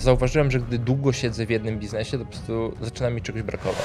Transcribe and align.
zauważyłem, 0.00 0.50
że 0.50 0.60
gdy 0.60 0.78
długo 0.78 1.12
siedzę 1.12 1.46
w 1.46 1.50
jednym 1.50 1.78
biznesie, 1.78 2.18
to 2.18 2.24
po 2.24 2.30
prostu 2.30 2.72
zaczyna 2.80 3.10
mi 3.10 3.22
czegoś 3.22 3.42
brakować. 3.42 3.84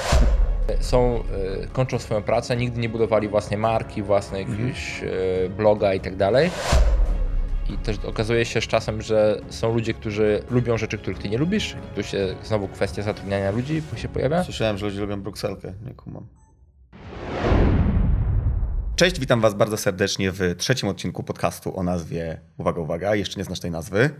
Są, 0.80 1.22
y, 1.64 1.68
kończą 1.72 1.98
swoją 1.98 2.22
pracę, 2.22 2.56
nigdy 2.56 2.80
nie 2.80 2.88
budowali 2.88 3.28
własnej 3.28 3.58
marki, 3.58 4.02
własnej 4.02 4.46
jakiegoś 4.48 5.02
y, 5.02 5.50
bloga 5.56 5.94
i 5.94 6.00
tak 6.00 6.16
dalej. 6.16 6.50
I 7.70 7.78
też 7.78 7.96
okazuje 8.04 8.44
się 8.44 8.60
z 8.60 8.64
czasem, 8.64 9.02
że 9.02 9.40
są 9.50 9.74
ludzie, 9.74 9.94
którzy 9.94 10.42
lubią 10.50 10.78
rzeczy, 10.78 10.98
których 10.98 11.18
ty 11.18 11.28
nie 11.28 11.38
lubisz. 11.38 11.76
I 11.92 11.96
tu 11.96 12.02
się 12.02 12.34
znowu 12.44 12.68
kwestia 12.68 13.02
zatrudniania 13.02 13.50
ludzi 13.50 13.82
się 13.96 14.08
pojawia. 14.08 14.44
Słyszałem, 14.44 14.78
że 14.78 14.86
ludzie 14.86 15.00
lubią 15.00 15.22
brukselkę, 15.22 15.72
nie 15.86 15.94
kumam. 15.94 16.26
Cześć, 18.96 19.20
witam 19.20 19.40
was 19.40 19.54
bardzo 19.54 19.76
serdecznie 19.76 20.32
w 20.32 20.54
trzecim 20.58 20.88
odcinku 20.88 21.22
podcastu 21.22 21.78
o 21.78 21.82
nazwie, 21.82 22.40
uwaga, 22.58 22.80
uwaga, 22.80 23.14
jeszcze 23.14 23.40
nie 23.40 23.44
znasz 23.44 23.60
tej 23.60 23.70
nazwy, 23.70 24.10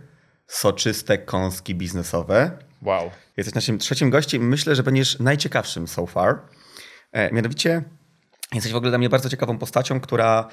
Soczyste 0.46 1.18
Kąski 1.18 1.74
Biznesowe. 1.74 2.50
Wow. 2.82 3.10
Jesteś 3.36 3.54
naszym 3.54 3.78
trzecim 3.78 4.10
gościem 4.10 4.48
myślę, 4.48 4.74
że 4.74 4.82
będziesz 4.82 5.18
najciekawszym 5.18 5.88
so 5.88 6.06
far. 6.06 6.38
E, 7.12 7.32
mianowicie 7.32 7.82
jesteś 8.54 8.72
w 8.72 8.76
ogóle 8.76 8.90
dla 8.90 8.98
mnie 8.98 9.08
bardzo 9.08 9.28
ciekawą 9.28 9.58
postacią, 9.58 10.00
która 10.00 10.48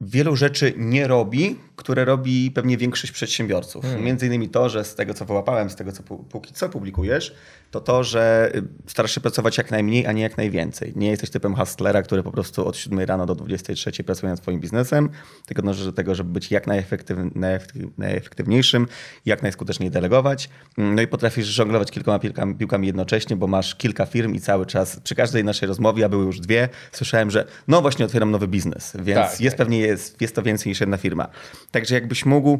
wielu 0.00 0.36
rzeczy 0.36 0.74
nie 0.76 1.06
robi, 1.06 1.56
które 1.76 2.04
robi 2.04 2.50
pewnie 2.50 2.76
większość 2.76 3.12
przedsiębiorców. 3.12 3.84
Hmm. 3.84 4.04
Między 4.04 4.26
innymi 4.26 4.48
to, 4.48 4.68
że 4.68 4.84
z 4.84 4.94
tego 4.94 5.14
co 5.14 5.24
wyłapałem, 5.24 5.70
z 5.70 5.76
tego 5.76 5.92
co 5.92 6.02
póki 6.02 6.52
co 6.54 6.68
publikujesz, 6.68 7.34
to 7.70 7.80
to, 7.80 8.04
że 8.04 8.52
y, 8.54 8.62
starasz 8.86 9.14
się 9.14 9.20
pracować 9.20 9.58
jak 9.58 9.70
najmniej, 9.70 10.06
a 10.06 10.12
nie 10.12 10.22
jak 10.22 10.36
najwięcej. 10.36 10.92
Nie 10.96 11.10
jesteś 11.10 11.30
typem 11.30 11.54
hustlera, 11.54 12.02
który 12.02 12.22
po 12.22 12.32
prostu 12.32 12.66
od 12.66 12.76
7 12.76 13.00
rano 13.00 13.26
do 13.26 13.34
23 13.34 14.04
pracuje 14.04 14.30
nad 14.30 14.38
swoim 14.38 14.60
biznesem, 14.60 15.08
tylko 15.46 15.62
dążysz 15.62 15.84
do 15.84 15.92
tego, 15.92 16.14
żeby 16.14 16.32
być 16.32 16.50
jak 16.50 16.66
najefektywniejszym, 17.96 18.86
jak 19.26 19.42
najskuteczniej 19.42 19.90
delegować. 19.90 20.50
No 20.78 21.02
i 21.02 21.06
potrafisz 21.06 21.46
żonglować 21.46 21.90
kilkoma 21.90 22.18
piłkami, 22.18 22.54
piłkami 22.54 22.86
jednocześnie, 22.86 23.36
bo 23.36 23.46
masz 23.46 23.74
kilka 23.74 24.06
firm 24.06 24.34
i 24.34 24.40
cały 24.40 24.66
czas 24.66 25.00
przy 25.00 25.14
każdej 25.14 25.44
naszej 25.44 25.68
rozmowie, 25.68 26.04
a 26.04 26.08
były 26.08 26.24
już 26.24 26.40
dwie, 26.40 26.68
słyszałem, 26.92 27.30
że 27.30 27.46
no 27.68 27.80
właśnie 27.82 28.04
otwieram 28.04 28.30
nowy 28.30 28.48
biznes, 28.48 28.96
więc 29.00 29.30
tak, 29.30 29.40
jest 29.40 29.56
tak. 29.56 29.66
pewnie 29.66 29.78
jest, 29.90 30.20
jest 30.20 30.34
to 30.34 30.42
więcej 30.42 30.70
niż 30.70 30.80
jedna 30.80 30.96
firma. 30.96 31.28
Także 31.70 31.94
jakbyś 31.94 32.26
mógł 32.26 32.58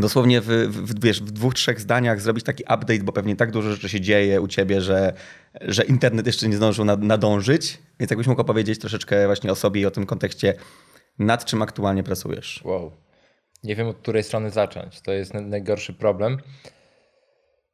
dosłownie 0.00 0.40
w, 0.40 0.46
w, 0.46 1.04
wiesz, 1.04 1.22
w 1.22 1.30
dwóch, 1.30 1.54
trzech 1.54 1.80
zdaniach 1.80 2.20
zrobić 2.20 2.44
taki 2.44 2.62
update, 2.62 2.98
bo 3.02 3.12
pewnie 3.12 3.36
tak 3.36 3.50
dużo 3.50 3.72
rzeczy 3.72 3.88
się 3.88 4.00
dzieje 4.00 4.40
u 4.40 4.48
ciebie, 4.48 4.80
że, 4.80 5.12
że 5.60 5.84
internet 5.84 6.26
jeszcze 6.26 6.48
nie 6.48 6.56
zdążył 6.56 6.84
nadążyć. 6.84 7.78
Więc 8.00 8.10
jakbyś 8.10 8.26
mógł 8.26 8.40
opowiedzieć 8.40 8.78
troszeczkę 8.78 9.26
właśnie 9.26 9.52
o 9.52 9.54
sobie 9.54 9.80
i 9.80 9.86
o 9.86 9.90
tym 9.90 10.06
kontekście, 10.06 10.54
nad 11.18 11.44
czym 11.44 11.62
aktualnie 11.62 12.02
pracujesz. 12.02 12.60
Wow. 12.64 12.92
Nie 13.64 13.76
wiem 13.76 13.88
od 13.88 13.96
której 13.96 14.22
strony 14.22 14.50
zacząć. 14.50 15.00
To 15.00 15.12
jest 15.12 15.34
najgorszy 15.34 15.92
problem. 15.92 16.38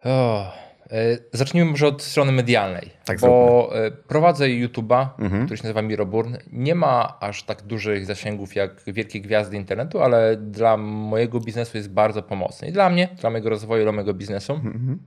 Oh. 0.05 0.70
E, 0.93 1.19
zacznijmy 1.33 1.71
może 1.71 1.87
od 1.87 2.03
strony 2.03 2.33
medialnej, 2.33 2.91
tak 3.05 3.21
bo 3.21 3.27
zróbmy. 3.71 3.87
E, 3.87 3.91
prowadzę 3.91 4.45
YouTube'a, 4.45 5.07
mhm. 5.19 5.45
który 5.45 5.57
się 5.57 5.63
nazywa 5.63 5.83
Miroburn. 5.83 6.37
Nie 6.53 6.75
ma 6.75 7.17
aż 7.21 7.43
tak 7.43 7.63
dużych 7.63 8.07
zasięgów 8.07 8.57
jak 8.57 8.83
wielkie 8.87 9.21
gwiazdy 9.21 9.57
internetu, 9.57 10.03
ale 10.03 10.37
dla 10.37 10.77
mojego 10.77 11.41
biznesu 11.41 11.77
jest 11.77 11.91
bardzo 11.91 12.23
pomocny. 12.23 12.69
I 12.69 12.73
dla 12.73 12.91
mnie, 12.91 13.09
dla 13.21 13.31
mojego 13.31 13.51
rozwoju, 13.51 13.83
dla 13.83 13.93
mojego 13.93 14.15
biznesu. 14.15 14.53
Mhm. 14.53 14.99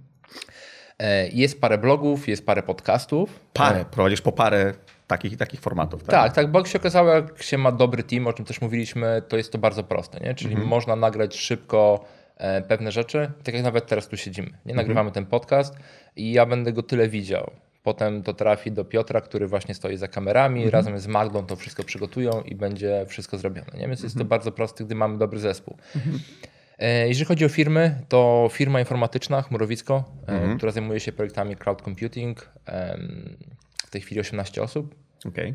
E, 1.00 1.28
jest 1.28 1.62
parę 1.62 1.78
blogów, 1.78 2.28
jest 2.28 2.46
parę 2.46 2.64
podcastów. 2.64 3.40
Parę, 3.54 3.86
prowadzisz 3.92 4.22
po 4.22 4.32
parę 4.32 4.74
takich 5.08 5.34
i 5.34 5.38
takich 5.38 5.60
formatów. 5.60 6.04
Tak? 6.04 6.12
tak, 6.12 6.34
tak, 6.34 6.52
bo 6.52 6.60
jak 6.60 6.68
się 6.68 6.80
okazało, 6.80 7.10
jak 7.10 7.44
się 7.44 7.58
ma 7.58 7.72
dobry 7.72 8.04
team, 8.04 8.28
o 8.28 8.34
czym 8.34 8.46
też 8.46 8.62
mówiliśmy, 8.62 9.22
to 9.28 9.38
jest 9.38 9.52
to 9.52 9.58
bardzo 9.58 9.84
proste, 9.84 10.20
nie? 10.20 10.36
czyli 10.36 10.52
mhm. 10.52 10.70
można 10.70 10.96
nagrać 10.96 11.38
szybko 11.38 12.06
pewne 12.68 12.92
rzeczy, 12.92 13.32
tak 13.44 13.56
jak 13.56 13.64
nawet 13.64 13.88
teraz 13.88 14.08
tu 14.08 14.18
siedzimy. 14.18 14.48
Nie 14.48 14.56
mhm. 14.56 14.76
nagrywamy 14.76 15.12
ten 15.12 15.26
podcast 15.26 15.76
i 16.16 16.34
ja 16.34 16.46
będę 16.46 16.74
go 16.74 16.84
tyle 16.84 17.10
widział. 17.10 17.52
Potem 17.84 18.24
to 18.24 18.34
trafi 18.34 18.72
do 18.72 18.86
Piotra, 18.86 19.22
który 19.22 19.48
właśnie 19.48 19.74
stoi 19.74 19.98
za 19.98 20.08
kamerami, 20.08 20.64
mhm. 20.64 20.72
razem 20.72 21.00
z 21.00 21.08
Magdą 21.08 21.46
to 21.46 21.56
wszystko 21.56 21.84
przygotują 21.84 22.42
i 22.42 22.56
będzie 22.56 23.06
wszystko 23.08 23.38
zrobione. 23.38 23.72
Nie? 23.74 23.88
Więc 23.88 24.04
jest 24.04 24.16
to 24.16 24.22
mhm. 24.22 24.30
bardzo 24.30 24.52
proste, 24.52 24.84
gdy 24.84 24.96
mamy 24.96 25.18
dobry 25.18 25.40
zespół. 25.40 25.78
E, 26.80 27.08
jeżeli 27.08 27.26
chodzi 27.26 27.46
o 27.46 27.50
firmy, 27.50 28.02
to 28.10 28.50
firma 28.52 28.80
informatyczna 28.80 29.42
Chmurowicko, 29.42 30.04
e, 30.28 30.56
która 30.56 30.72
zajmuje 30.72 31.00
się 31.00 31.12
projektami 31.12 31.56
cloud 31.56 31.82
computing, 31.82 32.50
w 33.88 33.90
tej 33.90 34.02
chwili 34.02 34.22
18 34.22 34.64
osób. 34.64 34.96
Okay. 35.26 35.54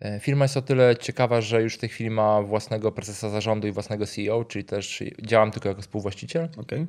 E, 0.00 0.20
firma 0.20 0.44
jest 0.44 0.56
o 0.56 0.62
tyle 0.62 0.96
ciekawa, 0.96 1.40
że 1.40 1.62
już 1.62 1.74
w 1.74 1.78
tej 1.78 1.88
chwili 1.88 2.10
ma 2.10 2.42
własnego 2.42 2.92
prezesa 2.92 3.28
zarządu 3.28 3.68
i 3.68 3.72
własnego 3.72 4.06
CEO, 4.06 4.44
czyli 4.44 4.64
też 4.64 5.02
działam 5.22 5.50
tylko 5.50 5.68
jako 5.68 5.82
współwłaściciel. 5.82 6.48
Okay. 6.56 6.86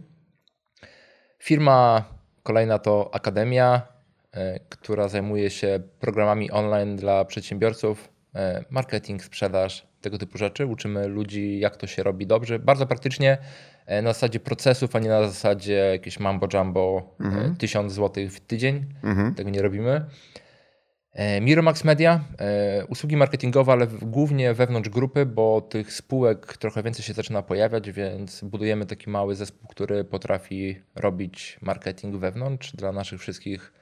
Firma 1.40 2.06
kolejna 2.44 2.80
to 2.80 3.10
Akademia, 3.14 3.82
e, 4.32 4.60
która 4.60 5.08
zajmuje 5.08 5.50
się 5.50 5.80
programami 6.00 6.52
online 6.52 6.96
dla 6.96 7.26
przedsiębiorców, 7.26 8.10
e, 8.36 8.66
marketing, 8.70 9.24
sprzedaż, 9.24 9.88
tego 10.02 10.18
typu 10.18 10.38
rzeczy. 10.38 10.66
Uczymy 10.66 11.08
ludzi, 11.08 11.60
jak 11.60 11.78
to 11.78 11.88
się 11.88 12.04
robi 12.04 12.28
dobrze. 12.28 12.60
Bardzo 12.60 12.88
praktycznie 12.88 13.38
na 14.04 14.14
zasadzie 14.14 14.40
procesów, 14.40 14.96
a 14.96 15.00
nie 15.00 15.10
na 15.10 15.28
zasadzie 15.28 15.74
jakieś 15.74 16.20
mambo 16.20 16.48
jumbo, 16.54 17.16
mhm. 17.20 17.56
1000 17.56 17.94
zł 17.94 18.30
w 18.30 18.40
tydzień. 18.40 18.86
Mhm. 19.04 19.36
Tego 19.36 19.50
nie 19.50 19.62
robimy. 19.62 20.06
E, 21.16 21.42
Miromax 21.42 21.84
Media, 21.84 22.24
e, 22.40 22.86
usługi 22.86 23.18
marketingowe, 23.18 23.72
ale 23.72 23.88
głównie 23.88 24.54
wewnątrz 24.54 24.90
grupy, 24.90 25.26
bo 25.26 25.62
tych 25.62 25.94
spółek 25.94 26.58
trochę 26.58 26.84
więcej 26.84 27.06
się 27.06 27.14
zaczyna 27.14 27.42
pojawiać, 27.42 27.92
więc 27.92 28.42
budujemy 28.44 28.86
taki 28.86 29.10
mały 29.10 29.36
zespół, 29.36 29.68
który 29.68 30.04
potrafi 30.04 30.82
robić 30.96 31.58
marketing 31.62 32.16
wewnątrz 32.16 32.76
dla 32.76 32.92
naszych 32.92 33.22
wszystkich 33.22 33.74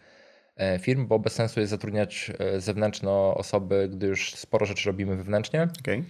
e, 0.55 0.79
firm, 0.79 1.07
bo 1.07 1.19
bez 1.19 1.33
sensu 1.33 1.59
jest 1.59 1.69
zatrudniać 1.69 2.31
zewnętrzno 2.57 3.35
osoby, 3.35 3.89
gdy 3.91 4.07
już 4.07 4.35
sporo 4.35 4.65
rzeczy 4.65 4.89
robimy 4.89 5.15
wewnętrznie. 5.15 5.67
Okay. 5.81 6.03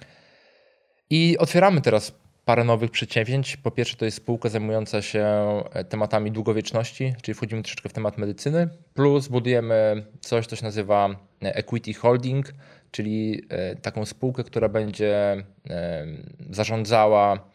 I 1.09 1.37
otwieramy 1.37 1.81
teraz 1.81 2.22
parę 2.45 2.63
nowych 2.63 2.91
przedsięwzięć. 2.91 3.57
Po 3.57 3.71
pierwsze, 3.71 3.97
to 3.97 4.05
jest 4.05 4.17
spółka 4.17 4.49
zajmująca 4.49 5.01
się 5.01 5.25
e, 5.73 5.83
tematami 5.83 6.31
długowieczności, 6.31 7.13
czyli 7.21 7.35
wchodzimy 7.35 7.63
troszeczkę 7.63 7.89
w 7.89 7.93
temat 7.93 8.17
medycyny, 8.17 8.69
plus 8.93 9.27
budujemy 9.27 10.05
coś, 10.21 10.47
co 10.47 10.55
się 10.55 10.63
nazywa 10.63 11.09
e, 11.43 11.55
Equity 11.55 11.93
Holding, 11.93 12.53
czyli 12.91 13.41
e, 13.49 13.75
taką 13.75 14.05
spółkę, 14.05 14.43
która 14.43 14.69
będzie 14.69 15.43
zarządzała 16.49 17.49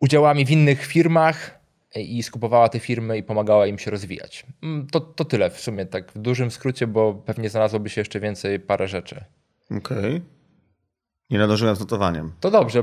udziałami 0.00 0.46
w 0.46 0.50
innych 0.50 0.86
firmach 0.86 1.58
i 1.94 2.22
skupowała 2.22 2.68
te 2.68 2.78
firmy 2.78 3.18
i 3.18 3.22
pomagała 3.22 3.66
im 3.66 3.78
się 3.78 3.90
rozwijać. 3.90 4.46
Mm, 4.62 4.86
to, 4.86 5.00
to 5.00 5.24
tyle 5.24 5.50
w 5.50 5.60
sumie, 5.60 5.86
tak 5.86 6.12
w 6.12 6.18
dużym 6.18 6.50
skrócie, 6.50 6.86
bo 6.86 7.14
pewnie 7.14 7.50
znalazłoby 7.50 7.88
się 7.88 8.00
jeszcze 8.00 8.20
więcej 8.20 8.60
parę 8.60 8.88
rzeczy. 8.88 9.24
Okej. 9.70 9.98
Okay. 9.98 10.35
Nie 11.30 11.38
nadążyłem 11.38 11.76
z 11.76 11.80
notowaniem. 11.80 12.32
To 12.40 12.50
dobrze, 12.50 12.82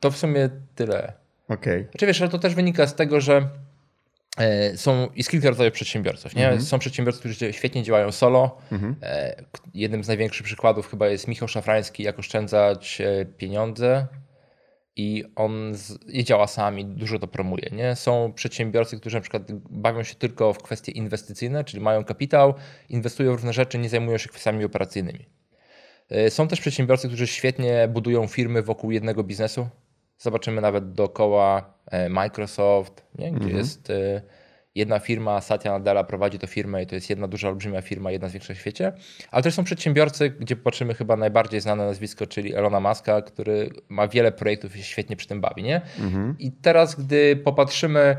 to 0.00 0.10
w 0.10 0.16
sumie 0.16 0.50
tyle. 0.74 1.12
Okej. 1.48 1.80
Okay. 1.80 1.90
Znaczy 1.90 2.06
wiesz, 2.06 2.20
ale 2.20 2.30
to 2.30 2.38
też 2.38 2.54
wynika 2.54 2.86
z 2.86 2.94
tego, 2.94 3.20
że 3.20 3.48
e, 4.38 4.76
są, 4.76 5.08
jest 5.16 5.30
kilka 5.30 5.48
rodzajów 5.48 5.74
przedsiębiorców. 5.74 6.34
Nie? 6.34 6.44
Mhm. 6.44 6.62
Są 6.62 6.78
przedsiębiorcy, 6.78 7.20
którzy 7.20 7.52
świetnie 7.52 7.82
działają 7.82 8.12
solo. 8.12 8.58
Mhm. 8.72 8.96
E, 9.02 9.44
jednym 9.74 10.04
z 10.04 10.08
największych 10.08 10.46
przykładów 10.46 10.90
chyba 10.90 11.08
jest 11.08 11.28
Michał 11.28 11.48
Szafrański, 11.48 12.02
jak 12.02 12.18
oszczędzać 12.18 13.00
e, 13.00 13.24
pieniądze. 13.24 14.06
I 14.96 15.24
on 15.36 15.74
z, 15.74 15.98
i 16.08 16.24
działa 16.24 16.46
sami, 16.46 16.84
dużo 16.84 17.18
to 17.18 17.28
promuje. 17.28 17.70
Nie? 17.72 17.96
Są 17.96 18.32
przedsiębiorcy, 18.32 19.00
którzy 19.00 19.16
na 19.16 19.20
przykład 19.20 19.52
bawią 19.70 20.02
się 20.02 20.14
tylko 20.14 20.52
w 20.52 20.58
kwestie 20.58 20.92
inwestycyjne, 20.92 21.64
czyli 21.64 21.82
mają 21.82 22.04
kapitał, 22.04 22.54
inwestują 22.88 23.32
w 23.32 23.34
różne 23.34 23.52
rzeczy, 23.52 23.78
nie 23.78 23.88
zajmują 23.88 24.18
się 24.18 24.28
kwestiami 24.28 24.64
operacyjnymi. 24.64 25.26
E, 26.10 26.30
są 26.30 26.48
też 26.48 26.60
przedsiębiorcy, 26.60 27.08
którzy 27.08 27.26
świetnie 27.26 27.88
budują 27.88 28.26
firmy 28.26 28.62
wokół 28.62 28.90
jednego 28.90 29.24
biznesu. 29.24 29.68
Zobaczymy 30.18 30.60
nawet 30.60 30.92
dookoła 30.92 31.74
e, 31.86 32.08
Microsoft, 32.08 33.06
nie? 33.18 33.30
gdzie 33.32 33.44
mhm. 33.44 33.56
jest 33.56 33.90
e, 33.90 34.22
jedna 34.74 34.98
firma, 34.98 35.40
Satya 35.40 35.68
Nadella 35.68 36.04
prowadzi 36.04 36.38
tę 36.38 36.46
firmę 36.46 36.82
i 36.82 36.86
to 36.86 36.94
jest 36.94 37.10
jedna 37.10 37.28
duża, 37.28 37.48
olbrzymia 37.48 37.82
firma, 37.82 38.10
jedna 38.10 38.28
z 38.28 38.32
większych 38.32 38.56
w 38.56 38.60
świecie. 38.60 38.92
Ale 39.30 39.42
też 39.42 39.54
są 39.54 39.64
przedsiębiorcy, 39.64 40.30
gdzie 40.30 40.56
patrzymy 40.56 40.94
chyba 40.94 41.16
najbardziej 41.16 41.60
znane 41.60 41.86
nazwisko, 41.86 42.26
czyli 42.26 42.54
Elona 42.54 42.80
Muska, 42.80 43.22
który 43.22 43.70
ma 43.88 44.08
wiele 44.08 44.32
projektów 44.32 44.76
i 44.76 44.78
się 44.78 44.84
świetnie 44.84 45.16
przy 45.16 45.28
tym 45.28 45.40
bawi. 45.40 45.62
Nie? 45.62 45.80
Mhm. 46.00 46.36
I 46.38 46.52
teraz, 46.52 46.94
gdy 46.94 47.36
popatrzymy 47.36 48.16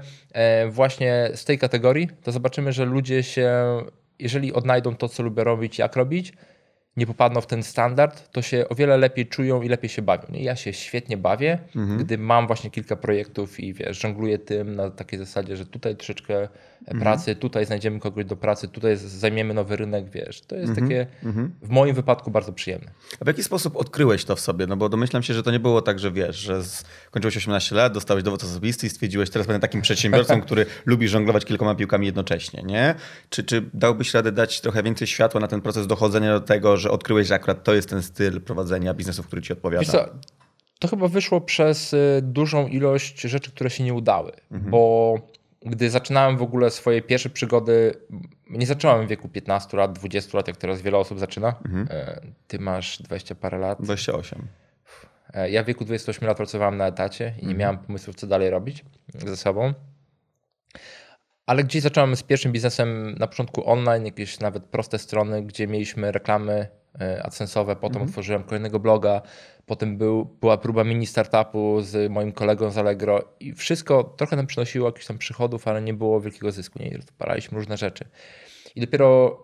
właśnie 0.70 1.30
z 1.36 1.46
tej 1.46 1.58
kategorii, 1.58 2.10
to 2.24 2.32
zobaczymy, 2.32 2.74
że 2.74 2.86
ludzie 2.86 3.24
się, 3.24 3.52
jeżeli 4.20 4.54
odnajdą 4.54 4.96
to, 4.96 5.10
co 5.10 5.24
lubią 5.24 5.44
robić, 5.44 5.80
jak 5.80 5.96
robić, 5.96 6.34
nie 7.00 7.08
popadną 7.08 7.42
w 7.42 7.48
ten 7.48 7.64
standard, 7.64 8.32
to 8.32 8.42
się 8.42 8.70
o 8.70 8.76
wiele 8.76 8.98
lepiej 8.98 9.28
czują 9.28 9.62
i 9.62 9.70
lepiej 9.70 9.90
się 9.90 10.02
bawią. 10.02 10.24
Nie? 10.30 10.44
Ja 10.44 10.56
się 10.56 10.74
świetnie 10.74 11.18
bawię, 11.18 11.60
mhm. 11.76 12.00
gdy 12.00 12.18
mam 12.18 12.48
właśnie 12.48 12.70
kilka 12.70 12.96
projektów 12.96 13.60
i 13.60 13.74
wiesz, 13.74 14.02
żongluję 14.02 14.40
tym 14.40 14.76
na 14.76 14.90
takiej 14.90 15.20
zasadzie, 15.20 15.58
że 15.58 15.66
tutaj 15.66 15.96
troszeczkę 15.96 16.48
mhm. 16.80 17.00
pracy, 17.00 17.36
tutaj 17.36 17.66
znajdziemy 17.66 18.00
kogoś 18.00 18.26
do 18.26 18.36
pracy, 18.36 18.68
tutaj 18.68 18.98
zajmiemy 18.98 19.54
nowy 19.54 19.76
rynek, 19.76 20.10
wiesz. 20.10 20.42
To 20.42 20.56
jest 20.56 20.70
mhm. 20.70 20.88
takie 20.88 21.08
mhm. 21.24 21.52
w 21.62 21.70
moim 21.70 21.96
wypadku 21.96 22.32
bardzo 22.32 22.54
przyjemne. 22.54 22.92
A 23.20 23.24
w 23.26 23.28
jaki 23.28 23.44
sposób 23.44 23.76
odkryłeś 23.76 24.26
to 24.26 24.36
w 24.36 24.40
sobie? 24.40 24.68
No 24.68 24.78
bo 24.78 24.90
domyślam 24.90 25.24
się, 25.24 25.34
że 25.34 25.44
to 25.44 25.52
nie 25.52 25.60
było 25.60 25.82
tak, 25.82 26.00
że 26.00 26.12
wiesz, 26.12 26.36
że 26.36 26.64
skończyłeś 26.64 27.38
18 27.38 27.76
lat, 27.76 27.94
dostałeś 27.94 28.24
dowód 28.24 28.44
osobisty 28.44 28.88
i 28.88 28.90
stwierdziłeś, 28.90 29.30
teraz 29.30 29.48
będę 29.48 29.60
takim 29.60 29.82
przedsiębiorcą, 29.82 30.42
który 30.46 30.66
lubi 30.86 31.08
żonglować 31.08 31.46
kilkoma 31.46 31.76
piłkami 31.76 32.06
jednocześnie, 32.06 32.64
nie? 32.64 32.96
Czy, 33.30 33.44
czy 33.44 33.70
dałbyś 33.74 34.14
radę 34.14 34.32
dać 34.32 34.62
trochę 34.62 34.84
więcej 34.84 35.08
światła 35.08 35.42
na 35.42 35.48
ten 35.48 35.62
proces 35.62 35.88
dochodzenia 35.88 36.34
do 36.34 36.42
tego, 36.42 36.78
że 36.78 36.92
odkryłeś, 36.92 37.28
że 37.28 37.36
akurat 37.36 37.64
to 37.64 37.74
jest 37.74 37.90
ten 37.90 38.02
styl 38.02 38.42
prowadzenia 38.42 38.94
biznesu, 38.94 39.24
który 39.24 39.42
ci 39.42 39.54
odpowiada? 39.54 40.10
to 40.80 40.88
chyba 40.88 41.08
wyszło 41.08 41.42
przez 41.42 41.94
y, 41.94 42.20
dużą 42.24 42.68
ilość 42.68 43.22
rzeczy, 43.22 43.52
które 43.52 43.70
się 43.70 43.84
nie 43.84 43.94
udały, 43.94 44.32
mhm. 44.52 44.72
bo 44.72 45.16
gdy 45.62 45.90
zaczynałem 45.90 46.38
w 46.38 46.42
ogóle 46.42 46.72
swoje 46.72 47.02
pierwsze 47.02 47.30
przygody, 47.30 47.94
nie 48.50 48.66
zacząłem 48.66 49.06
w 49.06 49.10
wieku 49.10 49.30
15 49.30 49.78
lat, 49.78 49.94
20 49.94 50.38
lat, 50.38 50.48
jak 50.48 50.58
teraz 50.58 50.82
wiele 50.82 50.98
osób 50.98 51.20
zaczyna. 51.20 51.56
Mhm. 51.66 51.88
E, 51.92 52.22
ty 52.48 52.60
masz 52.60 53.02
20 53.02 53.36
parę 53.36 53.58
lat. 53.58 53.82
28. 53.82 54.48
E, 55.34 55.50
ja 55.50 55.64
w 55.64 55.66
wieku 55.66 55.86
28 55.86 56.28
lat 56.28 56.38
pracowałem 56.38 56.78
na 56.78 56.88
etacie 56.88 57.26
i 57.26 57.30
nie 57.30 57.42
mhm. 57.42 57.58
miałem 57.58 57.78
pomysłów, 57.78 58.16
co 58.16 58.28
dalej 58.28 58.50
robić 58.50 58.86
ze 59.14 59.38
sobą. 59.38 59.74
Ale 61.46 61.64
gdzieś 61.64 61.82
zacząłem 61.82 62.16
z 62.16 62.24
pierwszym 62.24 62.52
biznesem 62.52 63.16
na 63.20 63.28
początku 63.28 63.70
online, 63.70 64.06
jakieś 64.06 64.40
nawet 64.40 64.66
proste 64.66 65.00
strony, 65.00 65.44
gdzie 65.44 65.68
mieliśmy 65.68 66.12
reklamy 66.12 66.68
AdSense'owe, 67.00 67.76
potem 67.76 67.96
mhm. 67.96 68.10
otworzyłem 68.10 68.44
kolejnego 68.44 68.80
bloga, 68.80 69.22
potem 69.66 69.98
był, 69.98 70.26
była 70.26 70.58
próba 70.58 70.84
mini 70.84 71.06
startupu 71.06 71.82
z 71.82 72.12
moim 72.12 72.32
kolegą 72.32 72.72
z 72.72 72.78
Allegro 72.78 73.24
i 73.40 73.54
wszystko 73.54 74.04
trochę 74.04 74.36
nam 74.36 74.48
przynosiło 74.48 74.88
jakichś 74.88 75.06
tam 75.06 75.18
przychodów, 75.18 75.68
ale 75.68 75.82
nie 75.82 75.94
było 75.94 76.22
wielkiego 76.22 76.52
zysku, 76.52 76.80
nie? 76.80 77.00
Odpalaliśmy 77.00 77.58
różne 77.58 77.78
rzeczy. 77.78 78.06
I 78.76 78.82
dopiero 78.82 79.38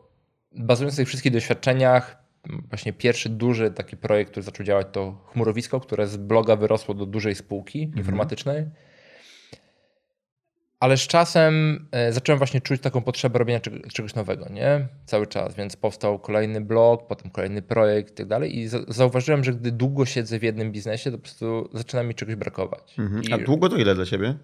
bazując 0.52 0.94
na 0.94 0.98
tych 0.98 1.07
wszystkich 1.07 1.31
doświadczeniach, 1.31 2.25
właśnie 2.69 2.94
pierwszy 2.94 3.30
duży 3.30 3.72
taki 3.72 3.98
projekt, 3.98 4.31
który 4.31 4.44
zaczął 4.44 4.66
działać 4.66 4.88
to 4.92 5.22
chmurowisko, 5.25 5.80
które 5.80 6.07
z 6.07 6.18
bloga 6.18 6.56
wyrosło 6.56 6.94
do 6.94 7.06
dużej 7.06 7.36
spółki 7.36 7.84
mhm. 7.84 8.00
informatycznej 8.00 8.66
ale 10.85 10.97
z 10.97 11.07
czasem 11.07 11.85
e, 11.91 12.13
zacząłem 12.13 12.37
właśnie 12.37 12.61
czuć 12.61 12.81
taką 12.81 13.01
potrzebę 13.01 13.39
robienia 13.39 13.59
czegoś 13.93 14.15
nowego, 14.15 14.49
nie? 14.49 14.87
Cały 15.05 15.27
czas, 15.27 15.55
więc 15.55 15.75
powstał 15.75 16.19
kolejny 16.19 16.61
blog, 16.61 17.07
potem 17.07 17.31
kolejny 17.31 17.61
projekt 17.61 18.13
i 18.13 18.15
tak 18.15 18.27
dalej 18.27 18.59
i 18.59 18.67
zauważyłem, 18.87 19.43
że 19.43 19.53
gdy 19.53 19.71
długo 19.71 20.05
siedzę 20.05 20.39
w 20.39 20.43
jednym 20.43 20.71
biznesie, 20.71 21.11
to 21.11 21.17
po 21.17 21.23
prostu 21.23 21.69
zaczyna 21.73 22.03
mi 22.03 22.15
czegoś 22.15 22.35
brakować. 22.35 22.95
Mhm. 22.99 23.23
A 23.31 23.37
długo 23.37 23.69
to 23.69 23.77
ile 23.77 23.95
dla 23.95 24.05
ciebie? 24.05 24.35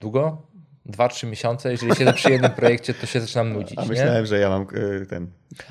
Długo? 0.00 0.42
Dwa, 0.86 1.08
trzy 1.08 1.26
miesiące. 1.26 1.70
Jeżeli 1.72 1.94
siedzę 1.94 2.12
przy 2.12 2.30
jednym 2.30 2.50
projekcie, 2.60 2.94
to 2.94 3.06
się 3.06 3.20
zaczynam 3.20 3.52
nudzić. 3.52 3.78
A 3.78 3.84
myślałem, 3.84 4.22
nie? 4.22 4.26
że 4.26 4.38
ja 4.38 4.48
mam 4.48 4.62
e, 4.62 5.06
ten. 5.06 5.26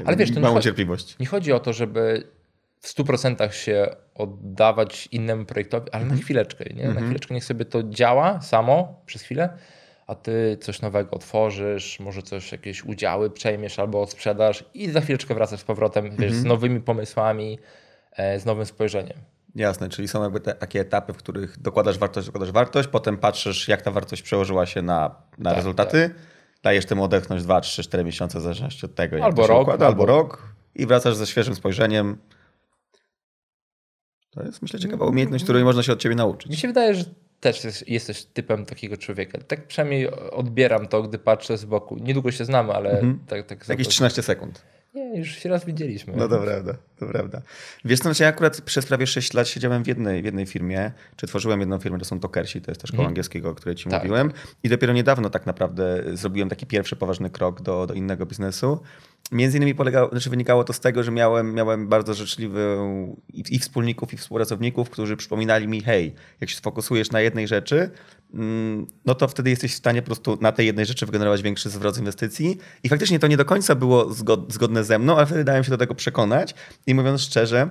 Ale 0.05 0.17
wiesz, 0.17 0.33
to 0.33 0.39
małą 0.39 0.55
nie 0.55 0.61
cierpliwość. 0.61 1.19
Nie 1.19 1.25
chodzi 1.25 1.53
o 1.53 1.59
to, 1.59 1.73
żeby 1.73 2.27
w 2.81 2.87
100% 2.87 3.51
się 3.51 3.95
oddawać 4.15 5.07
innemu 5.11 5.45
projektowi, 5.45 5.91
ale 5.91 6.03
mhm. 6.03 6.19
na 6.19 6.25
chwileczkę. 6.25 6.65
Nie? 6.65 6.83
Mhm. 6.83 6.95
Na 6.95 7.01
chwileczkę 7.01 7.33
niech 7.33 7.45
sobie 7.45 7.65
to 7.65 7.83
działa 7.83 8.41
samo 8.41 9.01
przez 9.05 9.21
chwilę 9.21 9.49
a 10.07 10.15
ty 10.15 10.57
coś 10.61 10.81
nowego 10.81 11.11
otworzysz, 11.11 11.99
może 11.99 12.21
coś, 12.21 12.51
jakieś 12.51 12.83
udziały 12.83 13.29
przejmiesz 13.29 13.79
albo 13.79 14.01
odsprzedasz 14.01 14.63
i 14.73 14.91
za 14.91 15.01
chwileczkę 15.01 15.35
wracasz 15.35 15.59
z 15.59 15.63
powrotem 15.63 16.09
wiesz, 16.09 16.31
z 16.31 16.35
mhm. 16.35 16.47
nowymi 16.47 16.81
pomysłami, 16.81 17.59
e, 18.11 18.39
z 18.39 18.45
nowym 18.45 18.65
spojrzeniem. 18.65 19.17
Jasne, 19.55 19.89
czyli 19.89 20.07
są 20.07 20.23
jakby 20.23 20.39
te, 20.39 20.53
takie 20.53 20.79
etapy, 20.79 21.13
w 21.13 21.17
których 21.17 21.59
dokładasz 21.61 21.97
wartość, 21.97 22.27
dokładasz 22.27 22.51
wartość, 22.51 22.89
potem 22.89 23.17
patrzysz, 23.17 23.67
jak 23.67 23.81
ta 23.81 23.91
wartość 23.91 24.21
przełożyła 24.21 24.65
się 24.65 24.81
na, 24.81 25.15
na 25.37 25.49
tak, 25.49 25.57
rezultaty, 25.57 26.09
tak. 26.09 26.17
dajesz 26.63 26.85
temu 26.85 27.03
odetchnąć 27.03 27.43
2, 27.43 27.61
3, 27.61 27.83
4 27.83 28.03
miesiące 28.03 28.39
w 28.39 28.41
zależności 28.41 28.85
od 28.85 28.95
tego, 28.95 29.23
albo 29.23 29.47
rok, 29.47 29.61
układa, 29.61 29.85
albo 29.85 30.05
rok 30.05 30.55
i 30.75 30.85
wracasz 30.85 31.15
ze 31.15 31.27
świeżym 31.27 31.55
spojrzeniem. 31.55 32.17
To 34.31 34.43
jest 34.43 34.61
myślę 34.61 34.79
ciekawa 34.79 35.05
umiejętność, 35.05 35.43
której 35.43 35.63
można 35.63 35.83
się 35.83 35.93
od 35.93 35.99
ciebie 35.99 36.15
nauczyć. 36.15 36.51
Mi 36.51 36.57
się 36.57 36.67
wydaje, 36.67 36.95
że 36.95 37.03
też 37.53 37.83
jesteś 37.87 38.25
typem 38.25 38.65
takiego 38.65 38.97
człowieka. 38.97 39.39
Tak 39.47 39.67
przynajmniej 39.67 40.11
odbieram 40.11 40.87
to, 40.87 41.03
gdy 41.03 41.17
patrzę 41.17 41.57
z 41.57 41.65
boku. 41.65 41.97
Niedługo 41.97 42.31
się 42.31 42.45
znamy, 42.45 42.73
ale 42.73 42.91
mhm. 42.91 43.19
tak, 43.27 43.47
tak. 43.47 43.69
Jakieś 43.69 43.87
13 43.87 44.21
sekund. 44.21 44.61
Nie, 44.95 45.17
już 45.17 45.29
się 45.29 45.49
raz 45.49 45.65
widzieliśmy. 45.65 46.13
No 46.17 46.27
to 46.27 46.39
prawda, 46.39 46.73
to 46.99 47.05
prawda. 47.05 47.41
Wiesz 47.85 47.99
co, 47.99 48.09
ja 48.19 48.27
akurat 48.27 48.61
przez 48.61 48.85
prawie 48.85 49.07
6 49.07 49.33
lat 49.33 49.47
siedziałem 49.47 49.83
w 49.83 49.87
jednej, 49.87 50.21
w 50.21 50.25
jednej 50.25 50.45
firmie, 50.45 50.91
czy 51.15 51.27
tworzyłem 51.27 51.59
jedną 51.59 51.79
firmę, 51.79 51.99
to 51.99 52.05
są 52.05 52.19
Tokersi, 52.19 52.61
to 52.61 52.71
jest 52.71 52.81
też 52.81 52.87
szkoła 52.87 52.97
hmm. 52.97 53.11
angielskiego, 53.11 53.49
o 53.49 53.55
której 53.55 53.75
ci 53.75 53.89
tak. 53.89 54.03
mówiłem. 54.03 54.31
I 54.63 54.69
dopiero 54.69 54.93
niedawno 54.93 55.29
tak 55.29 55.45
naprawdę 55.45 56.03
zrobiłem 56.13 56.49
taki 56.49 56.65
pierwszy 56.65 56.95
poważny 56.95 57.29
krok 57.29 57.61
do, 57.61 57.87
do 57.87 57.93
innego 57.93 58.25
biznesu. 58.25 58.79
Między 59.31 59.57
innymi 59.57 59.75
polegało, 59.75 60.09
znaczy 60.09 60.29
wynikało 60.29 60.63
to 60.63 60.73
z 60.73 60.79
tego, 60.79 61.03
że 61.03 61.11
miałem, 61.11 61.53
miałem 61.53 61.87
bardzo 61.87 62.13
życzliwych 62.13 62.79
i, 63.33 63.43
i 63.49 63.59
wspólników, 63.59 64.13
i 64.13 64.17
współpracowników, 64.17 64.89
którzy 64.89 65.17
przypominali 65.17 65.67
mi, 65.67 65.81
hej, 65.81 66.13
jak 66.41 66.49
się 66.49 66.55
sfokusujesz 66.55 67.11
na 67.11 67.21
jednej 67.21 67.47
rzeczy, 67.47 67.89
mm, 68.33 68.87
no 69.05 69.15
to 69.15 69.27
wtedy 69.27 69.49
jesteś 69.49 69.73
w 69.73 69.77
stanie 69.77 70.01
po 70.01 70.05
prostu 70.05 70.37
na 70.41 70.51
tej 70.51 70.65
jednej 70.65 70.85
rzeczy 70.85 71.05
wygenerować 71.05 71.41
większy 71.41 71.69
zwrot 71.69 71.95
z 71.95 71.99
inwestycji. 71.99 72.57
I 72.83 72.89
faktycznie 72.89 73.19
to 73.19 73.27
nie 73.27 73.37
do 73.37 73.45
końca 73.45 73.75
było 73.75 74.13
zgodne 74.49 74.83
ze 74.83 74.99
mną, 74.99 75.17
ale 75.17 75.25
wtedy 75.25 75.43
dałem 75.43 75.63
się 75.63 75.69
do 75.69 75.77
tego 75.77 75.95
przekonać. 75.95 76.55
I 76.87 76.95
mówiąc 76.95 77.21
szczerze, 77.21 77.69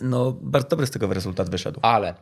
no 0.00 0.32
bardzo 0.32 0.68
dobry 0.68 0.86
z 0.86 0.90
tego 0.90 1.14
rezultat 1.14 1.50
wyszedł. 1.50 1.80
Ale, 1.82 2.14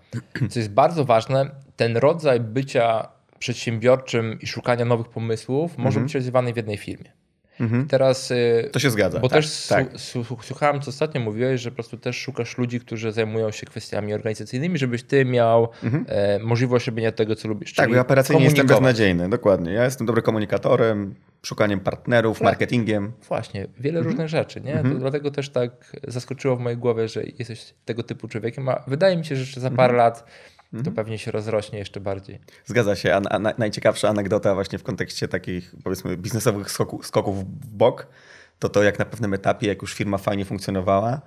co 0.50 0.58
jest 0.58 0.70
bardzo 0.70 1.05
ważne, 1.05 1.50
ten 1.76 1.97
rodzaj 1.97 2.41
bycia 2.41 3.08
przedsiębiorczym 3.38 4.38
i 4.41 4.47
szukania 4.47 4.85
nowych 4.85 5.08
pomysłów 5.08 5.79
może 5.79 5.88
mhm. 5.88 6.06
być 6.06 6.14
realizowany 6.14 6.53
w 6.53 6.56
jednej 6.56 6.76
firmie. 6.76 7.12
Mhm. 7.61 7.88
Teraz. 7.88 8.31
Y, 8.31 8.70
to 8.73 8.79
się 8.79 8.91
zgadza. 8.91 9.20
Bo 9.20 9.29
tak, 9.29 9.38
też 9.38 9.67
tak. 9.67 9.87
słuchałem, 10.43 10.81
co 10.81 10.91
ostatnio 10.91 11.20
mówiłeś, 11.20 11.61
że 11.61 11.70
po 11.70 11.75
prostu 11.75 11.99
też 11.99 12.17
szukasz 12.17 12.58
ludzi, 12.58 12.81
którzy 12.81 13.12
zajmują 13.12 13.50
się 13.50 13.67
kwestiami 13.67 14.14
organizacyjnymi, 14.14 14.79
żebyś 14.79 15.03
ty 15.03 15.25
miał 15.25 15.69
mhm. 15.85 16.05
e, 16.08 16.38
możliwość 16.38 16.87
robienia 16.87 17.12
tego, 17.12 17.37
co 17.37 17.49
lubisz. 17.49 17.75
Tak, 17.75 17.88
bo 17.88 17.94
ja 17.94 18.00
operacyjnie 18.00 18.44
jestem 18.44 18.67
beznadziejny, 18.67 19.29
dokładnie. 19.29 19.73
Ja 19.73 19.85
jestem 19.85 20.06
dobrym 20.06 20.25
komunikatorem, 20.25 21.14
szukaniem 21.43 21.81
partnerów, 21.81 22.38
tak. 22.38 22.44
marketingiem. 22.44 23.12
Właśnie, 23.29 23.67
wiele 23.81 23.99
mhm. 23.99 24.05
różnych 24.05 24.29
rzeczy. 24.29 24.61
Nie? 24.61 24.75
Mhm. 24.75 24.99
dlatego 24.99 25.31
też 25.31 25.49
tak 25.49 25.97
zaskoczyło 26.08 26.56
w 26.56 26.61
mojej 26.61 26.79
głowie, 26.79 27.08
że 27.08 27.23
jesteś 27.38 27.75
tego 27.85 28.03
typu 28.03 28.29
człowiekiem, 28.29 28.69
a 28.69 28.82
wydaje 28.87 29.17
mi 29.17 29.25
się, 29.25 29.37
że 29.37 29.41
jeszcze 29.41 29.61
za 29.61 29.70
parę 29.70 29.94
mhm. 29.94 29.97
lat 29.97 30.25
to 30.70 30.78
mhm. 30.78 30.96
pewnie 30.96 31.18
się 31.18 31.30
rozrośnie 31.30 31.78
jeszcze 31.78 32.00
bardziej. 32.00 32.38
Zgadza 32.64 32.96
się. 32.96 33.14
A, 33.14 33.38
najciekawsza 33.58 34.08
anegdota 34.08 34.54
właśnie 34.54 34.78
w 34.78 34.82
kontekście 34.82 35.28
takich 35.28 35.74
powiedzmy 35.84 36.16
biznesowych 36.16 36.70
skoku, 36.70 37.02
skoków 37.02 37.44
w 37.44 37.66
bok, 37.66 38.06
to 38.58 38.68
to 38.68 38.82
jak 38.82 38.98
na 38.98 39.04
pewnym 39.04 39.34
etapie, 39.34 39.66
jak 39.66 39.82
już 39.82 39.94
firma 39.94 40.18
fajnie 40.18 40.44
funkcjonowała, 40.44 41.20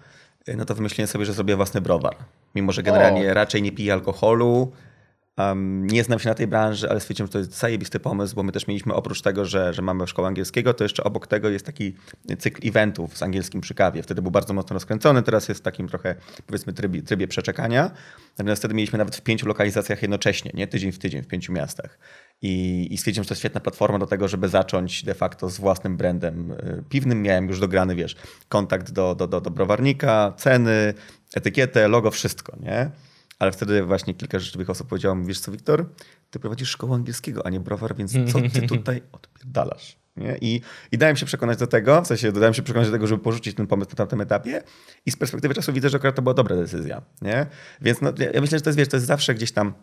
no 0.47 0.65
to 0.65 0.75
wymyśliłem 0.75 1.07
sobie, 1.07 1.25
że 1.25 1.33
zrobię 1.33 1.55
własny 1.55 1.81
browar. 1.81 2.15
Mimo, 2.55 2.71
że 2.71 2.83
generalnie 2.83 3.31
o. 3.31 3.33
raczej 3.33 3.61
nie 3.61 3.71
piję 3.71 3.93
alkoholu, 3.93 4.71
Um, 5.37 5.87
nie 5.87 6.03
znam 6.03 6.19
się 6.19 6.29
na 6.29 6.35
tej 6.35 6.47
branży, 6.47 6.89
ale 6.89 6.99
stwierdziłem, 6.99 7.27
że 7.27 7.31
to 7.31 7.39
jest 7.39 7.59
zajebisty 7.59 7.99
pomysł, 7.99 8.35
bo 8.35 8.43
my 8.43 8.51
też 8.51 8.67
mieliśmy 8.67 8.93
oprócz 8.93 9.21
tego, 9.21 9.45
że, 9.45 9.73
że 9.73 9.81
mamy 9.81 10.07
szkołę 10.07 10.27
angielskiego, 10.27 10.73
to 10.73 10.83
jeszcze 10.83 11.03
obok 11.03 11.27
tego 11.27 11.49
jest 11.49 11.65
taki 11.65 11.95
cykl 12.39 12.67
eventów 12.67 13.17
z 13.17 13.23
angielskim 13.23 13.61
przy 13.61 13.73
kawie. 13.73 14.03
Wtedy 14.03 14.21
był 14.21 14.31
bardzo 14.31 14.53
mocno 14.53 14.73
rozkręcony, 14.73 15.23
teraz 15.23 15.49
jest 15.49 15.61
w 15.61 15.63
takim 15.63 15.87
trochę 15.87 16.15
powiedzmy 16.47 16.73
trybie, 16.73 17.01
trybie 17.01 17.27
przeczekania. 17.27 17.91
Natomiast 18.37 18.61
wtedy 18.61 18.73
mieliśmy 18.73 18.97
nawet 18.97 19.15
w 19.15 19.21
pięciu 19.21 19.47
lokalizacjach 19.47 20.01
jednocześnie, 20.01 20.51
nie 20.53 20.67
tydzień 20.67 20.91
w 20.91 20.99
tydzień 20.99 21.21
w 21.21 21.27
pięciu 21.27 21.53
miastach. 21.53 21.99
I, 22.41 22.87
i 22.91 22.97
stwierdziłem, 22.97 23.23
że 23.23 23.27
to 23.27 23.33
jest 23.33 23.41
świetna 23.41 23.61
platforma 23.61 23.99
do 23.99 24.07
tego, 24.07 24.27
żeby 24.27 24.49
zacząć 24.49 25.03
de 25.03 25.13
facto 25.13 25.49
z 25.49 25.57
własnym 25.57 25.97
brandem 25.97 26.51
y, 26.51 26.83
piwnym. 26.89 27.21
Miałem 27.21 27.47
już 27.47 27.59
dograny, 27.59 27.95
wiesz, 27.95 28.15
kontakt 28.49 28.91
do, 28.91 29.15
do, 29.15 29.27
do, 29.27 29.41
do 29.41 29.51
browarnika, 29.51 30.33
ceny, 30.37 30.93
etykietę, 31.35 31.87
logo, 31.87 32.11
wszystko, 32.11 32.57
nie? 32.59 32.91
Ale 33.39 33.51
wtedy 33.51 33.83
właśnie 33.83 34.13
kilka 34.13 34.39
życzliwych 34.39 34.69
osób 34.69 34.87
powiedziało 34.87 35.15
mi, 35.15 35.27
wiesz 35.27 35.39
co 35.39 35.51
Wiktor, 35.51 35.85
ty 36.29 36.39
prowadzisz 36.39 36.69
szkołę 36.69 36.95
angielskiego, 36.95 37.45
a 37.45 37.49
nie 37.49 37.59
browar, 37.59 37.95
więc 37.95 38.13
co 38.31 38.41
ty 38.41 38.67
tutaj 38.77 39.01
odpierdalasz? 39.11 39.99
Nie? 40.17 40.37
I, 40.41 40.61
I 40.91 40.97
dałem 40.97 41.15
się 41.15 41.25
przekonać 41.25 41.57
do 41.57 41.67
tego, 41.67 42.01
w 42.01 42.07
sensie 42.07 42.31
dałem 42.31 42.53
się 42.53 42.61
przekonać 42.61 42.87
do 42.87 42.91
tego, 42.91 43.07
żeby 43.07 43.23
porzucić 43.23 43.55
ten 43.55 43.67
pomysł 43.67 43.89
na 43.89 43.95
tamtym 43.95 44.21
etapie 44.21 44.63
i 45.05 45.11
z 45.11 45.15
perspektywy 45.15 45.53
czasu 45.53 45.73
widzę, 45.73 45.89
że 45.89 45.97
akurat 45.97 46.15
to 46.15 46.21
była 46.21 46.33
dobra 46.33 46.55
decyzja. 46.55 47.01
Nie? 47.21 47.45
Więc 47.81 48.01
no, 48.01 48.13
ja 48.33 48.41
myślę, 48.41 48.57
że 48.57 48.61
to 48.61 48.69
jest, 48.69 48.77
wiesz, 48.77 48.87
to 48.87 48.97
jest 48.97 49.07
zawsze 49.07 49.35
gdzieś 49.35 49.51
tam 49.51 49.73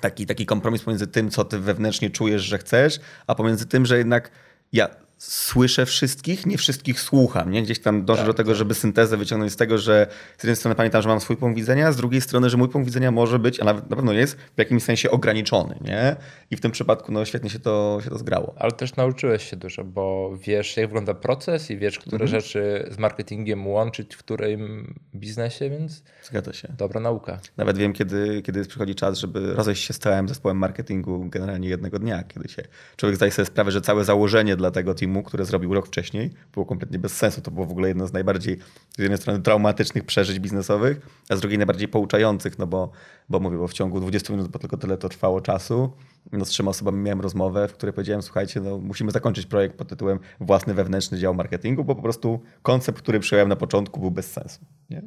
taki, 0.00 0.26
taki 0.26 0.46
kompromis 0.46 0.82
pomiędzy 0.82 1.06
tym, 1.06 1.30
co 1.30 1.44
ty 1.44 1.58
wewnętrznie 1.58 2.10
czujesz, 2.10 2.42
że 2.42 2.58
chcesz, 2.58 3.00
a 3.26 3.34
pomiędzy 3.34 3.66
tym, 3.66 3.86
że 3.86 3.98
jednak 3.98 4.30
ja 4.72 4.88
słyszę 5.22 5.86
wszystkich, 5.86 6.46
nie 6.46 6.58
wszystkich 6.58 7.00
słucham. 7.00 7.50
Nie? 7.50 7.62
Gdzieś 7.62 7.78
tam 7.78 8.04
dążę 8.04 8.18
tak, 8.18 8.26
do 8.26 8.34
tego, 8.34 8.50
tak. 8.50 8.58
żeby 8.58 8.74
syntezę 8.74 9.16
wyciągnąć 9.16 9.52
z 9.52 9.56
tego, 9.56 9.78
że 9.78 10.06
z 10.38 10.44
jednej 10.44 10.56
strony 10.56 10.74
pamiętam, 10.74 11.02
że 11.02 11.08
mam 11.08 11.20
swój 11.20 11.36
punkt 11.36 11.56
widzenia, 11.56 11.92
z 11.92 11.96
drugiej 11.96 12.20
strony, 12.20 12.50
że 12.50 12.56
mój 12.56 12.68
punkt 12.68 12.86
widzenia 12.86 13.10
może 13.10 13.38
być, 13.38 13.60
a 13.60 13.64
nawet 13.64 13.90
na 13.90 13.96
pewno 13.96 14.12
jest 14.12 14.36
w 14.36 14.58
jakimś 14.58 14.82
sensie 14.82 15.10
ograniczony. 15.10 15.78
Nie? 15.80 16.16
I 16.50 16.56
w 16.56 16.60
tym 16.60 16.70
przypadku 16.70 17.12
no, 17.12 17.24
świetnie 17.24 17.50
się 17.50 17.58
to, 17.58 18.00
się 18.04 18.10
to 18.10 18.18
zgrało. 18.18 18.54
Ale 18.56 18.72
też 18.72 18.96
nauczyłeś 18.96 19.50
się 19.50 19.56
dużo, 19.56 19.84
bo 19.84 20.36
wiesz, 20.46 20.76
jak 20.76 20.86
wygląda 20.86 21.14
proces 21.14 21.70
i 21.70 21.76
wiesz, 21.76 21.98
które 21.98 22.24
mhm. 22.24 22.30
rzeczy 22.40 22.88
z 22.90 22.98
marketingiem 22.98 23.66
łączyć 23.66 24.14
w 24.14 24.18
którym 24.18 24.94
biznesie, 25.14 25.70
więc 25.70 26.02
Zgadza 26.22 26.52
się. 26.52 26.68
dobra 26.78 27.00
nauka. 27.00 27.40
Nawet 27.56 27.78
wiem, 27.78 27.92
kiedy, 27.92 28.42
kiedy 28.42 28.64
przychodzi 28.64 28.94
czas, 28.94 29.18
żeby 29.18 29.54
rozejść 29.54 29.84
się 29.84 29.94
z 29.94 29.98
całym 29.98 30.28
zespołem 30.28 30.56
marketingu 30.56 31.24
generalnie 31.28 31.68
jednego 31.68 31.98
dnia, 31.98 32.22
kiedy 32.22 32.48
się 32.48 32.62
człowiek 32.96 33.16
zdaje 33.16 33.32
sobie 33.32 33.46
sprawę, 33.46 33.70
że 33.70 33.80
całe 33.80 34.04
założenie 34.04 34.56
dla 34.56 34.70
tego 34.70 34.94
teamu, 34.94 35.11
które 35.22 35.44
zrobił 35.44 35.74
rok 35.74 35.86
wcześniej, 35.86 36.30
było 36.52 36.66
kompletnie 36.66 36.98
bez 36.98 37.16
sensu. 37.16 37.40
To 37.40 37.50
było 37.50 37.66
w 37.66 37.70
ogóle 37.70 37.88
jedno 37.88 38.06
z 38.06 38.12
najbardziej, 38.12 38.58
z 38.96 38.98
jednej 38.98 39.18
strony 39.18 39.42
traumatycznych 39.42 40.04
przeżyć 40.04 40.38
biznesowych, 40.38 41.00
a 41.28 41.36
z 41.36 41.40
drugiej 41.40 41.58
najbardziej 41.58 41.88
pouczających, 41.88 42.58
no 42.58 42.66
bo, 42.66 42.90
bo 43.28 43.40
mówię, 43.40 43.58
bo 43.58 43.68
w 43.68 43.72
ciągu 43.72 44.00
20 44.00 44.32
minut, 44.32 44.48
bo 44.48 44.58
tylko 44.58 44.76
tyle 44.76 44.98
to 44.98 45.08
trwało 45.08 45.40
czasu, 45.40 45.92
no 46.32 46.44
z 46.44 46.48
trzema 46.48 46.70
osobami 46.70 46.98
miałem 46.98 47.20
rozmowę, 47.20 47.68
w 47.68 47.72
której 47.72 47.92
powiedziałem, 47.92 48.22
słuchajcie, 48.22 48.60
no 48.60 48.78
musimy 48.78 49.10
zakończyć 49.10 49.46
projekt 49.46 49.76
pod 49.76 49.88
tytułem 49.88 50.18
własny 50.40 50.74
wewnętrzny 50.74 51.18
dział 51.18 51.34
marketingu, 51.34 51.84
bo 51.84 51.94
po 51.94 52.02
prostu 52.02 52.40
koncept, 52.62 52.98
który 52.98 53.20
przyjąłem 53.20 53.48
na 53.48 53.56
początku 53.56 54.00
był 54.00 54.10
bez 54.10 54.32
sensu. 54.32 54.60
Nie? 54.90 55.02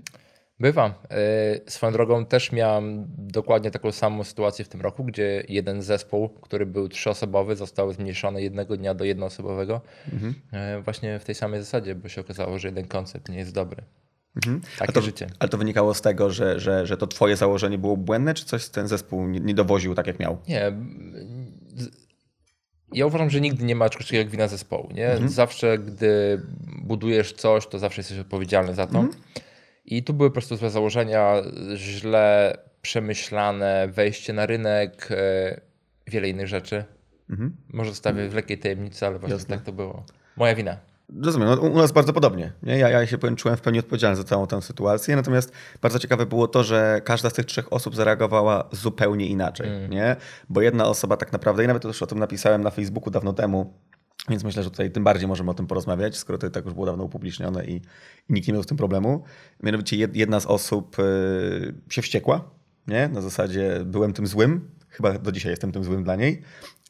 Bywam. 0.59 0.93
E, 1.09 1.71
swoją 1.71 1.93
drogą 1.93 2.25
też 2.25 2.51
miałem 2.51 3.07
dokładnie 3.17 3.71
taką 3.71 3.91
samą 3.91 4.24
sytuację 4.24 4.65
w 4.65 4.67
tym 4.67 4.81
roku, 4.81 5.03
gdzie 5.03 5.43
jeden 5.50 5.81
zespół, 5.81 6.29
który 6.29 6.65
był 6.65 6.89
trzyosobowy, 6.89 7.55
został 7.55 7.93
zmniejszony 7.93 8.41
jednego 8.41 8.77
dnia 8.77 8.93
do 8.93 9.05
jednoosobowego. 9.05 9.81
Mhm. 10.13 10.35
E, 10.51 10.81
właśnie 10.81 11.19
w 11.19 11.25
tej 11.25 11.35
samej 11.35 11.59
zasadzie, 11.59 11.95
bo 11.95 12.09
się 12.09 12.21
okazało, 12.21 12.59
że 12.59 12.67
jeden 12.67 12.88
koncept 12.88 13.29
nie 13.29 13.38
jest 13.38 13.53
dobry. 13.53 13.83
Mhm. 14.35 14.62
Takie 14.77 14.93
to, 14.93 15.01
życie. 15.01 15.27
Ale 15.39 15.50
to 15.50 15.57
wynikało 15.57 15.93
z 15.93 16.01
tego, 16.01 16.31
że, 16.31 16.59
że, 16.59 16.85
że 16.85 16.97
to 16.97 17.07
twoje 17.07 17.35
założenie 17.35 17.77
było 17.77 17.97
błędne, 17.97 18.33
czy 18.33 18.45
coś 18.45 18.69
ten 18.69 18.88
zespół 18.88 19.27
nie, 19.27 19.39
nie 19.39 19.53
dowoził 19.53 19.95
tak, 19.95 20.07
jak 20.07 20.19
miał? 20.19 20.38
Nie. 20.47 20.71
Ja 22.93 23.05
uważam, 23.05 23.29
że 23.29 23.41
nigdy 23.41 23.63
nie 23.63 23.75
ma 23.75 23.89
czegoś 23.89 24.05
takiego 24.05 24.21
jak 24.24 24.29
wina 24.29 24.47
zespołu. 24.47 24.89
Nie? 24.93 25.12
Mhm. 25.12 25.29
Zawsze, 25.29 25.79
gdy 25.79 26.41
budujesz 26.81 27.33
coś, 27.33 27.67
to 27.67 27.79
zawsze 27.79 28.00
jesteś 28.00 28.19
odpowiedzialny 28.19 28.75
za 28.75 28.88
to. 28.88 29.00
Mhm. 29.00 29.24
I 29.86 30.04
tu 30.04 30.13
były 30.13 30.30
po 30.30 30.34
prostu 30.34 30.56
złe 30.56 30.70
założenia, 30.70 31.34
źle 31.75 32.58
przemyślane 32.82 33.88
wejście 33.88 34.34
na 34.34 34.46
rynek, 34.46 35.08
e, 35.12 35.62
wiele 36.08 36.30
innych 36.30 36.48
rzeczy. 36.48 36.84
Mhm. 37.30 37.56
Może 37.74 37.89
zostawię 37.89 38.30
w 38.30 38.34
lekkiej 38.34 38.58
tajemnicy, 38.58 39.08
ale 39.08 39.20
właśnie 39.20 39.34
Jasne. 39.34 39.56
tak 39.56 39.65
to 39.65 39.74
było. 39.74 40.06
Moja 40.38 40.56
wina. 40.56 40.77
Rozumiem, 41.24 41.50
no, 41.50 41.62
u 41.62 41.77
nas 41.77 41.92
bardzo 41.92 42.13
podobnie. 42.13 42.51
Nie? 42.63 42.77
Ja, 42.77 42.89
ja 42.89 43.08
się 43.08 43.18
czułem 43.36 43.58
w 43.58 43.62
pełni 43.62 43.80
odpowiedzialny 43.80 44.15
za 44.15 44.24
całą 44.24 44.48
tę 44.48 44.62
sytuację, 44.62 45.15
natomiast 45.15 45.51
bardzo 45.82 46.00
ciekawe 46.00 46.25
było 46.25 46.48
to, 46.48 46.63
że 46.63 47.01
każda 47.04 47.30
z 47.30 47.34
tych 47.34 47.46
trzech 47.46 47.74
osób 47.74 47.96
zareagowała 47.96 48.70
zupełnie 48.72 49.27
inaczej. 49.27 49.68
Mm. 49.68 49.89
Nie? 49.89 50.15
Bo 50.50 50.62
jedna 50.62 50.86
osoba 50.86 51.18
tak 51.18 51.34
naprawdę, 51.34 51.63
i 51.63 51.68
nawet 51.68 51.84
też 51.84 52.01
o 52.01 52.08
tym 52.08 52.20
napisałem 52.20 52.62
na 52.62 52.70
Facebooku 52.70 53.12
dawno 53.12 53.34
temu, 53.34 53.74
więc 54.29 54.44
myślę, 54.44 54.63
że 54.63 54.72
tutaj 54.72 54.91
tym 54.91 55.03
bardziej 55.03 55.27
możemy 55.27 55.51
o 55.51 55.53
tym 55.53 55.67
porozmawiać, 55.67 56.17
skoro 56.17 56.38
to 56.38 56.50
tak 56.50 56.65
już 56.65 56.74
było 56.74 56.86
dawno 56.86 57.03
upublicznione 57.03 57.65
i, 57.65 57.75
i 58.29 58.34
nikt 58.34 58.48
nie 58.48 58.53
miał 58.53 58.63
z 58.63 58.67
tym 58.67 58.77
problemu. 58.77 59.24
Mianowicie 59.63 59.98
jedna 60.13 60.39
z 60.39 60.46
osób 60.46 61.00
y, 61.00 61.74
się 61.89 62.01
wściekła, 62.01 62.50
nie? 62.88 63.08
na 63.08 63.22
zasadzie 63.22 63.82
byłem 63.86 64.13
tym 64.13 64.27
złym, 64.27 64.70
chyba 64.89 65.13
do 65.13 65.32
dzisiaj 65.32 65.51
jestem 65.51 65.72
tym 65.72 65.84
złym 65.84 66.03
dla 66.03 66.15
niej. 66.15 66.41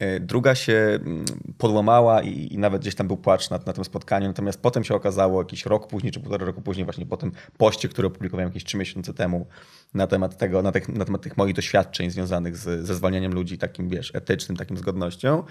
Y, 0.02 0.20
druga 0.20 0.56
się 0.56 0.74
mm, 0.74 1.26
podłamała 1.58 2.22
i, 2.22 2.54
i, 2.54 2.58
nawet 2.58 2.82
gdzieś 2.82 2.96
tam 2.96 3.08
był 3.08 3.18
płacz 3.18 3.50
na, 3.50 3.60
na 3.66 3.74
tym 3.74 3.86
spotkaniu, 3.86 4.28
natomiast 4.28 4.62
potem 4.62 4.84
się 4.84 4.96
okazało, 4.96 5.42
jakiś 5.42 5.66
rok 5.66 5.88
później, 5.88 6.12
czy 6.12 6.20
półtora 6.20 6.46
roku 6.46 6.62
później, 6.62 6.86
właśnie 6.86 7.06
po 7.06 7.18
tym 7.18 7.32
poście, 7.58 7.90
który 7.90 8.08
opublikowałem 8.08 8.50
jakieś 8.50 8.64
trzy 8.64 8.78
miesiące 8.78 9.14
temu 9.14 9.48
na 9.94 10.08
temat 10.08 10.38
tego, 10.38 10.62
na, 10.62 10.72
tych, 10.72 10.90
na 10.90 11.06
temat 11.06 11.22
tych 11.22 11.38
moich 11.38 11.56
doświadczeń 11.56 12.10
związanych 12.10 12.58
z, 12.58 12.86
ze 12.86 12.96
zwalnianiem 12.96 13.34
ludzi 13.34 13.58
takim, 13.58 13.90
wiesz, 13.90 14.16
etycznym, 14.16 14.58
takim 14.58 14.78
zgodnością, 14.78 15.44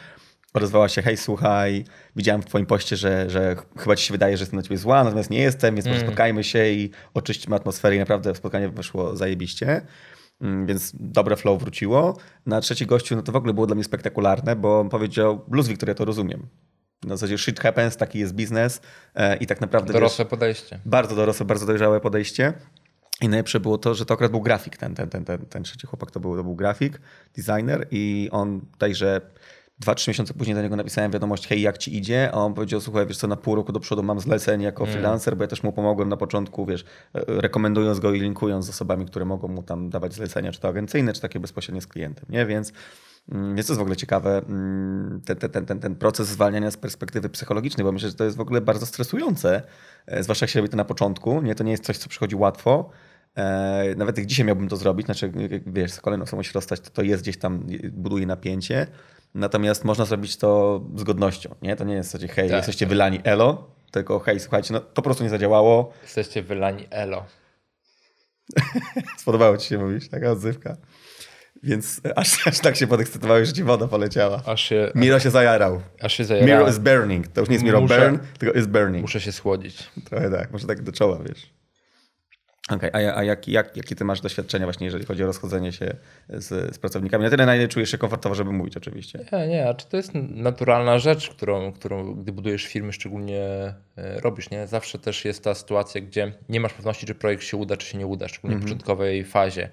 odezwała 0.55 0.89
się, 0.89 1.03
hej, 1.03 1.17
słuchaj, 1.17 1.85
widziałem 2.17 2.43
w 2.43 2.45
twoim 2.45 2.67
poście, 2.67 2.97
że, 2.97 3.31
że 3.31 3.57
chyba 3.79 3.97
ci 3.97 4.07
się 4.07 4.15
wydaje, 4.15 4.37
że 4.37 4.43
jestem 4.43 4.57
na 4.57 4.63
ciebie 4.63 4.79
zła, 4.79 5.05
natomiast 5.05 5.31
nie 5.31 5.39
jestem, 5.41 5.75
więc 5.75 5.87
mm. 5.87 6.01
spotkajmy 6.01 6.45
się 6.45 6.67
i 6.67 6.91
oczyśćmy 7.15 7.57
atmosferę 7.57 7.97
i 7.97 7.99
naprawdę 7.99 8.35
spotkanie 8.35 8.69
wyszło 8.69 9.17
zajebiście. 9.17 9.83
Mm, 10.41 10.67
więc 10.67 10.93
dobre 10.95 11.37
flow 11.37 11.61
wróciło. 11.61 12.17
Na 12.47 12.61
trzeci 12.61 12.87
gościu, 12.87 13.17
no 13.17 13.23
to 13.23 13.33
w 13.33 13.37
ogóle 13.37 13.55
było 13.55 13.67
dla 13.67 13.75
mnie 13.75 13.85
spektakularne, 13.85 14.57
bo 14.57 14.81
on 14.81 14.89
powiedział, 14.89 15.45
Blues 15.49 15.69
Victoria 15.69 15.95
to 15.95 16.05
rozumiem. 16.05 16.47
Na 17.05 17.17
zasadzie 17.17 17.39
shit 17.39 17.61
happens, 17.61 17.97
taki 17.97 18.19
jest 18.19 18.35
biznes 18.35 18.81
e, 19.15 19.37
i 19.37 19.47
tak 19.47 19.61
naprawdę... 19.61 19.93
Dorosłe 19.93 20.25
wiesz, 20.25 20.31
podejście. 20.31 20.81
Bardzo 20.85 21.17
dorosłe, 21.17 21.47
bardzo 21.47 21.67
dojrzałe 21.67 22.01
podejście. 22.01 22.53
I 23.21 23.29
najlepsze 23.29 23.61
było 23.61 23.79
to, 23.79 23.95
że 23.95 24.07
to 24.07 24.15
akurat 24.15 24.31
był 24.31 24.41
grafik, 24.41 24.77
ten, 24.77 24.95
ten, 24.95 25.09
ten, 25.09 25.25
ten, 25.25 25.47
ten 25.47 25.63
trzeci 25.63 25.87
chłopak 25.87 26.11
to 26.11 26.21
był, 26.21 26.37
to 26.37 26.45
był 26.45 26.55
grafik, 26.55 27.01
designer 27.37 27.87
i 27.91 28.29
on 28.33 28.61
że 28.93 29.21
Dwa, 29.78 29.95
trzy 29.95 30.11
miesiące 30.11 30.35
później 30.35 30.54
do 30.54 30.62
niego 30.62 30.76
napisałem 30.76 31.12
wiadomość, 31.12 31.47
hej, 31.47 31.62
jak 31.62 31.78
ci 31.78 31.97
idzie? 31.97 32.31
A 32.33 32.35
on 32.35 32.54
powiedział, 32.54 32.81
słuchaj, 32.81 33.07
wiesz 33.07 33.16
co, 33.16 33.26
na 33.26 33.37
pół 33.37 33.54
roku 33.54 33.73
do 33.73 33.81
przodu 33.81 34.02
mam 34.02 34.21
zlecenie 34.21 34.64
jako 34.64 34.85
mm. 34.85 34.93
freelancer, 34.93 35.37
bo 35.37 35.45
ja 35.45 35.49
też 35.49 35.62
mu 35.62 35.73
pomogłem 35.73 36.09
na 36.09 36.16
początku, 36.16 36.66
wiesz, 36.66 36.85
rekomendując 37.14 38.00
go 38.00 38.12
i 38.12 38.21
linkując 38.21 38.66
z 38.66 38.69
osobami, 38.69 39.07
które 39.07 39.25
mogą 39.25 39.49
mu 39.49 39.62
tam 39.62 39.90
dawać 39.90 40.14
zlecenia, 40.14 40.52
czy 40.52 40.61
to 40.61 40.69
agencyjne, 40.69 41.12
czy 41.12 41.21
takie 41.21 41.40
bezpośrednie 41.40 41.81
z 41.81 41.87
klientem, 41.87 42.26
nie? 42.28 42.47
Więc 42.47 42.73
mm, 43.33 43.57
jest 43.57 43.69
to 43.69 43.73
jest 43.73 43.78
w 43.78 43.83
ogóle 43.83 43.97
ciekawe, 43.97 44.43
mm, 44.49 45.21
ten, 45.25 45.37
ten, 45.37 45.66
ten, 45.66 45.81
ten 45.81 45.95
proces 45.95 46.28
zwalniania 46.28 46.71
z 46.71 46.76
perspektywy 46.76 47.28
psychologicznej, 47.28 47.85
bo 47.85 47.93
myślę, 47.93 48.09
że 48.09 48.14
to 48.14 48.25
jest 48.25 48.37
w 48.37 48.40
ogóle 48.40 48.61
bardzo 48.61 48.87
stresujące, 48.87 49.62
e, 50.07 50.23
zwłaszcza 50.23 50.45
jak 50.45 50.50
się 50.50 50.61
robi 50.61 50.71
to 50.71 50.76
na 50.76 50.85
początku, 50.85 51.43
nie? 51.43 51.54
To 51.54 51.64
nie 51.64 51.73
jest 51.73 51.85
coś, 51.85 51.99
co 51.99 52.09
przychodzi 52.09 52.37
łatwo, 52.37 52.90
e, 53.35 53.95
nawet 53.97 54.19
jak 54.19 54.26
dzisiaj 54.26 54.47
miałbym 54.47 54.69
to 54.69 54.76
zrobić, 54.76 55.07
znaczy, 55.07 55.33
wiesz, 55.66 55.93
z 55.93 56.00
kolejną 56.00 56.23
osobą 56.23 56.43
się 56.43 56.52
rozstać, 56.54 56.81
to 56.81 56.90
to 56.90 57.02
jest 57.02 57.23
gdzieś 57.23 57.38
tam, 57.38 57.66
buduje 57.93 58.26
napięcie, 58.26 58.87
Natomiast 59.35 59.85
można 59.85 60.05
zrobić 60.05 60.37
to 60.37 60.81
z 60.97 61.03
godnością. 61.03 61.55
Nie? 61.62 61.76
To 61.76 61.85
nie 61.85 61.95
jest 61.95 62.11
coś, 62.11 62.21
hej, 62.21 62.49
tak, 62.49 62.57
jesteście 62.57 62.87
wylani 62.87 63.21
elo, 63.25 63.71
tylko 63.91 64.19
hej, 64.19 64.41
słuchajcie, 64.41 64.73
no 64.73 64.81
to 64.81 64.87
po 64.87 65.03
prostu 65.03 65.25
nie 65.25 65.31
zadziałało. 65.31 65.93
Jesteście 66.03 66.43
wylani 66.43 66.87
elo. 66.91 67.25
Spodobało 69.19 69.57
ci 69.57 69.69
się 69.69 69.79
mówić, 69.79 70.09
taka 70.09 70.31
odzywka. 70.31 70.76
Więc 71.62 72.00
aż, 72.17 72.47
aż 72.47 72.59
tak 72.59 72.76
się 72.76 72.87
podekscytowałeś, 72.87 73.49
że 73.49 73.55
ci 73.55 73.64
woda 73.64 73.88
poleciała. 73.88 74.43
Aż 74.47 74.61
się, 74.61 74.93
Miro 74.95 75.21
się 75.21 75.31
zajarał. 75.31 75.81
Aż 76.00 76.14
się 76.14 76.25
zajarał. 76.25 76.49
Miro 76.49 76.71
is 76.71 76.79
burning. 76.79 77.29
To 77.29 77.41
już 77.41 77.49
nie 77.49 77.55
jest 77.55 77.64
Miro 77.64 77.81
muszę, 77.81 78.11
burn, 78.11 78.19
tylko 78.38 78.59
is 78.59 78.67
burning. 78.67 79.03
Muszę 79.03 79.21
się 79.21 79.33
schłodzić. 79.33 79.91
Trochę 80.05 80.31
tak, 80.31 80.50
może 80.50 80.67
tak 80.67 80.83
do 80.83 80.93
czoła, 80.93 81.19
wiesz. 81.29 81.54
Okej, 82.71 82.90
okay, 82.90 83.12
a, 83.12 83.16
a 83.16 83.25
jak, 83.25 83.49
jak, 83.49 83.76
jakie 83.76 83.94
ty 83.94 84.04
masz 84.04 84.21
doświadczenia 84.21 84.66
właśnie, 84.66 84.85
jeżeli 84.85 85.04
chodzi 85.04 85.23
o 85.23 85.26
rozchodzenie 85.26 85.73
się 85.73 85.97
z, 86.28 86.75
z 86.75 86.78
pracownikami? 86.78 87.25
Na 87.25 87.30
tyle, 87.30 87.47
na 87.47 87.56
ile 87.56 87.68
czujesz 87.68 87.90
się 87.90 87.99
komfortowo, 87.99 88.35
żeby 88.35 88.52
mówić 88.52 88.76
oczywiście. 88.76 89.25
Nie, 89.33 89.49
nie, 89.49 89.68
a 89.68 89.75
czy 89.75 89.88
to 89.88 89.97
jest 89.97 90.12
naturalna 90.14 90.99
rzecz, 90.99 91.30
którą, 91.30 91.73
którą 91.73 92.14
gdy 92.14 92.33
budujesz 92.33 92.66
firmy 92.66 92.92
szczególnie 92.92 93.42
e, 93.97 94.21
robisz, 94.21 94.50
nie? 94.50 94.66
Zawsze 94.66 94.99
też 94.99 95.25
jest 95.25 95.44
ta 95.44 95.54
sytuacja, 95.54 96.00
gdzie 96.00 96.33
nie 96.49 96.61
masz 96.61 96.73
pewności, 96.73 97.06
czy 97.06 97.14
projekt 97.14 97.42
się 97.42 97.56
uda, 97.56 97.76
czy 97.76 97.87
się 97.87 97.99
nie 97.99 98.06
uda, 98.06 98.28
szczególnie 98.28 98.56
w 98.56 98.61
mhm. 98.61 98.68
początkowej 98.68 99.25
fazie. 99.25 99.68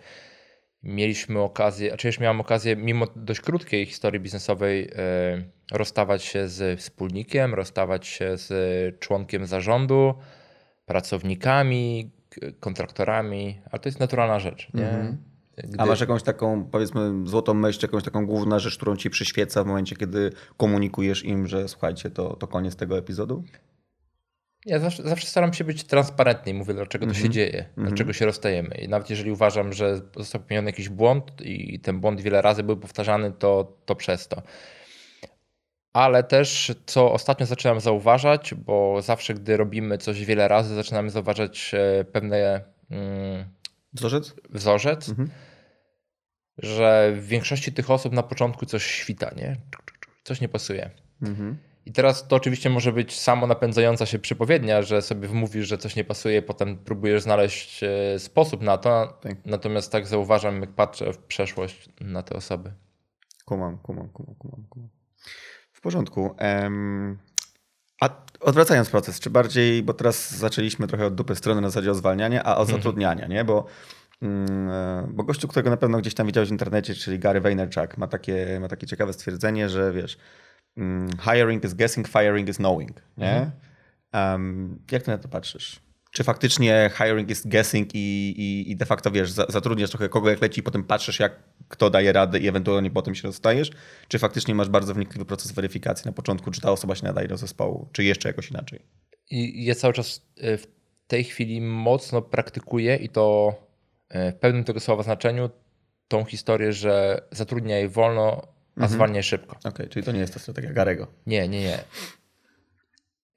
Mieliśmy 0.84 1.40
okazję, 1.40 1.94
a 1.94 2.08
już 2.08 2.20
miałem 2.20 2.42
okazję, 2.42 2.76
mimo 2.76 3.08
dość 3.16 3.42
krótkiej 3.42 3.86
historii 3.86 4.20
biznesowej, 4.20 4.92
e, 4.96 5.44
rozstawać 5.72 6.24
się 6.24 6.48
z 6.48 6.80
wspólnikiem, 6.80 7.54
rozstawać 7.54 8.08
się 8.08 8.38
z 8.38 9.00
członkiem 9.00 9.46
zarządu, 9.46 10.14
pracownikami, 10.86 12.12
kontraktorami, 12.60 13.62
ale 13.72 13.80
to 13.80 13.90
jest 13.90 14.00
naturalna 14.00 14.40
rzecz. 14.40 14.70
Nie? 14.74 14.84
-hmm. 14.84 15.16
Gdy... 15.58 15.80
A 15.80 15.86
masz 15.86 16.02
jakąś 16.02 16.24
taką, 16.24 16.66
powiedzmy, 16.66 17.12
złotą 17.24 17.54
myśl, 17.54 17.80
jakąś 17.82 18.04
taką 18.04 18.26
główną 18.26 18.60
rzecz, 18.60 18.78
którą 18.78 18.96
ci 18.96 19.10
przyświeca 19.10 19.64
w 19.64 19.68
momencie, 19.68 19.96
kiedy 19.96 20.32
komunikujesz 20.58 21.26
im, 21.26 21.48
że 21.48 21.68
słuchajcie, 21.68 22.10
to, 22.10 22.36
to 22.36 22.48
koniec 22.48 22.76
tego 22.76 22.98
epizodu? 22.98 23.44
Ja 24.66 24.80
zawsze, 24.80 25.04
zawsze 25.04 25.28
staram 25.28 25.54
się 25.54 25.64
być 25.64 25.84
transparentny 25.84 26.52
i 26.52 26.56
mówię, 26.56 26.74
dlaczego 26.74 27.04
mm 27.06 27.14
-hmm. 27.14 27.18
to 27.18 27.22
się 27.22 27.28
mhm. 27.28 27.34
dzieje, 27.34 27.60
mm 27.60 27.70
-hmm. 27.76 27.88
dlaczego 27.88 28.14
się 28.14 28.26
rozstajemy. 28.26 28.76
I 28.76 28.90
nawet 28.90 29.10
jeżeli 29.10 29.32
uważam, 29.32 29.74
że 29.74 30.02
został 30.18 30.42
popełniony 30.42 30.70
jakiś 30.70 30.90
błąd 30.90 31.42
i 31.42 31.80
ten 31.80 32.00
błąd 32.00 32.22
wiele 32.22 32.42
razy 32.42 32.64
był 32.64 32.78
powtarzany, 32.78 33.32
to, 33.32 33.78
to 33.86 33.96
przez 33.96 34.28
to 34.28 34.42
ale 35.94 36.24
też 36.24 36.72
co 36.86 37.12
ostatnio 37.12 37.46
zaczynam 37.46 37.80
zauważać, 37.80 38.54
bo 38.54 39.02
zawsze 39.02 39.34
gdy 39.34 39.58
robimy 39.58 39.98
coś 39.98 40.26
wiele 40.26 40.48
razy, 40.48 40.76
zaczynamy 40.76 41.10
zauważać 41.10 41.72
e, 41.74 42.04
pewne 42.04 42.64
mm, 42.90 43.46
wzorzec, 43.94 44.36
wzorzec 44.50 45.10
mhm. 45.10 45.30
że 46.58 47.12
w 47.16 47.28
większości 47.28 47.74
tych 47.74 47.92
osób 47.92 48.14
na 48.14 48.24
początku 48.24 48.66
coś 48.66 48.86
świta, 48.86 49.32
nie? 49.36 49.58
Coś 50.24 50.42
nie 50.42 50.50
pasuje. 50.50 50.90
Mhm. 51.22 51.58
I 51.86 51.92
teraz 51.92 52.28
to 52.28 52.36
oczywiście 52.36 52.70
może 52.70 52.94
być 52.94 53.20
samo 53.20 53.48
napędzająca 53.48 54.06
się 54.06 54.20
przypowiednia, 54.20 54.82
że 54.82 55.02
sobie 55.02 55.28
wmówisz, 55.28 55.68
że 55.68 55.78
coś 55.78 55.96
nie 55.96 56.04
pasuje, 56.04 56.42
potem 56.42 56.78
próbujesz 56.78 57.22
znaleźć 57.22 57.84
e, 57.84 58.20
sposób 58.20 58.62
na 58.62 58.78
to. 58.78 59.18
Tak. 59.22 59.46
Natomiast 59.46 59.92
tak 59.92 60.08
zauważam, 60.08 60.62
jak 60.62 60.72
patrzę 60.72 61.14
w 61.14 61.18
przeszłość 61.18 61.90
na 62.02 62.24
te 62.24 62.36
osoby. 62.36 62.74
Kumam, 63.46 63.78
kumam, 63.78 64.10
kumam, 64.10 64.36
kumam, 64.36 64.66
kumam. 64.70 65.01
W 65.82 65.84
porządku. 65.84 66.36
Um, 66.62 67.18
A 68.02 68.10
odwracając 68.40 68.90
proces, 68.90 69.20
czy 69.20 69.30
bardziej, 69.30 69.84
bo 69.84 69.94
teraz 69.94 70.32
zaczęliśmy 70.32 70.88
trochę 70.88 71.06
od 71.06 71.16
dupy 71.16 71.36
strony 71.36 71.62
na 71.62 71.70
zasadzie 71.70 71.92
o 71.92 71.96
zwalnianie, 71.96 72.44
a 72.44 72.58
o 72.58 72.62
mhm. 72.62 72.78
zatrudniania, 72.78 73.28
nie? 73.28 73.46
Bo, 73.46 73.66
mm, 74.22 74.70
e, 74.70 75.08
bo 75.14 75.24
gościu, 75.24 75.48
którego 75.48 75.70
na 75.70 75.78
pewno 75.78 75.98
gdzieś 75.98 76.14
tam 76.14 76.28
widziałeś 76.28 76.50
w 76.50 76.52
internecie, 76.52 76.96
czyli 76.96 77.20
Gary 77.20 77.42
Vaynerchuk, 77.42 77.98
ma 77.98 78.08
takie, 78.08 78.60
ma 78.60 78.68
takie 78.68 78.88
ciekawe 78.88 79.14
stwierdzenie, 79.14 79.70
że 79.70 79.92
wiesz, 79.94 80.18
mm, 80.78 81.10
hiring 81.18 81.64
is 81.64 81.74
guessing, 81.74 82.08
firing 82.08 82.50
is 82.50 82.58
knowing, 82.58 83.02
nie? 83.18 83.32
Mhm. 83.32 83.52
Um, 84.14 84.80
jak 84.92 85.04
ty 85.04 85.12
na 85.12 85.18
to 85.18 85.28
patrzysz? 85.28 85.80
Czy 86.12 86.24
faktycznie 86.24 86.92
hiring 86.98 87.30
jest 87.30 87.50
guessing 87.50 87.90
i, 87.94 88.34
i, 88.38 88.72
i 88.72 88.76
de 88.76 88.86
facto 88.86 89.12
wiesz, 89.12 89.32
zatrudniasz 89.32 89.90
trochę 89.90 90.10
kogo 90.10 90.30
jak 90.30 90.42
leci 90.42 90.60
i 90.60 90.64
potem 90.64 90.84
patrzysz 90.84 91.20
jak 91.20 91.40
kto 91.68 91.90
daje 91.90 92.14
radę 92.14 92.40
i 92.40 92.48
ewentualnie 92.48 92.92
potem 92.92 93.16
się 93.16 93.28
rozstajesz? 93.28 93.72
Czy 94.08 94.20
faktycznie 94.20 94.56
masz 94.56 94.70
bardzo 94.70 94.94
wnikliwy 94.94 95.26
proces 95.26 95.52
weryfikacji 95.52 96.06
na 96.06 96.12
początku, 96.12 96.52
czy 96.52 96.62
ta 96.62 96.72
osoba 96.72 96.96
się 96.96 97.04
nadaje 97.04 97.28
do 97.28 97.38
zespołu, 97.38 97.88
czy 97.92 98.04
jeszcze 98.04 98.30
jakoś 98.30 98.52
inaczej? 98.52 98.80
I 99.30 99.66
ja 99.66 99.76
cały 99.76 99.94
czas 99.94 100.26
e, 100.38 100.58
w 100.58 100.68
tej 101.08 101.24
chwili 101.24 101.62
mocno 101.62 102.22
praktykuję 102.22 102.96
i 102.96 103.10
to 103.10 103.56
e, 104.10 104.32
w 104.32 104.36
pełnym 104.36 104.64
tego 104.64 104.80
słowa 104.80 105.04
znaczeniu 105.04 105.50
tą 106.08 106.26
historię, 106.26 106.74
że 106.74 107.22
zatrudniaj 107.32 107.90
wolno, 107.90 108.42
a 108.76 108.82
mhm. 108.82 108.92
zwalniaj 108.92 109.24
szybko. 109.24 109.56
Okej, 109.58 109.72
okay, 109.72 109.88
czyli 109.88 110.06
to 110.06 110.12
nie 110.12 110.20
jest 110.20 110.34
to 110.34 110.40
strategia 110.40 110.74
Garego. 110.74 111.08
Nie, 111.28 111.48
nie, 111.48 111.62
nie. 111.62 111.80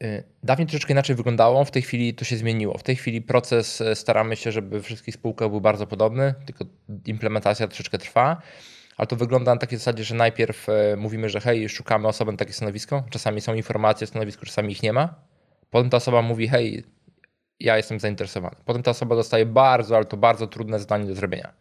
Y, 0.04 0.24
dawniej 0.42 0.66
troszeczkę 0.66 0.92
inaczej 0.92 1.16
wyglądało, 1.16 1.64
w 1.64 1.70
tej 1.70 1.82
chwili 1.82 2.14
to 2.14 2.24
się 2.24 2.36
zmieniło. 2.36 2.78
W 2.78 2.82
tej 2.82 2.96
chwili 2.96 3.22
proces 3.22 3.80
y, 3.80 3.94
staramy 3.94 4.36
się, 4.36 4.52
żeby 4.52 4.82
wszystkich 4.82 5.14
spółkach 5.14 5.50
był 5.50 5.60
bardzo 5.60 5.86
podobny, 5.86 6.34
tylko 6.46 6.64
implementacja 7.06 7.68
troszeczkę 7.68 7.98
trwa. 7.98 8.42
Ale 8.96 9.06
to 9.06 9.16
wygląda 9.16 9.54
na 9.54 9.60
takiej 9.60 9.78
zasadzie, 9.78 10.04
że 10.04 10.14
najpierw 10.14 10.68
y, 10.68 10.96
mówimy, 10.96 11.28
że 11.28 11.40
hej, 11.40 11.68
szukamy 11.68 12.08
osoby 12.08 12.32
na 12.32 12.38
takie 12.38 12.52
stanowisko. 12.52 13.04
Czasami 13.10 13.40
są 13.40 13.54
informacje 13.54 14.04
o 14.04 14.08
stanowisku, 14.08 14.46
czasami 14.46 14.72
ich 14.72 14.82
nie 14.82 14.92
ma. 14.92 15.14
Potem 15.70 15.90
ta 15.90 15.96
osoba 15.96 16.22
mówi, 16.22 16.48
hej, 16.48 16.84
ja 17.60 17.76
jestem 17.76 18.00
zainteresowany. 18.00 18.56
Potem 18.64 18.82
ta 18.82 18.90
osoba 18.90 19.16
dostaje 19.16 19.46
bardzo, 19.46 19.96
ale 19.96 20.04
to 20.04 20.16
bardzo 20.16 20.46
trudne 20.46 20.78
zadanie 20.78 21.06
do 21.06 21.14
zrobienia. 21.14 21.52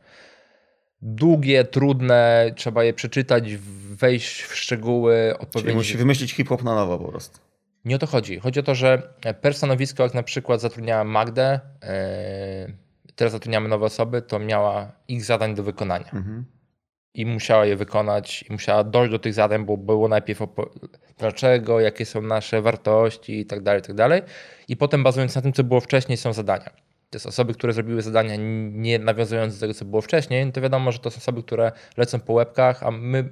Długie, 1.01 1.63
trudne, 1.63 2.51
trzeba 2.55 2.83
je 2.83 2.93
przeczytać, 2.93 3.55
wejść 3.95 4.41
w 4.41 4.55
szczegóły, 4.55 5.33
odpowiedzieć. 5.39 5.63
Czyli 5.63 5.75
musi 5.75 5.97
wymyślić 5.97 6.33
hip-hop 6.33 6.63
na 6.63 6.75
nowo 6.75 6.99
po 6.99 7.11
prostu. 7.11 7.39
Nie 7.85 7.95
o 7.95 7.99
to 7.99 8.07
chodzi. 8.07 8.39
Chodzi 8.39 8.59
o 8.59 8.63
to, 8.63 8.75
że 8.75 9.13
per 9.41 9.53
stanowisko, 9.53 10.03
jak 10.03 10.13
na 10.13 10.23
przykład 10.23 10.61
zatrudniała 10.61 11.03
Magdę, 11.03 11.59
yy, 12.67 12.73
teraz 13.15 13.31
zatrudniamy 13.31 13.69
nowe 13.69 13.85
osoby, 13.85 14.21
to 14.21 14.39
miała 14.39 14.91
ich 15.07 15.25
zadań 15.25 15.55
do 15.55 15.63
wykonania. 15.63 16.09
Mhm. 16.13 16.45
I 17.13 17.25
musiała 17.25 17.65
je 17.65 17.75
wykonać, 17.75 18.45
i 18.49 18.51
musiała 18.51 18.83
dojść 18.83 19.11
do 19.11 19.19
tych 19.19 19.33
zadań, 19.33 19.65
bo 19.65 19.77
było 19.77 20.07
najpierw 20.07 20.41
dlaczego, 21.17 21.79
jakie 21.79 22.05
są 22.05 22.21
nasze 22.21 22.61
wartości 22.61 23.39
i 23.39 23.45
tak 23.45 23.61
dalej, 23.61 23.81
i 23.81 23.83
tak 23.83 23.95
dalej. 23.95 24.21
I 24.67 24.77
potem 24.77 25.03
bazując 25.03 25.35
na 25.35 25.41
tym, 25.41 25.53
co 25.53 25.63
było 25.63 25.79
wcześniej, 25.79 26.17
są 26.17 26.33
zadania. 26.33 26.69
To 27.09 27.19
są 27.19 27.29
osoby, 27.29 27.53
które 27.53 27.73
zrobiły 27.73 28.01
zadania 28.01 28.35
nie 28.71 28.99
nawiązując 28.99 29.53
do 29.53 29.59
tego, 29.59 29.73
co 29.73 29.85
było 29.85 30.01
wcześniej, 30.01 30.51
to 30.51 30.61
wiadomo, 30.61 30.91
że 30.91 30.99
to 30.99 31.11
są 31.11 31.17
osoby, 31.17 31.43
które 31.43 31.71
lecą 31.97 32.19
po 32.19 32.33
łebkach, 32.33 32.83
a 32.83 32.91
my, 32.91 33.29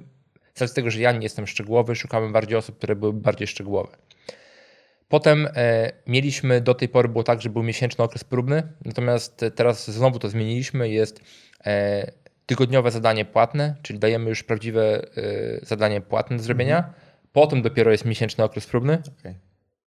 z 0.54 0.72
tego, 0.72 0.90
że 0.90 1.00
ja 1.00 1.12
nie 1.12 1.22
jestem 1.22 1.46
szczegółowy, 1.46 1.94
szukamy 1.94 2.32
bardziej 2.32 2.58
osób, 2.58 2.78
które 2.78 2.96
były 2.96 3.12
bardziej 3.12 3.46
szczegółowe. 3.46 3.96
Potem 5.12 5.48
e, 5.54 5.92
mieliśmy, 6.06 6.60
do 6.60 6.74
tej 6.74 6.88
pory 6.88 7.08
było 7.08 7.24
tak, 7.24 7.42
że 7.42 7.50
był 7.50 7.62
miesięczny 7.62 8.04
okres 8.04 8.24
próbny, 8.24 8.62
natomiast 8.84 9.44
teraz 9.54 9.90
znowu 9.90 10.18
to 10.18 10.28
zmieniliśmy, 10.28 10.88
jest 10.88 11.20
e, 11.66 12.12
tygodniowe 12.46 12.90
zadanie 12.90 13.24
płatne, 13.24 13.76
czyli 13.82 13.98
dajemy 13.98 14.28
już 14.28 14.42
prawdziwe 14.42 15.02
e, 15.16 15.66
zadanie 15.66 16.00
płatne 16.00 16.36
do 16.36 16.42
zrobienia. 16.42 16.76
Mhm. 16.76 16.94
Potem 17.32 17.62
dopiero 17.62 17.90
jest 17.90 18.04
miesięczny 18.04 18.44
okres 18.44 18.66
próbny 18.66 18.98
okay. 19.20 19.34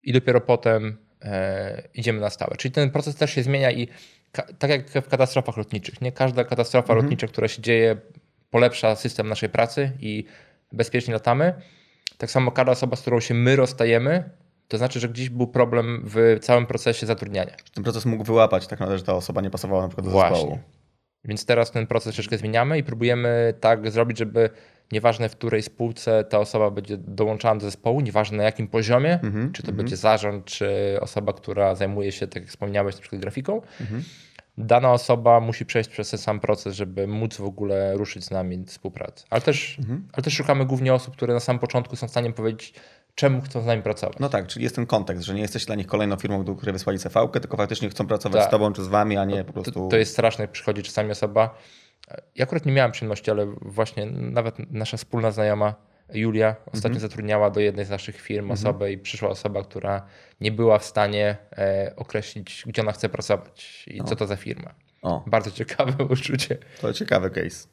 i 0.02 0.12
dopiero 0.12 0.40
potem 0.40 0.96
idziemy 1.94 2.20
na 2.20 2.30
stałe. 2.30 2.56
Czyli 2.56 2.72
ten 2.72 2.90
proces 2.90 3.16
też 3.16 3.30
się 3.30 3.42
zmienia 3.42 3.70
i 3.70 3.88
tak 4.58 4.70
jak 4.70 4.90
w 4.90 5.08
katastrofach 5.08 5.56
lotniczych, 5.56 6.00
nie 6.00 6.12
każda 6.12 6.44
katastrofa 6.44 6.92
mhm. 6.92 7.04
lotnicza, 7.04 7.26
która 7.26 7.48
się 7.48 7.62
dzieje, 7.62 7.96
polepsza 8.50 8.96
system 8.96 9.28
naszej 9.28 9.48
pracy 9.48 9.92
i 10.00 10.24
bezpiecznie 10.72 11.14
latamy. 11.14 11.54
Tak 12.18 12.30
samo 12.30 12.50
każda 12.50 12.72
osoba, 12.72 12.96
z 12.96 13.00
którą 13.00 13.20
się 13.20 13.34
my 13.34 13.56
rozstajemy, 13.56 14.30
to 14.72 14.78
znaczy, 14.78 15.00
że 15.00 15.08
gdzieś 15.08 15.28
był 15.28 15.46
problem 15.46 16.02
w 16.04 16.38
całym 16.40 16.66
procesie 16.66 17.06
zatrudniania. 17.06 17.56
Ten 17.74 17.84
proces 17.84 18.06
mógł 18.06 18.24
wyłapać 18.24 18.66
tak 18.66 18.80
naprawdę, 18.80 18.98
że 18.98 19.04
ta 19.04 19.14
osoba 19.14 19.40
nie 19.40 19.50
pasowała 19.50 19.82
na 19.82 19.88
przykład 19.88 20.06
do 20.06 20.12
Właśnie. 20.12 20.36
zespołu. 20.36 20.58
Więc 21.24 21.46
teraz 21.46 21.70
ten 21.70 21.86
proces 21.86 22.14
troszeczkę 22.14 22.38
zmieniamy 22.38 22.78
i 22.78 22.84
próbujemy 22.84 23.54
tak 23.60 23.90
zrobić, 23.90 24.18
żeby 24.18 24.50
nieważne 24.92 25.28
w 25.28 25.36
której 25.36 25.62
spółce 25.62 26.24
ta 26.24 26.38
osoba 26.38 26.70
będzie 26.70 26.96
dołączana 26.96 27.60
do 27.60 27.66
zespołu, 27.66 28.00
nieważne 28.00 28.38
na 28.38 28.44
jakim 28.44 28.68
poziomie, 28.68 29.20
mm 29.22 29.34
-hmm, 29.34 29.52
czy 29.52 29.62
to 29.62 29.68
mm 29.68 29.74
-hmm. 29.74 29.76
będzie 29.76 29.96
zarząd, 29.96 30.44
czy 30.44 30.98
osoba, 31.00 31.32
która 31.32 31.74
zajmuje 31.74 32.12
się, 32.12 32.26
tak 32.26 32.42
jak 32.42 32.50
wspomniałeś, 32.50 32.94
na 32.94 33.00
przykład 33.00 33.22
grafiką, 33.22 33.52
mm 33.52 33.92
-hmm. 33.92 34.04
dana 34.58 34.92
osoba 34.92 35.40
musi 35.40 35.66
przejść 35.66 35.90
przez 35.90 36.10
ten 36.10 36.18
sam 36.18 36.40
proces, 36.40 36.74
żeby 36.74 37.06
móc 37.06 37.36
w 37.36 37.44
ogóle 37.44 37.96
ruszyć 37.96 38.24
z 38.24 38.30
nami 38.30 38.64
współpracę. 38.66 39.24
Ale 39.30 39.40
też, 39.40 39.78
mhm. 39.78 40.08
ale 40.12 40.22
też 40.22 40.34
szukamy 40.34 40.66
głównie 40.66 40.94
osób, 40.94 41.16
które 41.16 41.34
na 41.34 41.40
samym 41.40 41.60
początku 41.60 41.96
są 41.96 42.08
w 42.08 42.10
stanie 42.10 42.32
powiedzieć, 42.32 42.74
czemu 43.14 43.40
chcą 43.40 43.62
z 43.62 43.66
nami 43.66 43.82
pracować. 43.82 44.18
No 44.20 44.28
tak, 44.28 44.46
czyli 44.46 44.62
jest 44.62 44.76
ten 44.76 44.86
kontekst, 44.86 45.24
że 45.24 45.34
nie 45.34 45.40
jesteś 45.42 45.66
dla 45.66 45.74
nich 45.74 45.86
kolejną 45.86 46.16
firmą, 46.16 46.44
do 46.44 46.54
której 46.54 46.72
wysłali 46.72 46.98
cv 46.98 47.28
tylko 47.28 47.56
faktycznie 47.56 47.90
chcą 47.90 48.06
pracować 48.06 48.40
tak. 48.40 48.48
z 48.48 48.50
tobą 48.50 48.72
czy 48.72 48.84
z 48.84 48.88
wami, 48.88 49.16
a 49.16 49.24
nie 49.24 49.44
po 49.44 49.52
prostu... 49.52 49.72
To, 49.72 49.88
to 49.88 49.96
jest 49.96 50.12
straszne, 50.12 50.44
jak 50.44 50.50
przychodzi 50.50 50.82
czasami 50.82 51.10
osoba, 51.10 51.54
ja 52.34 52.44
akurat 52.44 52.66
nie 52.66 52.72
miałem 52.72 52.92
przyjemności, 52.92 53.30
ale 53.30 53.46
właśnie 53.60 54.06
nawet 54.06 54.58
nasza 54.70 54.96
wspólna 54.96 55.30
znajoma 55.30 55.74
Julia 56.14 56.56
ostatnio 56.66 56.96
mhm. 56.96 57.00
zatrudniała 57.00 57.50
do 57.50 57.60
jednej 57.60 57.84
z 57.84 57.90
naszych 57.90 58.20
firm 58.20 58.50
mhm. 58.50 58.52
osobę 58.52 58.92
i 58.92 58.98
przyszła 58.98 59.28
osoba, 59.28 59.62
która 59.62 60.06
nie 60.40 60.52
była 60.52 60.78
w 60.78 60.84
stanie 60.84 61.36
e, 61.52 61.92
określić, 61.96 62.64
gdzie 62.66 62.82
ona 62.82 62.92
chce 62.92 63.08
pracować 63.08 63.84
i 63.86 64.00
o. 64.00 64.04
co 64.04 64.16
to 64.16 64.26
za 64.26 64.36
firma. 64.36 64.74
O. 65.02 65.24
Bardzo 65.26 65.50
ciekawe 65.50 66.04
uczucie. 66.14 66.58
To 66.80 66.92
ciekawy 66.92 67.30
case. 67.30 67.68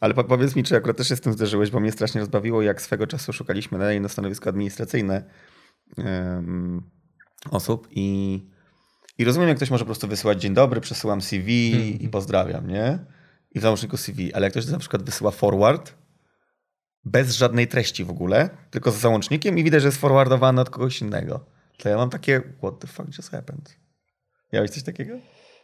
Ale 0.00 0.14
po, 0.14 0.24
powiedz 0.24 0.56
mi, 0.56 0.62
czy 0.62 0.76
akurat 0.76 0.96
też 0.96 1.08
się 1.08 1.16
z 1.16 1.20
tym 1.20 1.32
zderzyłeś, 1.32 1.70
bo 1.70 1.80
mnie 1.80 1.92
strasznie 1.92 2.20
rozbawiło, 2.20 2.62
jak 2.62 2.82
swego 2.82 3.06
czasu 3.06 3.32
szukaliśmy 3.32 3.78
na 3.78 4.00
na 4.00 4.08
stanowisko 4.08 4.50
administracyjne 4.50 5.24
um, 5.96 6.90
osób 7.50 7.88
i, 7.90 8.40
i 9.18 9.24
rozumiem, 9.24 9.48
jak 9.48 9.56
ktoś 9.56 9.70
może 9.70 9.84
po 9.84 9.86
prostu 9.86 10.08
wysyłać 10.08 10.40
dzień 10.40 10.54
dobry, 10.54 10.80
przesyłam 10.80 11.22
CV 11.22 11.72
hmm. 11.72 12.00
i 12.00 12.08
pozdrawiam, 12.08 12.68
nie? 12.68 12.98
I 13.50 13.58
w 13.58 13.62
załączniku 13.62 13.96
CV. 13.96 14.34
Ale 14.34 14.46
jak 14.46 14.52
ktoś 14.52 14.66
na 14.66 14.78
przykład 14.78 15.02
wysyła 15.02 15.30
forward 15.30 15.94
bez 17.04 17.36
żadnej 17.36 17.68
treści 17.68 18.04
w 18.04 18.10
ogóle, 18.10 18.50
tylko 18.70 18.90
z 18.90 18.96
załącznikiem 18.96 19.58
i 19.58 19.64
widać, 19.64 19.82
że 19.82 19.88
jest 19.88 19.98
forwardowany 19.98 20.60
od 20.60 20.70
kogoś 20.70 21.00
innego, 21.00 21.46
to 21.78 21.88
ja 21.88 21.96
mam 21.96 22.10
takie 22.10 22.42
what 22.58 22.78
the 22.78 22.86
fuck 22.86 23.16
just 23.16 23.30
happened? 23.30 23.76
Miałeś 24.52 24.70
coś 24.70 24.82
takiego? 24.82 25.14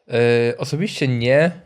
Yy, 0.07 0.15
osobiście 0.59 1.09
nie 1.09 1.61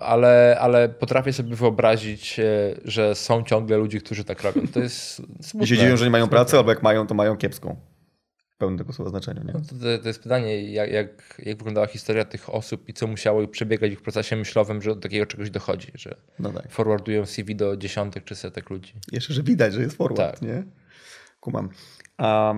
ale, 0.00 0.58
ale 0.60 0.88
potrafię 0.88 1.32
sobie 1.32 1.56
wyobrazić, 1.56 2.40
e, 2.40 2.44
że 2.84 3.14
są 3.14 3.42
ciągle 3.44 3.76
ludzie, 3.76 4.00
którzy 4.00 4.24
tak 4.24 4.42
robią. 4.42 4.62
To 4.74 4.80
jest 4.80 5.14
smutne. 5.14 5.64
I 5.64 5.66
się 5.66 5.76
dziwią, 5.76 5.96
że 5.96 6.04
nie 6.04 6.10
mają 6.10 6.28
pracy, 6.28 6.56
albo 6.56 6.70
jak 6.70 6.82
mają, 6.82 7.06
to 7.06 7.14
mają 7.14 7.36
kiepską. 7.36 7.76
W 8.48 8.56
pełnym 8.58 8.78
tego 8.78 8.92
słowa 8.92 9.10
znaczeniu. 9.10 9.44
Nie? 9.44 9.52
No 9.52 9.60
to, 9.60 9.98
to, 10.02 10.08
jest 10.08 10.22
pytanie, 10.22 10.72
jak, 10.72 10.90
jak, 10.90 11.40
jak 11.44 11.58
wyglądała 11.58 11.86
historia 11.86 12.24
tych 12.24 12.54
osób 12.54 12.88
i 12.88 12.94
co 12.94 13.06
musiało 13.06 13.48
przebiegać 13.48 13.90
w 13.90 13.92
ich 13.92 14.02
procesie 14.02 14.36
myślowym, 14.36 14.82
że 14.82 14.94
do 14.94 15.00
takiego 15.00 15.26
czegoś 15.26 15.50
dochodzi, 15.50 15.92
że 15.94 16.16
no 16.38 16.52
tak. 16.52 16.72
forwardują 16.72 17.26
CV 17.26 17.56
do 17.56 17.76
dziesiątek 17.76 18.24
czy 18.24 18.34
setek 18.34 18.70
ludzi. 18.70 18.94
Jeszcze, 19.12 19.34
że 19.34 19.42
widać, 19.42 19.74
że 19.74 19.82
jest 19.82 19.96
forward, 19.96 20.40
tak. 20.40 20.42
nie? 20.42 20.64
Kumam. 21.40 21.68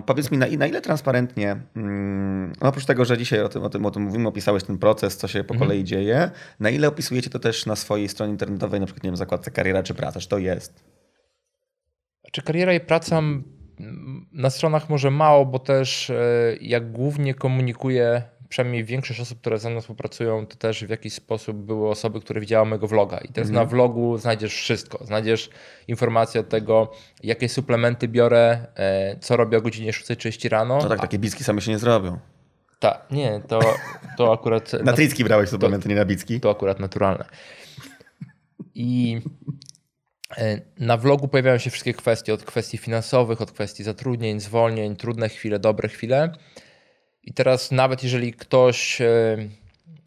Powiedz 0.06 0.30
mi, 0.30 0.38
na, 0.38 0.46
na 0.58 0.66
ile 0.66 0.80
transparentnie, 0.80 1.56
mm, 1.76 2.52
no 2.60 2.68
oprócz 2.68 2.84
tego, 2.84 3.04
że 3.04 3.18
dzisiaj 3.18 3.40
o 3.40 3.48
tym, 3.48 3.62
o, 3.62 3.70
tym, 3.70 3.86
o 3.86 3.90
tym 3.90 4.02
mówimy, 4.02 4.28
opisałeś 4.28 4.64
ten 4.64 4.78
proces, 4.78 5.16
co 5.16 5.28
się 5.28 5.44
po 5.44 5.54
mhm. 5.54 5.68
kolei 5.68 5.84
dzieje, 5.84 6.30
na 6.60 6.70
ile 6.70 6.88
opisujecie 6.88 7.30
to 7.30 7.38
też 7.38 7.66
na 7.66 7.76
swojej 7.76 8.08
stronie 8.08 8.32
internetowej, 8.32 8.80
na 8.80 8.86
przykład, 8.86 9.04
nie 9.04 9.08
wiem, 9.08 9.16
zakładce 9.16 9.50
kariera 9.50 9.82
czy 9.82 9.94
praca, 9.94 10.20
czy 10.20 10.28
to 10.28 10.38
jest? 10.38 10.84
Czy 12.32 12.42
kariera 12.42 12.74
i 12.74 12.80
praca 12.80 13.22
na 14.32 14.50
stronach 14.50 14.90
może 14.90 15.10
mało, 15.10 15.46
bo 15.46 15.58
też 15.58 16.10
e, 16.10 16.56
jak 16.60 16.92
głównie 16.92 17.34
komunikuję 17.34 18.22
przynajmniej 18.50 18.84
większość 18.84 19.20
osób, 19.20 19.40
które 19.40 19.58
ze 19.58 19.70
mną 19.70 19.80
współpracują, 19.80 20.46
to 20.46 20.56
też 20.56 20.84
w 20.84 20.88
jakiś 20.88 21.12
sposób 21.12 21.56
były 21.56 21.88
osoby, 21.88 22.20
które 22.20 22.40
widziały 22.40 22.66
mojego 22.66 22.86
vloga. 22.88 23.18
I 23.18 23.28
teraz 23.28 23.50
na 23.50 23.60
mhm. 23.60 23.68
vlogu 23.68 24.18
znajdziesz 24.18 24.54
wszystko. 24.54 25.04
Znajdziesz 25.04 25.50
informacje 25.88 26.40
od 26.40 26.48
tego, 26.48 26.92
jakie 27.22 27.48
suplementy 27.48 28.08
biorę, 28.08 28.66
e, 28.76 29.16
co 29.20 29.36
robię 29.36 29.58
o 29.58 29.60
godzinie 29.60 29.92
6.30 29.92 30.48
rano. 30.48 30.78
No 30.82 30.88
tak, 30.88 31.00
takie 31.00 31.18
bicki 31.18 31.44
same 31.44 31.60
się 31.60 31.70
nie 31.70 31.78
zrobią. 31.78 32.18
Tak, 32.78 33.06
nie, 33.10 33.40
to, 33.48 33.60
to 34.16 34.32
akurat... 34.32 34.72
na 34.84 34.92
tricki 34.92 35.24
brałeś 35.24 35.50
suplementy, 35.50 35.82
to, 35.82 35.88
nie 35.88 35.96
na 35.96 36.04
bicki? 36.04 36.40
To 36.40 36.50
akurat 36.50 36.80
naturalne. 36.80 37.24
I 38.74 39.20
e, 40.38 40.60
na 40.78 40.96
vlogu 40.96 41.28
pojawiają 41.28 41.58
się 41.58 41.70
wszystkie 41.70 41.94
kwestie, 41.94 42.34
od 42.34 42.44
kwestii 42.44 42.78
finansowych, 42.78 43.40
od 43.40 43.52
kwestii 43.52 43.82
zatrudnień, 43.82 44.40
zwolnień, 44.40 44.96
trudne 44.96 45.28
chwile, 45.28 45.58
dobre 45.58 45.88
chwile. 45.88 46.32
I 47.24 47.32
teraz 47.32 47.70
nawet 47.70 48.02
jeżeli 48.02 48.32
ktoś 48.32 49.00
e, 49.00 49.38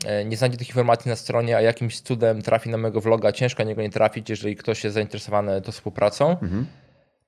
e, 0.05 0.25
nie 0.25 0.37
znajdzie 0.37 0.57
tych 0.57 0.67
informacji 0.67 1.09
na 1.09 1.15
stronie, 1.15 1.57
a 1.57 1.61
jakimś 1.61 1.99
cudem 1.99 2.41
trafi 2.41 2.69
na 2.69 2.77
mojego 2.77 3.01
vloga, 3.01 3.31
ciężko 3.31 3.63
niego 3.63 3.81
nie 3.81 3.89
trafić, 3.89 4.29
jeżeli 4.29 4.55
ktoś 4.55 4.83
jest 4.83 4.93
zainteresowany 4.93 5.61
tą 5.61 5.71
współpracą, 5.71 6.29
mhm. 6.29 6.65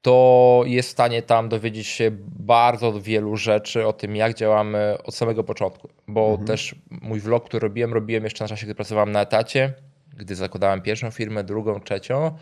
to 0.02 0.64
jest 0.66 0.90
w 0.90 0.92
stanie 0.92 1.22
tam 1.22 1.50
dowiedzieć 1.50 1.88
się 1.88 2.12
bardzo 2.40 3.02
wielu 3.02 3.38
rzeczy 3.38 3.88
o 3.88 3.94
tym, 3.94 4.16
jak 4.16 4.34
działamy 4.34 4.98
od 5.04 5.16
samego 5.16 5.44
początku. 5.44 5.90
Bo 6.08 6.30
mhm. 6.30 6.48
też 6.48 6.76
mój 6.90 7.20
vlog, 7.20 7.46
który 7.46 7.68
robiłem, 7.68 7.94
robiłem 7.94 8.24
jeszcze 8.24 8.44
na 8.44 8.48
czasie, 8.48 8.66
gdy 8.66 8.76
pracowałem 8.76 9.12
na 9.12 9.22
etacie, 9.22 9.74
gdy 10.18 10.36
zakładałem 10.36 10.82
pierwszą 10.82 11.12
firmę, 11.12 11.44
drugą, 11.44 11.80
trzecią 11.80 12.38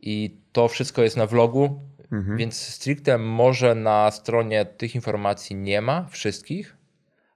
i 0.00 0.40
to 0.52 0.68
wszystko 0.68 1.02
jest 1.02 1.16
na 1.16 1.26
vlogu, 1.26 1.80
mhm. 2.12 2.36
więc 2.36 2.66
stricte 2.66 3.18
może 3.18 3.74
na 3.74 4.10
stronie 4.10 4.64
tych 4.64 4.94
informacji 4.94 5.56
nie 5.56 5.80
ma 5.80 6.06
wszystkich, 6.10 6.75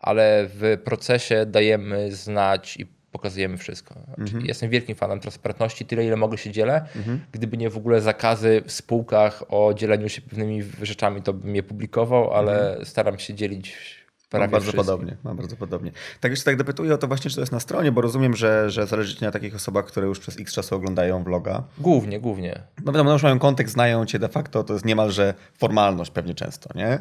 ale 0.01 0.49
w 0.49 0.79
procesie 0.85 1.47
dajemy 1.47 2.13
znać 2.13 2.77
i 2.77 2.87
pokazujemy 3.13 3.57
wszystko. 3.57 3.95
Znaczy, 4.17 4.47
Jestem 4.47 4.71
wielkim 4.71 4.97
fanem 4.97 5.21
transparentności, 5.21 5.85
tyle 5.85 6.07
ile 6.07 6.17
mogę 6.17 6.39
się 6.39 6.51
dzielę. 6.51 6.85
Mhm. 6.97 7.21
Gdyby 7.33 7.57
nie 7.57 7.71
w 7.71 7.77
ogóle 7.77 8.01
zakazy 8.01 8.63
w 8.67 8.73
spółkach 8.73 9.43
o 9.49 9.75
dzieleniu 9.75 10.09
się 10.09 10.23
pewnymi 10.23 10.63
rzeczami, 10.83 11.23
to 11.23 11.33
bym 11.33 11.57
je 11.57 11.63
publikował, 11.63 12.33
ale 12.35 12.69
mhm. 12.69 12.87
staram 12.87 13.19
się 13.19 13.35
dzielić 13.35 14.01
Mam 14.39 14.51
bardzo 14.51 14.73
podobnie, 14.73 15.17
mam 15.25 15.37
bardzo 15.37 15.57
podobnie. 15.57 15.93
Tak 16.21 16.31
jeszcze 16.31 16.45
tak 16.45 16.57
dopytuję 16.57 16.95
o 16.95 16.99
to 16.99 17.09
właśnie, 17.09 17.31
czy 17.31 17.35
to 17.37 17.43
jest 17.43 17.53
na 17.53 17.61
stronie, 17.61 17.93
bo 17.93 18.01
rozumiem, 18.01 18.37
że, 18.37 18.71
że 18.71 18.87
zależy 18.87 19.17
ci 19.17 19.25
na 19.25 19.31
takich 19.31 19.55
osobach, 19.55 19.87
które 19.87 20.07
już 20.07 20.19
przez 20.19 20.41
x 20.41 20.53
czasu 20.53 20.75
oglądają 20.75 21.25
vloga. 21.25 21.63
Głównie, 21.79 22.21
głównie. 22.21 22.63
No 22.85 22.93
wiadomo, 22.93 23.13
już 23.13 23.23
mają 23.23 23.39
kontekst, 23.39 23.73
znają 23.73 24.07
cię 24.07 24.19
de 24.19 24.29
facto, 24.29 24.65
to 24.65 24.73
jest 24.73 24.85
niemalże 24.85 25.35
formalność 25.59 26.11
pewnie 26.11 26.35
często, 26.35 26.71
nie? 26.75 26.99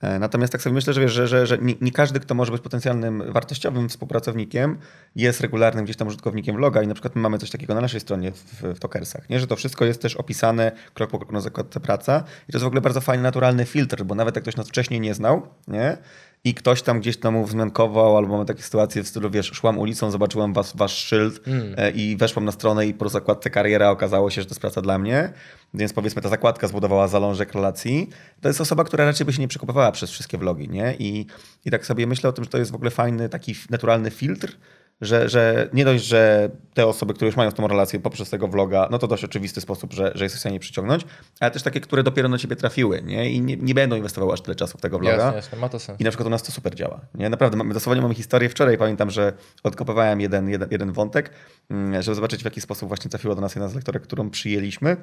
E, 0.00 0.18
natomiast 0.18 0.52
tak 0.52 0.62
sobie 0.62 0.74
myślę, 0.74 0.92
że, 0.92 1.00
wiesz, 1.00 1.12
że, 1.12 1.26
że, 1.26 1.46
że 1.46 1.58
nie, 1.80 1.92
każdy, 1.92 2.20
kto 2.20 2.34
może 2.34 2.52
być 2.52 2.62
potencjalnym 2.62 3.32
wartościowym 3.32 3.88
współpracownikiem, 3.88 4.78
jest 5.16 5.40
regularnym 5.40 5.84
gdzieś 5.84 5.96
tam 5.96 6.08
użytkownikiem 6.08 6.56
vloga 6.56 6.82
i 6.82 6.86
na 6.86 6.94
przykład 6.94 7.16
my 7.16 7.22
mamy 7.22 7.38
coś 7.38 7.50
takiego 7.50 7.74
na 7.74 7.80
naszej 7.80 8.00
stronie 8.00 8.32
w, 8.32 8.62
w 8.62 8.78
Tokersach, 8.78 9.30
nie? 9.30 9.40
że 9.40 9.46
to 9.46 9.56
wszystko 9.56 9.84
jest 9.84 10.02
też 10.02 10.16
opisane 10.16 10.72
krok 10.94 11.10
po 11.10 11.18
kroku 11.18 11.32
na 11.32 11.40
zakładce 11.40 11.80
praca 11.80 12.24
i 12.48 12.52
to 12.52 12.58
jest 12.58 12.64
w 12.64 12.66
ogóle 12.66 12.80
bardzo 12.80 13.00
fajny, 13.00 13.22
naturalny 13.22 13.64
filtr, 13.64 14.04
bo 14.04 14.14
nawet 14.14 14.36
jak 14.36 14.42
ktoś 14.42 14.56
nas 14.56 14.68
wcześniej 14.68 15.00
nie 15.00 15.14
znał, 15.14 15.46
nie? 15.68 15.98
I 16.44 16.54
ktoś 16.54 16.82
tam 16.82 17.00
gdzieś 17.00 17.16
tam 17.16 17.34
mu 17.34 17.44
wzmiankował, 17.44 18.16
albo 18.16 18.32
mamy 18.32 18.44
takie 18.44 18.62
sytuacje 18.62 19.02
w 19.02 19.08
stylu, 19.08 19.30
wiesz, 19.30 19.46
szłam 19.46 19.78
ulicą, 19.78 20.10
zobaczyłam 20.10 20.52
was, 20.52 20.76
wasz 20.76 20.96
szyld 20.96 21.48
mm. 21.48 21.94
I 21.94 22.16
weszłam 22.16 22.44
na 22.44 22.52
stronę 22.52 22.86
i 22.86 22.94
po 22.94 23.08
zakładce 23.08 23.50
kariera 23.50 23.90
okazało 23.90 24.30
się, 24.30 24.40
że 24.40 24.46
to 24.46 24.50
jest 24.50 24.60
praca 24.60 24.82
dla 24.82 24.98
mnie, 24.98 25.32
więc 25.74 25.92
powiedzmy 25.92 26.22
ta 26.22 26.28
zakładka 26.28 26.68
zbudowała 26.68 27.08
zalążek 27.08 27.52
relacji. 27.52 28.10
To 28.40 28.48
jest 28.48 28.60
osoba, 28.60 28.84
która 28.84 29.04
raczej 29.04 29.26
by 29.26 29.32
się 29.32 29.40
nie 29.42 29.48
przekopywała 29.48 29.92
przez 29.92 30.10
wszystkie 30.10 30.38
vlogi, 30.38 30.68
nie? 30.68 30.94
I, 30.98 31.26
I 31.64 31.70
tak 31.70 31.86
sobie 31.86 32.06
myślę 32.06 32.30
o 32.30 32.32
tym, 32.32 32.44
że 32.44 32.50
to 32.50 32.58
jest 32.58 32.70
w 32.70 32.74
ogóle 32.74 32.90
fajny, 32.90 33.28
taki 33.28 33.54
naturalny 33.70 34.10
filtr, 34.10 34.56
że, 35.00 35.28
że 35.28 35.68
nie 35.72 35.84
dość, 35.84 36.04
że 36.04 36.50
te 36.74 36.86
osoby, 36.86 37.14
które 37.14 37.26
już 37.26 37.36
mają 37.36 37.52
tą 37.52 37.68
relację 37.68 38.00
poprzez 38.00 38.30
tego 38.30 38.48
vloga, 38.48 38.88
no 38.90 38.98
to 38.98 39.06
dość 39.06 39.24
oczywisty 39.24 39.60
sposób, 39.60 39.92
że, 39.92 40.12
że 40.14 40.24
jesteś 40.24 40.38
w 40.38 40.40
stanie 40.40 40.60
przyciągnąć, 40.60 41.04
ale 41.40 41.50
też 41.50 41.62
takie, 41.62 41.80
które 41.80 42.02
dopiero 42.02 42.28
na 42.28 42.38
ciebie 42.38 42.56
trafiły 42.56 43.02
nie? 43.02 43.30
i 43.30 43.40
nie, 43.40 43.56
nie 43.56 43.74
będą 43.74 43.96
inwestowały 43.96 44.32
aż 44.32 44.40
tyle 44.40 44.54
czasu 44.54 44.78
w 44.78 44.80
tego 44.80 44.98
vloga. 44.98 45.16
Jasne, 45.16 45.36
jasne, 45.36 45.58
ma 45.58 45.68
to 45.68 45.78
sens. 45.78 46.00
I 46.00 46.04
na 46.04 46.10
przykład 46.10 46.26
u 46.26 46.30
nas 46.30 46.42
to 46.42 46.52
super 46.52 46.74
działa. 46.74 47.00
Nie? 47.14 47.28
Naprawdę, 47.30 47.56
mamy, 47.56 47.74
dosłownie 47.74 48.02
mamy 48.02 48.14
historię. 48.14 48.48
Wczoraj 48.48 48.78
pamiętam, 48.78 49.10
że 49.10 49.32
odkopywałem 49.62 50.20
jeden, 50.20 50.48
jeden, 50.48 50.68
jeden 50.70 50.92
wątek, 50.92 51.30
mm, 51.70 52.02
żeby 52.02 52.14
zobaczyć 52.14 52.42
w 52.42 52.44
jaki 52.44 52.60
sposób 52.60 52.88
właśnie 52.88 53.10
trafiła 53.10 53.34
do 53.34 53.40
nas 53.40 53.54
jedna 53.54 53.68
z 53.68 53.74
lektorek, 53.74 54.02
którą 54.02 54.30
przyjęliśmy. 54.30 54.96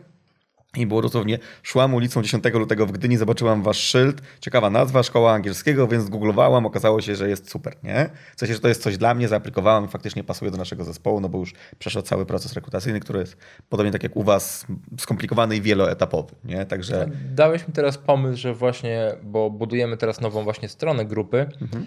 I 0.78 0.86
było 0.86 1.02
dosłownie, 1.02 1.40
szłam 1.64 1.94
ulicą 1.94 2.24
10 2.24 2.44
lutego 2.54 2.86
w 2.86 2.92
Gdyni, 2.92 3.18
zobaczyłam 3.18 3.64
wasz 3.64 3.78
szyld, 3.78 4.22
ciekawa 4.40 4.70
nazwa, 4.70 5.04
szkoła 5.04 5.34
angielskiego, 5.34 5.88
więc 5.88 6.10
googlowałam, 6.10 6.66
okazało 6.66 7.02
się, 7.02 7.16
że 7.16 7.30
jest 7.30 7.52
super, 7.52 7.76
nie? 7.84 8.10
W 8.36 8.40
sensie, 8.40 8.54
że 8.54 8.60
to 8.60 8.68
jest 8.68 8.82
coś 8.82 8.98
dla 8.98 9.14
mnie, 9.14 9.28
zaaplikowałam 9.28 9.86
i 9.86 9.88
faktycznie 9.88 10.24
pasuje 10.24 10.52
do 10.52 10.58
naszego 10.58 10.84
zespołu, 10.84 11.20
no 11.20 11.30
bo 11.30 11.40
już 11.40 11.54
przeszedł 11.80 12.08
cały 12.08 12.26
proces 12.26 12.54
rekrutacyjny, 12.54 13.00
który 13.00 13.20
jest 13.20 13.38
podobnie 13.70 13.92
tak 13.92 14.04
jak 14.04 14.16
u 14.16 14.24
was, 14.24 14.66
skomplikowany 15.00 15.56
i 15.56 15.62
wieloetapowy, 15.62 16.36
nie? 16.44 16.66
Także... 16.66 17.10
Dałeś 17.32 17.68
mi 17.68 17.74
teraz 17.74 17.98
pomysł, 17.98 18.42
że 18.42 18.54
właśnie, 18.54 19.12
bo 19.24 19.50
budujemy 19.50 19.98
teraz 19.98 20.22
nową 20.22 20.44
właśnie 20.44 20.70
stronę 20.70 21.06
grupy 21.06 21.46
mhm. 21.62 21.86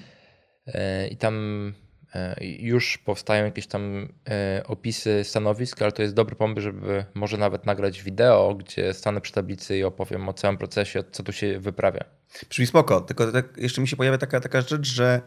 E, 0.75 1.09
i 1.09 1.17
tam 1.17 1.35
już 2.41 2.99
powstają 2.99 3.45
jakieś 3.45 3.67
tam 3.67 4.09
e, 4.29 4.63
opisy 4.67 5.25
stanowisk, 5.25 5.83
ale 5.83 5.93
to 5.93 6.03
jest 6.03 6.15
dobry 6.15 6.37
pomysł, 6.37 6.61
żeby 6.61 7.05
może 7.15 7.37
nawet 7.37 7.67
nagrać 7.67 8.03
wideo, 8.03 8.55
gdzie 8.55 8.95
stanę 8.95 9.21
przy 9.21 9.33
tablicy 9.33 9.79
i 9.79 9.85
opowiem 9.85 10.29
o 10.29 10.33
całym 10.33 10.59
procesie, 10.59 11.05
co 11.13 11.23
tu 11.23 11.33
się 11.33 11.61
wyprawia. 11.61 12.05
Brzmi 12.51 12.67
spoko, 12.67 13.01
tylko 13.01 13.33
tak 13.33 13.57
jeszcze 13.57 13.81
mi 13.81 13.89
się 13.89 13.97
pojawia 13.97 14.19
taka, 14.19 14.41
taka 14.41 14.61
rzecz, 14.61 14.87
że 14.87 15.21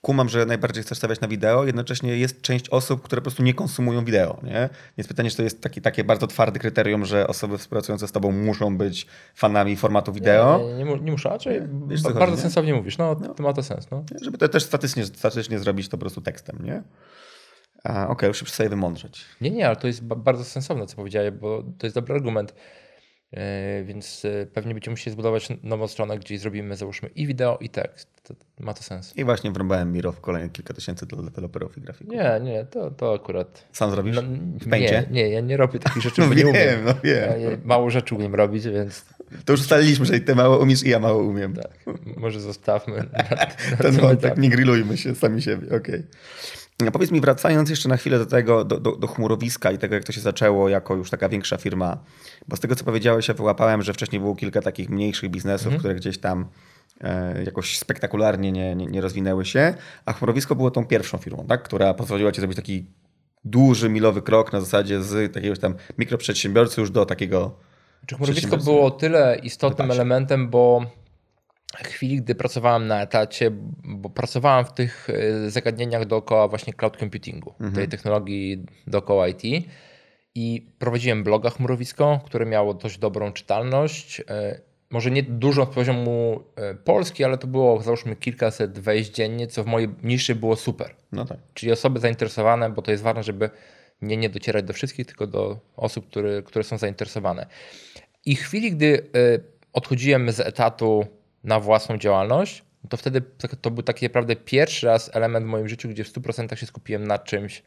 kumam, 0.00 0.28
że 0.28 0.46
najbardziej 0.46 0.82
chcesz 0.82 0.98
stawiać 0.98 1.20
na 1.20 1.28
wideo, 1.28 1.64
jednocześnie 1.64 2.16
jest 2.16 2.42
część 2.42 2.68
osób, 2.68 3.02
które 3.02 3.20
po 3.20 3.24
prostu 3.24 3.42
nie 3.42 3.54
konsumują 3.54 4.04
wideo. 4.04 4.40
Nie? 4.42 4.68
Więc 4.98 5.08
pytanie, 5.08 5.30
czy 5.30 5.36
to 5.36 5.42
jest 5.42 5.62
taki, 5.62 5.80
takie 5.80 6.04
bardzo 6.04 6.26
twarde 6.26 6.60
kryterium, 6.60 7.04
że 7.04 7.26
osoby 7.26 7.58
współpracujące 7.58 8.08
z 8.08 8.12
tobą 8.12 8.32
muszą 8.32 8.76
być 8.76 9.06
fanami 9.34 9.76
formatu 9.76 10.12
wideo? 10.12 10.58
Nie, 10.58 10.84
nie, 10.84 10.84
nie, 10.84 11.00
nie 11.00 11.12
muszą, 11.12 11.30
raczej 11.30 11.62
Wiesz, 11.88 12.02
bardzo 12.02 12.20
chodzi, 12.20 12.42
sensownie 12.42 12.74
mówisz, 12.74 12.98
no, 12.98 13.16
no, 13.20 13.34
to 13.34 13.42
ma 13.42 13.52
to 13.52 13.62
sens. 13.62 13.90
No. 13.90 14.04
Żeby 14.22 14.38
to 14.38 14.48
też 14.48 14.62
statystycznie, 14.62 15.16
statystycznie 15.16 15.58
zrobić 15.58 15.88
to 15.88 15.96
po 15.96 16.00
prostu 16.00 16.20
tekstem, 16.20 16.64
nie? 16.64 16.82
Okej, 17.84 18.06
okay, 18.08 18.28
już 18.28 18.38
się 18.38 18.44
przestaję 18.44 18.70
wymądrzeć. 18.70 19.24
Nie, 19.40 19.50
nie, 19.50 19.66
ale 19.66 19.76
to 19.76 19.86
jest 19.86 20.04
bardzo 20.04 20.44
sensowne, 20.44 20.86
co 20.86 20.96
powiedziałeś, 20.96 21.30
bo 21.30 21.62
to 21.78 21.86
jest 21.86 21.94
dobry 21.94 22.14
argument. 22.14 22.54
E, 23.32 23.84
więc 23.84 24.24
e, 24.24 24.46
pewnie 24.46 24.74
będziemy 24.74 24.92
musieli 24.92 25.12
zbudować 25.12 25.48
nową 25.62 25.88
stronę, 25.88 26.18
gdzie 26.18 26.38
zrobimy, 26.38 26.76
załóżmy, 26.76 27.08
i 27.08 27.26
wideo, 27.26 27.58
i 27.60 27.68
tekst. 27.68 28.17
To 28.34 28.64
ma 28.64 28.74
to 28.74 28.82
sens. 28.82 29.16
I 29.16 29.24
właśnie 29.24 29.50
wrąbałem 29.50 29.92
Miro 29.92 30.12
w 30.12 30.20
kolejne 30.20 30.48
kilka 30.48 30.74
tysięcy 30.74 31.06
dla 31.06 31.22
deweloperów 31.22 31.78
i 31.78 31.80
grafików. 31.80 32.14
Nie, 32.14 32.40
nie, 32.42 32.64
to, 32.64 32.90
to 32.90 33.14
akurat. 33.14 33.68
Sam 33.72 33.90
zrobisz? 33.90 34.16
No, 34.16 34.22
w 34.60 34.70
pęcie? 34.70 35.06
Nie, 35.10 35.22
nie, 35.22 35.28
ja 35.30 35.40
nie 35.40 35.56
robię 35.56 35.78
takich 35.78 36.02
rzeczy, 36.02 36.20
no 36.22 36.28
wiem, 36.28 36.38
nie 36.38 36.46
umiem. 36.46 36.84
No 36.84 36.94
wiem. 37.04 37.40
Ja 37.40 37.50
mało 37.64 37.90
rzeczy 37.90 38.14
umiem 38.14 38.34
robić, 38.34 38.64
więc. 38.64 39.04
To 39.44 39.52
już 39.52 39.60
ustaliliśmy, 39.60 40.06
że 40.06 40.20
ty 40.20 40.34
mało 40.34 40.58
umiesz 40.58 40.82
i 40.82 40.88
ja 40.88 40.98
mało 40.98 41.22
umiem. 41.22 41.54
Tak, 41.54 41.96
może 42.16 42.40
zostawmy. 42.40 42.96
Na, 42.96 43.36
na 43.36 43.76
Ten 43.82 43.92
wątek, 43.92 44.38
nie 44.38 44.48
grillujmy 44.48 44.96
się 44.96 45.14
sami 45.14 45.42
siebie, 45.42 45.66
okej. 45.66 45.78
Okay. 45.78 46.04
No 46.80 46.90
powiedz 46.90 47.10
mi, 47.10 47.20
wracając 47.20 47.70
jeszcze 47.70 47.88
na 47.88 47.96
chwilę 47.96 48.18
do 48.18 48.26
tego, 48.26 48.64
do, 48.64 48.80
do, 48.80 48.96
do, 48.96 49.06
chmurowiska 49.06 49.70
i 49.70 49.78
tego, 49.78 49.94
jak 49.94 50.04
to 50.04 50.12
się 50.12 50.20
zaczęło 50.20 50.68
jako 50.68 50.94
już 50.94 51.10
taka 51.10 51.28
większa 51.28 51.56
firma, 51.56 51.98
bo 52.48 52.56
z 52.56 52.60
tego, 52.60 52.74
co 52.74 52.84
powiedziałeś, 52.84 53.28
ja 53.28 53.34
wyłapałem, 53.34 53.82
że 53.82 53.92
wcześniej 53.92 54.20
było 54.20 54.36
kilka 54.36 54.62
takich 54.62 54.90
mniejszych 54.90 55.30
biznesów, 55.30 55.66
mhm. 55.66 55.78
które 55.78 55.94
gdzieś 55.94 56.18
tam 56.18 56.48
jakoś 57.44 57.78
spektakularnie 57.78 58.52
nie, 58.52 58.74
nie, 58.74 58.86
nie, 58.86 59.00
rozwinęły 59.00 59.44
się, 59.44 59.74
a 60.04 60.12
chmurowisko 60.12 60.54
było 60.54 60.70
tą 60.70 60.86
pierwszą 60.86 61.18
firmą, 61.18 61.46
tak, 61.48 61.62
która 61.62 61.94
pozwoliła 61.94 62.32
ci 62.32 62.40
zrobić 62.40 62.56
taki 62.56 62.86
duży, 63.44 63.88
milowy 63.88 64.22
krok 64.22 64.52
na 64.52 64.60
zasadzie 64.60 65.02
z 65.02 65.34
takiego 65.34 65.56
tam 65.56 65.74
mikroprzedsiębiorcy 65.98 66.80
już 66.80 66.90
do 66.90 67.06
takiego... 67.06 67.58
Czy 68.06 68.16
chmurowisko 68.16 68.56
było 68.56 68.90
tyle 68.90 69.38
istotnym 69.42 69.90
elementem, 69.90 70.50
bo 70.50 70.86
chwili, 71.76 72.16
gdy 72.16 72.34
pracowałem 72.34 72.86
na 72.86 73.02
etacie, 73.02 73.50
bo 73.84 74.10
pracowałem 74.10 74.64
w 74.64 74.72
tych 74.72 75.08
e, 75.10 75.50
zagadnieniach 75.50 76.06
dookoła 76.06 76.48
właśnie 76.48 76.72
cloud 76.72 76.96
computingu, 76.96 77.50
mhm. 77.50 77.74
tej 77.74 77.88
technologii 77.88 78.66
dookoła 78.86 79.28
IT 79.28 79.42
i 80.34 80.72
prowadziłem 80.78 81.24
bloga 81.24 81.50
Chmurowisko, 81.50 82.20
które 82.24 82.46
miało 82.46 82.74
dość 82.74 82.98
dobrą 82.98 83.32
czytalność. 83.32 84.22
E, 84.90 84.94
może 84.94 85.10
nie 85.10 85.22
dużo 85.22 85.66
z 85.66 85.68
poziomu 85.74 86.44
e, 86.56 86.74
Polski, 86.74 87.24
ale 87.24 87.38
to 87.38 87.46
było 87.46 87.82
załóżmy 87.82 88.16
kilkaset 88.16 88.78
wejść 88.78 89.10
dziennie, 89.10 89.46
co 89.46 89.64
w 89.64 89.66
mojej 89.66 89.88
niszy 90.02 90.34
było 90.34 90.56
super. 90.56 90.94
No 91.12 91.24
tak. 91.24 91.38
Czyli 91.54 91.72
osoby 91.72 92.00
zainteresowane, 92.00 92.70
bo 92.70 92.82
to 92.82 92.90
jest 92.90 93.02
ważne, 93.02 93.22
żeby 93.22 93.50
nie, 94.02 94.16
nie 94.16 94.28
docierać 94.28 94.64
do 94.64 94.72
wszystkich, 94.72 95.06
tylko 95.06 95.26
do 95.26 95.58
osób, 95.76 96.06
które, 96.06 96.42
które 96.42 96.64
są 96.64 96.78
zainteresowane. 96.78 97.46
I 98.24 98.36
w 98.36 98.40
chwili, 98.40 98.72
gdy 98.72 99.10
odchodziłem 99.72 100.32
z 100.32 100.40
etatu 100.40 101.06
na 101.44 101.60
własną 101.60 101.98
działalność, 101.98 102.64
to 102.88 102.96
wtedy 102.96 103.22
to 103.60 103.70
był 103.70 103.82
taki 103.82 104.06
naprawdę 104.06 104.36
pierwszy 104.36 104.86
raz 104.86 105.16
element 105.16 105.46
w 105.46 105.48
moim 105.48 105.68
życiu, 105.68 105.88
gdzie 105.88 106.04
w 106.04 106.12
100% 106.12 106.54
się 106.54 106.66
skupiłem 106.66 107.06
na 107.06 107.18
czymś 107.18 107.62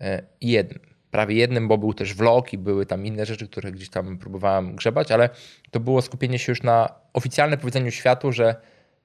e, 0.00 0.22
jednym. 0.40 0.95
Prawie 1.16 1.36
jednym, 1.36 1.68
bo 1.68 1.78
był 1.78 1.94
też 1.94 2.14
vlog 2.14 2.52
i 2.52 2.58
były 2.58 2.86
tam 2.86 3.06
inne 3.06 3.26
rzeczy, 3.26 3.48
które 3.48 3.72
gdzieś 3.72 3.88
tam 3.88 4.18
próbowałem 4.18 4.76
grzebać, 4.76 5.12
ale 5.12 5.30
to 5.70 5.80
było 5.80 6.02
skupienie 6.02 6.38
się 6.38 6.52
już 6.52 6.62
na 6.62 6.88
oficjalnym 7.12 7.58
powiedzeniu 7.58 7.90
światu, 7.90 8.32
że 8.32 8.56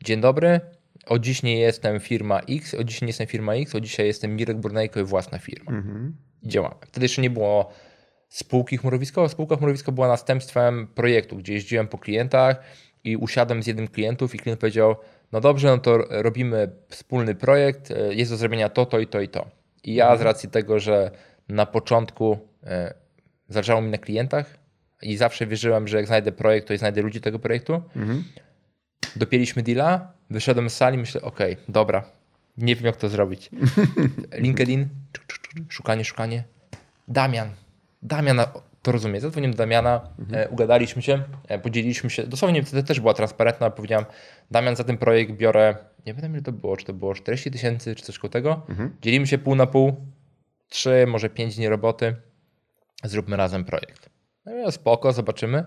dzień 0.04 0.21
dobry, 0.21 0.60
od 1.06 1.21
dziś 1.21 1.43
nie 1.43 1.60
jestem 1.60 2.00
firma 2.00 2.39
X, 2.39 2.74
od 2.74 2.88
dziś 2.88 3.02
nie 3.02 3.08
jestem 3.08 3.28
firma 3.28 3.54
X, 3.54 3.76
od 3.76 3.84
dzisiaj 3.84 4.08
jestem 4.08 4.36
Mirek 4.36 4.58
Burnejko 4.58 5.00
i 5.00 5.04
własna 5.04 5.39
firma. 5.39 5.71
Mhm. 5.71 6.15
I 6.43 6.47
działamy. 6.47 6.76
Wtedy 6.88 7.06
jeszcze 7.06 7.21
nie 7.21 7.30
było 7.30 7.71
spółki 8.30 8.78
chmurowiskowej. 8.78 9.30
Spółka 9.30 9.56
chmurowisko 9.56 9.91
była 9.91 10.08
następstwem 10.08 10.88
projektu, 10.88 11.38
gdzie 11.38 11.54
jeździłem 11.54 11.88
po 11.88 11.97
klientach, 11.97 12.63
i 13.04 13.17
usiadłem 13.17 13.63
z 13.63 13.67
jednym 13.67 13.88
klientów 13.88 14.36
i 14.36 14.39
klient 14.39 14.60
powiedział, 14.60 14.95
no 15.32 15.41
dobrze, 15.41 15.67
no 15.67 15.78
to 15.78 15.97
robimy 16.10 16.71
wspólny 16.89 17.36
projekt, 17.36 17.91
e, 17.91 18.13
jest 18.13 18.32
do 18.32 18.38
zrobienia 18.38 18.69
to, 18.69 18.86
to 18.86 19.00
i 19.00 19.08
to 19.08 19.21
i 19.21 19.28
to. 19.28 19.47
I 19.84 19.95
ja 19.95 20.08
z 20.08 20.12
mhm. 20.12 20.26
racji 20.26 20.50
tego, 20.50 20.80
że 20.80 21.12
na 21.52 21.66
początku 21.66 22.38
e, 22.64 22.94
zależało 23.50 23.82
mi 23.82 23.92
na 23.92 23.98
klientach 23.98 24.58
i 25.02 25.18
zawsze 25.18 25.48
wierzyłem, 25.48 25.88
że 25.88 25.98
jak 25.98 26.08
znajdę 26.08 26.32
projekt, 26.32 26.68
to 26.68 26.74
i 26.74 26.78
znajdę 26.78 27.02
ludzi 27.02 27.22
tego 27.22 27.40
projektu, 27.40 27.82
mhm. 27.96 28.24
dopięliśmy 29.16 29.64
deala, 29.64 30.14
wyszedłem 30.30 30.70
z 30.70 30.76
sali, 30.76 30.98
myślę, 30.98 31.22
ok, 31.22 31.40
dobra, 31.70 32.04
nie 32.58 32.76
wiem 32.76 32.86
jak 32.86 32.96
to 32.96 33.10
zrobić. 33.10 33.50
LinkedIn, 34.44 34.88
szukanie, 35.70 36.06
szukanie. 36.06 36.44
Damian, 37.08 37.50
Damian 38.04 38.42
to 38.82 38.92
rozumie. 38.92 39.22
Zadzwoniłem 39.22 39.52
do 39.52 39.58
Damiana, 39.58 40.02
mhm. 40.20 40.44
e, 40.44 40.50
ugadaliśmy 40.50 41.02
się, 41.02 41.24
e, 41.48 41.60
podzieliliśmy 41.60 42.10
się. 42.10 42.28
Dosłownie 42.28 42.64
wtedy 42.64 42.84
też 42.84 43.00
była 43.00 43.14
transparentna. 43.14 43.70
Powiedziałem, 43.70 44.06
Damian, 44.52 44.76
za 44.76 44.84
ten 44.84 44.98
projekt 44.98 45.32
biorę, 45.32 45.76
nie 46.06 46.14
wiem 46.14 46.34
ile 46.34 46.42
to 46.42 46.52
było, 46.52 46.78
czy 46.78 46.86
to 46.86 46.94
było 46.94 47.14
40 47.14 47.52
tysięcy, 47.52 47.96
czy 47.96 48.04
coś 48.04 48.20
koło 48.20 48.32
tego. 48.32 48.62
Mhm. 48.70 48.96
Dzielimy 49.02 49.28
się 49.28 49.38
pół 49.38 49.56
na 49.56 49.68
pół, 49.68 49.96
trzy, 50.72 51.06
może 51.08 51.30
pięć 51.30 51.56
dni 51.56 51.70
roboty. 51.70 52.16
Zróbmy 53.04 53.38
razem 53.38 53.66
projekt. 53.66 54.10
No 54.46 54.72
spoko, 54.72 55.14
zobaczymy. 55.14 55.64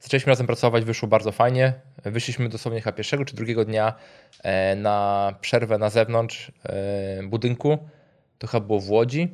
Zaczęliśmy 0.00 0.30
razem 0.30 0.46
pracować, 0.46 0.84
wyszło 0.84 1.08
bardzo 1.08 1.32
fajnie. 1.32 1.72
Wyszliśmy 2.04 2.48
dosłownie 2.48 2.80
chyba 2.80 2.92
pierwszego 2.92 3.24
czy 3.24 3.36
drugiego 3.36 3.64
dnia 3.64 3.94
e, 4.42 4.76
na 4.76 5.34
przerwę 5.40 5.78
na 5.78 5.90
zewnątrz 5.90 6.52
e, 6.64 7.22
budynku. 7.22 7.78
To 8.38 8.46
chyba 8.46 8.66
było 8.66 8.80
w 8.80 8.90
Łodzi. 8.90 9.28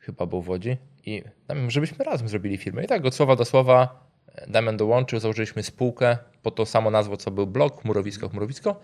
Chyba 0.00 0.26
było 0.26 0.42
w 0.42 0.48
Łodzi. 0.48 0.76
I 1.04 1.22
żebyśmy 1.68 2.04
razem 2.04 2.28
zrobili 2.28 2.58
firmę. 2.58 2.84
I 2.84 2.86
tak 2.86 3.04
od 3.04 3.14
słowa 3.14 3.36
do 3.36 3.44
słowa 3.44 4.06
e, 4.34 4.50
Damian 4.50 4.76
dołączył, 4.76 5.20
założyliśmy 5.20 5.62
spółkę 5.62 6.18
po 6.42 6.50
to 6.50 6.66
samo 6.66 6.90
nazwo, 6.90 7.16
co 7.16 7.30
był 7.30 7.46
blog, 7.46 7.84
Murowisko, 7.84 8.30
Murowisko. 8.32 8.80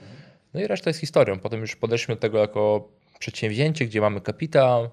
No 0.55 0.61
i 0.61 0.67
reszta 0.67 0.91
jest 0.91 1.01
historią. 1.01 1.39
Potem 1.39 1.61
już 1.61 1.77
podeszliśmy 1.77 2.15
do 2.15 2.21
tego 2.21 2.39
jako 2.39 2.89
przedsięwzięcie, 3.19 3.87
gdzie 3.87 4.01
mamy 4.01 4.21
kapitał 4.21 4.91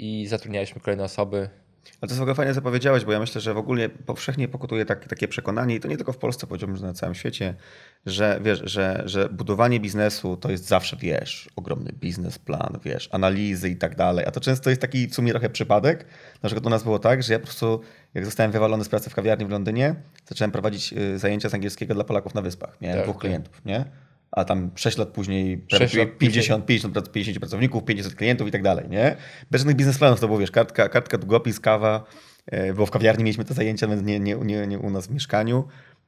i 0.00 0.26
zatrudnialiśmy 0.26 0.80
kolejne 0.80 1.04
osoby. 1.04 1.48
Ale 2.00 2.08
to 2.08 2.22
ogóle 2.22 2.34
fajnie, 2.34 2.54
co 2.54 2.62
powiedziałeś, 2.62 3.04
bo 3.04 3.12
ja 3.12 3.20
myślę, 3.20 3.40
że 3.40 3.54
w 3.54 3.58
ogóle 3.58 3.88
powszechnie 3.88 4.48
pokutuje 4.48 4.86
tak, 4.86 5.08
takie 5.08 5.28
przekonanie, 5.28 5.74
i 5.74 5.80
to 5.80 5.88
nie 5.88 5.96
tylko 5.96 6.12
w 6.12 6.18
Polsce, 6.18 6.46
powiedziałbym, 6.46 6.76
że 6.76 6.86
na 6.86 6.92
całym 6.92 7.14
świecie, 7.14 7.54
że 8.06 8.40
wiesz, 8.42 8.62
że, 8.64 9.02
że 9.04 9.28
budowanie 9.28 9.80
biznesu 9.80 10.36
to 10.36 10.50
jest 10.50 10.66
zawsze, 10.66 10.96
wiesz, 10.96 11.48
ogromny 11.56 11.92
biznesplan, 11.92 12.78
wiesz, 12.84 13.08
analizy 13.12 13.68
i 13.68 13.76
tak 13.76 13.96
dalej. 13.96 14.24
A 14.26 14.30
to 14.30 14.40
często 14.40 14.70
jest 14.70 14.82
taki 14.82 15.08
w 15.08 15.14
sumie 15.14 15.30
trochę 15.30 15.50
przypadek. 15.50 16.04
Na 16.42 16.48
przykład 16.48 16.66
u 16.66 16.70
nas 16.70 16.82
było 16.82 16.98
tak, 16.98 17.22
że 17.22 17.32
ja 17.32 17.38
po 17.38 17.44
prostu, 17.44 17.80
jak 18.14 18.24
zostałem 18.24 18.52
wywalony 18.52 18.84
z 18.84 18.88
pracy 18.88 19.10
w 19.10 19.14
kawiarni 19.14 19.46
w 19.46 19.50
Londynie, 19.50 19.94
zacząłem 20.28 20.50
prowadzić 20.52 20.92
y, 20.92 21.18
zajęcia 21.18 21.48
z 21.48 21.54
angielskiego 21.54 21.94
dla 21.94 22.04
Polaków 22.04 22.34
na 22.34 22.42
wyspach. 22.42 22.80
Miałem 22.80 22.98
tak, 22.98 23.06
dwóch 23.06 23.16
tak. 23.16 23.20
klientów, 23.20 23.64
nie? 23.64 23.84
A 24.32 24.44
tam 24.44 24.70
6 24.74 24.98
lat 24.98 25.08
później 25.08 25.64
6 25.68 25.94
lat 25.94 26.18
50, 26.18 26.66
50, 26.66 27.12
50 27.12 27.38
pracowników, 27.38 27.84
500 27.84 28.14
klientów 28.14 28.48
i 28.48 28.50
tak 28.50 28.62
dalej, 28.62 28.88
nie? 28.88 29.16
Bez 29.50 29.60
żadnych 29.60 29.76
biznesplanów 29.76 30.20
to 30.20 30.26
było, 30.26 30.38
wiesz, 30.38 30.50
kartka, 30.50 30.88
kartka 30.88 31.18
długopis, 31.18 31.60
kawa, 31.60 32.04
e, 32.46 32.74
bo 32.74 32.86
w 32.86 32.90
kawiarni 32.90 33.24
mieliśmy 33.24 33.44
te 33.44 33.54
zajęcia, 33.54 33.88
więc 33.88 34.02
nie, 34.02 34.20
nie, 34.20 34.34
nie, 34.34 34.66
nie 34.66 34.78
u 34.78 34.90
nas 34.90 35.06
w 35.06 35.10
mieszkaniu. 35.10 35.64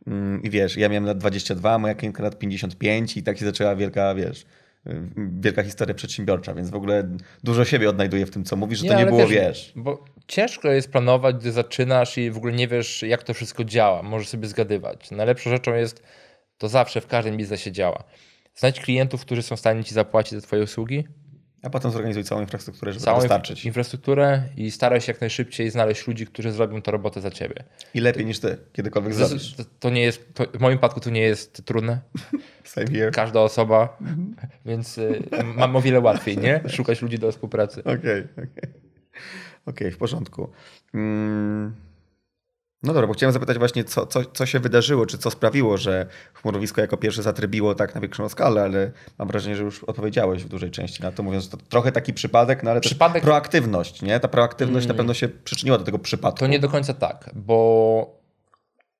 Mm, 0.06 0.42
I 0.42 0.50
wiesz, 0.50 0.76
ja 0.76 0.88
miałem 0.88 1.04
lat 1.04 1.18
22, 1.18 1.78
moja 1.78 1.94
klientka 1.94 2.22
lat 2.22 2.38
55 2.38 3.16
i 3.16 3.22
tak 3.22 3.38
się 3.38 3.44
zaczęła 3.44 3.76
wielka, 3.76 4.14
wiesz, 4.14 4.46
e, 4.86 4.94
wielka 5.16 5.62
historia 5.62 5.94
przedsiębiorcza, 5.94 6.54
więc 6.54 6.70
w 6.70 6.74
ogóle 6.74 7.08
dużo 7.44 7.64
siebie 7.64 7.90
odnajduję 7.90 8.26
w 8.26 8.30
tym, 8.30 8.44
co 8.44 8.56
mówisz, 8.56 8.78
że 8.78 8.84
nie, 8.84 8.90
to 8.90 8.98
nie 8.98 9.06
było, 9.06 9.18
wiesz, 9.18 9.30
wiesz. 9.30 9.72
Bo 9.76 10.04
ciężko 10.26 10.68
jest 10.68 10.90
planować, 10.90 11.36
gdy 11.36 11.52
zaczynasz 11.52 12.18
i 12.18 12.30
w 12.30 12.36
ogóle 12.36 12.52
nie 12.52 12.68
wiesz, 12.68 13.02
jak 13.02 13.22
to 13.22 13.34
wszystko 13.34 13.64
działa. 13.64 14.02
Możesz 14.02 14.28
sobie 14.28 14.48
zgadywać. 14.48 15.10
Najlepszą 15.10 15.50
rzeczą 15.50 15.74
jest 15.74 16.02
to 16.62 16.68
zawsze 16.68 17.00
w 17.00 17.06
każdym 17.06 17.36
biznesie 17.36 17.72
działa. 17.72 18.04
Znajdź 18.54 18.80
klientów, 18.80 19.20
którzy 19.20 19.42
są 19.42 19.56
w 19.56 19.60
stanie 19.60 19.84
ci 19.84 19.94
zapłacić 19.94 20.32
za 20.32 20.40
twoje 20.40 20.62
usługi. 20.62 21.04
A 21.62 21.70
potem 21.70 21.90
zorganizuj 21.90 22.24
całą 22.24 22.40
infrastrukturę, 22.40 22.92
żeby 22.92 23.04
całą 23.04 23.18
dostarczyć. 23.18 23.64
infrastrukturę 23.64 24.42
i 24.56 24.70
staraj 24.70 25.00
się 25.00 25.12
jak 25.12 25.20
najszybciej 25.20 25.70
znaleźć 25.70 26.06
ludzi, 26.06 26.26
którzy 26.26 26.52
zrobią 26.52 26.82
tę 26.82 26.90
robotę 26.90 27.20
za 27.20 27.30
ciebie. 27.30 27.64
I 27.94 28.00
lepiej 28.00 28.26
niż 28.26 28.38
ty, 28.38 28.58
kiedykolwiek 28.72 29.14
zrobisz. 29.14 29.54
To, 29.54 29.64
to, 29.80 29.90
nie 29.90 30.02
jest, 30.02 30.34
to 30.34 30.44
w 30.44 30.60
moim 30.60 30.76
przypadku 30.76 31.00
to 31.00 31.10
nie 31.10 31.20
jest 31.20 31.64
trudne. 31.64 32.00
Same 32.64 32.86
here. 32.86 33.10
Każda 33.10 33.40
osoba, 33.40 33.98
więc 34.64 34.98
y, 34.98 35.22
mam 35.56 35.76
o 35.76 35.80
wiele 35.80 36.00
łatwiej, 36.00 36.38
nie? 36.38 36.60
Szukać 36.76 37.02
ludzi 37.02 37.18
do 37.18 37.32
współpracy. 37.32 37.80
Okej, 37.80 37.94
okay, 37.94 38.28
okej. 38.32 38.46
Okay. 38.46 38.72
okay, 39.66 39.90
w 39.90 39.96
porządku. 39.96 40.50
Mm. 40.94 41.91
No 42.82 42.92
dobra, 42.92 43.06
bo 43.06 43.12
chciałem 43.12 43.32
zapytać 43.32 43.58
właśnie, 43.58 43.84
co, 43.84 44.06
co, 44.06 44.24
co 44.24 44.46
się 44.46 44.60
wydarzyło, 44.60 45.06
czy 45.06 45.18
co 45.18 45.30
sprawiło, 45.30 45.76
że 45.76 46.06
chmurowisko 46.34 46.80
jako 46.80 46.96
pierwsze 46.96 47.22
zatrybiło 47.22 47.74
tak 47.74 47.94
na 47.94 48.00
większą 48.00 48.28
skalę, 48.28 48.62
ale 48.62 48.90
mam 49.18 49.28
wrażenie, 49.28 49.56
że 49.56 49.62
już 49.62 49.84
odpowiedziałeś 49.84 50.44
w 50.44 50.48
dużej 50.48 50.70
części 50.70 51.02
na 51.02 51.12
to, 51.12 51.22
mówiąc, 51.22 51.44
że 51.44 51.50
to 51.50 51.56
trochę 51.56 51.92
taki 51.92 52.14
przypadek, 52.14 52.62
no 52.62 52.70
ale 52.70 52.80
przypadek... 52.80 53.14
też 53.14 53.22
proaktywność, 53.22 54.02
nie? 54.02 54.20
Ta 54.20 54.28
proaktywność 54.28 54.86
na 54.86 54.94
pewno 54.94 55.14
się 55.14 55.28
przyczyniła 55.28 55.78
do 55.78 55.84
tego 55.84 55.98
przypadku. 55.98 56.38
To 56.38 56.46
nie 56.46 56.58
do 56.58 56.68
końca 56.68 56.94
tak, 56.94 57.30
bo 57.34 58.20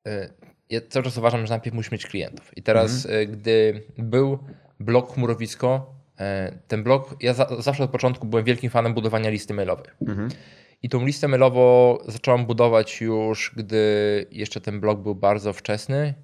y, 0.09 0.33
ja 0.71 0.81
cały 0.88 1.05
czas 1.05 1.18
uważam, 1.18 1.47
że 1.47 1.51
najpierw 1.51 1.77
musisz 1.77 1.92
mieć 1.92 2.07
klientów. 2.07 2.59
I 2.59 2.62
teraz, 2.62 3.07
hmm. 3.07 3.33
gdy 3.33 3.83
był 3.99 4.38
blog 4.81 5.14
chmurowisko, 5.14 5.95
y, 5.99 6.01
ten 6.68 6.83
blog, 6.83 7.16
ja 7.20 7.35
za, 7.35 7.62
zawsze 7.62 7.85
od 7.85 7.90
początku 7.90 8.27
byłem 8.27 8.44
wielkim 8.44 8.70
fanem 8.70 8.94
budowania 8.94 9.31
listy 9.31 9.55
mailowej. 9.55 9.87
Hmm. 10.07 10.29
I 10.83 10.88
tą 10.88 11.07
listę 11.07 11.29
mailową 11.29 11.98
zacząłem 12.09 12.46
budować 12.46 13.01
już, 13.01 13.53
gdy 13.57 14.27
jeszcze 14.31 14.61
ten 14.61 14.81
blog 14.81 15.01
był 15.01 15.14
bardzo 15.14 15.53
wczesny 15.53 16.14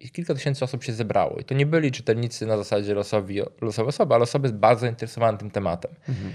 i 0.00 0.10
kilka 0.10 0.34
tysięcy 0.34 0.64
osób 0.64 0.84
się 0.84 0.92
zebrało. 0.92 1.36
I 1.38 1.44
to 1.44 1.54
nie 1.54 1.66
byli 1.66 1.92
czytelnicy 1.92 2.46
na 2.46 2.56
zasadzie 2.56 2.94
losowi, 2.94 3.40
losowe 3.60 3.88
osoby, 3.88 4.14
ale 4.14 4.22
osoby 4.22 4.52
bardzo 4.52 4.80
zainteresowane 4.80 5.38
tym 5.38 5.50
tematem. 5.50 5.94
Mhm. 6.08 6.34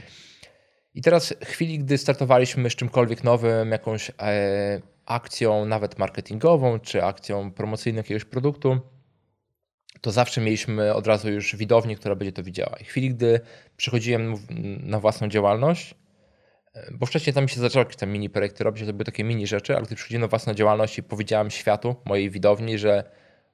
I 0.95 1.01
teraz 1.01 1.33
w 1.45 1.45
chwili, 1.45 1.79
gdy 1.79 1.97
startowaliśmy 1.97 2.69
z 2.69 2.75
czymkolwiek 2.75 3.23
nowym, 3.23 3.71
jakąś 3.71 4.11
e, 4.19 4.81
akcją 5.05 5.65
nawet 5.65 5.99
marketingową, 5.99 6.79
czy 6.79 7.03
akcją 7.03 7.51
promocyjną 7.51 7.97
jakiegoś 7.97 8.25
produktu, 8.25 8.79
to 10.01 10.11
zawsze 10.11 10.41
mieliśmy 10.41 10.93
od 10.93 11.07
razu 11.07 11.31
już 11.31 11.55
widownię, 11.55 11.95
która 11.95 12.15
będzie 12.15 12.31
to 12.31 12.43
widziała. 12.43 12.77
I 12.81 12.83
w 12.83 12.87
chwili, 12.87 13.09
gdy 13.09 13.39
przychodziłem 13.77 14.35
na 14.83 14.99
własną 14.99 15.27
działalność, 15.27 15.95
bo 16.91 17.05
wcześniej 17.05 17.33
tam 17.33 17.47
się 17.47 17.59
zaczęły 17.59 17.85
jakieś 17.85 17.95
tam 17.97 18.09
mini 18.09 18.29
projekty 18.29 18.63
robić, 18.63 18.85
to 18.85 18.93
były 18.93 19.05
takie 19.05 19.23
mini 19.23 19.47
rzeczy, 19.47 19.75
ale 19.75 19.85
gdy 19.85 19.95
przychodziłem 19.95 20.21
do 20.21 20.27
własnej 20.27 20.55
działalności, 20.55 21.03
powiedziałem 21.03 21.51
światu, 21.51 21.95
mojej 22.05 22.29
widowni, 22.29 22.77
że 22.77 23.03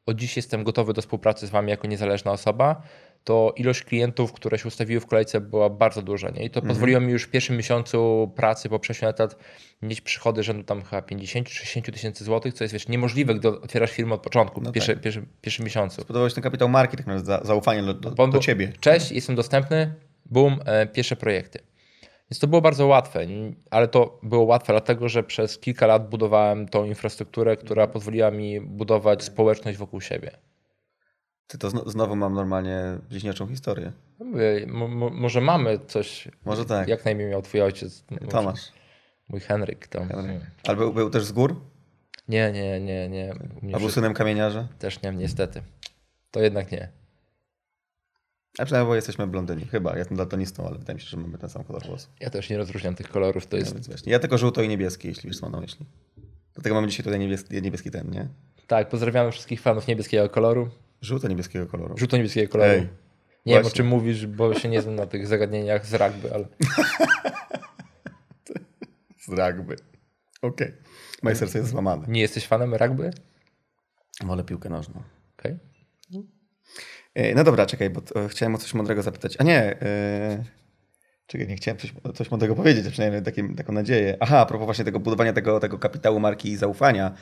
od 0.05 0.17
dziś 0.17 0.36
jestem 0.36 0.63
gotowy 0.63 0.93
do 0.93 1.01
współpracy 1.01 1.47
z 1.47 1.49
wami 1.49 1.69
jako 1.69 1.88
niezależna 1.88 2.31
osoba, 2.31 2.81
to 3.28 3.54
ilość 3.56 3.84
klientów, 3.84 4.34
które 4.34 4.58
się 4.58 4.68
ustawiły 4.68 5.02
w 5.02 5.06
kolejce 5.06 5.42
była 5.42 5.70
bardzo 5.70 6.02
duża. 6.02 6.30
Nie? 6.30 6.46
I 6.46 6.50
to 6.50 6.60
mhm. 6.60 6.68
pozwoliło 6.68 7.02
mi 7.02 7.12
już 7.12 7.24
w 7.24 7.30
pierwszym 7.30 7.58
miesiącu 7.58 8.32
pracy 8.36 8.70
po 8.70 8.80
przejściu 8.80 9.06
na 9.06 9.10
etat 9.10 9.38
mieć 9.82 10.02
przychody 10.02 10.44
rzędu 10.44 10.63
tam 10.63 10.82
chyba 10.84 11.02
50-60 11.02 11.92
tysięcy 11.92 12.24
złotych, 12.24 12.54
co 12.54 12.63
jest 12.63 12.74
wiesz, 12.74 12.88
niemożliwe, 12.88 13.36
gdy 13.36 13.48
otwierasz 13.48 13.92
firmę 13.92 14.16
od 14.16 14.22
początku, 14.22 14.62
no 14.62 14.72
pierwszy, 14.72 14.94
tak. 14.94 15.04
pierwszy, 15.04 15.26
pierwszym 15.42 15.66
miesiącu. 15.66 16.02
Spodobałeś 16.02 16.34
ten 16.34 16.44
kapitał 16.44 16.70
marketing, 16.70 17.08
tak 17.08 17.46
zaufanie 17.46 17.84
do, 17.84 17.94
do, 17.94 18.28
do 18.28 18.40
ciebie. 18.40 18.74
Cześć, 18.80 19.12
jestem 19.12 19.36
dostępny, 19.36 19.94
boom, 20.26 20.60
e, 20.66 20.88
pierwsze 20.88 21.16
projekty. 21.16 21.60
Więc 22.32 22.40
to 22.40 22.48
było 22.48 22.62
bardzo 22.62 22.88
łatwe, 22.88 23.28
ale 23.72 23.88
to 23.88 24.20
było 24.24 24.44
łatwe 24.44 24.74
dlatego, 24.74 25.10
że 25.10 25.24
przez 25.24 25.60
kilka 25.60 25.88
lat 25.88 26.10
budowałem 26.10 26.68
tą 26.68 26.86
infrastrukturę, 26.86 27.58
która 27.58 27.88
pozwoliła 27.88 28.32
mi 28.32 28.62
budować 28.62 29.24
społeczność 29.24 29.78
wokół 29.78 30.02
siebie. 30.02 30.32
Ty 31.47 31.57
to 31.57 31.89
znowu 31.89 32.15
mam 32.15 32.33
normalnie 32.33 32.79
bliźniaczą 33.10 33.47
historię. 33.47 33.91
Mówię, 34.19 34.67
może 35.12 35.41
mamy 35.41 35.79
coś. 35.88 36.27
Może 36.45 36.65
tak. 36.65 36.88
Jak 36.88 37.05
najmniej 37.05 37.29
miał 37.29 37.41
twój 37.41 37.62
ojciec? 37.62 38.03
Tomasz. 38.29 38.71
Mój 39.29 39.39
Henryk. 39.39 39.88
To... 39.88 40.05
Henryk. 40.05 40.41
Ale 40.67 40.77
był, 40.77 40.93
był 40.93 41.10
też 41.10 41.25
z 41.25 41.31
gór? 41.31 41.55
Nie, 42.27 42.51
nie, 42.51 42.79
nie. 42.79 43.10
nie. 43.10 43.33
A 43.75 43.79
był 43.79 43.89
synem 43.89 44.13
kamieniarza? 44.13 44.67
Też 44.79 45.01
nie, 45.01 45.12
niestety. 45.12 45.62
To 46.31 46.41
jednak 46.41 46.71
nie. 46.71 46.89
A 48.60 48.65
przynajmniej 48.65 48.89
bo 48.89 48.95
jesteśmy 48.95 49.27
blondyni. 49.27 49.65
Chyba. 49.65 49.91
Ja 49.91 49.97
jestem 49.97 50.17
daltonistą, 50.17 50.67
ale 50.67 50.77
wydaje 50.77 50.95
mi 50.95 51.01
się, 51.01 51.07
że 51.07 51.17
mamy 51.17 51.38
ten 51.38 51.49
sam 51.49 51.63
kolor 51.63 51.86
włosów. 51.86 52.10
Ja 52.19 52.29
też 52.29 52.49
nie 52.49 52.57
rozróżniam 52.57 52.95
tych 52.95 53.10
kolorów. 53.10 53.47
To 53.47 53.57
jest... 53.57 53.89
Ja, 53.89 54.12
ja 54.12 54.19
tylko 54.19 54.38
żółto 54.38 54.62
i 54.62 54.67
niebieskie, 54.69 55.07
jeśli 55.10 55.29
wiesz 55.29 55.39
co 55.39 55.45
mam 55.45 55.51
na 55.51 55.62
myśli. 55.62 55.86
Dlatego 56.53 56.75
mamy 56.75 56.88
dzisiaj 56.88 57.03
tutaj 57.03 57.19
niebieski, 57.19 57.62
niebieski 57.62 57.91
ten, 57.91 58.10
nie? 58.10 58.27
Tak, 58.67 58.89
pozdrawiamy 58.89 59.31
wszystkich 59.31 59.62
fanów 59.62 59.88
niebieskiego 59.88 60.29
koloru. 60.29 60.69
Żółto-niebieskiego 61.01 61.67
koloru. 61.67 61.97
Żółto-niebieskiego 61.97 62.51
koloru. 62.51 62.71
Ej, 62.71 62.79
nie 62.79 62.88
właśnie. 63.53 63.53
wiem, 63.53 63.65
o 63.65 63.69
czym 63.69 63.88
mówisz, 63.88 64.27
bo 64.27 64.53
się 64.53 64.69
nie 64.69 64.81
znam 64.81 64.95
na 64.95 65.05
tych 65.05 65.27
zagadnieniach 65.27 65.86
z 65.86 65.93
rugby, 65.93 66.33
ale... 66.33 66.47
z 69.27 69.29
rugby. 69.29 69.75
Okej. 70.41 70.67
Okay. 70.67 70.73
Moje 71.23 71.36
serce 71.36 71.57
jest 71.57 71.69
złamane. 71.71 72.05
Nie 72.07 72.21
jesteś 72.21 72.47
fanem 72.47 72.73
rugby? 72.75 73.12
Wolę 74.23 74.43
piłkę 74.43 74.69
nożną. 74.69 75.03
Okej. 75.39 75.60
Okay. 76.10 76.23
E, 77.13 77.36
no 77.36 77.43
dobra, 77.43 77.65
czekaj, 77.65 77.89
bo 77.89 78.01
chciałem 78.27 78.55
o 78.55 78.57
coś 78.57 78.73
mądrego 78.73 79.03
zapytać. 79.03 79.36
A 79.39 79.43
nie, 79.43 79.77
yy... 79.81 80.43
czekaj, 81.27 81.47
nie 81.47 81.55
chciałem 81.55 81.77
coś, 81.77 81.93
coś 82.15 82.31
mądrego 82.31 82.55
powiedzieć, 82.55 82.88
a 82.88 82.91
przynajmniej 82.91 83.23
takim, 83.23 83.55
taką 83.55 83.73
nadzieję. 83.73 84.17
Aha, 84.19 84.39
a 84.39 84.45
propos 84.45 84.65
właśnie 84.65 84.86
tego 84.86 84.99
budowania 84.99 85.33
tego, 85.33 85.60
tego 85.60 85.79
kapitału 85.79 86.19
marki 86.19 86.51
i 86.51 86.57
zaufania. 86.57 87.15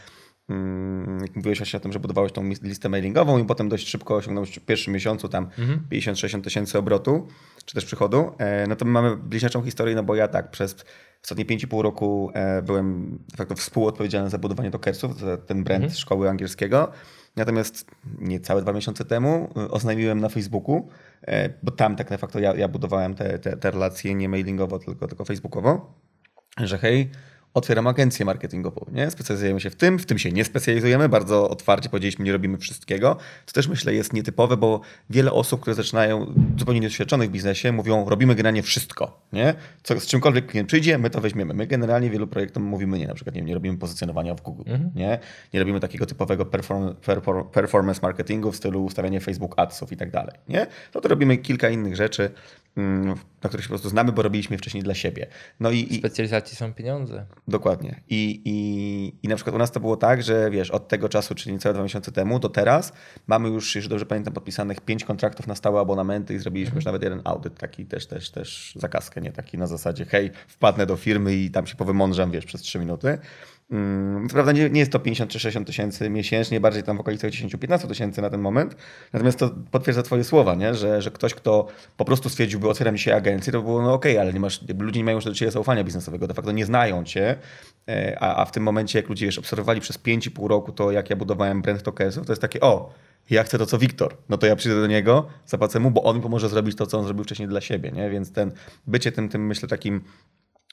Hmm, 0.48 1.20
jak 1.22 1.36
mówiłeś 1.36 1.58
właśnie 1.58 1.78
o 1.78 1.80
tym, 1.80 1.94
że 1.94 2.00
budowałeś 2.00 2.32
tą 2.32 2.44
listę 2.44 2.90
mailingową 2.90 3.38
i 3.38 3.46
potem 3.46 3.70
dość 3.70 3.90
szybko 3.90 4.16
osiągnąłeś 4.16 4.56
w 4.56 4.66
pierwszym 4.66 4.94
miesiącu 4.94 5.30
tam 5.30 5.44
mhm. 5.44 5.88
50-60 5.92 6.42
tysięcy 6.42 6.78
obrotu, 6.78 7.28
czy 7.66 7.76
też 7.76 7.86
przychodu, 7.86 8.32
e, 8.38 8.68
no 8.68 8.76
to 8.76 8.86
my 8.86 8.92
mamy 8.92 9.18
bliźniaczą 9.18 9.62
historię, 9.62 9.96
no 9.96 10.04
bo 10.04 10.16
ja 10.16 10.28
tak 10.28 10.52
przez 10.52 10.86
ostatnie 11.24 11.46
5,5 11.46 11.82
roku 11.82 12.32
byłem 12.64 13.18
de 13.32 13.38
facto 13.38 13.56
współodpowiedzialny 13.56 14.30
za 14.30 14.38
budowanie 14.38 14.72
Tokersów, 14.72 15.20
za 15.20 15.38
ten 15.38 15.64
brand 15.64 15.84
mhm. 15.84 16.00
szkoły 16.00 16.30
angielskiego. 16.30 16.92
Natomiast 17.36 17.92
niecałe 18.20 18.62
dwa 18.62 18.74
miesiące 18.74 19.06
temu 19.06 19.50
y, 19.58 19.72
oznajmiłem 19.72 20.20
na 20.20 20.30
Facebooku, 20.30 20.90
e, 21.22 21.50
bo 21.64 21.72
tam 21.72 21.96
tak 21.96 22.10
de 22.10 22.18
facto 22.18 22.40
ja, 22.40 22.56
ja 22.56 22.68
budowałem 22.68 23.16
te, 23.16 23.40
te, 23.40 23.58
te 23.58 23.72
relacje 23.72 24.16
nie 24.16 24.30
mailingowo, 24.30 24.80
tylko, 24.80 25.08
tylko 25.08 25.26
facebookowo, 25.26 25.94
że 26.58 26.78
hej, 26.78 27.10
otwieram 27.56 27.88
agencję 27.88 28.26
marketingową. 28.26 28.86
Nie? 28.92 29.12
Specjalizujemy 29.12 29.60
się 29.60 29.70
w 29.70 29.76
tym, 29.76 30.00
w 30.00 30.06
tym 30.06 30.18
się 30.18 30.32
nie 30.32 30.46
specjalizujemy, 30.46 31.10
bardzo 31.10 31.50
otwarcie 31.50 31.90
powiedzieliśmy, 31.90 32.26
nie 32.26 32.32
robimy 32.32 32.58
wszystkiego. 32.58 33.18
To 33.46 33.54
też 33.54 33.68
myślę 33.68 33.94
jest 33.94 34.14
nietypowe, 34.14 34.58
bo 34.58 34.82
wiele 35.10 35.32
osób, 35.32 35.62
które 35.62 35.76
zaczynają 35.76 36.34
zupełnie 36.58 36.80
niedoświadczonych 36.80 37.30
w 37.30 37.32
biznesie, 37.32 37.72
mówią, 37.72 38.10
robimy 38.10 38.36
generalnie 38.36 38.64
wszystko. 38.64 39.22
Nie? 39.34 39.54
Co, 39.84 40.00
z 40.00 40.06
czymkolwiek 40.06 40.46
klient 40.46 40.68
przyjdzie, 40.68 40.98
my 40.98 41.10
to 41.10 41.22
weźmiemy. 41.22 41.54
My 41.54 41.68
generalnie 41.68 42.10
wielu 42.10 42.28
projektom 42.28 42.64
mówimy 42.64 43.00
nie, 43.00 43.08
na 43.08 43.14
przykład 43.14 43.36
nie, 43.36 43.42
nie 43.42 43.54
robimy 43.54 43.78
pozycjonowania 43.78 44.36
w 44.36 44.42
Google, 44.42 44.64
mhm. 44.72 44.92
nie? 44.96 45.20
nie 45.54 45.60
robimy 45.60 45.80
takiego 45.80 46.06
typowego 46.06 46.46
perform, 46.46 46.96
perform, 46.96 47.50
performance 47.50 48.00
marketingu 48.04 48.52
w 48.52 48.56
stylu 48.56 48.84
ustawiania 48.86 49.20
Facebook 49.20 49.54
adsów 49.58 49.92
i 49.92 49.98
tak 49.98 50.12
dalej. 50.12 50.36
Nie? 50.50 50.68
No 50.96 51.02
to 51.02 51.10
robimy 51.10 51.38
kilka 51.38 51.70
innych 51.70 51.96
rzeczy, 51.96 52.32
Mm, 52.78 53.16
na 53.44 53.50
których 53.50 53.64
się 53.64 53.68
po 53.68 53.74
prostu 53.74 53.90
znamy, 53.90 54.12
bo 54.12 54.22
robiliśmy 54.22 54.58
wcześniej 54.58 54.84
dla 54.84 54.94
siebie. 54.94 55.28
No 55.60 55.72
i, 55.72 55.94
i 55.94 55.98
specjalizacji 55.98 56.58
są 56.58 56.74
pieniądze. 56.74 57.26
Dokładnie. 57.48 58.02
I, 58.10 58.42
i, 58.46 59.14
I 59.24 59.28
na 59.28 59.36
przykład 59.36 59.56
u 59.56 59.60
nas 59.60 59.72
to 59.72 59.80
było 59.80 59.98
tak, 59.98 60.24
że 60.24 60.52
wiesz, 60.52 60.72
od 60.72 60.88
tego 60.88 61.10
czasu, 61.10 61.36
czyli 61.36 61.54
niecałe 61.54 61.74
dwa 61.74 61.84
miesiące 61.84 62.12
temu 62.12 62.40
do 62.40 62.50
teraz, 62.50 62.94
mamy 63.28 63.50
już, 63.50 63.76
jeśli 63.76 63.90
dobrze 63.90 64.06
pamiętam, 64.06 64.34
podpisanych 64.34 64.82
pięć 64.82 65.04
kontraktów 65.04 65.48
na 65.48 65.56
stałe 65.56 65.80
abonamenty 65.82 66.34
i 66.34 66.40
zrobiliśmy 66.40 66.70
mhm. 66.70 66.78
już 66.78 66.86
nawet 66.86 67.04
jeden 67.04 67.22
audyt, 67.24 67.58
taki 67.58 67.86
też, 67.86 68.08
też, 68.08 68.30
też 68.32 68.74
zakaskę, 68.76 69.22
nie 69.22 69.32
taki 69.32 69.58
na 69.58 69.68
zasadzie, 69.68 70.06
hej, 70.06 70.32
wpadnę 70.48 70.86
do 70.86 70.96
firmy 70.96 71.36
i 71.36 71.52
tam 71.52 71.68
się 71.68 71.76
powymądrzam, 71.76 72.32
wiesz, 72.32 72.46
przez 72.46 72.62
trzy 72.62 72.80
minuty. 72.80 73.18
Hmm, 73.70 74.28
prawda 74.28 74.52
nie, 74.52 74.70
nie 74.70 74.80
jest 74.80 74.92
to 74.92 75.00
50 75.00 75.32
czy 75.32 75.40
60 75.40 75.68
tysięcy 75.68 76.10
miesięcznie, 76.10 76.60
bardziej 76.60 76.84
tam 76.84 76.98
w 76.98 77.00
okolicach 77.00 77.32
10-15 77.32 77.88
tysięcy 77.88 78.22
na 78.22 78.30
ten 78.30 78.42
moment. 78.42 78.76
Natomiast 79.14 79.40
to 79.40 79.50
potwierdza 79.72 80.04
twoje 80.04 80.24
słowa, 80.24 80.56
nie? 80.56 80.76
Że, 80.76 81.02
że 81.02 81.12
ktoś, 81.12 81.34
kto 81.34 81.68
po 81.98 82.06
prostu 82.06 82.30
stwierdziłby, 82.30 82.70
otwieram 82.70 82.98
dzisiaj 82.98 83.14
agencję, 83.14 83.54
to 83.54 83.62
było 83.62 83.82
no 83.82 83.94
okej, 83.94 84.12
okay, 84.12 84.22
ale 84.22 84.34
nie 84.34 84.40
masz, 84.40 84.62
ludzie 84.80 85.00
nie 85.00 85.04
mają 85.04 85.18
już 85.18 85.26
do 85.26 85.34
ciebie 85.34 85.52
zaufania 85.52 85.84
biznesowego, 85.84 86.28
de 86.28 86.34
facto 86.34 86.52
nie 86.52 86.66
znają 86.66 87.04
cię, 87.04 87.36
e, 87.90 88.18
a, 88.20 88.36
a 88.36 88.46
w 88.46 88.52
tym 88.52 88.64
momencie, 88.64 89.00
jak 89.00 89.10
ludzie 89.10 89.26
już 89.26 89.40
obserwowali 89.40 89.82
przez 89.82 90.00
5,5 90.00 90.48
roku 90.48 90.72
to, 90.72 90.92
jak 90.92 91.10
ja 91.10 91.16
budowałem 91.16 91.62
brand 91.62 91.84
tokersów, 91.84 92.26
to 92.26 92.32
jest 92.32 92.42
takie, 92.42 92.60
o, 92.62 92.94
ja 93.30 93.44
chcę 93.44 93.58
to, 93.58 93.66
co 93.66 93.78
Wiktor. 93.78 94.18
No 94.30 94.38
to 94.38 94.48
ja 94.48 94.56
przyjdę 94.56 94.82
do 94.82 94.88
niego, 94.88 95.28
zapłacę 95.46 95.80
mu, 95.80 95.92
bo 95.92 96.04
on 96.04 96.16
mi 96.16 96.22
pomoże 96.22 96.50
zrobić 96.50 96.76
to, 96.76 96.86
co 96.86 97.00
on 97.00 97.06
zrobił 97.06 97.24
wcześniej 97.24 97.48
dla 97.48 97.62
siebie, 97.62 97.92
nie? 97.92 98.10
Więc 98.10 98.32
ten 98.32 98.52
bycie 98.88 99.12
tym, 99.12 99.30
tym 99.30 99.48
myślę, 99.48 99.70
takim 99.70 100.02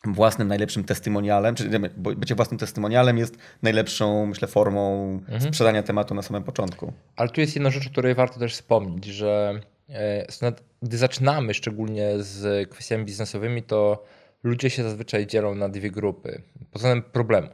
własnym 0.04 0.48
najlepszym 0.48 0.84
testymonialem, 0.84 1.54
czyli 1.54 1.70
bycie 1.96 2.34
własnym 2.34 2.58
testymonialem 2.58 3.18
jest 3.18 3.38
najlepszą, 3.62 4.26
myślę, 4.26 4.48
formą 4.48 5.10
mhm. 5.28 5.40
sprzedania 5.40 5.82
tematu 5.82 6.14
na 6.14 6.22
samym 6.22 6.42
początku. 6.42 6.92
Ale 7.16 7.28
tu 7.28 7.40
jest 7.40 7.54
jedna 7.54 7.70
rzecz, 7.70 7.86
o 7.86 7.90
której 7.90 8.14
warto 8.14 8.38
też 8.38 8.54
wspomnieć, 8.54 9.04
że 9.04 9.60
e, 9.90 10.52
gdy 10.82 10.98
zaczynamy 10.98 11.54
szczególnie 11.54 12.10
z 12.18 12.68
kwestiami 12.70 13.04
biznesowymi, 13.04 13.62
to 13.62 14.04
ludzie 14.42 14.70
się 14.70 14.82
zazwyczaj 14.82 15.26
dzielą 15.26 15.54
na 15.54 15.68
dwie 15.68 15.90
grupy 15.90 16.42
pod 16.70 16.82
względem 16.82 17.10
problemu. 17.10 17.48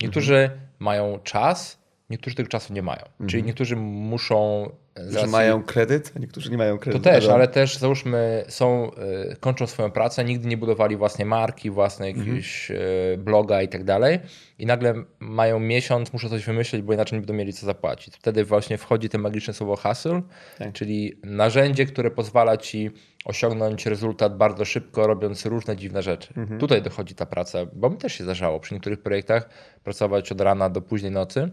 Niektórzy 0.00 0.36
mhm. 0.36 0.60
mają 0.78 1.18
czas, 1.18 1.79
niektórzy 2.10 2.36
tego 2.36 2.48
czasu 2.48 2.72
nie 2.72 2.82
mają. 2.82 3.02
Mhm. 3.02 3.28
Czyli 3.28 3.42
niektórzy 3.42 3.76
muszą 3.76 4.70
Niektórzy 4.96 5.26
mają 5.26 5.62
kredyt, 5.62 6.12
a 6.16 6.18
niektórzy 6.18 6.50
nie 6.50 6.58
mają 6.58 6.78
kredytu. 6.78 7.04
To 7.04 7.10
też, 7.10 7.28
ale 7.28 7.48
też 7.48 7.76
załóżmy, 7.76 8.44
są, 8.48 8.90
y, 9.32 9.36
kończą 9.40 9.66
swoją 9.66 9.90
pracę, 9.90 10.24
nigdy 10.24 10.48
nie 10.48 10.56
budowali 10.56 10.96
własnej 10.96 11.26
marki, 11.26 11.70
własnej 11.70 12.10
mhm. 12.10 12.26
jakiegoś 12.26 12.70
mhm. 12.70 13.24
bloga 13.24 13.62
i 13.62 13.68
tak 13.68 13.84
dalej. 13.84 14.18
I 14.58 14.66
nagle 14.66 14.94
mają 15.20 15.58
miesiąc, 15.58 16.12
muszą 16.12 16.28
coś 16.28 16.44
wymyślić, 16.44 16.82
bo 16.82 16.92
inaczej 16.92 17.16
nie 17.16 17.20
będą 17.20 17.34
mieli 17.34 17.52
co 17.52 17.66
zapłacić. 17.66 18.16
Wtedy 18.16 18.44
właśnie 18.44 18.78
wchodzi 18.78 19.08
to 19.08 19.18
magiczne 19.18 19.54
słowo 19.54 19.76
hustle, 19.76 20.22
tak. 20.58 20.72
czyli 20.72 21.18
narzędzie, 21.24 21.86
które 21.86 22.10
pozwala 22.10 22.56
ci 22.56 22.90
osiągnąć 23.24 23.86
rezultat 23.86 24.36
bardzo 24.36 24.64
szybko, 24.64 25.06
robiąc 25.06 25.46
różne 25.46 25.76
dziwne 25.76 26.02
rzeczy. 26.02 26.34
Mhm. 26.36 26.60
Tutaj 26.60 26.82
dochodzi 26.82 27.14
ta 27.14 27.26
praca, 27.26 27.58
bo 27.72 27.90
mi 27.90 27.96
też 27.96 28.12
się 28.12 28.24
zdarzało 28.24 28.60
przy 28.60 28.74
niektórych 28.74 29.02
projektach 29.02 29.48
pracować 29.84 30.32
od 30.32 30.40
rana 30.40 30.70
do 30.70 30.82
późnej 30.82 31.10
nocy. 31.10 31.50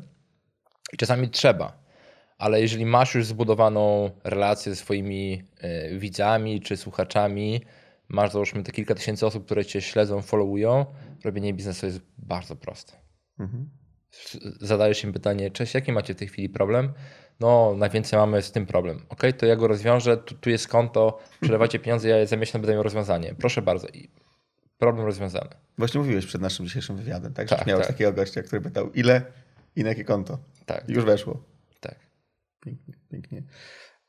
I 0.93 0.97
czasami 0.97 1.29
trzeba 1.29 1.87
ale 2.37 2.61
jeżeli 2.61 2.85
masz 2.85 3.15
już 3.15 3.25
zbudowaną 3.25 4.11
relację 4.23 4.71
ze 4.71 4.75
swoimi 4.75 5.43
y, 5.93 5.99
widzami 5.99 6.61
czy 6.61 6.77
słuchaczami, 6.77 7.61
masz 8.07 8.31
załóżmy 8.31 8.63
te 8.63 8.71
kilka 8.71 8.95
tysięcy 8.95 9.25
osób, 9.25 9.45
które 9.45 9.65
cię 9.65 9.81
śledzą, 9.81 10.21
followują, 10.21 10.85
robienie 11.23 11.53
biznesu 11.53 11.85
jest 11.85 11.99
bardzo 12.17 12.55
proste. 12.55 12.93
Mhm. 13.39 13.69
Zadajesz 14.61 15.03
im 15.03 15.13
pytanie, 15.13 15.51
cześć, 15.51 15.73
jaki 15.73 15.91
macie 15.91 16.13
w 16.13 16.17
tej 16.17 16.27
chwili 16.27 16.49
problem? 16.49 16.93
No, 17.39 17.73
najwięcej 17.77 18.19
mamy 18.19 18.41
z 18.41 18.51
tym 18.51 18.65
problem. 18.65 19.05
Ok, 19.09 19.21
to 19.37 19.45
ja 19.45 19.55
go 19.55 19.67
rozwiążę, 19.67 20.17
tu, 20.17 20.35
tu 20.35 20.49
jest 20.49 20.67
konto, 20.67 21.19
przelewacie 21.41 21.79
pieniądze, 21.79 22.09
ja 22.09 22.25
za 22.25 22.37
miesiąc 22.37 22.61
będę 22.61 22.73
miał 22.73 22.83
rozwiązanie. 22.83 23.35
Proszę 23.39 23.61
bardzo. 23.61 23.87
I 23.87 24.09
problem 24.77 25.05
rozwiązany. 25.05 25.49
Właśnie 25.77 25.99
mówiłeś 25.99 26.25
przed 26.25 26.41
naszym 26.41 26.65
dzisiejszym 26.65 26.97
wywiadem, 26.97 27.33
tak? 27.33 27.49
tak 27.49 27.59
że 27.59 27.65
miałeś 27.65 27.87
tak. 27.87 27.95
takiego 27.95 28.13
gościa, 28.13 28.43
który 28.43 28.61
pytał, 28.61 28.91
ile 28.91 29.21
i 29.77 29.83
na 29.83 29.89
jakie 29.89 30.03
konto? 30.03 30.39
Tak. 30.65 30.89
I 30.89 30.93
już 30.93 31.05
weszło. 31.05 31.43
Pięknie, 32.61 32.93
pięknie. 33.11 33.43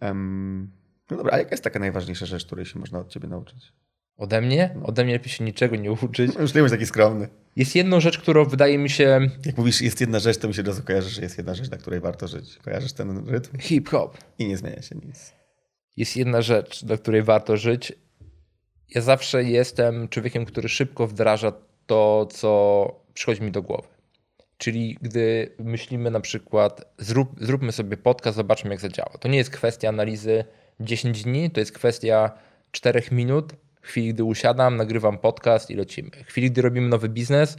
Um, 0.00 0.72
no 1.10 1.16
dobra, 1.16 1.32
a 1.32 1.38
jaka 1.38 1.50
jest 1.50 1.64
taka 1.64 1.78
najważniejsza 1.78 2.26
rzecz, 2.26 2.46
której 2.46 2.66
się 2.66 2.78
można 2.78 2.98
od 2.98 3.08
ciebie 3.08 3.28
nauczyć? 3.28 3.72
Ode 4.16 4.40
mnie? 4.40 4.74
No. 4.76 4.86
Ode 4.86 5.04
mnie 5.04 5.12
lepiej 5.12 5.32
się 5.32 5.44
niczego 5.44 5.76
nie 5.76 5.92
uczyć. 5.92 6.34
No 6.34 6.40
już 6.40 6.54
nie 6.54 6.60
bądź 6.60 6.72
taki 6.72 6.86
skromny. 6.86 7.28
Jest 7.56 7.74
jedna 7.74 8.00
rzecz, 8.00 8.18
którą 8.18 8.44
wydaje 8.44 8.78
mi 8.78 8.90
się... 8.90 9.20
Jak 9.46 9.58
mówisz, 9.58 9.80
jest 9.80 10.00
jedna 10.00 10.18
rzecz, 10.18 10.38
to 10.38 10.48
mi 10.48 10.54
się 10.54 10.62
od 10.62 10.68
razu 10.68 10.82
kojarzy, 10.82 11.10
że 11.10 11.22
jest 11.22 11.38
jedna 11.38 11.54
rzecz, 11.54 11.70
na 11.70 11.76
której 11.76 12.00
warto 12.00 12.28
żyć. 12.28 12.58
Kojarzysz 12.64 12.92
ten 12.92 13.28
rytm? 13.28 13.58
Hip-hop. 13.58 14.18
I 14.38 14.48
nie 14.48 14.56
zmienia 14.56 14.82
się 14.82 14.96
nic. 15.06 15.32
Jest 15.96 16.16
jedna 16.16 16.42
rzecz, 16.42 16.82
na 16.82 16.96
której 16.96 17.22
warto 17.22 17.56
żyć. 17.56 17.92
Ja 18.88 19.00
zawsze 19.00 19.44
jestem 19.44 20.08
człowiekiem, 20.08 20.44
który 20.44 20.68
szybko 20.68 21.06
wdraża 21.06 21.52
to, 21.86 22.26
co 22.26 23.04
przychodzi 23.14 23.42
mi 23.42 23.50
do 23.50 23.62
głowy. 23.62 23.88
Czyli 24.58 24.98
gdy 25.02 25.54
myślimy 25.58 26.10
na 26.10 26.20
przykład, 26.20 26.84
zrób, 26.98 27.30
zróbmy 27.40 27.72
sobie 27.72 27.96
podcast, 27.96 28.36
zobaczmy 28.36 28.70
jak 28.70 28.80
zadziała. 28.80 29.10
To 29.20 29.28
nie 29.28 29.38
jest 29.38 29.50
kwestia 29.50 29.88
analizy 29.88 30.44
10 30.80 31.22
dni, 31.22 31.50
to 31.50 31.60
jest 31.60 31.72
kwestia 31.72 32.30
4 32.72 33.02
minut. 33.12 33.52
Chwili, 33.80 34.14
gdy 34.14 34.24
usiadam, 34.24 34.76
nagrywam 34.76 35.18
podcast 35.18 35.70
i 35.70 35.74
lecimy. 35.74 36.10
Chwili, 36.10 36.50
gdy 36.50 36.62
robimy 36.62 36.88
nowy 36.88 37.08
biznes, 37.08 37.58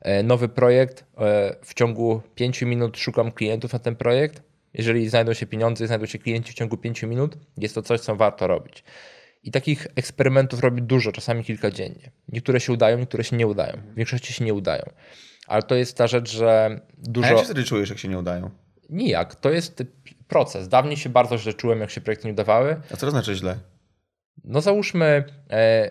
e, 0.00 0.22
nowy 0.22 0.48
projekt, 0.48 1.04
e, 1.18 1.56
w 1.62 1.74
ciągu 1.74 2.22
5 2.34 2.66
minut 2.66 2.98
szukam 2.98 3.32
klientów 3.32 3.72
na 3.72 3.78
ten 3.78 3.96
projekt. 3.96 4.42
Jeżeli 4.74 5.08
znajdą 5.08 5.32
się 5.32 5.46
pieniądze, 5.46 5.86
znajdą 5.86 6.06
się 6.06 6.18
klienci 6.18 6.52
w 6.52 6.54
ciągu 6.54 6.76
5 6.76 7.02
minut, 7.06 7.36
jest 7.56 7.74
to 7.74 7.82
coś, 7.82 8.00
co 8.00 8.16
warto 8.16 8.46
robić. 8.46 8.84
I 9.44 9.50
takich 9.50 9.86
eksperymentów 9.96 10.60
robię 10.60 10.82
dużo, 10.82 11.12
czasami 11.12 11.44
kilka 11.44 11.70
dziennie. 11.70 12.10
Niektóre 12.28 12.60
się 12.60 12.72
udają, 12.72 12.98
niektóre 12.98 13.24
się 13.24 13.36
nie 13.36 13.46
udają. 13.46 13.76
W 13.92 13.94
większości 13.94 14.32
się 14.32 14.44
nie 14.44 14.54
udają 14.54 14.82
ale 15.48 15.62
to 15.62 15.74
jest 15.74 15.96
ta 15.96 16.06
rzecz, 16.06 16.30
że 16.30 16.80
dużo... 16.98 17.26
A 17.26 17.30
jak 17.30 17.38
się 17.38 17.44
wtedy 17.44 17.64
czujesz, 17.64 17.88
jak 17.88 17.98
się 17.98 18.08
nie 18.08 18.18
udają? 18.18 18.50
Nijak. 18.90 19.34
To 19.34 19.50
jest 19.50 19.82
proces. 20.28 20.68
Dawniej 20.68 20.96
się 20.96 21.08
bardzo 21.08 21.38
źle 21.38 21.54
czułem, 21.54 21.80
jak 21.80 21.90
się 21.90 22.00
projekty 22.00 22.26
nie 22.26 22.32
udawały. 22.32 22.76
A 22.92 22.96
co 22.96 23.06
to 23.06 23.10
znaczy 23.10 23.34
źle? 23.34 23.58
No 24.44 24.60
załóżmy, 24.60 25.24
e, 25.50 25.90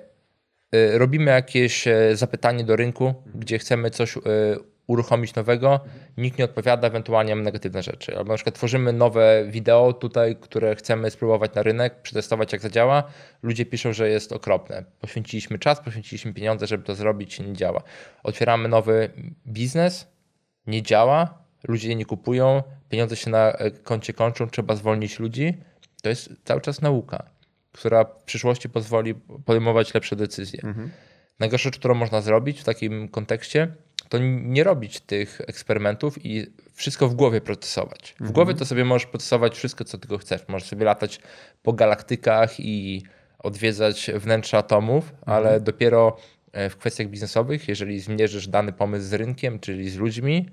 e, 0.72 0.98
robimy 0.98 1.32
jakieś 1.32 1.88
e, 1.88 2.16
zapytanie 2.16 2.64
do 2.64 2.76
rynku, 2.76 3.14
gdzie 3.36 3.60
chcemy 3.60 3.90
coś 3.90 4.18
e, 4.18 4.22
uruchomić 4.88 5.36
nowego, 5.36 5.80
nikt 6.18 6.40
nie 6.40 6.46
odpowiada, 6.46 6.88
ewentualnie 6.88 7.36
mamy 7.36 7.46
negatywne 7.46 7.84
rzeczy. 7.84 8.18
Albo 8.18 8.32
na 8.32 8.36
przykład 8.36 8.56
tworzymy 8.56 8.94
nowe 8.94 9.46
wideo 9.50 9.94
tutaj, 9.94 10.36
które 10.36 10.76
chcemy 10.76 11.12
spróbować 11.12 11.54
na 11.56 11.64
rynek, 11.64 12.02
przetestować 12.02 12.54
jak 12.54 12.62
zadziała. 12.62 13.04
Ludzie 13.44 13.66
piszą, 13.66 13.94
że 13.94 14.10
jest 14.10 14.32
okropne. 14.32 14.84
Poświęciliśmy 15.02 15.60
czas, 15.60 15.80
poświęciliśmy 15.80 16.34
pieniądze, 16.34 16.68
żeby 16.68 16.84
to 16.84 16.96
zrobić, 16.96 17.40
nie 17.40 17.54
działa. 17.54 17.84
Otwieramy 18.24 18.70
nowy 18.70 19.10
biznes, 19.48 20.08
nie 20.68 20.82
działa, 20.82 21.44
ludzie 21.68 21.96
nie 21.96 22.06
kupują, 22.06 22.64
pieniądze 22.90 23.16
się 23.16 23.30
na 23.30 23.52
e, 23.52 23.72
koncie 23.72 24.14
kończą, 24.14 24.50
trzeba 24.50 24.76
zwolnić 24.76 25.20
ludzi. 25.20 25.58
To 26.02 26.10
jest 26.10 26.30
cały 26.44 26.62
czas 26.62 26.82
nauka, 26.82 27.30
która 27.72 28.04
w 28.04 28.24
przyszłości 28.24 28.70
pozwoli 28.70 29.16
podejmować 29.46 29.94
lepsze 29.94 30.16
decyzje. 30.16 30.60
Mhm. 30.64 30.92
Najgorsza 31.40 31.64
rzecz, 31.64 31.80
którą 31.80 31.96
można 31.96 32.22
zrobić 32.22 32.62
w 32.62 32.64
takim 32.64 33.08
kontekście, 33.08 33.68
to 34.10 34.18
nie 34.44 34.64
robić 34.64 35.00
tych 35.00 35.42
eksperymentów 35.48 36.26
i 36.26 36.46
wszystko 36.74 37.08
w 37.08 37.16
głowie 37.16 37.42
procesować. 37.42 38.12
W 38.12 38.22
mhm. 38.22 38.34
głowie 38.34 38.54
to 38.54 38.66
sobie 38.66 38.86
możesz 38.86 39.06
procesować 39.06 39.56
wszystko, 39.56 39.84
co 39.84 39.98
tylko 39.98 40.18
chcesz. 40.18 40.42
Możesz 40.48 40.70
sobie 40.70 40.86
latać 40.86 41.20
po 41.64 41.74
galaktykach 41.74 42.60
i 42.60 43.04
odwiedzać 43.40 44.12
wnętrze 44.16 44.58
atomów, 44.58 45.04
mhm. 45.04 45.24
ale 45.26 45.62
dopiero 45.62 46.18
e, 46.52 46.70
w 46.70 46.78
kwestiach 46.78 47.08
biznesowych, 47.08 47.68
jeżeli 47.68 48.00
zmierzysz 48.00 48.48
dany 48.48 48.74
pomysł 48.74 49.06
z 49.06 49.14
rynkiem, 49.14 49.60
czyli 49.60 49.90
z 49.90 49.98
ludźmi 49.98 50.50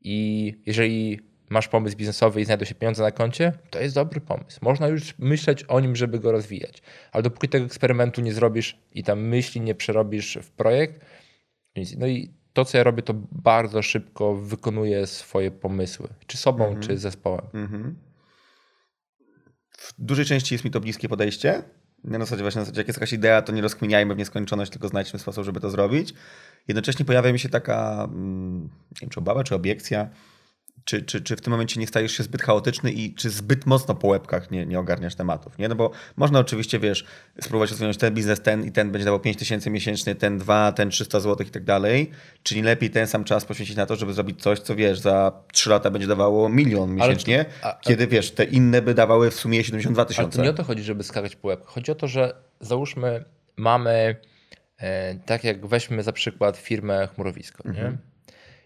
i 0.00 0.54
jeżeli 0.66 1.20
masz 1.50 1.68
pomysł 1.68 1.96
biznesowy 1.96 2.40
i 2.40 2.44
znajdą 2.44 2.64
się 2.64 2.74
pieniądze 2.74 3.02
na 3.02 3.10
koncie, 3.10 3.52
to 3.70 3.80
jest 3.80 3.94
dobry 3.94 4.20
pomysł. 4.20 4.58
Można 4.62 4.88
już 4.88 5.18
myśleć 5.18 5.64
o 5.64 5.80
nim, 5.80 5.96
żeby 5.96 6.18
go 6.18 6.32
rozwijać. 6.32 6.82
Ale 7.12 7.22
dopóki 7.22 7.48
tego 7.48 7.66
eksperymentu 7.66 8.20
nie 8.20 8.32
zrobisz 8.32 8.78
i 8.92 9.04
tam 9.04 9.20
myśli 9.20 9.60
nie 9.60 9.74
przerobisz 9.74 10.38
w 10.42 10.50
projekt, 10.50 11.04
no 11.98 12.06
i 12.06 12.39
to, 12.64 12.64
co 12.64 12.78
ja 12.78 12.84
robię, 12.84 13.02
to 13.02 13.14
bardzo 13.32 13.82
szybko 13.82 14.36
wykonuję 14.36 15.06
swoje 15.06 15.50
pomysły, 15.50 16.08
czy 16.26 16.36
sobą, 16.36 16.74
mm-hmm. 16.74 16.86
czy 16.86 16.98
zespołem. 16.98 17.46
Mm-hmm. 17.54 17.92
W 19.78 19.94
dużej 19.98 20.24
części 20.24 20.54
jest 20.54 20.64
mi 20.64 20.70
to 20.70 20.80
bliskie 20.80 21.08
podejście. 21.08 21.62
Na 22.04 22.18
zasadzie 22.18 22.42
właśnie, 22.42 22.58
na 22.58 22.64
zasadzie 22.64 22.80
jak 22.80 22.88
jest 22.88 22.98
jakaś 22.98 23.12
idea, 23.12 23.42
to 23.42 23.52
nie 23.52 23.62
rozkminiajmy 23.62 24.14
w 24.14 24.18
nieskończoność, 24.18 24.70
tylko 24.70 24.88
znajdźmy 24.88 25.18
sposób, 25.18 25.44
żeby 25.44 25.60
to 25.60 25.70
zrobić. 25.70 26.14
Jednocześnie 26.68 27.04
pojawia 27.04 27.32
mi 27.32 27.38
się 27.38 27.48
taka, 27.48 28.04
mm, 28.04 28.62
nie 28.62 29.00
wiem, 29.00 29.10
czy 29.10 29.20
obawa, 29.20 29.44
czy 29.44 29.54
obiekcja, 29.54 30.08
czy, 30.90 31.02
czy, 31.02 31.20
czy 31.20 31.36
w 31.36 31.40
tym 31.40 31.50
momencie 31.50 31.80
nie 31.80 31.86
stajesz 31.86 32.12
się 32.12 32.22
zbyt 32.22 32.42
chaotyczny 32.42 32.92
i 32.92 33.14
czy 33.14 33.30
zbyt 33.30 33.66
mocno 33.66 33.94
po 33.94 34.08
łebkach 34.08 34.50
nie, 34.50 34.66
nie 34.66 34.78
ogarniasz 34.78 35.14
tematów, 35.14 35.58
nie? 35.58 35.68
No 35.68 35.74
bo 35.74 35.90
można 36.16 36.38
oczywiście, 36.38 36.78
wiesz, 36.78 37.04
spróbować 37.40 37.70
rozwiązać 37.70 37.96
ten 37.96 38.14
biznes, 38.14 38.40
ten 38.40 38.64
i 38.64 38.72
ten 38.72 38.92
będzie 38.92 39.04
dawał 39.04 39.20
5 39.20 39.36
tysięcy 39.36 39.70
miesięcznie, 39.70 40.14
ten 40.14 40.38
2, 40.38 40.72
ten 40.72 40.90
300 40.90 41.20
zł 41.20 41.46
i 41.46 41.50
tak 41.50 41.64
dalej, 41.64 42.10
czy 42.42 42.56
nie 42.56 42.62
lepiej 42.62 42.90
ten 42.90 43.06
sam 43.06 43.24
czas 43.24 43.44
poświęcić 43.44 43.76
na 43.76 43.86
to, 43.86 43.96
żeby 43.96 44.12
zrobić 44.12 44.42
coś, 44.42 44.58
co 44.58 44.76
wiesz, 44.76 44.98
za 44.98 45.32
3 45.52 45.70
lata 45.70 45.90
będzie 45.90 46.06
dawało 46.06 46.48
milion 46.48 46.94
miesięcznie, 46.94 47.44
a, 47.62 47.68
a, 47.68 47.80
kiedy 47.80 48.06
wiesz, 48.06 48.30
te 48.30 48.44
inne 48.44 48.82
by 48.82 48.94
dawały 48.94 49.30
w 49.30 49.34
sumie 49.34 49.64
72 49.64 50.04
tysiące. 50.04 50.22
Ale 50.22 50.36
to 50.36 50.42
nie 50.42 50.50
o 50.50 50.54
to 50.54 50.64
chodzi, 50.64 50.82
żeby 50.82 51.02
skakać 51.02 51.36
po 51.36 51.48
łebkach. 51.48 51.68
Chodzi 51.68 51.92
o 51.92 51.94
to, 51.94 52.08
że 52.08 52.34
załóżmy 52.60 53.24
mamy, 53.56 54.16
e, 54.78 55.14
tak 55.14 55.44
jak 55.44 55.66
weźmy 55.66 56.02
za 56.02 56.12
przykład 56.12 56.56
firmę 56.56 57.08
Chmurowisko, 57.14 57.64
mhm. 57.64 57.92
nie? 57.92 57.98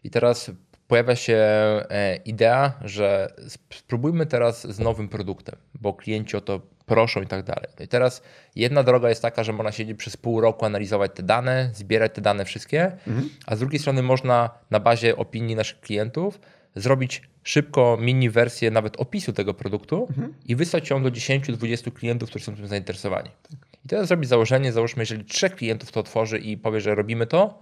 I 0.04 0.10
teraz 0.10 0.50
pojawia 0.88 1.16
się 1.16 1.36
e, 1.36 2.16
idea, 2.24 2.72
że 2.84 3.34
spróbujmy 3.72 4.26
teraz 4.26 4.66
z 4.66 4.78
nowym 4.78 5.08
produktem, 5.08 5.56
bo 5.80 5.94
klienci 5.94 6.36
o 6.36 6.40
to 6.40 6.60
proszą 6.86 7.22
i 7.22 7.26
tak 7.26 7.42
dalej. 7.42 7.68
No 7.78 7.84
i 7.84 7.88
teraz 7.88 8.22
jedna 8.56 8.82
droga 8.82 9.08
jest 9.08 9.22
taka, 9.22 9.44
że 9.44 9.52
można 9.52 9.72
siedzieć 9.72 9.98
przez 9.98 10.16
pół 10.16 10.40
roku, 10.40 10.64
analizować 10.64 11.10
te 11.14 11.22
dane, 11.22 11.70
zbierać 11.74 12.14
te 12.14 12.20
dane 12.20 12.44
wszystkie, 12.44 12.84
mhm. 12.84 13.28
a 13.46 13.56
z 13.56 13.58
drugiej 13.58 13.78
strony 13.78 14.02
można 14.02 14.50
na 14.70 14.80
bazie 14.80 15.16
opinii 15.16 15.56
naszych 15.56 15.80
klientów 15.80 16.40
zrobić 16.76 17.22
szybko 17.42 17.98
mini 18.00 18.30
wersję 18.30 18.70
nawet 18.70 19.00
opisu 19.00 19.32
tego 19.32 19.54
produktu 19.54 20.06
mhm. 20.10 20.34
i 20.46 20.56
wysłać 20.56 20.90
ją 20.90 21.02
do 21.02 21.08
10-20 21.08 21.92
klientów, 21.92 22.30
którzy 22.30 22.44
są 22.44 22.56
tym 22.56 22.66
zainteresowani. 22.66 23.30
Tak. 23.50 23.60
I 23.84 23.88
teraz 23.88 24.08
zrobić 24.08 24.28
założenie, 24.28 24.72
załóżmy, 24.72 25.02
jeżeli 25.02 25.24
trzech 25.24 25.54
klientów 25.54 25.92
to 25.92 26.00
otworzy 26.00 26.38
i 26.38 26.56
powie, 26.56 26.80
że 26.80 26.94
robimy 26.94 27.26
to, 27.26 27.58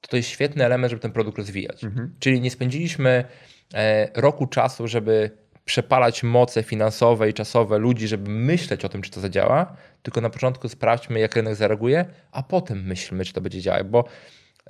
to 0.00 0.08
to 0.08 0.16
jest 0.16 0.28
świetny 0.28 0.64
element, 0.64 0.90
żeby 0.90 1.02
ten 1.02 1.12
produkt 1.12 1.38
rozwijać. 1.38 1.84
Mhm. 1.84 2.14
Czyli 2.18 2.40
nie 2.40 2.50
spędziliśmy 2.50 3.24
e, 3.74 4.08
roku 4.20 4.46
czasu, 4.46 4.88
żeby 4.88 5.30
przepalać 5.64 6.22
moce 6.22 6.62
finansowe 6.62 7.30
i 7.30 7.34
czasowe 7.34 7.78
ludzi, 7.78 8.08
żeby 8.08 8.30
myśleć 8.30 8.84
o 8.84 8.88
tym, 8.88 9.02
czy 9.02 9.10
to 9.10 9.20
zadziała, 9.20 9.76
tylko 10.02 10.20
na 10.20 10.30
początku 10.30 10.68
sprawdźmy, 10.68 11.20
jak 11.20 11.36
rynek 11.36 11.54
zareaguje, 11.54 12.04
a 12.32 12.42
potem 12.42 12.84
myślmy, 12.84 13.24
czy 13.24 13.32
to 13.32 13.40
będzie 13.40 13.60
działać, 13.60 13.86
bo 13.86 14.04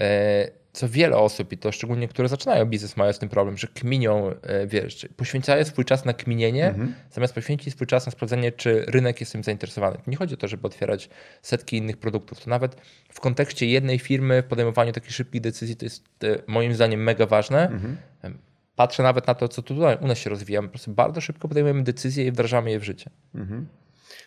e, 0.00 0.50
co 0.72 0.88
wiele 0.88 1.16
osób, 1.16 1.52
i 1.52 1.58
to 1.58 1.72
szczególnie, 1.72 2.08
które 2.08 2.28
zaczynają 2.28 2.66
biznes, 2.66 2.96
mają 2.96 3.12
z 3.12 3.18
tym 3.18 3.28
problem, 3.28 3.56
że 3.56 3.66
kminią, 3.66 4.30
e, 4.42 4.66
wiesz, 4.66 5.08
poświęcają 5.16 5.64
swój 5.64 5.84
czas 5.84 6.04
na 6.04 6.12
kminienie, 6.12 6.66
mhm. 6.66 6.94
zamiast 7.10 7.34
poświęcić 7.34 7.74
swój 7.74 7.86
czas 7.86 8.06
na 8.06 8.12
sprawdzenie, 8.12 8.52
czy 8.52 8.84
rynek 8.88 9.20
jest 9.20 9.32
tym 9.32 9.44
zainteresowany. 9.44 9.98
Nie 10.06 10.16
chodzi 10.16 10.34
o 10.34 10.36
to, 10.36 10.48
żeby 10.48 10.66
otwierać 10.66 11.08
setki 11.42 11.76
innych 11.76 11.96
produktów. 11.96 12.40
To 12.44 12.50
nawet 12.50 12.76
w 13.12 13.20
kontekście 13.20 13.66
jednej 13.66 13.98
firmy, 13.98 14.42
w 14.42 14.46
podejmowaniu 14.46 14.92
takich 14.92 15.12
szybkich 15.12 15.40
decyzji, 15.40 15.76
to 15.76 15.86
jest 15.86 16.04
e, 16.24 16.26
moim 16.46 16.74
zdaniem 16.74 17.02
mega 17.02 17.26
ważne. 17.26 17.68
Mhm. 17.68 17.96
Patrzę 18.76 19.02
nawet 19.02 19.26
na 19.26 19.34
to, 19.34 19.48
co 19.48 19.62
tutaj 19.62 19.98
u 20.00 20.06
nas 20.06 20.18
się 20.18 20.30
rozwija. 20.30 20.62
Po 20.62 20.68
prostu 20.68 20.90
bardzo 20.90 21.20
szybko 21.20 21.48
podejmujemy 21.48 21.82
decyzje 21.82 22.26
i 22.26 22.32
wdrażamy 22.32 22.70
je 22.70 22.80
w 22.80 22.84
życie. 22.84 23.10
Mhm. 23.34 23.66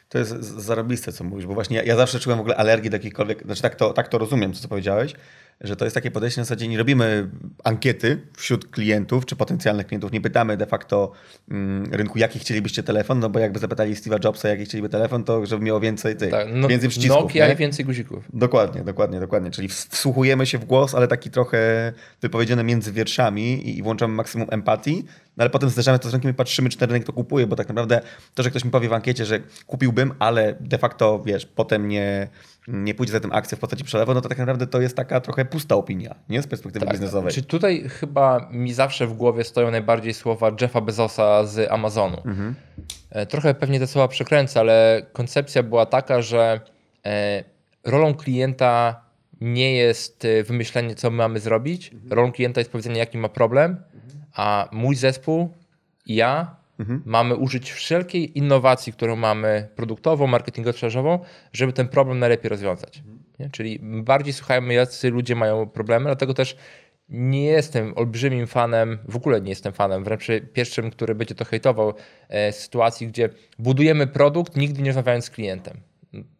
To 0.10 0.18
jest 0.18 0.42
zarobiste, 0.42 1.12
co 1.12 1.24
mówisz, 1.24 1.46
bo 1.46 1.54
właśnie 1.54 1.78
ja, 1.78 1.84
ja 1.84 1.96
zawsze 1.96 2.20
czułem 2.20 2.38
w 2.38 2.42
ogóle 2.42 2.56
alergię 2.56 2.90
do 2.90 2.96
jakichkolwiek, 2.96 3.44
znaczy 3.44 3.62
tak 3.62 3.76
to, 3.76 3.94
tak 3.94 4.08
to 4.08 4.18
rozumiem, 4.18 4.54
co 4.54 4.68
powiedziałeś, 4.68 5.14
że 5.62 5.76
to 5.76 5.86
jest 5.86 5.96
takie 5.96 6.12
podejście 6.12 6.42
na 6.42 6.46
zasadzie, 6.46 6.68
nie 6.68 6.78
robimy 6.78 7.30
ankiety 7.64 8.22
wśród 8.38 8.72
klientów 8.72 9.26
czy 9.26 9.36
potencjalnych 9.36 9.88
klientów, 9.88 10.12
nie 10.12 10.22
pytamy 10.22 10.58
de 10.58 10.66
facto 10.66 11.12
mm, 11.52 11.94
rynku, 11.94 12.20
jaki 12.20 12.40
chcielibyście 12.40 12.84
telefon, 12.84 13.20
no 13.20 13.30
bo 13.30 13.40
jakby 13.40 13.60
zapytali 13.60 13.96
Steve'a 13.96 14.26
Jobsa, 14.26 14.50
jaki 14.50 14.66
chcieliby 14.66 14.90
telefon, 14.90 15.24
to 15.24 15.46
żeby 15.46 15.66
miało 15.66 15.80
więcej 15.80 16.16
tych, 16.16 16.32
tak, 16.32 16.48
no, 16.54 16.68
więcej 16.68 16.90
przycisków. 16.90 17.22
Nokia 17.22 17.48
nie? 17.48 17.54
i 17.54 17.56
więcej 17.56 17.86
guzików. 17.86 18.24
Dokładnie, 18.34 18.84
dokładnie, 18.84 19.20
dokładnie. 19.20 19.52
Czyli 19.52 19.68
wsłuchujemy 19.68 20.46
się 20.46 20.58
w 20.58 20.66
głos, 20.66 20.96
ale 20.96 21.08
taki 21.08 21.32
trochę 21.32 21.94
wypowiedziany 22.22 22.64
między 22.64 22.92
wierszami 22.92 23.78
i, 23.78 23.84
włączamy 23.84 24.14
maksimum 24.14 24.48
empatii, 24.52 25.06
no 25.38 25.42
ale 25.42 25.50
potem 25.50 25.70
zderzamy 25.70 26.00
to 26.00 26.10
z 26.10 26.14
rynkiem 26.14 26.32
i 26.32 26.34
patrzymy, 26.34 26.70
czy 26.70 26.78
ten 26.78 26.90
rynek 26.90 27.04
to 27.04 27.14
kupuje, 27.14 27.48
bo 27.48 27.56
tak 27.56 27.68
naprawdę 27.68 28.02
to, 28.34 28.44
że 28.44 28.50
ktoś 28.50 28.66
mi 28.66 28.72
powie 28.72 28.90
w 28.90 28.94
ankiecie, 28.94 29.26
że 29.26 29.40
kupiłbym, 29.68 30.14
ale 30.20 30.56
de 30.60 30.78
facto, 30.78 31.24
wiesz, 31.26 31.46
potem 31.46 31.88
nie 31.88 32.28
nie 32.68 32.94
pójdzie 32.94 33.14
za 33.14 33.20
tym 33.20 33.32
akcja 33.32 33.58
w 33.58 33.60
postaci 33.60 33.84
przelewu, 33.84 34.14
no 34.14 34.22
to 34.22 34.30
tak 34.30 34.38
naprawdę 34.38 34.68
to 34.68 34.82
jest 34.82 34.96
taka 34.96 35.22
trochę 35.22 35.46
pusta 35.46 35.76
opinia, 35.76 36.16
nie? 36.30 36.42
Z 36.42 36.48
perspektywy 36.48 36.86
tak. 36.86 36.94
biznesowej. 36.96 37.34
Czy 37.34 37.44
tutaj 37.44 37.90
chyba 37.90 38.50
mi 38.52 38.74
zawsze 38.74 39.08
w 39.08 39.14
głowie 39.14 39.44
stoją 39.44 39.72
najbardziej 39.72 40.14
słowa 40.14 40.52
Jeffa 40.62 40.82
Bezosa 40.82 41.46
z 41.46 41.72
Amazonu. 41.72 42.18
Mhm. 42.26 42.56
E, 43.10 43.26
trochę 43.26 43.54
pewnie 43.54 43.80
te 43.80 43.88
słowa 43.88 44.08
przekręcę, 44.08 44.60
ale 44.60 45.06
koncepcja 45.14 45.64
była 45.64 45.86
taka, 45.86 46.22
że 46.22 46.62
e, 47.06 47.44
rolą 47.84 48.14
klienta 48.14 49.02
nie 49.42 49.76
jest 49.76 50.26
e, 50.26 50.44
wymyślenie, 50.44 50.96
co 50.96 51.12
my 51.12 51.18
mamy 51.18 51.40
zrobić. 51.40 51.94
Mhm. 51.94 52.14
Rolą 52.14 52.32
klienta 52.32 52.62
jest 52.62 52.72
powiedzenie, 52.72 53.00
jaki 53.00 53.18
ma 53.18 53.30
problem, 53.30 53.72
mhm. 53.72 54.24
a 54.34 54.70
mój 54.72 54.96
zespół 54.96 55.54
i 56.06 56.16
ja 56.16 56.61
Mhm. 56.82 57.02
Mamy 57.06 57.36
użyć 57.36 57.72
wszelkiej 57.72 58.38
innowacji, 58.38 58.94
którą 58.94 59.16
mamy 59.16 59.68
produktową, 59.76 60.28
marketingowo-sprzedażową, 60.28 61.20
żeby 61.54 61.74
ten 61.74 61.88
problem 61.88 62.20
najlepiej 62.20 62.50
rozwiązać. 62.50 62.98
Mhm. 62.98 63.52
Czyli 63.52 63.80
bardziej 63.82 64.34
słuchajmy, 64.34 64.74
jacy 64.74 65.10
ludzie 65.10 65.36
mają 65.36 65.70
problemy, 65.70 66.06
dlatego 66.06 66.34
też 66.34 66.56
nie 67.10 67.46
jestem 67.46 67.94
olbrzymim 67.96 68.48
fanem, 68.48 69.00
w 69.08 69.16
ogóle 69.16 69.42
nie 69.42 69.50
jestem 69.50 69.74
fanem, 69.74 70.04
wręcz 70.04 70.28
pierwszym, 70.54 70.92
który 70.92 71.16
będzie 71.16 71.36
to 71.36 71.46
hejtował, 71.46 71.94
e, 72.30 72.52
sytuacji, 72.52 73.08
gdzie 73.08 73.30
budujemy 73.60 74.08
produkt, 74.08 74.58
nigdy 74.58 74.82
nie 74.82 74.90
rozmawiając 74.90 75.26
z 75.26 75.30
klientem. 75.30 75.78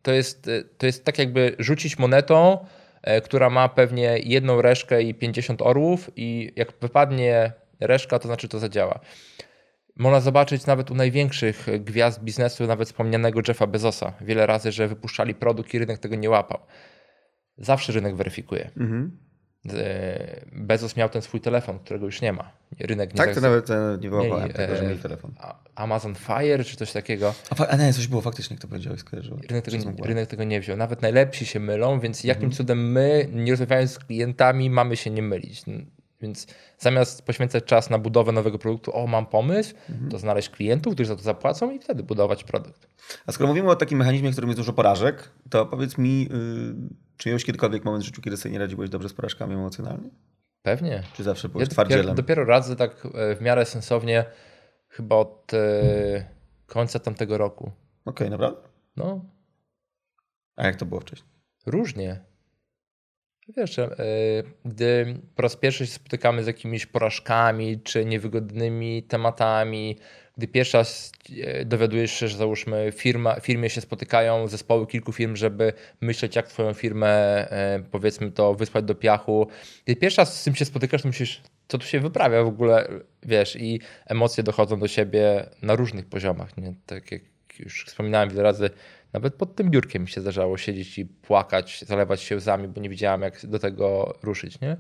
To 0.02 0.12
jest, 0.12 0.48
e, 0.48 0.64
to 0.78 0.86
jest 0.86 1.06
tak 1.06 1.20
jakby 1.20 1.56
rzucić 1.60 2.00
monetą, 2.00 2.66
e, 3.02 3.22
która 3.22 3.50
ma 3.50 3.70
pewnie 3.70 4.18
jedną 4.24 4.62
reszkę 4.62 5.04
i 5.04 5.14
50 5.14 5.62
orłów 5.62 6.12
i 6.16 6.54
jak 6.56 6.74
wypadnie 6.82 7.52
reszka, 7.80 8.20
to 8.20 8.28
znaczy 8.28 8.48
to 8.48 8.60
zadziała. 8.60 9.00
Można 9.96 10.20
zobaczyć 10.20 10.66
nawet 10.66 10.92
u 10.92 10.96
największych 10.96 11.68
gwiazd 11.80 12.24
biznesu, 12.24 12.68
nawet 12.68 12.88
wspomnianego 12.88 13.42
Jeffa 13.48 13.68
Bezosa, 13.68 14.14
wiele 14.22 14.46
razy, 14.46 14.72
że 14.72 14.88
wypuszczali 14.88 15.36
produkt 15.36 15.74
i 15.74 15.80
rynek 15.80 16.00
tego 16.00 16.16
nie 16.16 16.30
łapał. 16.30 16.60
Zawsze 17.58 17.94
rynek 17.94 18.16
weryfikuje. 18.16 18.72
Mhm. 18.78 19.18
E, 19.70 20.46
Bezos 20.52 20.96
miał 20.96 21.10
ten 21.10 21.22
swój 21.22 21.42
telefon, 21.42 21.80
którego 21.80 22.06
już 22.06 22.22
nie 22.22 22.34
ma. 22.34 22.52
Rynek 22.80 23.14
nie 23.14 23.18
Tak, 23.18 23.36
to 23.36 23.42
nawet 23.42 23.70
e, 23.70 23.98
nie 24.02 24.10
wyłapałem 24.10 24.50
tego, 24.50 24.76
że 24.76 24.88
miał 24.88 24.98
telefon. 24.98 25.34
Amazon 25.76 26.16
Fire 26.16 26.64
czy 26.64 26.78
coś 26.78 26.92
takiego. 26.92 27.34
A, 27.50 27.68
a 27.68 27.78
nie, 27.78 27.94
coś 27.94 28.08
było 28.08 28.22
faktycznie, 28.22 28.58
kto 28.58 28.68
powiedział 28.68 28.98
skojarzyło. 28.98 29.40
Rynek 29.50 29.66
tego, 29.66 30.06
rynek 30.06 30.30
tego 30.30 30.44
nie 30.44 30.62
wziął. 30.62 30.78
Nawet 30.78 31.02
najlepsi 31.02 31.46
się 31.46 31.60
mylą, 31.60 32.00
więc 32.00 32.24
jakim 32.24 32.44
mhm. 32.44 32.58
cudem 32.58 32.92
my, 32.92 33.30
nie 33.34 33.52
rozmawiając 33.52 33.92
z 33.92 34.00
klientami, 34.00 34.70
mamy 34.70 34.98
się 34.98 35.10
nie 35.10 35.22
mylić? 35.22 35.64
Więc 36.22 36.48
zamiast 36.78 37.26
poświęcać 37.26 37.64
czas 37.64 37.90
na 37.90 37.98
budowę 37.98 38.32
nowego 38.32 38.60
produktu, 38.60 38.96
o 38.96 39.08
mam 39.08 39.26
pomysł, 39.26 39.76
mhm. 39.90 40.12
to 40.12 40.20
znaleźć 40.20 40.50
klientów, 40.50 40.94
którzy 40.94 41.08
za 41.08 41.16
to 41.16 41.22
zapłacą 41.22 41.72
i 41.72 41.80
wtedy 41.80 42.04
budować 42.04 42.44
produkt. 42.44 42.88
A 43.26 43.32
skoro 43.32 43.48
mówimy 43.48 43.70
o 43.70 43.76
takim 43.76 44.00
mechanizmie, 44.00 44.30
w 44.30 44.32
którym 44.32 44.50
jest 44.50 44.60
dużo 44.60 44.74
porażek, 44.74 45.32
to 45.50 45.66
powiedz 45.66 45.98
mi, 45.98 46.22
yy, 46.24 46.30
czy 47.18 47.30
miałeś 47.30 47.46
kiedykolwiek 47.46 47.86
moment 47.86 48.04
w 48.04 48.06
życiu, 48.06 48.22
kiedy 48.22 48.38
sobie 48.38 48.54
nie 48.54 48.60
radziłeś 48.60 48.90
dobrze 48.90 49.10
z 49.10 49.14
porażkami 49.14 49.54
emocjonalnie? 49.54 50.10
Pewnie. 50.62 51.04
Czy 51.14 51.24
zawsze 51.24 51.50
byłeś 51.50 51.68
ja 51.68 51.72
twardzielem? 51.72 52.06
Dopiero, 52.06 52.16
dopiero 52.16 52.46
radzę 52.46 52.76
tak 52.76 53.08
e, 53.14 53.36
w 53.36 53.42
miarę 53.42 53.66
sensownie 53.66 54.26
chyba 54.90 55.16
od 55.16 55.54
e, 55.54 56.26
końca 56.68 57.00
tamtego 57.00 57.38
roku. 57.38 57.64
Okej, 57.66 57.74
okay, 58.06 58.30
naprawdę? 58.30 58.62
No. 58.96 59.26
A 60.56 60.66
jak 60.66 60.76
to 60.76 60.86
było 60.86 61.02
wcześniej? 61.02 61.30
Różnie. 61.66 62.31
Wiesz, 63.58 63.80
e, 63.80 63.88
gdy 64.66 65.16
po 65.36 65.42
raz 65.42 65.56
pierwszy 65.56 65.88
się 65.88 65.94
spotykamy 65.94 66.44
z 66.44 66.48
jakimiś 66.48 66.86
porażkami 66.86 67.80
czy 67.80 68.06
niewygodnymi 68.06 69.04
tematami, 69.04 69.98
gdy 70.38 70.48
pierwszy 70.48 70.78
raz 70.78 71.12
e, 71.44 71.66
dowiadujesz 71.66 72.12
się, 72.12 72.28
że 72.28 72.38
załóżmy 72.38 72.92
firma, 72.96 73.40
firmie 73.40 73.70
się 73.70 73.82
spotykają 73.82 74.48
zespoły 74.48 74.88
kilku 74.88 75.14
firm, 75.14 75.36
żeby 75.36 75.74
myśleć 76.02 76.36
jak 76.36 76.48
twoją 76.48 76.74
firmę 76.74 77.08
e, 77.52 77.84
powiedzmy 77.92 78.32
to 78.32 78.54
wysłać 78.54 78.86
do 78.86 78.96
piachu. 78.96 79.48
Gdy 79.86 79.96
pierwszy 79.96 80.22
raz 80.22 80.42
z 80.42 80.44
tym 80.44 80.56
się 80.56 80.66
spotykasz, 80.66 81.02
to 81.02 81.08
myślisz, 81.08 81.42
co 81.68 81.78
tu 81.78 81.86
się 81.86 82.00
wyprawia 82.00 82.44
w 82.44 82.48
ogóle, 82.48 82.88
wiesz, 83.24 83.56
i 83.56 83.80
emocje 84.06 84.44
dochodzą 84.44 84.80
do 84.80 84.88
siebie 84.88 85.46
na 85.62 85.76
różnych 85.76 86.06
poziomach, 86.06 86.58
nie? 86.58 86.74
Tak 86.86 87.12
jak 87.12 87.22
już 87.60 87.86
wspominałem 87.86 88.30
wiele 88.30 88.44
razy, 88.44 88.70
nawet 89.14 89.36
pod 89.36 89.56
tym 89.56 89.70
biurkiem 89.70 90.02
mi 90.02 90.10
się 90.10 90.22
zdarzało 90.22 90.58
siedzieć 90.58 91.00
i 91.00 91.06
płakać, 91.06 91.84
zalewać 91.88 92.22
się 92.22 92.36
łzami, 92.36 92.68
bo 92.68 92.82
nie 92.82 92.90
wiedziałem, 92.90 93.22
jak 93.22 93.46
do 93.46 93.60
tego 93.60 94.18
ruszyć. 94.24 94.62
Nie? 94.62 94.78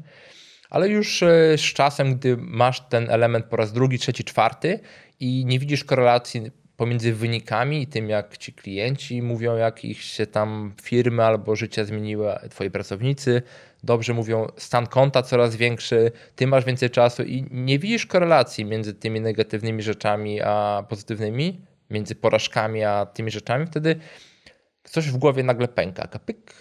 Ale 0.69 0.89
już 0.89 1.23
e, 1.23 1.57
z 1.57 1.61
czasem, 1.61 2.15
gdy 2.15 2.37
masz 2.37 2.81
ten 2.89 3.09
element 3.09 3.45
po 3.45 3.55
raz 3.55 3.73
drugi, 3.73 3.99
trzeci, 3.99 4.23
czwarty 4.23 4.79
i 5.19 5.45
nie 5.45 5.59
widzisz 5.59 5.83
korelacji 5.83 6.41
pomiędzy 6.77 7.13
wynikami 7.13 7.81
i 7.81 7.87
tym, 7.87 8.09
jak 8.09 8.37
ci 8.37 8.53
klienci 8.53 9.21
mówią, 9.21 9.55
jak 9.55 9.85
ich 9.85 10.01
się 10.01 10.27
tam 10.27 10.73
firmy 10.81 11.23
albo 11.23 11.55
życie 11.55 11.85
zmieniły, 11.85 12.33
twoi 12.49 12.71
pracownicy 12.71 13.41
dobrze 13.83 14.13
mówią, 14.13 14.47
stan 14.57 14.87
konta 14.87 15.23
coraz 15.23 15.55
większy, 15.55 16.11
ty 16.35 16.47
masz 16.47 16.65
więcej 16.65 16.89
czasu 16.89 17.23
i 17.23 17.45
nie 17.51 17.79
widzisz 17.79 18.05
korelacji 18.05 18.65
między 18.65 18.93
tymi 18.93 19.21
negatywnymi 19.21 19.83
rzeczami 19.83 20.41
a 20.41 20.83
pozytywnymi, 20.89 21.61
między 21.91 22.15
porażkami 22.15 22.83
a 22.83 23.05
tymi 23.05 23.31
rzeczami, 23.31 23.65
wtedy 23.65 23.95
coś 24.83 25.09
w 25.09 25.17
głowie 25.17 25.43
nagle 25.43 25.67
pęka, 25.67 26.07
kapyk. 26.07 26.53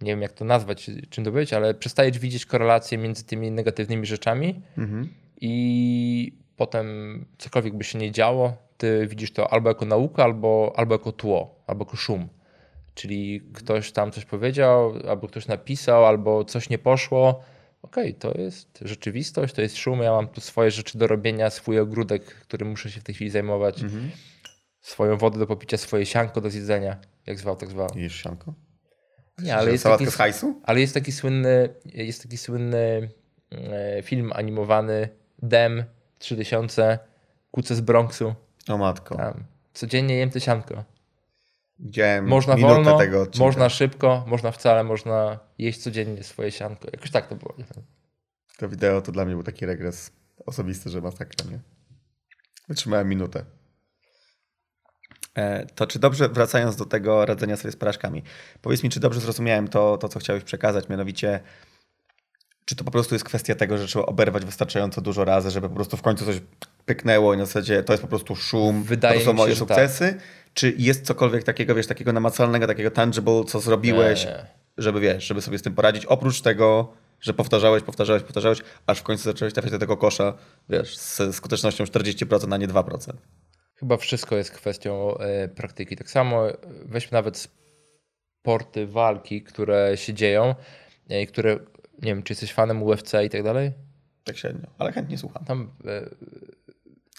Nie 0.00 0.12
wiem, 0.12 0.22
jak 0.22 0.32
to 0.32 0.44
nazwać, 0.44 0.90
czym 1.10 1.24
to 1.24 1.32
być, 1.32 1.52
ale 1.52 1.74
przestajesz 1.74 2.18
widzieć 2.18 2.46
korelację 2.46 2.98
między 2.98 3.24
tymi 3.24 3.50
negatywnymi 3.50 4.06
rzeczami 4.06 4.62
mhm. 4.78 5.08
i 5.40 6.38
potem 6.56 6.86
cokolwiek 7.38 7.76
by 7.76 7.84
się 7.84 7.98
nie 7.98 8.12
działo, 8.12 8.56
ty 8.76 9.06
widzisz 9.06 9.32
to 9.32 9.52
albo 9.52 9.68
jako 9.68 9.84
naukę, 9.84 10.22
albo, 10.22 10.72
albo 10.76 10.94
jako 10.94 11.12
tło, 11.12 11.64
albo 11.66 11.84
jako 11.84 11.96
szum. 11.96 12.28
Czyli 12.94 13.40
ktoś 13.54 13.92
tam 13.92 14.12
coś 14.12 14.24
powiedział, 14.24 14.94
albo 15.08 15.28
ktoś 15.28 15.46
napisał, 15.46 16.06
albo 16.06 16.44
coś 16.44 16.70
nie 16.70 16.78
poszło. 16.78 17.42
Okej, 17.82 18.16
okay, 18.16 18.32
to 18.32 18.40
jest 18.40 18.78
rzeczywistość, 18.82 19.54
to 19.54 19.62
jest 19.62 19.76
szum. 19.76 20.02
Ja 20.02 20.12
mam 20.12 20.28
tu 20.28 20.40
swoje 20.40 20.70
rzeczy 20.70 20.98
do 20.98 21.06
robienia, 21.06 21.50
swój 21.50 21.78
ogródek, 21.78 22.24
którym 22.24 22.68
muszę 22.68 22.90
się 22.90 23.00
w 23.00 23.04
tej 23.04 23.14
chwili 23.14 23.30
zajmować. 23.30 23.82
Mhm. 23.82 24.10
Swoją 24.80 25.16
wodę 25.16 25.38
do 25.38 25.46
popicia, 25.46 25.76
swoje 25.76 26.06
sianko 26.06 26.40
do 26.40 26.50
zjedzenia. 26.50 26.96
Jak 27.26 27.38
zwał, 27.38 27.56
tak 27.56 27.68
zwał. 27.68 27.88
Jesz 27.94 28.14
sianko? 28.14 28.54
Nie, 29.38 29.56
ale 29.56 29.72
jest, 29.72 29.84
taki, 29.84 30.06
z 30.06 30.14
hajsu? 30.14 30.60
ale 30.64 30.80
jest 30.80 30.94
taki 30.94 31.12
słynny, 31.12 31.68
jest 31.84 32.22
taki 32.22 32.38
słynny 32.38 33.10
e, 33.52 34.02
film 34.02 34.32
animowany 34.34 35.08
Dem 35.42 35.84
3000, 36.18 36.98
Kuce 37.50 37.74
z 37.74 37.80
Bronxu. 37.80 38.34
O 38.68 38.78
matko. 38.78 39.16
Tam. 39.16 39.44
Codziennie 39.74 40.16
jem 40.16 40.30
tysianko. 40.30 40.84
Widziałem 41.78 42.26
można 42.26 42.56
wolno, 42.56 42.98
tego 42.98 43.22
odcinka. 43.22 43.44
można 43.44 43.68
szybko, 43.68 44.24
można 44.26 44.50
wcale, 44.50 44.84
można 44.84 45.38
jeść 45.58 45.78
codziennie 45.78 46.22
swoje 46.22 46.50
sianko. 46.50 46.88
Jakoś 46.92 47.10
tak 47.10 47.26
to 47.26 47.34
było. 47.36 47.54
To 48.58 48.68
wideo 48.68 49.02
to 49.02 49.12
dla 49.12 49.24
mnie 49.24 49.34
był 49.34 49.42
taki 49.42 49.66
regres 49.66 50.12
osobisty, 50.46 50.90
że 50.90 51.00
masakra, 51.00 51.50
nie? 51.50 51.58
Wytrzymałem 52.68 53.08
minutę. 53.08 53.44
E, 55.34 55.66
to 55.66 55.86
czy 55.86 55.98
dobrze, 55.98 56.28
wracając 56.28 56.76
do 56.76 56.84
tego 56.84 57.26
radzenia 57.26 57.56
sobie 57.56 57.72
z 57.72 57.76
porażkami, 57.76 58.22
powiedz 58.62 58.82
mi, 58.82 58.90
czy 58.90 59.00
dobrze 59.00 59.20
zrozumiałem 59.20 59.68
to, 59.68 59.98
to 59.98 60.08
co 60.08 60.18
chciałeś 60.18 60.44
przekazać, 60.44 60.88
mianowicie 60.88 61.40
czy 62.70 62.76
to 62.76 62.84
po 62.84 62.90
prostu 62.90 63.14
jest 63.14 63.24
kwestia 63.24 63.54
tego, 63.54 63.78
że 63.78 63.86
trzeba 63.86 64.06
oberwać 64.06 64.44
wystarczająco 64.44 65.00
dużo 65.00 65.24
razy, 65.24 65.50
żeby 65.50 65.68
po 65.68 65.74
prostu 65.74 65.96
w 65.96 66.02
końcu 66.02 66.24
coś 66.24 66.40
pyknęło 66.84 67.34
i 67.34 67.36
na 67.36 67.46
zasadzie 67.46 67.82
to 67.82 67.92
jest 67.92 68.02
po 68.02 68.08
prostu 68.08 68.36
szum, 68.36 68.82
Wydaje 68.82 69.18
to 69.18 69.24
są 69.24 69.32
moje 69.32 69.56
sukcesy? 69.56 70.12
Tak. 70.12 70.22
Czy 70.54 70.74
jest 70.78 71.06
cokolwiek 71.06 71.44
takiego, 71.44 71.74
wiesz, 71.74 71.86
takiego 71.86 72.12
namacalnego, 72.12 72.66
takiego 72.66 72.90
tangible, 72.90 73.44
co 73.44 73.60
zrobiłeś, 73.60 74.24
nie. 74.24 74.46
żeby 74.78 75.00
wiesz, 75.00 75.26
żeby 75.26 75.42
sobie 75.42 75.58
z 75.58 75.62
tym 75.62 75.74
poradzić, 75.74 76.06
oprócz 76.06 76.40
tego, 76.40 76.92
że 77.20 77.34
powtarzałeś, 77.34 77.82
powtarzałeś, 77.82 78.22
powtarzałeś, 78.22 78.58
aż 78.86 78.98
w 78.98 79.02
końcu 79.02 79.24
zacząłeś 79.24 79.54
trafiać 79.54 79.72
do 79.72 79.78
tego 79.78 79.96
kosza, 79.96 80.34
wiesz, 80.68 80.96
z 80.96 81.36
skutecznością 81.36 81.84
40%, 81.84 82.54
a 82.54 82.56
nie 82.56 82.68
2%. 82.68 83.12
Chyba 83.80 83.96
wszystko 83.96 84.36
jest 84.36 84.50
kwestią 84.50 85.18
e, 85.18 85.48
praktyki. 85.48 85.96
Tak 85.96 86.10
samo 86.10 86.42
weźmy 86.84 87.16
nawet 87.16 87.48
sporty 88.40 88.86
walki, 88.86 89.42
które 89.42 89.96
się 89.96 90.14
dzieją, 90.14 90.54
e, 91.08 91.26
które 91.26 91.58
nie 92.02 92.14
wiem, 92.14 92.22
czy 92.22 92.32
jesteś 92.32 92.52
fanem 92.52 92.82
UFC 92.82 93.12
i 93.24 93.30
tak 93.30 93.42
dalej? 93.42 93.72
Tak 94.24 94.36
średnio, 94.36 94.66
ale 94.78 94.92
chętnie 94.92 95.18
słucham. 95.18 95.44
Tam, 95.44 95.70
e... 95.86 96.08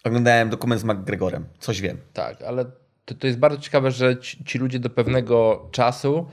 Oglądałem 0.04 0.50
dokument 0.50 0.82
z 0.82 0.84
McGregorem, 0.84 1.46
coś 1.60 1.82
wiem. 1.82 1.98
Tak, 2.14 2.42
ale 2.42 2.66
to, 3.06 3.16
to 3.16 3.28
jest 3.28 3.40
bardzo 3.40 3.62
ciekawe, 3.62 3.92
że 3.92 4.18
ci, 4.18 4.44
ci, 4.44 4.60
ludzie 4.60 4.80
do 4.80 4.90
pewnego 4.90 5.70
czasu 5.72 6.30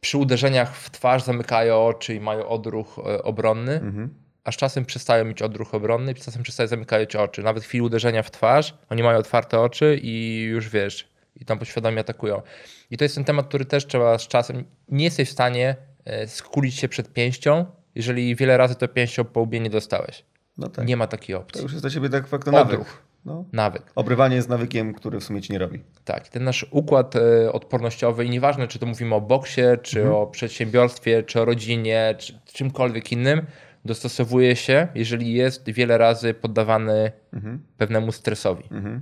przy 0.00 0.18
uderzeniach 0.18 0.76
w 0.76 0.90
twarz 0.90 1.22
zamykają 1.22 1.86
oczy 1.86 2.14
i 2.14 2.20
mają 2.20 2.48
odruch 2.48 2.98
e, 2.98 3.22
obronny, 3.22 3.72
mhm. 3.72 4.14
A 4.44 4.52
z 4.52 4.56
czasem 4.56 4.84
przestają 4.84 5.24
mieć 5.24 5.42
odruch 5.42 5.74
obronny 5.74 6.14
czasem 6.14 6.42
przestają 6.42 6.68
zamykać 6.68 7.16
oczy. 7.16 7.42
Nawet 7.42 7.64
w 7.64 7.66
chwili 7.66 7.82
uderzenia 7.82 8.22
w 8.22 8.30
twarz, 8.30 8.74
oni 8.90 9.02
mają 9.02 9.18
otwarte 9.18 9.60
oczy 9.60 9.98
i 10.02 10.42
już 10.42 10.68
wiesz, 10.68 11.08
i 11.36 11.44
tam 11.44 11.58
poświadomie 11.58 12.00
atakują. 12.00 12.42
I 12.90 12.96
to 12.96 13.04
jest 13.04 13.14
ten 13.14 13.24
temat, 13.24 13.46
który 13.46 13.64
też 13.64 13.86
trzeba 13.86 14.18
z 14.18 14.28
czasem, 14.28 14.64
nie 14.88 15.04
jesteś 15.04 15.28
w 15.28 15.32
stanie 15.32 15.76
E, 16.04 16.26
skulić 16.28 16.74
się 16.74 16.88
przed 16.88 17.12
pięścią, 17.12 17.66
jeżeli 17.94 18.36
wiele 18.36 18.56
razy 18.56 18.74
to 18.74 18.88
pięścią 18.88 19.24
po 19.24 19.40
łbie 19.40 19.60
nie 19.60 19.70
dostałeś. 19.70 20.24
No 20.58 20.68
tak. 20.68 20.86
Nie 20.86 20.96
ma 20.96 21.06
takiej 21.06 21.36
opcji. 21.36 21.58
To 21.58 21.62
już 21.62 21.72
jest 21.72 21.84
dla 21.84 21.90
ciebie 21.90 22.08
tak 22.08 22.26
fakt 22.26 22.46
nawyk. 22.46 22.80
No. 23.24 23.44
Nawyk. 23.52 23.82
Obrywanie 23.94 24.36
jest 24.36 24.48
nawykiem, 24.48 24.94
który 24.94 25.20
w 25.20 25.24
sumie 25.24 25.42
ci 25.42 25.52
nie 25.52 25.58
robi. 25.58 25.80
Tak. 26.04 26.28
Ten 26.28 26.44
nasz 26.44 26.66
układ 26.70 27.16
e, 27.16 27.52
odpornościowy 27.52 28.24
i 28.24 28.30
nieważne, 28.30 28.68
czy 28.68 28.78
to 28.78 28.86
mówimy 28.86 29.14
o 29.14 29.20
boksie, 29.20 29.62
czy 29.82 30.00
mhm. 30.00 30.16
o 30.16 30.26
przedsiębiorstwie, 30.26 31.22
czy 31.22 31.40
o 31.40 31.44
rodzinie, 31.44 32.14
czy 32.18 32.40
czymkolwiek 32.52 33.12
innym, 33.12 33.46
dostosowuje 33.84 34.56
się, 34.56 34.88
jeżeli 34.94 35.32
jest 35.32 35.70
wiele 35.70 35.98
razy 35.98 36.34
poddawany 36.34 37.12
mhm. 37.32 37.62
pewnemu 37.76 38.12
stresowi. 38.12 38.64
Mhm. 38.70 39.00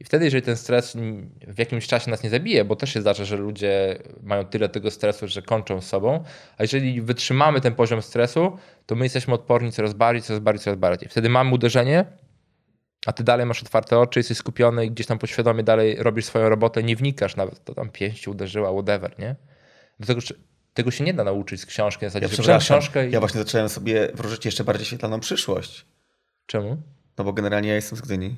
I 0.00 0.04
wtedy, 0.04 0.24
jeżeli 0.24 0.42
ten 0.42 0.56
stres 0.56 0.96
w 1.48 1.58
jakimś 1.58 1.86
czasie 1.86 2.10
nas 2.10 2.22
nie 2.22 2.30
zabije, 2.30 2.64
bo 2.64 2.76
też 2.76 2.94
się 2.94 3.00
zdarza, 3.00 3.24
że 3.24 3.36
ludzie 3.36 3.98
mają 4.22 4.44
tyle 4.44 4.68
tego 4.68 4.90
stresu, 4.90 5.28
że 5.28 5.42
kończą 5.42 5.80
z 5.80 5.86
sobą, 5.86 6.24
a 6.58 6.62
jeżeli 6.62 7.02
wytrzymamy 7.02 7.60
ten 7.60 7.74
poziom 7.74 8.02
stresu, 8.02 8.58
to 8.86 8.94
my 8.94 9.04
jesteśmy 9.04 9.34
odporni 9.34 9.72
coraz 9.72 9.94
bardziej, 9.94 10.22
coraz 10.22 10.40
bardziej, 10.40 10.64
coraz 10.64 10.78
bardziej. 10.78 11.08
Wtedy 11.08 11.28
mamy 11.28 11.54
uderzenie, 11.54 12.04
a 13.06 13.12
ty 13.12 13.24
dalej 13.24 13.46
masz 13.46 13.62
otwarte 13.62 13.98
oczy, 13.98 14.20
jesteś 14.20 14.38
skupiony 14.38 14.86
i 14.86 14.90
gdzieś 14.90 15.06
tam 15.06 15.18
podświadomie 15.18 15.62
dalej 15.62 15.96
robisz 15.98 16.24
swoją 16.24 16.48
robotę, 16.48 16.82
nie 16.82 16.96
wnikasz 16.96 17.36
nawet, 17.36 17.64
to 17.64 17.74
tam 17.74 17.90
pięść 17.90 18.28
uderzyła, 18.28 18.72
whatever, 18.72 19.18
nie? 19.18 19.36
Dlatego, 19.98 20.20
tego 20.78 20.90
się 20.90 21.04
nie 21.04 21.14
da 21.14 21.24
nauczyć 21.24 21.60
z 21.60 21.66
książki. 21.66 22.04
Na 22.04 22.10
zasadzie, 22.10 22.52
ja, 22.52 22.58
książkę 22.58 23.08
i... 23.08 23.12
ja 23.12 23.20
właśnie 23.20 23.40
zacząłem 23.40 23.68
sobie 23.68 24.08
wróżyć 24.14 24.44
jeszcze 24.44 24.64
bardziej 24.64 24.86
świetlaną 24.86 25.20
przyszłość. 25.20 25.86
Czemu? 26.46 26.76
No 27.18 27.24
bo 27.24 27.32
generalnie 27.32 27.68
ja 27.68 27.74
jestem 27.74 27.98
z 27.98 28.00
Gdyni. 28.00 28.36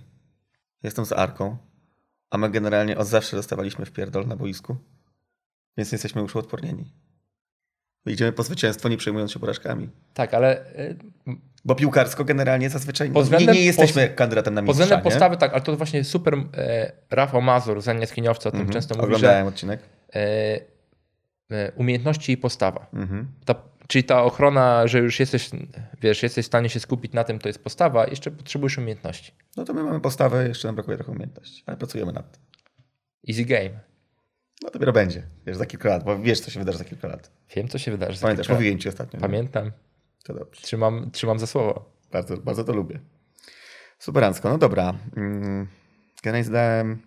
Jestem 0.83 1.05
z 1.07 1.13
Arką, 1.13 1.57
a 2.31 2.39
my 2.39 2.51
generalnie 2.51 2.99
od 2.99 3.07
zawsze 3.07 3.37
dostawaliśmy 3.37 3.87
w 3.87 3.93
pierdol 3.93 4.27
na 4.27 4.37
boisku, 4.37 4.77
więc 5.77 5.93
jesteśmy 5.93 6.23
już 6.23 6.35
uodpornieni. 6.35 6.93
Idziemy 8.07 8.33
po 8.33 8.43
zwycięstwo, 8.43 8.89
nie 8.89 8.97
przejmując 8.97 9.33
się 9.33 9.39
porażkami. 9.39 9.89
Tak, 10.15 10.35
ale... 10.35 10.75
Y, 10.79 10.97
Bo 11.65 11.75
piłkarsko 11.75 12.25
generalnie 12.25 12.71
zazwyczaj 12.71 13.11
nie, 13.39 13.47
nie 13.47 13.65
jesteśmy 13.65 14.09
pos... 14.09 14.17
kandydatem 14.17 14.55
na 14.55 14.63
mistrza. 14.63 14.73
Pod 14.73 14.83
względem 14.83 15.05
postawy, 15.05 15.37
tak, 15.37 15.53
ale 15.53 15.63
to 15.63 15.77
właśnie 15.77 16.05
super 16.05 16.35
e, 16.35 16.93
Rafał 17.11 17.43
Mazur, 17.43 17.83
z 17.83 18.09
Skiniowca 18.09 18.49
o 18.49 18.53
tym 18.53 18.61
mm 18.61 18.71
-hmm. 18.71 18.73
często 18.73 18.95
mówi, 18.95 19.05
Oglądałem 19.05 19.45
że, 19.45 19.49
odcinek. 19.49 19.81
E, 20.15 20.80
umiejętności 21.77 22.33
i 22.33 22.37
postawa. 22.37 22.87
-hmm. 22.93 23.25
Ta 23.45 23.55
Czyli 23.91 24.05
ta 24.05 24.23
ochrona, 24.23 24.87
że 24.87 24.99
już 24.99 25.21
jesteś, 25.21 25.51
wiesz, 26.01 26.23
jesteś 26.23 26.45
w 26.45 26.47
stanie 26.47 26.69
się 26.69 26.81
skupić 26.81 27.13
na 27.13 27.25
tym, 27.25 27.39
to 27.39 27.49
jest 27.49 27.65
postawa, 27.65 28.07
jeszcze 28.07 28.31
potrzebujesz 28.31 28.79
umiejętności. 28.79 29.33
No 29.57 29.65
to 29.65 29.75
my 29.75 29.83
mamy 29.83 30.01
postawę, 30.01 30.49
jeszcze 30.49 30.69
nam 30.69 30.75
brakuje 30.75 30.97
trochę 30.97 31.13
umiejętności, 31.13 31.63
ale 31.67 31.77
pracujemy 31.77 32.13
nad 32.13 32.33
tym. 32.33 32.43
Easy 33.29 33.45
game. 33.45 33.81
No 34.63 34.71
dopiero 34.71 34.93
będzie, 34.93 35.23
wiesz, 35.47 35.57
za 35.57 35.67
kilka 35.67 35.89
lat, 35.89 36.05
bo 36.05 36.19
wiesz, 36.19 36.41
co 36.41 36.51
się 36.51 36.61
wydarzy 36.61 36.79
za 36.79 36.85
kilka 36.85 37.09
lat. 37.09 37.31
Wiem, 37.57 37.69
co 37.69 37.79
się 37.79 37.91
wydarzy 37.91 38.19
za 38.19 38.23
Pamiętasz, 38.23 38.49
lat. 38.49 38.59
mówiłem 38.59 38.79
ci 38.79 38.89
ostatnio. 38.89 39.21
Pamiętam. 39.21 39.65
Nie? 39.65 39.73
To 40.25 40.35
dobrze. 40.35 40.63
Trzymam, 40.63 41.11
trzymam 41.11 41.39
za 41.39 41.47
słowo. 41.47 41.93
Bardzo, 42.13 42.37
bardzo 42.37 42.65
to 42.65 42.73
lubię. 42.73 43.01
Superancko, 43.99 44.49
no 44.49 44.59
dobra. 44.59 44.95
Mm, 45.17 45.69
generalnie 46.23 46.45
zadałem 46.45 47.03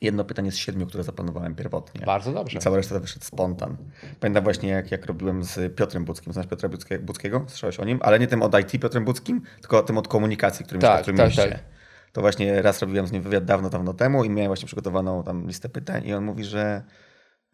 jedno 0.00 0.24
pytanie 0.24 0.52
z 0.52 0.56
siedmiu, 0.56 0.86
które 0.86 1.04
zaplanowałem 1.04 1.54
pierwotnie. 1.54 2.06
Bardzo 2.06 2.32
dobrze. 2.32 2.58
I 2.58 2.60
cała 2.60 2.76
reszta 2.76 2.94
to 2.94 3.00
wyszedł 3.00 3.24
spontan. 3.24 3.76
Pamiętam 4.20 4.44
właśnie, 4.44 4.68
jak, 4.68 4.90
jak 4.90 5.06
robiłem 5.06 5.44
z 5.44 5.76
Piotrem 5.76 6.04
Buckim. 6.04 6.32
Znasz 6.32 6.46
Piotra 6.46 6.68
Buckiego? 7.00 7.44
Słyszałeś 7.48 7.80
o 7.80 7.84
nim? 7.84 7.98
Ale 8.02 8.18
nie 8.18 8.26
tym 8.26 8.42
od 8.42 8.60
IT 8.60 8.82
Piotrem 8.82 9.04
Buckim, 9.04 9.42
tylko 9.60 9.82
tym 9.82 9.98
od 9.98 10.08
komunikacji, 10.08 10.64
którym 10.64 10.80
tak, 10.80 11.06
tak, 11.06 11.34
tak. 11.34 11.58
To 12.12 12.20
właśnie 12.20 12.62
raz 12.62 12.80
robiłem 12.80 13.06
z 13.06 13.12
nim 13.12 13.22
wywiad 13.22 13.44
dawno, 13.44 13.70
dawno 13.70 13.94
temu 13.94 14.24
i 14.24 14.30
miałem 14.30 14.48
właśnie 14.48 14.66
przygotowaną 14.66 15.22
tam 15.22 15.46
listę 15.46 15.68
pytań 15.68 16.06
i 16.06 16.14
on 16.14 16.24
mówi, 16.24 16.44
że 16.44 16.82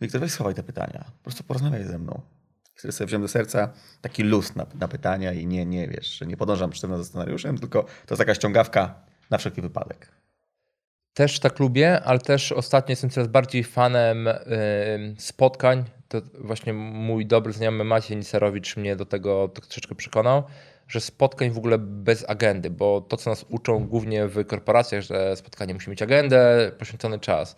Wiktor, 0.01 0.21
weź 0.21 0.33
schowaj 0.33 0.55
te 0.55 0.63
pytania. 0.63 1.05
Po 1.19 1.23
prostu 1.23 1.45
porozmawiaj 1.45 1.85
ze 1.85 1.99
mną. 1.99 2.21
Chcę 2.75 2.93
sobie 2.93 3.07
wziąć 3.07 3.23
do 3.23 3.29
serca 3.29 3.73
taki 4.01 4.23
luz 4.23 4.55
na, 4.55 4.67
na 4.81 4.89
pytania 4.89 5.33
i 5.33 5.47
nie, 5.47 5.67
nie 5.67 5.89
wiesz, 5.89 6.07
że 6.07 6.27
nie 6.27 6.37
podążam 6.37 6.73
sztywno 6.73 6.99
za 6.99 7.05
scenariuszem, 7.05 7.59
tylko 7.59 7.83
to 7.83 8.15
jest 8.15 8.19
taka 8.19 8.35
ściągawka 8.35 8.95
na 9.31 9.39
wszelki 9.39 9.63
wypadek. 9.63 10.13
Też 11.17 11.41
tak 11.41 11.59
lubię, 11.59 12.01
ale 12.05 12.19
też 12.19 12.53
ostatnio 12.53 12.93
jestem 12.93 13.11
coraz 13.11 13.29
bardziej 13.29 13.65
fanem 13.65 14.29
spotkań. 15.19 15.85
To 16.09 16.21
właśnie 16.39 16.73
mój 16.73 17.27
dobry 17.27 17.53
znajomy 17.53 17.85
Maciej 17.85 18.17
Niserowicz 18.17 18.77
mnie 18.77 18.97
do 18.97 19.07
tego 19.07 19.49
troszeczkę 19.49 19.95
przekonał, 19.95 20.43
że 20.89 21.01
spotkań 21.01 21.51
w 21.51 21.59
ogóle 21.59 21.79
bez 21.79 22.31
agendy, 22.31 22.71
bo 22.71 23.01
to, 23.01 23.17
co 23.17 23.31
nas 23.31 23.45
uczą 23.49 23.87
głównie 23.87 24.27
w 24.27 24.47
korporacjach, 24.47 25.03
że 25.03 25.37
spotkanie 25.37 25.75
musi 25.75 25.91
mieć 25.91 26.03
agendę, 26.03 26.73
poświęcony 26.79 27.19
czas. 27.19 27.57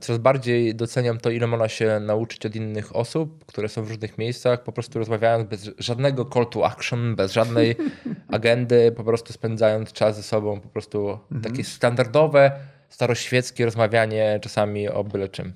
Coraz 0.00 0.20
bardziej 0.20 0.74
doceniam 0.74 1.18
to, 1.18 1.30
ile 1.30 1.46
można 1.46 1.68
się 1.68 2.00
nauczyć 2.00 2.46
od 2.46 2.56
innych 2.56 2.96
osób, 2.96 3.44
które 3.44 3.68
są 3.68 3.82
w 3.82 3.88
różnych 3.88 4.18
miejscach, 4.18 4.62
po 4.62 4.72
prostu 4.72 4.98
rozmawiając 4.98 5.48
bez 5.48 5.70
żadnego 5.78 6.24
call 6.24 6.46
to 6.46 6.66
action, 6.66 7.16
bez 7.16 7.32
żadnej 7.32 7.76
agendy, 8.28 8.92
po 8.92 9.04
prostu 9.04 9.32
spędzając 9.32 9.92
czas 9.92 10.16
ze 10.16 10.22
sobą, 10.22 10.60
po 10.60 10.68
prostu 10.68 11.10
mhm. 11.10 11.40
takie 11.42 11.64
standardowe, 11.64 12.52
staroświeckie 12.88 13.64
rozmawianie 13.64 14.38
czasami 14.42 14.88
o 14.88 15.04
byle 15.04 15.28
czym. 15.28 15.54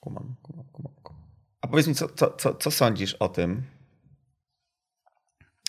Kumam, 0.00 0.34
kumam, 0.42 0.64
kumam, 0.72 0.92
kumam. 1.02 1.22
A 1.60 1.66
powiedz 1.66 1.86
mi, 1.86 1.94
co, 1.94 2.08
co, 2.08 2.30
co, 2.30 2.54
co 2.54 2.70
sądzisz 2.70 3.14
o 3.14 3.28
tym? 3.28 3.62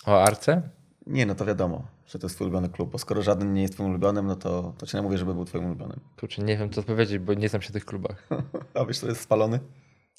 O 0.06 0.22
Arce? 0.22 0.62
Nie, 1.06 1.26
no 1.26 1.34
to 1.34 1.44
wiadomo. 1.44 1.84
Że 2.10 2.18
to 2.18 2.26
jest 2.26 2.36
twój 2.36 2.44
ulubiony 2.44 2.68
klub, 2.68 2.90
bo 2.90 2.98
skoro 2.98 3.22
żaden 3.22 3.52
nie 3.52 3.62
jest 3.62 3.74
twoim 3.74 3.90
ulubionym, 3.90 4.26
no 4.26 4.36
to, 4.36 4.74
to 4.78 4.86
ci 4.86 4.96
nie 4.96 5.02
mówię, 5.02 5.18
żeby 5.18 5.34
był 5.34 5.44
twoim 5.44 5.64
ulubionym. 5.64 6.00
Kurczę, 6.20 6.42
nie 6.42 6.56
wiem 6.56 6.70
co 6.70 6.80
odpowiedzieć, 6.80 7.18
bo 7.18 7.34
nie 7.34 7.48
znam 7.48 7.62
się 7.62 7.68
w 7.68 7.72
tych 7.72 7.84
klubach. 7.84 8.28
A 8.74 8.84
wiesz, 8.84 8.98
to 8.98 9.06
jest 9.06 9.20
spalony? 9.20 9.60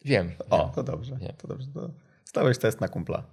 Wiem. 0.05 0.31
O, 0.49 0.57
wiem. 0.57 0.73
to 0.75 0.83
dobrze. 0.83 1.17
Wiem. 1.21 1.33
To 1.37 1.47
dobrze. 1.47 1.67
To 1.73 1.89
stałeś 2.25 2.57
test 2.57 2.81
na 2.81 2.87
kumpla. 2.87 3.23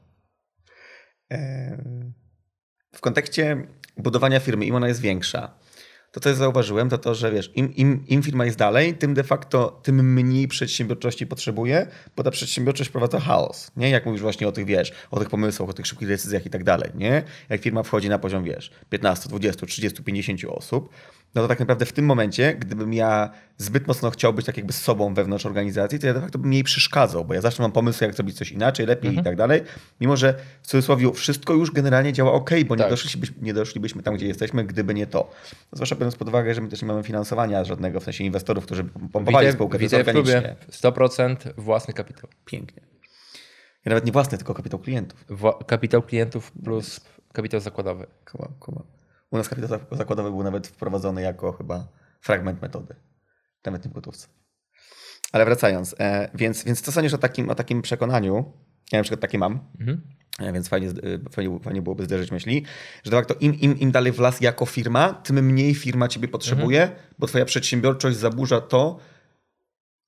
W 2.94 3.00
kontekście 3.00 3.66
budowania 3.96 4.40
firmy, 4.40 4.66
im 4.66 4.74
ona 4.74 4.88
jest 4.88 5.00
większa, 5.00 5.58
to 6.10 6.20
co 6.20 6.28
ja 6.28 6.34
zauważyłem, 6.34 6.88
to 6.88 6.98
to, 6.98 7.14
że 7.14 7.32
wiesz, 7.32 7.50
im, 7.54 7.74
im, 7.74 8.04
im 8.06 8.22
firma 8.22 8.44
jest 8.44 8.58
dalej, 8.58 8.94
tym 8.94 9.14
de 9.14 9.24
facto, 9.24 9.80
tym 9.82 10.12
mniej 10.14 10.48
przedsiębiorczości 10.48 11.26
potrzebuje, 11.26 11.86
bo 12.16 12.22
ta 12.22 12.30
przedsiębiorczość 12.30 12.90
wprowadza 12.90 13.20
chaos, 13.20 13.70
nie? 13.76 13.90
Jak 13.90 14.06
mówisz 14.06 14.22
właśnie 14.22 14.48
o 14.48 14.52
tych, 14.52 14.66
wiesz, 14.66 14.92
o 15.10 15.18
tych 15.18 15.30
pomysłach, 15.30 15.70
o 15.70 15.72
tych 15.72 15.86
szybkich 15.86 16.08
decyzjach 16.08 16.46
i 16.46 16.50
tak 16.50 16.64
dalej, 16.64 16.90
nie? 16.94 17.22
Jak 17.48 17.60
firma 17.60 17.82
wchodzi 17.82 18.08
na 18.08 18.18
poziom, 18.18 18.44
wiesz, 18.44 18.70
15, 18.90 19.28
20, 19.28 19.66
30, 19.66 20.02
50 20.02 20.44
osób, 20.44 20.88
no 21.34 21.42
to 21.42 21.48
tak 21.48 21.60
naprawdę 21.60 21.86
w 21.86 21.92
tym 21.92 22.04
momencie, 22.04 22.54
gdybym 22.54 22.94
ja 22.94 23.30
zbyt 23.56 23.86
mocno 23.86 24.10
chciał 24.10 24.32
być 24.32 24.46
tak 24.46 24.56
jakby 24.56 24.72
z 24.72 24.80
sobą 24.80 25.14
wewnątrz 25.14 25.46
organizacji, 25.46 25.98
to 25.98 26.06
ja 26.06 26.14
de 26.14 26.20
facto 26.20 26.38
bym 26.38 26.52
jej 26.52 26.64
przeszkadzał, 26.64 27.24
bo 27.24 27.34
ja 27.34 27.40
zawsze 27.40 27.62
mam 27.62 27.72
pomysły, 27.72 28.06
jak 28.06 28.16
zrobić 28.16 28.36
coś 28.36 28.52
inaczej, 28.52 28.86
lepiej 28.86 29.08
mhm. 29.08 29.24
i 29.24 29.24
tak 29.24 29.36
dalej, 29.36 29.62
mimo 30.00 30.16
że 30.16 30.34
w 30.62 30.66
cudzysłowie 30.66 31.12
wszystko 31.12 31.54
już 31.54 31.70
generalnie 31.70 32.12
działa 32.12 32.32
ok, 32.32 32.50
bo 32.66 32.76
tak. 32.76 32.86
nie, 32.86 32.90
doszlibyśmy, 32.90 33.36
nie 33.42 33.54
doszlibyśmy 33.54 34.02
tam, 34.02 34.14
gdzie 34.14 34.26
jesteśmy, 34.26 34.64
gdyby 34.64 34.94
nie 34.94 35.06
to. 35.06 35.30
Zwłaszcza 35.72 35.96
biorąc 35.96 36.16
pod 36.16 36.28
uwagę, 36.28 36.54
że 36.54 36.60
my 36.60 36.68
też 36.68 36.82
nie 36.82 36.88
mamy 36.88 37.02
finansowania 37.02 37.64
żadnego, 37.64 38.00
w 38.00 38.04
sensie 38.04 38.24
inwestorów, 38.24 38.64
którzy 38.64 38.84
pompowali 38.84 39.46
widzę, 39.46 39.56
spółkę, 39.56 39.78
widzę 39.78 40.04
w 40.04 40.06
klubie 40.06 40.56
100% 40.70 41.36
własny 41.56 41.94
kapitał. 41.94 42.30
Pięknie. 42.44 42.82
Ja 43.84 43.90
nawet 43.90 44.06
nie 44.06 44.12
własny, 44.12 44.38
tylko 44.38 44.54
kapitał 44.54 44.80
klientów. 44.80 45.24
Wła 45.28 45.58
kapitał 45.66 46.02
klientów 46.02 46.52
plus 46.64 47.00
kapitał 47.32 47.60
zakładowy. 47.60 48.06
Kuma, 48.24 48.48
kuma. 48.60 48.97
U 49.30 49.36
nas 49.36 49.48
kapitał 49.48 49.78
zakładowy 49.90 50.30
był 50.30 50.42
nawet 50.42 50.66
wprowadzony 50.66 51.22
jako 51.22 51.52
chyba 51.52 51.88
fragment 52.20 52.62
metody. 52.62 52.94
Nawet 53.64 53.84
nie 53.84 53.90
w 53.90 53.94
gotówce. 53.94 54.28
Ale 55.32 55.44
wracając, 55.44 55.94
e, 56.00 56.30
więc, 56.34 56.64
więc 56.64 56.80
co 56.80 56.92
sądzisz 56.92 57.14
o 57.14 57.18
takim, 57.18 57.50
o 57.50 57.54
takim 57.54 57.82
przekonaniu? 57.82 58.52
Ja 58.92 58.98
na 58.98 59.02
przykład 59.02 59.20
takie 59.20 59.38
mam, 59.38 59.60
mhm. 59.80 60.02
e, 60.38 60.52
więc 60.52 60.68
fajnie, 60.68 60.88
e, 60.88 60.92
fajnie, 61.32 61.60
fajnie 61.60 61.82
byłoby 61.82 62.04
zderzyć 62.04 62.30
myśli, 62.30 62.64
że 63.04 63.10
de 63.10 63.16
facto 63.16 63.34
im, 63.40 63.54
im, 63.54 63.78
im 63.78 63.90
dalej 63.90 64.12
w 64.12 64.18
las 64.18 64.40
jako 64.40 64.66
firma, 64.66 65.12
tym 65.12 65.46
mniej 65.46 65.74
firma 65.74 66.08
ciebie 66.08 66.28
potrzebuje, 66.28 66.82
mhm. 66.82 67.00
bo 67.18 67.26
twoja 67.26 67.44
przedsiębiorczość 67.44 68.16
zaburza 68.16 68.60
to, 68.60 68.98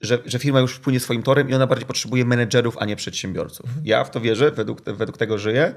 że, 0.00 0.18
że 0.26 0.38
firma 0.38 0.60
już 0.60 0.74
wpłynie 0.74 1.00
swoim 1.00 1.22
torem 1.22 1.50
i 1.50 1.54
ona 1.54 1.66
bardziej 1.66 1.86
potrzebuje 1.86 2.24
menedżerów, 2.24 2.78
a 2.78 2.84
nie 2.84 2.96
przedsiębiorców. 2.96 3.66
Mhm. 3.66 3.86
Ja 3.86 4.04
w 4.04 4.10
to 4.10 4.20
wierzę, 4.20 4.50
według, 4.50 4.82
według 4.82 5.18
tego 5.18 5.38
żyję 5.38 5.74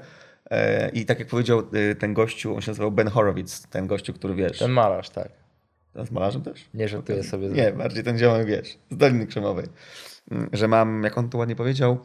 I 0.92 1.06
tak 1.06 1.18
jak 1.18 1.28
powiedział 1.28 1.62
e, 1.72 1.94
ten 1.94 2.14
gościu, 2.14 2.54
on 2.54 2.60
się 2.60 2.70
nazywał 2.70 2.92
Ben 2.92 3.08
Horowitz, 3.08 3.66
ten 3.70 3.86
gościu, 3.86 4.12
który 4.12 4.34
wiesz. 4.34 4.58
Ten 4.58 4.70
malarz, 4.70 5.10
tak. 5.10 5.28
Z 5.94 6.10
malarzem 6.10 6.42
też? 6.42 6.64
Nie, 6.74 6.88
że 6.88 6.98
okay. 6.98 7.22
sobie. 7.22 7.48
Nie, 7.48 7.72
bardziej 7.72 8.04
ten 8.04 8.18
ziomek, 8.18 8.46
wiesz, 8.46 8.78
z 8.90 8.96
Doliny 8.96 9.26
Krzemowej. 9.26 9.66
Mm, 10.30 10.48
że 10.52 10.68
mam, 10.68 11.02
jak 11.02 11.18
on 11.18 11.30
tu 11.30 11.38
ładnie 11.38 11.56
powiedział, 11.56 11.98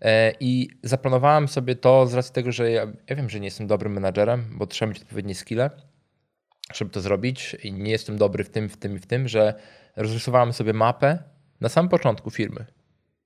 E, 0.00 0.32
I 0.40 0.68
zaplanowałem 0.82 1.48
sobie 1.48 1.76
to 1.76 2.06
z 2.06 2.14
racji 2.14 2.32
tego, 2.32 2.52
że 2.52 2.70
ja, 2.70 2.86
ja 3.08 3.16
wiem, 3.16 3.30
że 3.30 3.40
nie 3.40 3.46
jestem 3.46 3.66
dobrym 3.66 3.92
menadżerem, 3.92 4.44
bo 4.52 4.66
trzeba 4.66 4.92
mieć 4.92 5.02
odpowiednie 5.02 5.34
skille, 5.34 5.70
żeby 6.74 6.90
to 6.90 7.00
zrobić 7.00 7.56
i 7.62 7.72
nie 7.72 7.90
jestem 7.90 8.18
dobry 8.18 8.44
w 8.44 8.50
tym, 8.50 8.68
w 8.68 8.76
tym 8.76 8.96
i 8.96 8.98
w 8.98 9.06
tym, 9.06 9.28
że 9.28 9.54
rozrysowałem 9.96 10.52
sobie 10.52 10.72
mapę 10.72 11.18
na 11.60 11.68
samym 11.68 11.88
początku 11.88 12.30
firmy, 12.30 12.66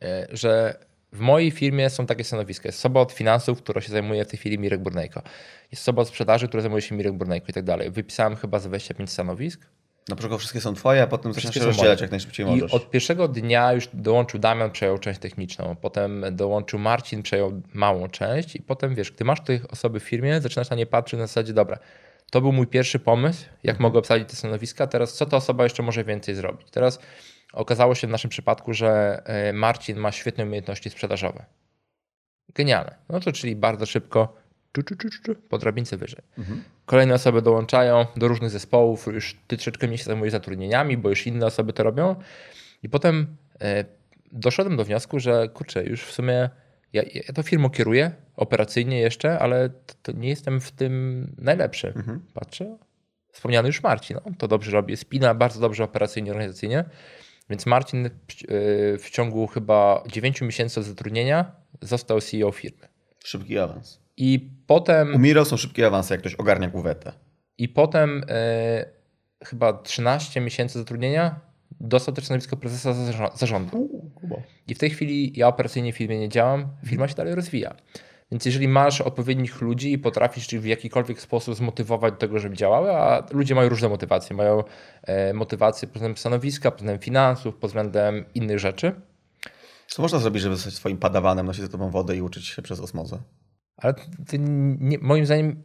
e, 0.02 0.26
że 0.30 0.78
w 1.12 1.20
mojej 1.20 1.50
firmie 1.50 1.90
są 1.90 2.06
takie 2.06 2.24
stanowiska. 2.24 2.68
Jest 2.68 2.78
osoba 2.78 3.00
od 3.00 3.12
finansów, 3.12 3.62
która 3.62 3.80
się 3.80 3.92
zajmuje 3.92 4.24
w 4.24 4.28
tej 4.28 4.38
chwili 4.38 4.58
Mirek 4.58 4.80
Burnejko. 4.80 5.22
Jest 5.72 5.82
osoba 5.82 6.02
od 6.02 6.08
sprzedaży, 6.08 6.48
która 6.48 6.60
zajmuje 6.60 6.82
się 6.82 6.94
Mirek 6.94 7.12
Burnejko 7.12 7.46
i 7.48 7.52
tak 7.52 7.64
dalej. 7.64 7.90
Wypisałem 7.90 8.36
chyba 8.36 8.58
z 8.58 8.66
25 8.66 9.10
stanowisk 9.10 9.60
na 10.08 10.16
początku 10.16 10.38
wszystkie 10.38 10.60
są 10.60 10.74
twoje, 10.74 11.02
a 11.02 11.06
potem 11.06 11.32
zaczynasz 11.32 11.54
się 11.54 11.64
rozdzielać 11.64 12.00
jak 12.00 12.10
najszybciej 12.10 12.46
I 12.46 12.50
możesz. 12.50 12.74
od 12.74 12.90
pierwszego 12.90 13.28
dnia 13.28 13.72
już 13.72 13.88
dołączył 13.94 14.40
Damian, 14.40 14.70
przejął 14.70 14.98
część 14.98 15.20
techniczną, 15.20 15.76
potem 15.80 16.24
dołączył 16.32 16.78
Marcin, 16.78 17.22
przejął 17.22 17.62
małą 17.72 18.08
część 18.08 18.56
i 18.56 18.62
potem 18.62 18.94
wiesz, 18.94 19.12
gdy 19.12 19.24
masz 19.24 19.40
tych 19.40 19.72
osoby 19.72 20.00
w 20.00 20.02
firmie, 20.02 20.40
zaczynasz 20.40 20.70
na 20.70 20.76
nie 20.76 20.86
patrzeć 20.86 21.20
na 21.20 21.26
zasadzie, 21.26 21.52
dobra, 21.52 21.78
to 22.30 22.40
był 22.40 22.52
mój 22.52 22.66
pierwszy 22.66 22.98
pomysł, 22.98 23.44
jak 23.64 23.74
mhm. 23.74 23.82
mogę 23.82 23.98
obsadzić 23.98 24.28
te 24.28 24.36
stanowiska, 24.36 24.86
teraz 24.86 25.14
co 25.14 25.26
ta 25.26 25.36
osoba 25.36 25.64
jeszcze 25.64 25.82
może 25.82 26.04
więcej 26.04 26.34
zrobić. 26.34 26.70
Teraz 26.70 26.98
okazało 27.52 27.94
się 27.94 28.06
w 28.06 28.10
naszym 28.10 28.30
przypadku, 28.30 28.74
że 28.74 29.22
e, 29.24 29.52
Marcin 29.52 29.98
ma 29.98 30.12
świetne 30.12 30.44
umiejętności 30.44 30.90
sprzedażowe. 30.90 31.44
Genialne. 32.54 32.94
No 33.08 33.20
to 33.20 33.32
czyli 33.32 33.56
bardzo 33.56 33.86
szybko 33.86 34.36
czu, 34.72 34.82
czu, 34.82 35.08
czu, 35.24 35.34
po 35.48 35.58
drabince 35.58 35.96
wyżej. 35.96 36.20
Mhm. 36.38 36.62
Kolejne 36.86 37.14
osoby 37.14 37.42
dołączają 37.42 38.06
do 38.16 38.28
różnych 38.28 38.50
zespołów, 38.50 39.06
już 39.06 39.36
ty 39.46 39.56
troszeczkę 39.56 39.86
mniej 39.86 39.98
się 39.98 40.04
zajmujesz 40.04 40.32
zatrudnieniami, 40.32 40.96
bo 40.96 41.08
już 41.08 41.26
inne 41.26 41.46
osoby 41.46 41.72
to 41.72 41.82
robią. 41.82 42.16
I 42.82 42.88
potem 42.88 43.36
e, 43.60 43.84
doszedłem 44.32 44.76
do 44.76 44.84
wniosku, 44.84 45.20
że 45.20 45.48
kurczę, 45.48 45.84
już 45.84 46.04
w 46.04 46.12
sumie 46.12 46.50
ja, 46.92 47.02
ja 47.14 47.34
to 47.34 47.42
firmą 47.42 47.70
kieruję 47.70 48.12
operacyjnie 48.36 49.00
jeszcze, 49.00 49.38
ale 49.38 49.68
to, 49.68 49.94
to 50.02 50.12
nie 50.12 50.28
jestem 50.28 50.60
w 50.60 50.70
tym 50.70 51.26
najlepszy. 51.38 51.92
Mhm. 51.96 52.20
Patrzę, 52.34 52.76
wspomniany 53.32 53.68
już 53.68 53.82
Marcin, 53.82 54.18
no, 54.26 54.32
to 54.38 54.48
dobrze 54.48 54.70
robi, 54.70 54.96
spina 54.96 55.34
bardzo 55.34 55.60
dobrze 55.60 55.84
operacyjnie, 55.84 56.30
organizacyjnie. 56.30 56.84
Więc 57.50 57.66
Marcin 57.66 58.10
w, 58.28 58.98
w 59.02 59.10
ciągu 59.10 59.46
chyba 59.46 60.02
9 60.06 60.40
miesięcy 60.40 60.82
zatrudnienia 60.82 61.52
został 61.80 62.20
CEO 62.20 62.52
firmy. 62.52 62.88
Szybki 63.24 63.58
awans. 63.58 64.00
I 64.16 64.50
potem. 64.66 65.14
U 65.14 65.18
Miro 65.18 65.44
są 65.44 65.56
szybkie 65.56 65.86
awanse, 65.86 66.14
jak 66.14 66.20
ktoś 66.20 66.34
ogarnia 66.34 66.70
kuwetę. 66.70 67.12
I 67.58 67.68
potem 67.68 68.24
e, 68.28 68.84
chyba 69.44 69.72
13 69.72 70.40
miesięcy 70.40 70.78
zatrudnienia 70.78 71.40
dostał 71.80 72.14
też 72.14 72.24
stanowisko 72.24 72.56
prezesa 72.56 72.94
zarządu. 73.34 73.88
I 74.68 74.74
w 74.74 74.78
tej 74.78 74.90
chwili 74.90 75.32
ja 75.36 75.48
operacyjnie 75.48 75.92
w 75.92 75.96
firmie 75.96 76.18
nie 76.18 76.28
działam, 76.28 76.68
firma 76.86 77.08
się 77.08 77.14
dalej 77.14 77.34
rozwija. 77.34 77.74
Więc 78.32 78.44
jeżeli 78.44 78.68
masz 78.68 79.00
odpowiednich 79.00 79.60
ludzi 79.60 79.92
i 79.92 79.98
potrafisz 79.98 80.52
ich 80.52 80.60
w 80.60 80.64
jakikolwiek 80.64 81.20
sposób 81.20 81.54
zmotywować 81.54 82.12
do 82.12 82.18
tego, 82.18 82.38
żeby 82.38 82.56
działały, 82.56 82.92
a 82.92 83.26
ludzie 83.32 83.54
mają 83.54 83.68
różne 83.68 83.88
motywacje. 83.88 84.36
Mają 84.36 84.64
e, 85.02 85.32
motywacje 85.32 85.88
pod 85.88 85.94
względem 85.94 86.16
stanowiska, 86.16 86.70
pod 86.70 86.78
względem 86.78 87.02
finansów, 87.02 87.56
pod 87.56 87.70
względem 87.70 88.24
innych 88.34 88.58
rzeczy, 88.58 88.92
Co 89.86 90.02
można 90.02 90.18
zrobić, 90.18 90.42
żeby 90.42 90.56
zostać 90.56 90.74
swoim 90.74 90.98
padawanem, 90.98 91.46
nosić 91.46 91.62
ze 91.62 91.68
tobą 91.68 91.90
wodę 91.90 92.16
i 92.16 92.22
uczyć 92.22 92.46
się 92.46 92.62
przez 92.62 92.80
osmozę? 92.80 93.18
Ale 93.76 93.94
nie, 94.78 94.98
moim 94.98 95.26
zdaniem 95.26 95.62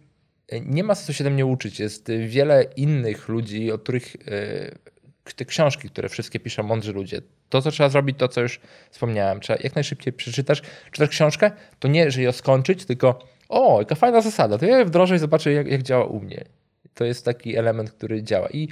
nie 0.61 0.83
ma 0.83 0.95
sensu 0.95 1.13
się 1.13 1.23
tym 1.23 1.35
nie 1.35 1.45
uczyć. 1.45 1.79
Jest 1.79 2.11
wiele 2.27 2.63
innych 2.63 3.29
ludzi, 3.29 3.71
o 3.71 3.77
których 3.77 4.15
yy, 4.15 4.92
te 5.35 5.45
książki, 5.45 5.89
które 5.89 6.09
wszystkie 6.09 6.39
piszą 6.39 6.63
mądrzy 6.63 6.93
ludzie. 6.93 7.21
To, 7.49 7.61
co 7.61 7.71
trzeba 7.71 7.89
zrobić, 7.89 8.17
to 8.19 8.27
co 8.27 8.41
już 8.41 8.59
wspomniałem, 8.91 9.39
trzeba 9.39 9.59
jak 9.63 9.75
najszybciej 9.75 10.13
przeczytać, 10.13 10.61
czytać 10.91 11.09
książkę, 11.09 11.51
to 11.79 11.87
nie, 11.87 12.11
że 12.11 12.21
ją 12.21 12.31
skończyć, 12.31 12.85
tylko 12.85 13.19
o, 13.49 13.79
jaka 13.79 13.95
fajna 13.95 14.21
zasada, 14.21 14.57
to 14.57 14.65
ja 14.65 14.85
wdrożę 14.85 15.15
i 15.15 15.19
zobaczę, 15.19 15.51
jak, 15.51 15.67
jak 15.67 15.83
działa 15.83 16.05
u 16.05 16.19
mnie. 16.19 16.43
To 16.93 17.05
jest 17.05 17.25
taki 17.25 17.57
element, 17.57 17.91
który 17.91 18.23
działa. 18.23 18.49
I 18.49 18.67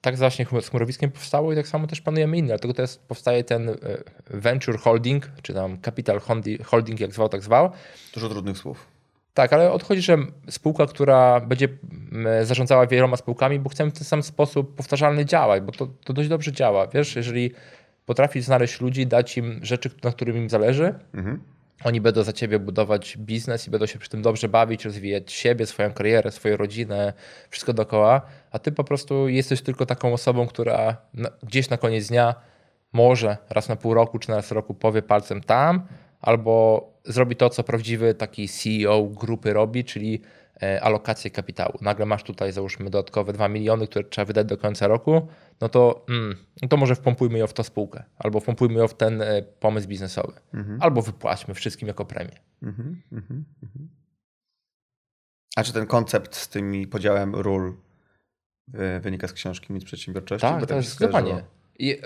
tak 0.00 0.16
właśnie 0.16 0.46
z 0.62 0.68
chmurowiskiem 0.68 1.10
powstało 1.10 1.52
i 1.52 1.56
tak 1.56 1.68
samo 1.68 1.86
też 1.86 2.00
planujemy 2.00 2.38
inne. 2.38 2.48
Dlatego 2.48 2.74
teraz 2.74 2.96
powstaje 2.96 3.44
ten 3.44 3.68
e, 3.68 3.74
venture 4.26 4.78
holding, 4.78 5.30
czy 5.42 5.54
tam 5.54 5.80
capital 5.82 6.20
holding, 6.64 7.00
jak 7.00 7.12
zwał, 7.12 7.28
tak 7.28 7.42
zwał. 7.42 7.70
Dużo 8.14 8.28
trudnych 8.28 8.58
słów. 8.58 8.93
Tak, 9.34 9.52
ale 9.52 9.72
odchodzi, 9.72 10.02
że 10.02 10.18
spółka, 10.50 10.86
która 10.86 11.40
będzie 11.40 11.68
zarządzała 12.42 12.86
wieloma 12.86 13.16
spółkami, 13.16 13.58
bo 13.58 13.70
chcemy 13.70 13.90
w 13.90 13.94
ten 13.94 14.04
sam 14.04 14.22
sposób 14.22 14.76
powtarzalny 14.76 15.24
działać, 15.24 15.62
bo 15.62 15.72
to, 15.72 15.86
to 16.04 16.12
dość 16.12 16.28
dobrze 16.28 16.52
działa. 16.52 16.86
Wiesz, 16.86 17.16
jeżeli 17.16 17.50
potrafisz 18.06 18.44
znaleźć 18.44 18.80
ludzi, 18.80 19.06
dać 19.06 19.38
im 19.38 19.60
rzeczy, 19.62 19.90
na 20.04 20.12
którym 20.12 20.36
im 20.36 20.50
zależy, 20.50 20.94
mhm. 21.14 21.42
oni 21.84 22.00
będą 22.00 22.22
za 22.22 22.32
ciebie 22.32 22.58
budować 22.58 23.16
biznes 23.18 23.68
i 23.68 23.70
będą 23.70 23.86
się 23.86 23.98
przy 23.98 24.10
tym 24.10 24.22
dobrze 24.22 24.48
bawić, 24.48 24.84
rozwijać 24.84 25.32
siebie, 25.32 25.66
swoją 25.66 25.92
karierę, 25.92 26.30
swoją 26.30 26.56
rodzinę, 26.56 27.12
wszystko 27.50 27.72
dookoła, 27.72 28.22
a 28.50 28.58
ty 28.58 28.72
po 28.72 28.84
prostu 28.84 29.28
jesteś 29.28 29.62
tylko 29.62 29.86
taką 29.86 30.12
osobą, 30.12 30.46
która 30.46 30.96
gdzieś 31.42 31.70
na 31.70 31.76
koniec 31.76 32.08
dnia 32.08 32.34
może 32.92 33.36
raz 33.50 33.68
na 33.68 33.76
pół 33.76 33.94
roku 33.94 34.18
czy 34.18 34.28
na 34.28 34.36
raz 34.36 34.52
roku 34.52 34.74
powie 34.74 35.02
palcem 35.02 35.40
tam, 35.40 35.86
albo 36.20 36.93
zrobi 37.04 37.36
to, 37.36 37.50
co 37.50 37.64
prawdziwy 37.64 38.14
taki 38.14 38.48
CEO 38.48 39.02
grupy 39.02 39.52
robi, 39.52 39.84
czyli 39.84 40.20
e, 40.62 40.82
alokację 40.82 41.30
kapitału. 41.30 41.78
Nagle 41.80 42.06
masz 42.06 42.22
tutaj, 42.22 42.52
załóżmy, 42.52 42.84
dodatkowe 42.90 43.32
2 43.32 43.48
miliony, 43.48 43.86
które 43.86 44.04
trzeba 44.04 44.24
wydać 44.24 44.46
do 44.46 44.56
końca 44.56 44.86
roku, 44.86 45.28
no 45.60 45.68
to, 45.68 46.04
mm, 46.08 46.36
no 46.62 46.68
to 46.68 46.76
może 46.76 46.94
wpompujmy 46.94 47.38
ją 47.38 47.46
w 47.46 47.52
tę 47.52 47.64
spółkę, 47.64 48.04
albo 48.18 48.40
wpompujmy 48.40 48.78
ją 48.78 48.88
w 48.88 48.94
ten 48.94 49.22
e, 49.22 49.42
pomysł 49.42 49.88
biznesowy, 49.88 50.32
mhm. 50.54 50.82
albo 50.82 51.02
wypłaćmy 51.02 51.54
wszystkim 51.54 51.88
jako 51.88 52.04
premię. 52.04 52.38
Mhm, 52.62 53.02
mhm, 53.12 53.44
mhm. 53.62 53.88
A 55.56 55.62
czy 55.62 55.72
ten 55.72 55.86
koncept 55.86 56.36
z 56.36 56.48
tym 56.48 56.88
podziałem 56.90 57.34
ról 57.34 57.76
e, 58.74 59.00
wynika 59.00 59.28
z 59.28 59.32
książki 59.32 59.72
Mit 59.72 59.84
Przedsiębiorczości? 59.84 60.46
Tak, 60.46 60.66
to 60.66 60.76
jest. 60.76 61.00
I, 61.78 62.00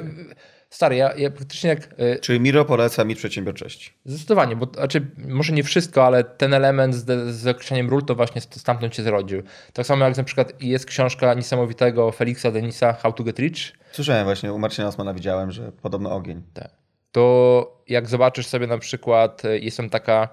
stary, 0.70 0.96
ja, 0.96 1.14
ja 1.16 1.30
praktycznie 1.30 1.70
jak... 1.70 1.94
E, 1.98 2.18
Czyli 2.18 2.40
Miro 2.40 2.64
poleca 2.64 3.04
mi 3.04 3.14
przedsiębiorczości. 3.14 3.92
Zdecydowanie, 4.04 4.56
bo 4.56 4.66
znaczy, 4.74 5.06
może 5.16 5.52
nie 5.52 5.62
wszystko, 5.62 6.06
ale 6.06 6.24
ten 6.24 6.54
element 6.54 6.94
z, 6.94 7.34
z 7.34 7.46
określeniem 7.46 7.90
ról 7.90 8.04
to 8.04 8.14
właśnie 8.14 8.40
stamtąd 8.40 8.94
się 8.94 9.02
zrodził. 9.02 9.42
Tak 9.72 9.86
samo 9.86 10.04
jak 10.04 10.16
na 10.16 10.24
przykład 10.24 10.62
jest 10.62 10.86
książka 10.86 11.34
niesamowitego 11.34 12.12
Felixa 12.12 12.50
Denisa 12.52 12.92
How 12.92 13.12
to 13.12 13.24
Get 13.24 13.38
Rich. 13.38 13.72
Słyszałem 13.92 14.24
właśnie, 14.24 14.52
u 14.52 14.58
Marcina 14.58 14.88
Osmana 14.88 15.14
widziałem, 15.14 15.50
że 15.50 15.72
podobno 15.72 16.14
ogień. 16.14 16.42
Tak. 16.54 16.70
To 17.12 17.82
jak 17.88 18.08
zobaczysz 18.08 18.46
sobie 18.46 18.66
na 18.66 18.78
przykład, 18.78 19.44
e, 19.44 19.58
jest 19.58 19.76
tam 19.76 19.90
taka 19.90 20.28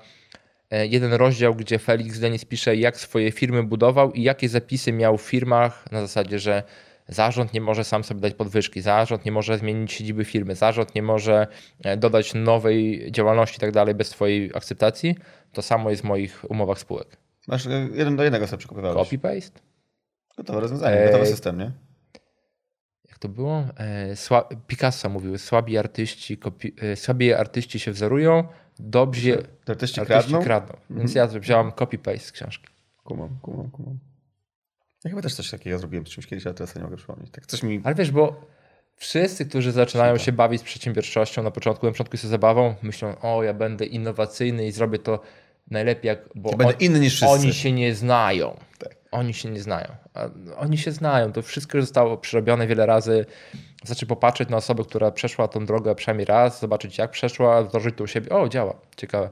e, 0.72 0.88
jeden 0.88 1.14
rozdział, 1.14 1.56
gdzie 1.56 1.80
Felix 1.80 2.20
Denis 2.20 2.46
pisze, 2.46 2.76
jak 2.76 2.98
swoje 2.98 3.32
firmy 3.32 3.64
budował 3.64 4.12
i 4.12 4.24
jakie 4.24 4.50
zapisy 4.50 4.92
miał 4.94 5.18
w 5.18 5.22
firmach 5.22 5.92
na 5.92 6.02
zasadzie, 6.02 6.40
że 6.40 6.64
Zarząd 7.08 7.54
nie 7.54 7.62
może 7.62 7.84
sam 7.84 8.04
sobie 8.04 8.22
dać 8.22 8.34
podwyżki, 8.34 8.82
zarząd 8.82 9.26
nie 9.26 9.32
może 9.32 9.58
zmienić 9.58 9.92
siedziby 9.92 10.26
firmy, 10.26 10.56
zarząd 10.56 10.96
nie 10.96 11.02
może 11.02 11.48
e, 11.84 11.98
dodać 11.98 12.34
nowej 12.34 13.08
działalności 13.12 13.58
i 13.58 13.60
tak 13.60 13.72
dalej 13.72 13.96
bez 13.96 14.10
Twojej 14.10 14.52
akceptacji. 14.56 15.16
To 15.54 15.62
samo 15.62 15.90
jest 15.90 16.02
w 16.02 16.06
moich 16.06 16.46
umowach 16.50 16.80
spółek. 16.80 17.18
Masz 17.48 17.68
e, 17.68 17.88
jeden 17.94 18.16
do 18.16 18.24
jednego 18.24 18.48
sobie 18.48 18.58
przekopywałeś. 18.58 19.10
Copy-paste? 19.10 19.60
Gotowe 20.38 20.60
rozwiązanie, 20.60 20.98
e... 20.98 21.06
gotowy 21.06 21.26
system, 21.26 21.58
nie? 21.58 21.72
Jak 23.10 23.20
to 23.20 23.30
było? 23.30 23.64
E, 23.78 24.16
sła... 24.16 24.50
Picasso 24.68 25.10
mówił, 25.10 25.38
słabi 25.38 25.78
artyści, 25.78 26.38
kopi... 26.38 26.74
słabi 26.96 27.34
artyści 27.34 27.80
się 27.80 27.92
wzorują, 27.92 28.44
dobrzy 28.80 29.44
artyści, 29.68 30.00
artyści 30.00 30.06
kradną. 30.06 30.44
kradną. 30.44 30.76
Więc 30.90 31.16
mhm. 31.16 31.34
ja 31.34 31.40
wziąłem 31.40 31.72
copy-paste 31.72 32.20
z 32.20 32.32
książki. 32.32 32.68
Kumam, 33.04 33.30
kumam, 33.42 33.72
kumam. 33.72 34.00
Ja 35.06 35.10
chyba 35.10 35.22
też 35.22 35.36
coś 35.36 35.52
takiego 35.52 35.78
zrobiłem 35.78 36.08
z 36.08 36.10
czymś 36.10 36.28
kiedyś, 36.28 36.46
ale 36.46 36.56
teraz 36.56 36.76
nie 36.76 36.82
mogę 36.82 36.98
przypomnieć. 36.98 37.32
Tak, 37.32 37.46
coś 37.46 37.64
mi... 37.64 37.82
Ale 37.84 37.96
wiesz, 37.96 38.12
bo 38.12 38.42
wszyscy, 38.96 39.46
którzy 39.46 39.72
zaczynają 39.72 40.18
się 40.18 40.32
bawić 40.32 40.62
z 40.62 40.64
przedsiębiorczością 40.64 41.44
na 41.44 41.52
początku, 41.52 41.86
na 41.86 41.92
początku 41.92 42.16
jest 42.16 42.26
zabawą, 42.26 42.76
myślą, 42.82 43.16
o 43.22 43.44
ja 43.44 43.54
będę 43.54 43.86
innowacyjny 43.86 44.68
i 44.68 44.72
zrobię 44.72 45.00
to 45.00 45.20
najlepiej, 45.72 46.08
jak, 46.08 46.20
bo 46.36 46.52
ja 46.60 46.68
on, 46.68 46.74
inny 46.80 47.00
niż 47.00 47.14
wszyscy. 47.16 47.34
oni 47.34 47.54
się 47.54 47.72
nie 47.72 47.96
znają. 47.96 48.58
Tak. 48.80 48.96
Oni 49.12 49.34
się 49.34 49.50
nie 49.50 49.62
znają. 49.62 49.88
A 50.14 50.30
oni 50.58 50.78
się 50.78 50.92
znają. 50.92 51.32
To 51.32 51.42
wszystko 51.42 51.82
zostało 51.82 52.18
przerobione 52.18 52.68
wiele 52.68 52.86
razy. 52.86 53.26
Znaczy 53.86 54.06
popatrzeć 54.06 54.50
na 54.50 54.58
osobę, 54.58 54.84
która 54.84 55.12
przeszła 55.12 55.48
tą 55.48 55.66
drogę 55.66 55.96
przynajmniej 55.96 56.26
raz, 56.26 56.60
zobaczyć 56.60 56.98
jak 56.98 57.12
przeszła, 57.12 57.64
wdrożyć 57.64 57.96
to 57.98 58.04
u 58.04 58.08
siebie. 58.08 58.30
O, 58.30 58.50
działa. 58.50 58.76
Ciekawe. 58.98 59.30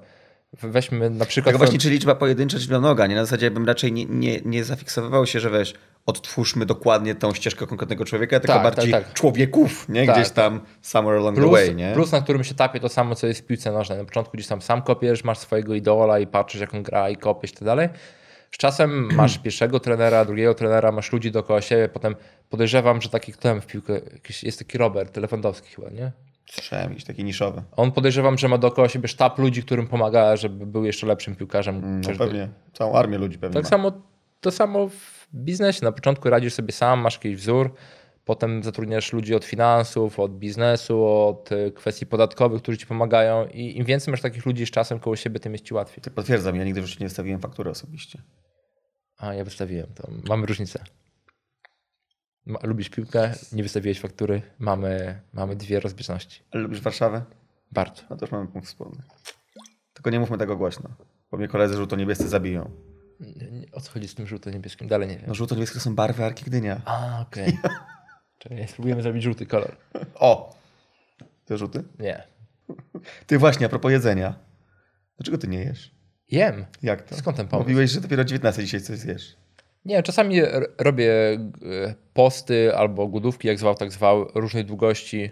Weźmy 0.62 1.10
na 1.10 1.26
przykład. 1.26 1.54
Tak 1.54 1.58
właśnie, 1.58 1.80
czy 1.80 1.90
liczba 1.90 2.16
pojedyncza, 2.16 2.60
czy 2.60 2.72
noga. 2.72 3.08
Nie? 3.08 3.16
Na 3.16 3.26
zasadzie 3.26 3.52
bym 3.52 3.66
raczej 3.66 3.92
nie, 3.92 4.06
nie, 4.06 4.42
nie 4.46 4.64
zafiksowywał 4.64 5.26
się, 5.26 5.40
że 5.40 5.50
weź, 5.50 5.74
odtwórzmy 6.06 6.66
dokładnie 6.66 7.16
tą 7.16 7.34
ścieżkę 7.34 7.68
konkretnego 7.68 8.06
człowieka, 8.06 8.40
tylko 8.40 8.54
tak, 8.54 8.64
bardziej 8.64 8.92
tak, 8.92 9.04
tak. 9.04 9.14
człowieków, 9.14 9.90
nie? 9.90 10.06
Tak, 10.06 10.16
gdzieś 10.16 10.30
tam 10.30 10.62
somewhere 10.82 11.20
along 11.20 11.38
plus, 11.38 11.50
the 11.50 11.52
way. 11.52 11.76
Nie? 11.76 11.94
Plus, 11.94 12.12
na 12.12 12.22
którym 12.22 12.44
się 12.44 12.56
tapie 12.56 12.80
to 12.80 12.90
samo, 12.90 13.16
co 13.16 13.28
jest 13.28 13.42
w 13.42 13.46
piłce 13.46 13.72
nożnej. 13.72 13.98
Na 13.98 14.06
początku 14.06 14.38
gdzieś 14.38 14.48
tam 14.48 14.62
sam 14.62 14.82
kopiesz, 14.82 15.24
masz 15.24 15.38
swojego 15.38 15.76
idola 15.76 16.20
i 16.20 16.28
patrzysz, 16.28 16.62
jak 16.62 16.74
on 16.74 16.84
gra 16.84 17.10
i 17.10 17.18
kopiesz 17.18 17.52
i 17.52 17.54
tak 17.54 17.64
dalej. 17.64 17.90
Z 18.52 18.58
czasem 18.58 19.08
masz 19.16 19.38
pierwszego 19.38 19.80
trenera, 19.80 20.26
drugiego 20.26 20.54
trenera, 20.54 20.92
masz 20.92 21.12
ludzi 21.12 21.32
dookoła 21.32 21.62
siebie, 21.62 21.90
potem 21.90 22.16
podejrzewam, 22.50 23.02
że 23.02 23.10
taki 23.10 23.34
kto 23.34 23.62
w 23.62 23.66
piłkę, 23.66 24.02
jest 24.44 24.60
taki 24.60 24.78
Robert 24.78 25.18
Lewandowski 25.18 25.76
chyba, 25.76 25.90
nie? 25.90 26.12
Słyszałem, 26.52 26.90
jakiś 26.90 27.04
taki 27.04 27.24
niszowy. 27.24 27.62
On 27.76 27.92
podejrzewam, 27.92 28.38
że 28.38 28.48
ma 28.48 28.58
dookoła 28.58 28.90
siebie 28.90 29.08
sztab 29.08 29.40
ludzi, 29.40 29.64
którym 29.64 29.88
pomaga, 29.88 30.36
żeby 30.36 30.66
był 30.66 30.86
jeszcze 30.86 31.08
lepszym 31.08 31.36
piłkarzem. 31.36 31.76
Mm, 31.78 32.02
no 32.02 32.10
pewnie, 32.18 32.50
całą 32.74 32.94
armię 32.96 33.18
ludzi 33.18 33.38
pewnie 33.38 33.54
Tak 33.54 33.64
ma. 33.64 33.70
samo, 33.70 33.92
to 34.42 34.52
samo 34.52 34.88
w 34.88 35.28
biznesie. 35.34 35.86
Na 35.86 35.92
początku 35.92 36.30
radzisz 36.30 36.54
sobie 36.54 36.72
sam, 36.72 37.00
masz 37.00 37.14
jakiś 37.14 37.36
wzór, 37.36 37.74
potem 38.26 38.64
zatrudniasz 38.64 39.14
ludzi 39.14 39.36
od 39.36 39.46
finansów, 39.46 40.20
od 40.20 40.38
biznesu, 40.38 41.06
od 41.06 41.52
y, 41.52 41.72
kwestii 41.72 42.06
podatkowych, 42.06 42.62
którzy 42.62 42.78
ci 42.78 42.86
pomagają 42.88 43.48
i 43.48 43.78
im 43.78 43.86
więcej 43.86 44.12
masz 44.12 44.22
takich 44.22 44.46
ludzi 44.46 44.66
z 44.66 44.72
czasem 44.72 45.00
koło 45.00 45.16
siebie, 45.16 45.40
tym 45.40 45.52
jest 45.54 45.66
ci 45.66 45.74
łatwiej. 45.74 46.04
Tak 46.04 46.14
potwierdzam, 46.14 46.56
ja 46.56 46.64
nigdy 46.64 46.82
w 46.82 46.86
życiu 46.86 47.00
nie 47.04 47.08
wystawiłem 47.08 47.40
faktury 47.40 47.70
osobiście. 47.70 48.22
A, 49.18 49.34
ja 49.34 49.44
wystawiłem, 49.44 49.88
to 49.96 50.08
mamy 50.28 50.46
różnicę. 50.46 50.84
Lubisz 52.64 52.90
piłkę, 52.90 53.34
nie 53.52 53.64
wystawiłeś 53.64 54.00
faktury, 54.00 54.42
mamy, 54.60 55.22
mamy 55.34 55.56
dwie 55.56 55.80
rozbieżności. 55.80 56.42
Ale 56.52 56.64
lubisz 56.64 56.82
Warszawę? 56.82 57.22
Bardzo. 57.72 58.02
No 58.10 58.18
to 58.18 58.26
już 58.26 58.32
mamy 58.32 58.48
punkt 58.48 58.68
wspólny. 58.68 59.04
Tylko 59.94 60.10
nie 60.10 60.20
mówmy 60.20 60.38
tego 60.38 60.58
głośno, 60.58 60.90
bo 61.32 61.38
mnie 61.38 61.48
koledzy 61.48 61.76
żółto-niebiescy 61.76 62.30
zabiją. 62.30 62.72
O 63.72 63.82
co 63.82 63.92
chodzi 63.92 64.08
z 64.08 64.16
tym 64.16 64.28
żółto-niebieskim? 64.28 64.88
Dalej 64.88 65.08
nie 65.08 65.18
wiem. 65.18 65.26
No 65.28 65.34
żółto-niebieskie 65.34 65.80
są 65.80 65.96
barwy 65.96 66.26
Arki 66.26 66.46
Gdynia. 66.46 66.82
A, 66.86 67.22
okej. 67.22 67.60
Okay. 67.60 67.76
Czyli 68.40 68.68
spróbujemy 68.68 69.02
zrobić 69.02 69.24
żółty 69.24 69.46
kolor. 69.46 69.76
O! 70.16 70.56
Ty 71.46 71.58
żółty? 71.58 71.84
Nie. 72.00 72.24
Ty 73.28 73.38
właśnie, 73.38 73.66
a 73.66 73.70
propos 73.70 73.92
jedzenia. 73.92 74.36
Dlaczego 75.18 75.38
ty 75.38 75.48
nie 75.48 75.60
jesz? 75.60 75.92
Jem. 76.32 76.66
Jak 76.82 77.02
to? 77.02 77.16
Skąd 77.16 77.38
ten 77.38 77.48
pomysł? 77.48 77.70
Mówiłeś, 77.70 77.92
że 77.92 78.02
dopiero 78.02 78.24
19 78.24 78.64
dzisiaj 78.64 78.82
coś 78.82 79.00
zjesz. 79.00 79.36
Nie, 79.86 80.04
czasami 80.04 80.42
robię 80.80 81.12
e, 81.12 81.40
posty 82.14 82.76
albo 82.76 83.08
głodówki, 83.08 83.48
jak 83.48 83.60
zwał, 83.60 83.76
tak 83.76 83.92
zwał, 83.92 84.28
różnej 84.36 84.66
długości. 84.66 85.30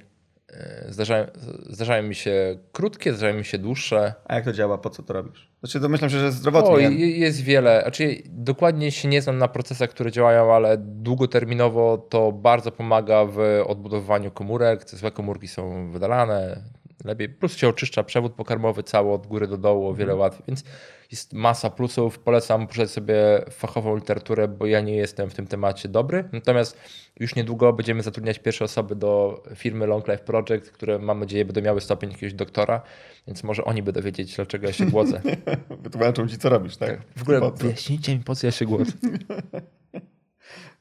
E, 0.54 0.86
zdarzają, 0.90 1.26
zdarzają 1.70 2.04
mi 2.04 2.16
się 2.16 2.58
krótkie, 2.72 3.14
zdarzają 3.14 3.38
mi 3.38 3.46
się 3.46 3.58
dłuższe. 3.58 4.14
A 4.26 4.36
jak 4.36 4.46
to 4.46 4.54
działa? 4.54 4.78
Po 4.78 4.90
co 4.90 5.04
to 5.04 5.14
robisz? 5.14 5.52
Znaczy 5.60 5.80
domyślam 5.80 6.10
się, 6.10 6.20
że 6.20 6.26
jest 6.26 6.38
zdrowotnie. 6.38 6.88
O, 6.88 6.92
jest 6.92 7.42
wiele. 7.42 7.82
Znaczy, 7.82 8.18
dokładnie 8.26 8.92
się 8.92 9.08
nie 9.08 9.22
znam 9.22 9.38
na 9.38 9.48
procesach, 9.48 9.90
które 9.90 10.12
działają, 10.12 10.54
ale 10.54 10.78
długoterminowo 10.78 11.98
to 11.98 12.32
bardzo 12.32 12.72
pomaga 12.72 13.26
w 13.26 13.64
odbudowywaniu 13.68 14.32
komórek. 14.32 14.86
Te 14.86 14.98
złe 14.98 15.12
komórki 15.12 15.48
są 15.48 15.92
wydalane, 15.92 16.62
lepiej. 17.04 17.30
Plus 17.30 17.58
się 17.58 17.70
oczyszcza 17.70 18.04
przewód 18.04 18.34
pokarmowy 18.34 18.84
cały 18.84 19.14
od 19.14 19.28
góry 19.28 19.48
do 19.48 19.58
dołu 19.58 19.88
o 19.88 19.94
wiele 19.94 20.12
mhm. 20.12 20.20
łatwiej. 20.20 20.44
Więc 20.48 20.64
jest 21.12 21.34
masa 21.34 21.70
plusów. 21.70 22.20
Polecam 22.20 22.68
poczytać 22.68 22.92
sobie 22.92 23.16
fachową 23.50 23.96
literaturę, 23.96 24.48
bo 24.48 24.66
ja 24.66 24.82
nie 24.82 24.96
jestem 24.96 25.30
w 25.30 25.34
tym 25.34 25.48
temacie 25.48 25.90
dobry. 25.90 26.30
Natomiast 26.32 26.78
już 27.20 27.36
niedługo 27.36 27.74
będziemy 27.74 28.04
zatrudniać 28.04 28.40
pierwsze 28.40 28.66
osoby 28.66 28.96
do 28.96 29.44
firmy 29.56 29.88
Long 29.88 30.08
Life 30.08 30.24
Project, 30.24 30.72
które 30.72 31.00
mam 31.00 31.20
nadzieję 31.20 31.46
będą 31.46 31.62
miały 31.62 31.82
stopień 31.82 32.12
jakiegoś 32.12 32.34
doktora, 32.34 32.82
więc 33.28 33.44
może 33.44 33.66
oni 33.66 33.84
będą 33.84 34.02
wiedzieć, 34.02 34.36
dlaczego 34.36 34.68
ja 34.68 34.74
się 34.74 34.86
głodzę. 34.86 35.22
Wytłumaczą 35.84 36.28
ci, 36.28 36.38
co 36.38 36.50
robisz, 36.50 36.78
tak? 36.78 36.90
tak 36.90 37.18
w 37.18 37.22
ogóle 37.22 37.52
wyjaśnijcie 37.56 38.18
mi, 38.18 38.24
po 38.24 38.36
co 38.36 38.48
ja 38.48 38.52
się 38.52 38.66
głodzę. 38.66 38.92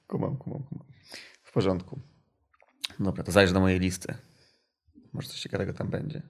kumam, 0.06 0.36
kumam, 0.36 0.62
kumam. 0.62 0.84
W 1.42 1.52
porządku. 1.52 2.00
Dobra, 3.00 3.24
to 3.24 3.32
zajrzyj 3.32 3.54
do 3.54 3.60
mojej 3.60 3.78
listy. 3.78 4.14
Może 5.12 5.28
coś 5.28 5.40
ciekawego 5.40 5.72
tam 5.72 5.88
będzie. 5.88 6.22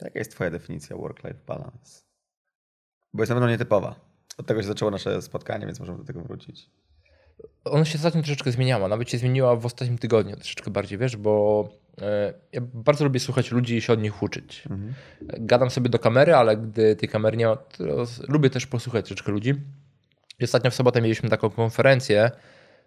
Jaka 0.00 0.18
jest 0.18 0.30
twoja 0.30 0.50
definicja 0.50 0.96
work-life 0.96 1.40
balance? 1.46 2.02
Bo 3.14 3.22
jest 3.22 3.30
na 3.30 3.34
pewno 3.36 3.50
nietypowa. 3.50 4.00
Od 4.38 4.46
tego 4.46 4.62
się 4.62 4.68
zaczęło 4.68 4.90
nasze 4.90 5.22
spotkanie, 5.22 5.66
więc 5.66 5.80
możemy 5.80 5.98
do 5.98 6.04
tego 6.04 6.20
wrócić. 6.20 6.70
Ona 7.64 7.84
się 7.84 7.98
ostatnio 7.98 8.22
troszeczkę 8.22 8.52
zmieniała. 8.52 8.88
Nawet 8.88 9.10
się 9.10 9.18
zmieniła 9.18 9.56
w 9.56 9.66
ostatnim 9.66 9.98
tygodniu 9.98 10.36
troszeczkę 10.36 10.70
bardziej, 10.70 10.98
wiesz, 10.98 11.16
bo 11.16 11.68
e, 12.00 12.34
ja 12.52 12.60
bardzo 12.60 13.04
lubię 13.04 13.20
słuchać 13.20 13.50
ludzi 13.50 13.76
i 13.76 13.80
się 13.80 13.92
od 13.92 14.02
nich 14.02 14.22
uczyć. 14.22 14.64
Mhm. 14.70 14.94
Gadam 15.20 15.70
sobie 15.70 15.90
do 15.90 15.98
kamery, 15.98 16.34
ale 16.34 16.56
gdy 16.56 16.96
tej 16.96 17.08
kamery 17.08 17.36
nie 17.36 17.46
ma, 17.46 17.56
to 17.56 17.84
lubię 18.28 18.50
też 18.50 18.66
posłuchać 18.66 19.04
troszeczkę 19.06 19.32
ludzi. 19.32 19.54
I 20.40 20.44
ostatnio 20.44 20.70
w 20.70 20.74
sobotę 20.74 21.02
mieliśmy 21.02 21.28
taką 21.28 21.50
konferencję, 21.50 22.30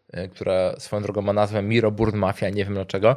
e, 0.09 0.27
która 0.27 0.79
swoją 0.79 1.01
drogą 1.03 1.21
ma 1.21 1.33
nazwę 1.33 1.61
Miro 1.61 1.91
Burn 1.91 2.17
Mafia, 2.17 2.49
nie 2.49 2.65
wiem 2.65 2.73
dlaczego. 2.73 3.15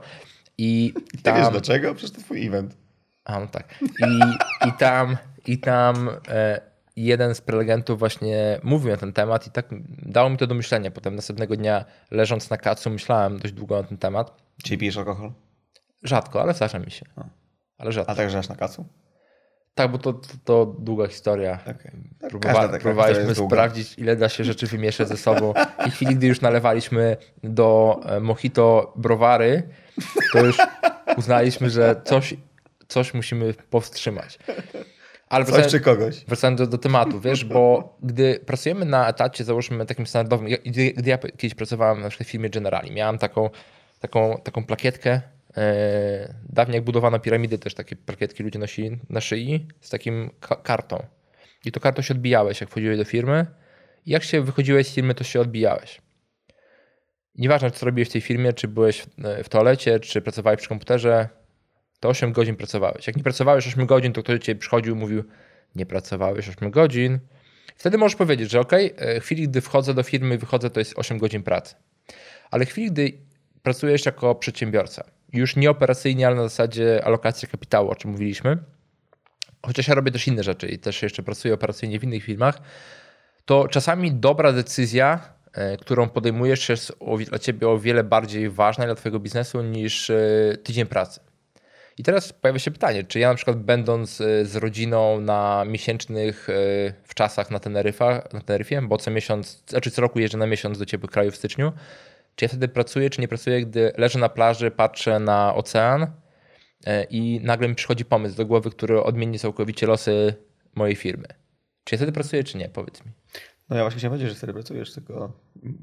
I 0.59 0.95
tam... 1.23 1.35
Nie 1.35 1.41
wiesz 1.41 1.51
dlaczego? 1.51 1.95
Przecież 1.95 2.17
to 2.17 2.21
twój 2.21 2.47
event. 2.47 2.77
A, 3.25 3.41
no 3.41 3.47
tak. 3.47 3.75
I, 3.83 4.21
i 4.69 4.73
tam, 4.73 5.17
i 5.47 5.59
tam 5.59 6.11
e, 6.29 6.61
jeden 6.97 7.35
z 7.35 7.41
prelegentów 7.41 7.99
właśnie 7.99 8.61
mówił 8.63 8.91
na 8.91 8.97
ten 8.97 9.13
temat 9.13 9.47
i 9.47 9.51
tak 9.51 9.67
dało 10.03 10.31
mi 10.31 10.37
to 10.37 10.47
do 10.47 10.55
myślenia. 10.55 10.91
Potem 10.91 11.15
następnego 11.15 11.57
dnia 11.57 11.85
leżąc 12.11 12.51
na 12.51 12.57
kacu 12.57 12.91
myślałem 12.91 13.39
dość 13.39 13.55
długo 13.55 13.83
na 13.83 13.89
ten 13.89 13.99
temat. 13.99 14.43
Czyli 14.63 14.79
pijesz 14.79 14.97
alkohol? 14.97 15.33
Rzadko, 16.03 16.43
ale 16.43 16.55
zdarza 16.55 16.79
mi 16.79 16.91
się. 16.91 17.07
A. 17.17 17.25
Ale 17.79 17.93
rzadko. 17.93 18.13
A 18.13 18.15
także 18.15 18.39
aż 18.39 18.49
na 18.49 18.57
kacu? 18.57 18.87
Tak, 19.79 19.91
bo 19.91 19.99
to, 19.99 20.13
to, 20.13 20.29
to 20.45 20.75
długa 20.79 21.07
historia. 21.07 21.59
Okay. 21.63 21.93
Tak, 22.21 22.31
Próbowa 22.31 22.69
próbowaliśmy 22.69 23.35
sprawdzić, 23.35 23.99
ile 23.99 24.17
da 24.17 24.29
się 24.29 24.45
rzeczy 24.45 24.67
wymieszać 24.67 25.09
ze 25.09 25.17
sobą. 25.17 25.55
I 25.87 25.91
w 25.91 25.95
chwili, 25.95 26.17
gdy 26.17 26.27
już 26.27 26.41
nalewaliśmy 26.41 27.17
do 27.43 28.01
e, 28.05 28.21
mojito 28.21 28.93
browary, 28.97 29.63
to 30.33 30.45
już 30.45 30.59
uznaliśmy, 31.17 31.71
że 31.71 32.01
coś, 32.05 32.35
coś 32.89 33.15
musimy 33.15 33.55
powstrzymać. 33.71 34.39
Ale 35.29 35.45
Coś 35.45 35.53
wracając, 35.55 35.73
czy 35.73 35.81
kogoś. 35.81 36.25
Wracając 36.25 36.59
do, 36.59 36.67
do 36.67 36.79
tematu, 36.79 37.21
wiesz, 37.21 37.45
bo 37.45 37.97
gdy 38.03 38.41
pracujemy 38.47 38.85
na 38.85 39.09
etacie, 39.09 39.45
załóżmy 39.45 39.87
takim 39.87 40.07
standardowym, 40.07 40.49
gdy, 40.67 40.93
gdy 40.93 41.11
ja 41.11 41.19
kiedyś 41.19 41.55
pracowałem 41.55 42.01
na 42.01 42.09
przykład 42.09 42.29
w 42.29 42.31
firmie 42.31 42.51
Generali, 42.51 42.91
miałem 42.91 43.19
taką, 43.19 43.51
taką, 44.01 44.41
taką 44.45 44.65
plakietkę, 44.65 45.21
dawniej 46.49 46.75
jak 46.75 46.85
budowano 46.85 47.19
piramidy, 47.19 47.59
też 47.59 47.75
takie 47.75 47.97
plakietki 47.97 48.43
ludzie 48.43 48.59
nosili 48.59 48.99
na 49.11 49.21
szyi 49.21 49.69
z 49.81 49.91
takim 49.91 50.31
ka 50.41 50.57
kartą. 50.57 51.07
I 51.65 51.73
to 51.73 51.81
kartą 51.81 52.03
się 52.03 52.15
odbijałeś, 52.15 52.61
jak 52.61 52.71
wchodziłeś 52.71 52.99
do 52.99 53.05
firmy. 53.05 53.47
I 54.07 54.11
jak 54.11 54.25
się 54.25 54.41
wychodziłeś 54.41 54.87
z 54.87 54.95
firmy, 54.95 55.15
to 55.15 55.25
się 55.25 55.41
odbijałeś. 55.41 56.01
Nieważne, 57.35 57.71
co 57.71 57.87
robiłeś 57.87 58.09
w 58.09 58.13
tej 58.13 58.21
firmie, 58.21 58.53
czy 58.53 58.69
byłeś 58.69 59.01
w, 59.03 59.09
w 59.45 59.49
toalecie, 59.49 60.01
czy 60.01 60.21
pracowałeś 60.21 60.59
przy 60.61 60.69
komputerze, 60.69 61.29
to 62.01 62.09
8 62.09 62.33
godzin 62.33 62.57
pracowałeś. 62.57 63.07
Jak 63.07 63.17
nie 63.17 63.23
pracowałeś 63.23 63.67
8 63.67 63.87
godzin, 63.87 64.13
to 64.13 64.23
ktoś 64.23 64.39
do 64.39 64.45
ciebie 64.45 64.61
przychodził 64.61 64.95
i 64.95 64.99
mówił, 64.99 65.25
nie 65.75 65.87
pracowałeś 65.87 66.49
8 66.49 66.71
godzin. 66.71 67.19
Wtedy 67.77 67.99
możesz 67.99 68.17
powiedzieć, 68.17 68.51
że 68.51 68.61
ok, 68.61 68.73
w 69.21 69.25
chwili, 69.25 69.49
gdy 69.49 69.61
wchodzę 69.61 69.95
do 69.95 70.03
firmy 70.03 70.35
i 70.35 70.39
wychodzę, 70.39 70.71
to 70.71 70.81
jest 70.81 70.93
8 70.97 71.19
godzin 71.19 71.43
pracy. 71.43 71.75
Ale 72.51 72.67
w 72.67 72.71
chwili, 72.71 72.91
gdy 72.91 73.13
pracujesz 73.63 74.07
jako 74.07 74.35
przedsiębiorca, 74.35 75.05
już 75.33 75.57
nie 75.57 75.71
operacyjnie, 75.71 76.27
ale 76.27 76.37
na 76.37 76.43
zasadzie 76.43 77.05
alokacji 77.05 77.49
kapitału, 77.49 77.91
o 77.91 77.97
czym 77.97 78.11
mówiliśmy, 78.11 78.59
chociaż 79.67 79.89
ja 79.89 79.95
robię 79.95 80.13
też 80.13 80.27
inne 80.27 80.43
rzeczy 80.43 80.69
i 80.69 80.79
też 80.79 81.03
jeszcze 81.03 81.23
pracuję 81.23 81.55
operacyjnie 81.55 82.01
w 82.01 82.05
innych 82.05 82.25
firmach, 82.25 82.61
to 83.45 83.69
czasami 83.69 84.13
dobra 84.13 84.53
decyzja, 84.53 85.21
e, 85.53 85.77
którą 85.77 86.09
podejmujesz, 86.09 86.69
jest 86.69 86.93
dla 87.27 87.39
ciebie 87.39 87.69
o 87.69 87.79
wiele 87.79 88.05
bardziej 88.05 88.51
ważna 88.51 88.85
dla 88.85 88.95
twojego 88.95 89.21
biznesu 89.21 89.63
niż 89.63 90.11
e, 90.11 90.19
tydzień 90.63 90.87
pracy. 90.87 91.21
I 91.99 92.03
teraz 92.03 92.33
pojawia 92.33 92.59
się 92.59 92.71
pytanie, 92.71 93.05
czy 93.05 93.19
ja 93.19 93.29
na 93.29 93.35
przykład 93.35 93.57
będąc 93.57 94.21
e, 94.21 94.45
z 94.45 94.57
rodziną 94.57 95.21
na 95.21 95.65
miesięcznych 95.67 96.49
w 97.05 97.15
czasach 97.15 97.51
na, 97.51 97.59
Teneryfa, 97.59 98.29
na 98.33 98.41
Teneryfie, 98.41 98.83
bo 98.83 98.97
co 98.97 99.11
miesiąc, 99.11 99.63
znaczy 99.67 99.91
co 99.91 100.03
roku 100.03 100.19
jeżdżę 100.19 100.39
na 100.39 100.47
miesiąc 100.47 100.79
do 100.79 100.87
ciepłych 100.87 101.11
krajów 101.11 101.35
w 101.35 101.37
styczniu, 101.37 101.73
czy 102.39 102.45
ja 102.45 102.49
wtedy 102.49 102.69
pracuję, 102.69 103.11
czy 103.11 103.21
nie 103.21 103.29
pracuję, 103.29 103.67
gdy 103.67 103.93
leżę 103.97 104.19
na 104.19 104.29
plaży, 104.29 104.71
patrzę 104.71 105.21
na 105.21 105.55
ocean 105.55 106.07
e, 106.87 107.05
i 107.05 107.41
nagle 107.43 107.69
mi 107.69 107.75
przychodzi 107.75 108.05
pomysł 108.05 108.37
do 108.37 108.47
głowy, 108.47 108.71
który 108.71 109.03
odmieni 109.03 109.39
całkowicie 109.39 109.87
losy 109.87 110.35
mojej 110.75 110.97
firmy. 110.97 111.27
Czy 111.85 111.95
ja 111.95 111.99
wtedy 111.99 112.13
pracuję, 112.13 112.45
czy 112.45 112.59
nie? 112.59 112.69
Powiedz 112.69 113.05
mi. 113.05 113.13
No 113.69 113.77
ja 113.77 113.83
właśnie 113.83 113.99
chciałem 113.99 114.13
powiedzieć, 114.13 114.29
że 114.29 114.39
wtedy 114.39 114.53
pracujesz, 114.53 114.93
tylko 114.93 115.33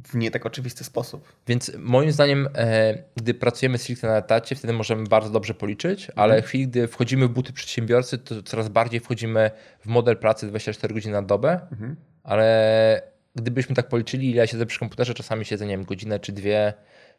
w 0.07 0.15
nie 0.15 0.31
tak 0.31 0.45
oczywisty 0.45 0.83
sposób. 0.83 1.33
Więc 1.47 1.71
moim 1.77 2.11
zdaniem, 2.11 2.47
e, 2.55 3.03
gdy 3.15 3.33
pracujemy 3.33 3.77
stricte 3.77 4.07
na 4.07 4.17
etacie, 4.17 4.55
wtedy 4.55 4.73
możemy 4.73 5.03
bardzo 5.03 5.29
dobrze 5.29 5.53
policzyć, 5.53 6.07
ale 6.15 6.33
mhm. 6.33 6.43
w 6.43 6.45
chwili, 6.45 6.67
gdy 6.67 6.87
wchodzimy 6.87 7.27
w 7.27 7.31
buty 7.31 7.53
przedsiębiorcy, 7.53 8.17
to 8.17 8.43
coraz 8.43 8.69
bardziej 8.69 8.99
wchodzimy 8.99 9.51
w 9.79 9.85
model 9.87 10.17
pracy 10.17 10.47
24 10.47 10.93
godziny 10.93 11.13
na 11.13 11.21
dobę, 11.21 11.67
mhm. 11.71 11.95
ale 12.23 13.14
gdybyśmy 13.35 13.75
tak 13.75 13.87
policzyli, 13.87 14.29
ile 14.29 14.37
ja 14.37 14.47
siedzę 14.47 14.65
przy 14.65 14.79
komputerze, 14.79 15.13
czasami 15.13 15.45
siedzę, 15.45 15.65
nie 15.65 15.71
wiem, 15.71 15.85
godzinę 15.85 16.19
czy 16.19 16.31
dwie 16.31 16.73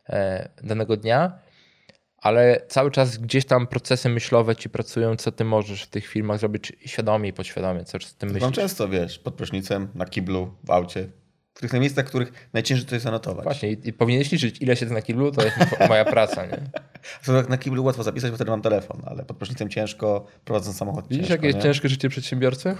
e, 0.09 0.49
danego 0.63 0.97
dnia, 0.97 1.39
ale 2.19 2.63
cały 2.69 2.91
czas 2.91 3.19
gdzieś 3.19 3.45
tam 3.45 3.67
procesy 3.67 4.09
myślowe 4.09 4.57
ci 4.57 4.69
pracują, 4.69 5.17
co 5.17 5.33
ty 5.33 5.45
możesz 5.45 5.83
w 5.83 5.91
tych 5.91 6.07
filmach 6.07 6.39
zrobić 6.39 6.73
świadomie 6.87 7.29
i 7.29 7.33
podświadomie, 7.33 7.85
co 7.85 8.01
z 8.01 8.15
tym 8.15 8.29
myślisz. 8.29 8.43
Mam 8.43 8.53
często, 8.53 8.89
wiesz, 8.89 9.19
pod 9.19 9.35
prysznicem, 9.35 9.89
na 9.95 10.07
kiblu, 10.07 10.55
w 10.65 10.71
aucie, 10.71 11.09
w 11.55 11.61
tych 11.61 11.73
miejscach, 11.73 12.07
których 12.07 12.49
najciężej 12.53 12.87
to 12.87 12.95
jest 12.95 13.07
anotować. 13.07 13.45
Właśnie 13.45 13.71
i, 13.71 13.89
i 13.89 13.93
powinieneś 13.93 14.33
liczyć, 14.33 14.63
ile 14.63 14.77
siedzę 14.77 14.95
na 14.95 15.03
kiblu, 15.03 15.33
to 15.33 15.45
jest 15.45 15.57
moja 15.89 16.05
praca, 16.05 16.47
nie? 16.47 16.63
na 17.49 17.59
kiblu 17.59 17.85
łatwo 17.85 18.03
zapisać, 18.03 18.31
bo 18.31 18.37
wtedy 18.37 18.51
mam 18.51 18.63
telefon, 18.63 19.03
ale 19.07 19.25
pod 19.25 19.37
prysznicem 19.37 19.69
ciężko, 19.69 20.27
prowadząc 20.45 20.77
samochód 20.77 21.05
Widzisz, 21.09 21.19
ciężko, 21.19 21.35
jakie 21.35 21.47
jest 21.47 21.59
ciężkie 21.59 21.89
życie 21.89 22.09
przedsiębiorcy? 22.09 22.77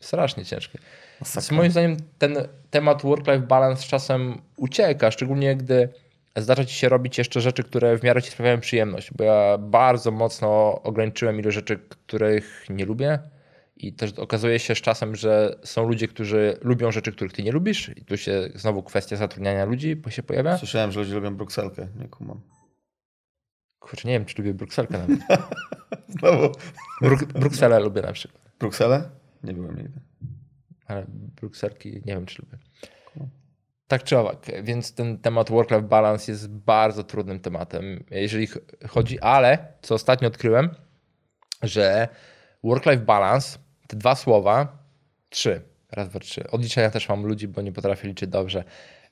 Strasznie 0.00 0.44
ciężkie. 0.44 0.78
Więc 1.20 1.50
moim 1.50 1.70
zdaniem 1.70 1.96
ten 2.18 2.36
temat 2.70 3.02
work-life 3.02 3.46
balance 3.46 3.82
czasem 3.82 4.42
ucieka, 4.56 5.10
szczególnie 5.10 5.56
gdy 5.56 5.88
zdarza 6.36 6.64
ci 6.64 6.74
się 6.74 6.88
robić 6.88 7.18
jeszcze 7.18 7.40
rzeczy, 7.40 7.62
które 7.64 7.98
w 7.98 8.02
miarę 8.02 8.22
ci 8.22 8.30
sprawiają 8.30 8.60
przyjemność, 8.60 9.10
bo 9.12 9.24
ja 9.24 9.58
bardzo 9.58 10.10
mocno 10.10 10.82
ograniczyłem 10.82 11.40
ilość 11.40 11.54
rzeczy, 11.54 11.78
których 11.88 12.64
nie 12.70 12.84
lubię. 12.84 13.18
I 13.76 13.92
też 13.92 14.12
okazuje 14.12 14.58
się 14.58 14.74
z 14.74 14.78
czasem, 14.78 15.16
że 15.16 15.58
są 15.64 15.88
ludzie, 15.88 16.08
którzy 16.08 16.58
lubią 16.62 16.92
rzeczy, 16.92 17.12
których 17.12 17.32
ty 17.32 17.42
nie 17.42 17.52
lubisz. 17.52 17.90
I 17.96 18.04
tu 18.04 18.16
się 18.16 18.48
znowu 18.54 18.82
kwestia 18.82 19.16
zatrudniania 19.16 19.64
ludzi 19.64 20.02
się 20.08 20.22
pojawia. 20.22 20.58
Słyszałem, 20.58 20.92
że 20.92 21.00
ludzie 21.00 21.14
lubią 21.14 21.36
brukselkę, 21.36 21.88
nie 22.00 22.08
kumam. 22.08 22.40
Kurczę, 23.78 24.08
nie 24.08 24.14
wiem, 24.14 24.24
czy 24.24 24.34
lubię 24.38 24.54
brukselkę 24.54 24.98
nawet. 24.98 25.18
znowu. 26.18 26.52
Bruk 27.02 27.24
Brukselę 27.24 27.80
lubię 27.80 28.02
na 28.02 28.12
przykład. 28.12 28.42
Brukselę? 28.58 29.10
Nie 29.44 29.52
byłem 29.52 29.76
nigdy. 29.76 30.07
Ale 30.88 31.04
brukselki 31.08 31.92
nie 31.92 32.14
wiem, 32.14 32.26
czy 32.26 32.42
lubię. 32.42 32.58
Tak 33.88 34.02
czy 34.02 34.18
owak, 34.18 34.46
więc 34.62 34.94
ten 34.94 35.18
temat 35.18 35.50
work-life 35.50 35.82
balance 35.82 36.32
jest 36.32 36.48
bardzo 36.48 37.04
trudnym 37.04 37.40
tematem, 37.40 38.04
jeżeli 38.10 38.48
chodzi, 38.88 39.20
ale 39.20 39.72
co 39.82 39.94
ostatnio 39.94 40.28
odkryłem, 40.28 40.70
że 41.62 42.08
work-life 42.64 43.04
balance, 43.04 43.58
te 43.86 43.96
dwa 43.96 44.14
słowa, 44.14 44.82
trzy, 45.28 45.62
raz, 45.92 46.08
dwa, 46.08 46.20
trzy. 46.20 46.50
Odliczenia 46.50 46.90
też 46.90 47.08
mam 47.08 47.26
ludzi, 47.26 47.48
bo 47.48 47.62
nie 47.62 47.72
potrafię 47.72 48.08
liczyć 48.08 48.30
dobrze. 48.30 48.64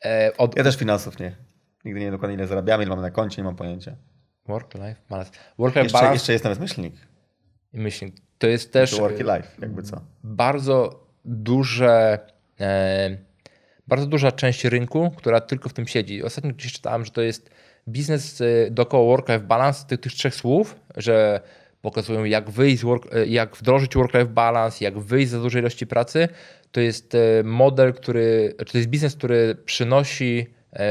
E, 0.05 0.33
od... 0.39 0.57
Ja 0.57 0.65
też 0.65 0.77
finansów 0.77 1.19
nie. 1.19 1.37
Nigdy 1.85 2.01
nie 2.01 2.11
dokładnie 2.11 2.35
ile 2.35 2.47
zarabiamy, 2.47 2.83
ile 2.83 2.91
mamy 2.91 3.03
na 3.03 3.11
koncie, 3.11 3.43
nie 3.43 3.45
mam 3.45 3.57
pojęcia. 3.57 3.97
Work-life 4.49 5.01
balance. 5.11 5.31
Work-life 5.59 5.83
jeszcze, 5.83 5.99
balance. 5.99 6.15
Jeszcze 6.15 6.33
jest 6.33 6.45
nawet 6.45 6.61
myślnik. 6.61 6.95
Myślnik. 7.73 8.17
To 8.39 8.47
jest 8.47 8.73
też. 8.73 9.01
Work 9.01 9.19
life, 9.19 9.49
jakby 9.59 9.83
co. 9.83 10.01
Bardzo 10.25 11.06
duże. 11.27 12.19
E, 12.61 13.27
bardzo 13.89 14.07
duża 14.07 14.33
część 14.33 14.65
rynku, 14.65 15.11
która 15.17 15.41
tylko 15.41 15.69
w 15.69 15.73
tym 15.73 15.87
siedzi. 15.87 16.23
Ostatnio 16.23 16.51
gdzieś 16.53 16.73
czytałem, 16.73 17.05
że 17.05 17.11
to 17.11 17.23
jest 17.23 17.51
biznes 17.89 18.41
y, 18.41 18.69
dookoła 18.71 19.05
work-life 19.05 19.45
balance, 19.47 19.87
tych, 19.87 20.01
tych 20.01 20.13
trzech 20.13 20.35
słów, 20.35 20.77
że 20.97 21.41
pokazują 21.83 22.25
jak 22.25 22.51
wyjść, 22.51 22.83
work, 22.83 23.15
y, 23.15 23.27
jak 23.27 23.57
wdrożyć 23.57 23.95
work-life 23.95 24.27
balance, 24.27 24.85
jak 24.85 24.99
wyjść 24.99 25.31
za 25.31 25.41
dużej 25.41 25.61
ilości 25.63 25.87
pracy. 25.87 26.29
To 26.73 26.81
jest 26.81 27.15
y, 27.15 27.43
model, 27.45 27.95
który, 27.95 28.55
to 28.73 28.79
jest 28.79 28.91
biznes, 28.91 29.17
który 29.17 29.57
przynosi 29.65 30.47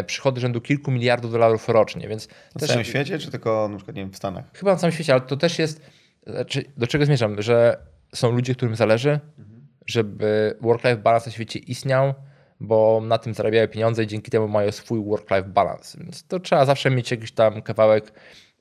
przychody 0.06 0.42
rzędu 0.42 0.62
kilku 0.62 0.92
miliardów 0.92 1.32
dolarów 1.32 1.70
rocznie. 1.70 2.08
Więc 2.08 2.28
na 2.28 2.60
też, 2.60 2.70
całym 2.70 2.84
świecie, 2.84 3.20
czy 3.20 3.32
tylko 3.32 3.70
na 3.70 3.76
przykład 3.76 3.96
nie 3.96 4.02
wiem, 4.02 4.12
w 4.12 4.18
Stanach? 4.18 4.46
Chyba 4.54 4.72
na 4.72 4.78
całym 4.78 4.94
świecie, 4.94 5.14
ale 5.14 5.22
to 5.22 5.38
też 5.38 5.60
jest, 5.60 5.82
znaczy, 6.28 6.66
do 6.78 6.88
czego 6.88 7.06
zmierzam, 7.06 7.42
że 7.42 7.78
są 8.14 8.32
ludzie, 8.32 8.56
którym 8.56 8.76
zależy, 8.76 9.20
mhm. 9.40 9.55
Żeby 9.86 10.58
work-life 10.62 10.98
balance 10.98 11.30
na 11.30 11.34
świecie 11.34 11.60
istniał, 11.60 12.14
bo 12.60 13.02
na 13.04 13.18
tym 13.18 13.34
zarabiają 13.34 13.68
pieniądze 13.68 14.04
i 14.04 14.08
dzięki 14.08 14.32
temu 14.32 14.48
mają 14.48 14.72
swój 14.72 15.04
work-life 15.04 15.50
balance. 15.50 15.98
Więc 16.00 16.28
to 16.28 16.40
trzeba 16.40 16.66
zawsze 16.66 16.90
mieć 16.92 17.12
jakiś 17.12 17.32
tam 17.32 17.62
kawałek 17.62 18.14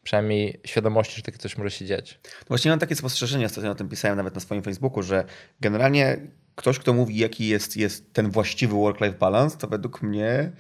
przynajmniej 0.03 0.61
świadomości, 0.67 1.17
że 1.17 1.23
takie 1.23 1.39
coś 1.39 1.59
może 1.59 1.71
się 1.71 1.87
dziać. 1.87 2.21
No 2.25 2.49
właśnie 2.49 2.71
mam 2.71 2.81
takie 2.81 2.97
spostrzeżenie, 2.97 3.47
ostatnio 3.47 3.71
o 3.71 3.75
tym 3.75 3.89
pisałem 3.89 4.17
nawet 4.17 4.35
na 4.35 4.41
swoim 4.41 4.63
Facebooku, 4.63 5.03
że 5.03 5.25
generalnie 5.61 6.17
ktoś, 6.55 6.79
kto 6.79 6.93
mówi, 6.93 7.17
jaki 7.17 7.49
jest, 7.49 7.77
jest 7.77 8.13
ten 8.13 8.31
właściwy 8.31 8.75
work-life 8.75 9.19
balance, 9.19 9.59
to 9.59 9.69
według 9.69 10.03
mnie 10.03 10.53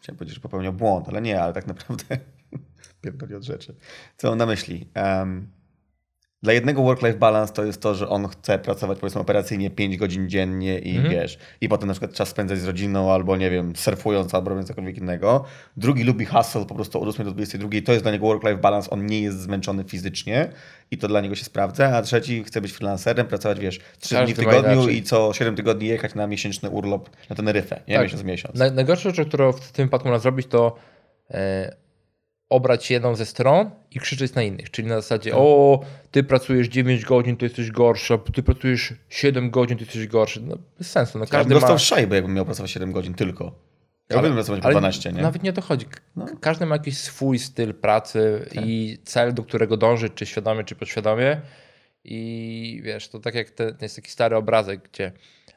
chciałem 0.00 0.18
powiedzieć, 0.18 0.34
że 0.34 0.40
popełniał 0.40 0.72
błąd, 0.72 1.08
ale 1.08 1.22
nie, 1.22 1.42
ale 1.42 1.52
tak 1.52 1.66
naprawdę 1.66 2.18
pierdoli 3.02 3.34
od 3.34 3.42
rzeczy. 3.42 3.76
Co 4.16 4.28
mam 4.28 4.38
na 4.38 4.46
myśli? 4.46 4.90
Um, 4.96 5.57
dla 6.42 6.52
jednego 6.52 6.82
work-life 6.82 7.18
balance 7.18 7.52
to 7.52 7.64
jest 7.64 7.82
to, 7.82 7.94
że 7.94 8.08
on 8.08 8.28
chce 8.28 8.58
pracować 8.58 8.98
powiedzmy 8.98 9.20
operacyjnie 9.20 9.70
5 9.70 9.96
godzin 9.96 10.28
dziennie 10.28 10.78
i 10.78 10.96
mhm. 10.96 11.14
wiesz, 11.14 11.38
i 11.60 11.68
potem 11.68 11.86
na 11.86 11.92
przykład 11.92 12.12
czas 12.12 12.28
spędzać 12.28 12.58
z 12.58 12.64
rodziną 12.64 13.12
albo 13.12 13.36
nie 13.36 13.50
wiem, 13.50 13.76
surfując 13.76 14.34
albo 14.34 14.48
robiąc 14.50 14.68
cokolwiek 14.68 14.98
innego. 14.98 15.44
Drugi 15.76 16.04
lubi 16.04 16.24
hustle 16.24 16.66
po 16.66 16.74
prostu 16.74 17.02
od 17.02 17.08
8 17.08 17.24
do 17.24 17.32
22, 17.32 17.68
to 17.84 17.92
jest 17.92 18.04
dla 18.04 18.12
niego 18.12 18.26
work-life 18.26 18.56
balance, 18.56 18.90
on 18.90 19.06
nie 19.06 19.20
jest 19.20 19.40
zmęczony 19.40 19.84
fizycznie 19.84 20.48
i 20.90 20.98
to 20.98 21.08
dla 21.08 21.20
niego 21.20 21.34
się 21.34 21.44
sprawdza, 21.44 21.96
a 21.96 22.02
trzeci 22.02 22.44
chce 22.44 22.60
być 22.60 22.72
freelancerem, 22.72 23.26
pracować 23.26 23.60
wiesz, 23.60 23.80
3 24.00 24.24
dni 24.24 24.34
w 24.34 24.36
tygodniu 24.36 24.88
i 24.88 25.02
co 25.02 25.32
7 25.32 25.56
tygodni 25.56 25.88
jechać 25.88 26.14
na 26.14 26.26
miesięczny 26.26 26.70
urlop 26.70 27.10
na 27.30 27.36
Teneryfę, 27.36 27.80
nie? 27.88 27.94
Tak. 27.94 28.04
Miesiąc 28.04 28.24
miesiąc. 28.24 28.54
Najgorsza 28.54 29.10
rzecz, 29.10 29.28
którą 29.28 29.52
w 29.52 29.72
tym 29.72 29.86
wypadku 29.86 30.08
można 30.08 30.22
zrobić 30.22 30.46
to 30.46 30.76
e, 31.30 31.87
obrać 32.48 32.90
jedną 32.90 33.14
ze 33.14 33.26
stron 33.26 33.70
i 33.90 34.00
krzyczeć 34.00 34.34
na 34.34 34.42
innych. 34.42 34.70
Czyli 34.70 34.88
na 34.88 34.94
zasadzie, 34.94 35.30
tak. 35.30 35.38
o, 35.42 35.80
ty 36.10 36.24
pracujesz 36.24 36.68
9 36.68 37.04
godzin, 37.04 37.36
to 37.36 37.44
jesteś 37.44 37.70
gorsza, 37.70 38.18
ty 38.18 38.42
pracujesz 38.42 38.94
7 39.08 39.50
godzin, 39.50 39.78
to 39.78 39.84
jesteś 39.84 40.06
gorszy. 40.06 40.40
No, 40.42 40.56
bez 40.78 40.90
sensu. 40.90 41.18
No, 41.18 41.26
każdy 41.26 41.54
ja 41.54 41.60
dostał 41.60 41.74
ma... 41.74 41.78
szajbę, 41.78 42.16
jakbym 42.16 42.34
miał 42.34 42.44
pracować 42.44 42.70
7 42.70 42.92
godzin 42.92 43.14
tylko. 43.14 43.68
Ja 44.10 44.22
bym 44.22 44.32
pracować 44.32 44.60
po 44.60 44.70
12, 44.70 45.12
nie? 45.12 45.22
Nawet 45.22 45.42
nie 45.42 45.50
o 45.50 45.52
to 45.52 45.62
chodzi. 45.62 45.86
No. 46.16 46.26
Każdy 46.40 46.66
ma 46.66 46.74
jakiś 46.74 46.98
swój 46.98 47.38
styl 47.38 47.74
pracy 47.74 48.46
tak. 48.54 48.64
i 48.66 48.98
cel, 49.04 49.34
do 49.34 49.42
którego 49.42 49.76
dąży, 49.76 50.10
czy 50.10 50.26
świadomie, 50.26 50.64
czy 50.64 50.74
podświadomie. 50.74 51.40
I 52.04 52.80
wiesz, 52.84 53.08
to 53.08 53.18
tak 53.18 53.34
jak 53.34 53.50
ten, 53.50 53.76
jest 53.82 53.96
taki 53.96 54.10
stary 54.10 54.36
obrazek, 54.36 54.88
gdzie. 54.92 55.12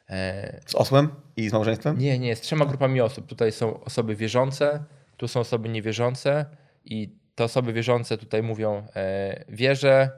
E... 0.10 0.60
Z 0.66 0.76
osłem 0.76 1.10
i 1.38 1.50
z 1.50 1.54
małżeństwem? 1.54 1.98
Nie, 2.00 2.20
nie, 2.20 2.36
z 2.36 2.42
trzema 2.42 2.66
grupami 2.66 3.02
osób. 3.02 3.28
Tutaj 3.28 3.52
są 3.52 3.84
osoby 3.84 4.16
wierzące, 4.16 4.84
tu 5.18 5.28
są 5.28 5.40
osoby 5.40 5.70
niewierzące 5.70 6.46
i 6.86 7.16
te 7.36 7.44
osoby 7.44 7.74
wierzące 7.74 8.18
tutaj 8.18 8.44
mówią 8.44 8.88
e, 8.96 9.46
wierzę, 9.50 10.10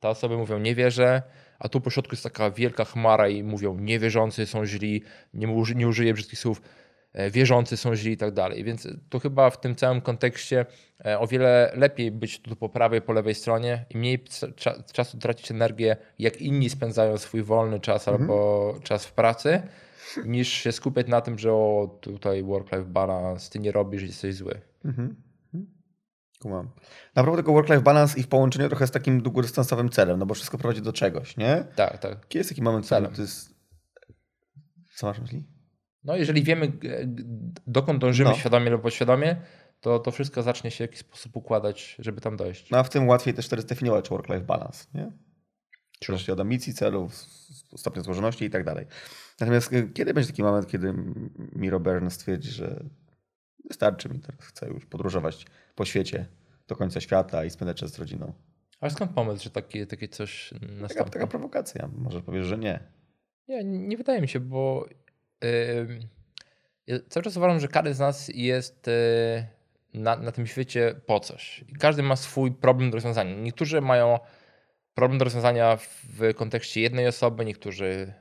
te 0.00 0.08
osoby 0.08 0.36
mówią 0.36 0.58
nie 0.58 0.74
wierzę, 0.74 1.22
a 1.58 1.68
tu 1.68 1.80
po 1.80 1.90
środku 1.90 2.14
jest 2.14 2.24
taka 2.24 2.50
wielka 2.50 2.84
chmara 2.84 3.28
i 3.28 3.42
mówią 3.42 3.78
niewierzący 3.78 4.46
są 4.46 4.66
źli, 4.66 5.02
nie, 5.34 5.48
uży, 5.48 5.74
nie 5.74 5.88
użyję 5.88 6.14
brzydkich 6.14 6.38
słów, 6.38 6.62
e, 7.12 7.30
wierzący 7.30 7.76
są 7.76 7.96
źli 7.96 8.12
i 8.12 8.16
tak 8.16 8.30
dalej. 8.30 8.64
Więc 8.64 8.88
to 9.08 9.18
chyba 9.18 9.50
w 9.50 9.60
tym 9.60 9.76
całym 9.76 10.00
kontekście 10.00 10.66
e, 11.04 11.18
o 11.18 11.26
wiele 11.26 11.72
lepiej 11.74 12.10
być 12.10 12.42
tu 12.42 12.56
po 12.56 12.68
prawej, 12.68 13.02
po 13.02 13.12
lewej 13.12 13.34
stronie 13.34 13.86
i 13.90 13.98
mniej 13.98 14.24
cza, 14.56 14.82
czasu 14.92 15.18
tracić 15.18 15.50
energię, 15.50 15.96
jak 16.18 16.40
inni 16.40 16.70
spędzają 16.70 17.18
swój 17.18 17.42
wolny 17.42 17.80
czas 17.80 18.08
mhm. 18.08 18.22
albo 18.22 18.74
czas 18.82 19.06
w 19.06 19.12
pracy, 19.12 19.62
niż 20.24 20.48
się 20.48 20.72
skupiać 20.72 21.06
na 21.06 21.20
tym, 21.20 21.38
że 21.38 21.52
o 21.52 21.98
tutaj 22.00 22.42
work-life 22.42 22.84
balance, 22.84 23.50
ty 23.50 23.58
nie 23.58 23.72
robisz, 23.72 24.02
jesteś 24.02 24.34
zły. 24.34 24.60
Mhm. 24.84 25.23
Kumam. 26.44 26.70
Naprawdę 27.14 27.42
tylko 27.42 27.52
work-life 27.52 27.82
balance 27.82 28.20
i 28.20 28.22
w 28.22 28.28
połączeniu 28.28 28.68
trochę 28.68 28.86
z 28.86 28.90
takim 28.90 29.22
długodystansowym 29.22 29.88
celem, 29.88 30.18
no 30.18 30.26
bo 30.26 30.34
wszystko 30.34 30.58
prowadzi 30.58 30.82
do 30.82 30.92
czegoś, 30.92 31.36
nie? 31.36 31.64
Tak, 31.76 31.98
tak. 31.98 32.28
Kiedy 32.28 32.40
jest 32.40 32.50
taki 32.50 32.62
moment 32.62 32.86
celem? 32.86 33.14
To 33.14 33.22
jest... 33.22 33.54
Co 34.94 35.06
masz 35.06 35.18
myśli? 35.18 35.44
No 36.04 36.16
jeżeli 36.16 36.42
wiemy, 36.42 36.72
dokąd 37.66 38.00
dążymy 38.00 38.30
no. 38.30 38.36
świadomie 38.36 38.70
lub 38.70 38.82
podświadomie, 38.82 39.36
to 39.80 39.98
to 39.98 40.10
wszystko 40.10 40.42
zacznie 40.42 40.70
się 40.70 40.76
w 40.76 40.80
jakiś 40.80 40.98
sposób 41.00 41.36
układać, 41.36 41.96
żeby 41.98 42.20
tam 42.20 42.36
dojść. 42.36 42.70
No 42.70 42.78
a 42.78 42.82
w 42.82 42.90
tym 42.90 43.08
łatwiej 43.08 43.34
też 43.34 43.46
wtedy 43.46 43.62
zdefiniować 43.62 44.08
work-life 44.08 44.44
balance, 44.44 44.84
nie? 44.94 45.12
Zależy 46.06 46.32
od 46.32 46.40
ambicji, 46.40 46.74
celów, 46.74 47.14
stopnia 47.76 48.02
złożoności 48.02 48.44
i 48.44 48.50
tak 48.50 48.64
dalej. 48.64 48.86
Natomiast 49.40 49.72
y, 49.72 49.90
kiedy 49.94 50.14
będzie 50.14 50.30
taki 50.30 50.42
moment, 50.42 50.66
kiedy 50.66 50.94
Miro 51.56 51.80
Bern 51.80 52.10
stwierdzi, 52.10 52.50
że 52.50 52.84
wystarczy 53.68 54.08
mi 54.08 54.20
teraz, 54.20 54.40
chcę 54.40 54.68
już 54.68 54.86
podróżować 54.86 55.46
po 55.74 55.84
świecie 55.84 56.26
do 56.68 56.76
końca 56.76 57.00
świata 57.00 57.44
i 57.44 57.50
spędzać 57.50 57.76
czas 57.76 57.90
z 57.92 57.98
rodziną. 57.98 58.32
Ale 58.80 58.90
skąd 58.90 59.12
pomysł, 59.12 59.44
że 59.44 59.50
takie, 59.50 59.86
takie 59.86 60.08
coś 60.08 60.50
nastąpi? 60.52 60.88
Taka, 60.88 61.04
taka 61.04 61.26
prowokacja. 61.26 61.88
Może 61.96 62.22
powiesz, 62.22 62.46
że 62.46 62.58
nie. 62.58 62.80
Nie, 63.48 63.64
nie 63.64 63.96
wydaje 63.96 64.20
mi 64.20 64.28
się, 64.28 64.40
bo 64.40 64.86
yy, 65.42 65.98
ja 66.86 66.98
cały 67.08 67.24
czas 67.24 67.36
uważam, 67.36 67.60
że 67.60 67.68
każdy 67.68 67.94
z 67.94 67.98
nas 67.98 68.28
jest 68.28 68.86
yy, 68.86 70.00
na, 70.00 70.16
na 70.16 70.32
tym 70.32 70.46
świecie 70.46 70.94
po 71.06 71.20
coś. 71.20 71.64
I 71.68 71.72
każdy 71.72 72.02
ma 72.02 72.16
swój 72.16 72.52
problem 72.52 72.90
do 72.90 72.94
rozwiązania. 72.96 73.34
Niektórzy 73.34 73.80
mają 73.80 74.18
problem 74.94 75.18
do 75.18 75.24
rozwiązania 75.24 75.76
w 75.76 76.34
kontekście 76.34 76.80
jednej 76.80 77.08
osoby, 77.08 77.44
niektórzy 77.44 78.14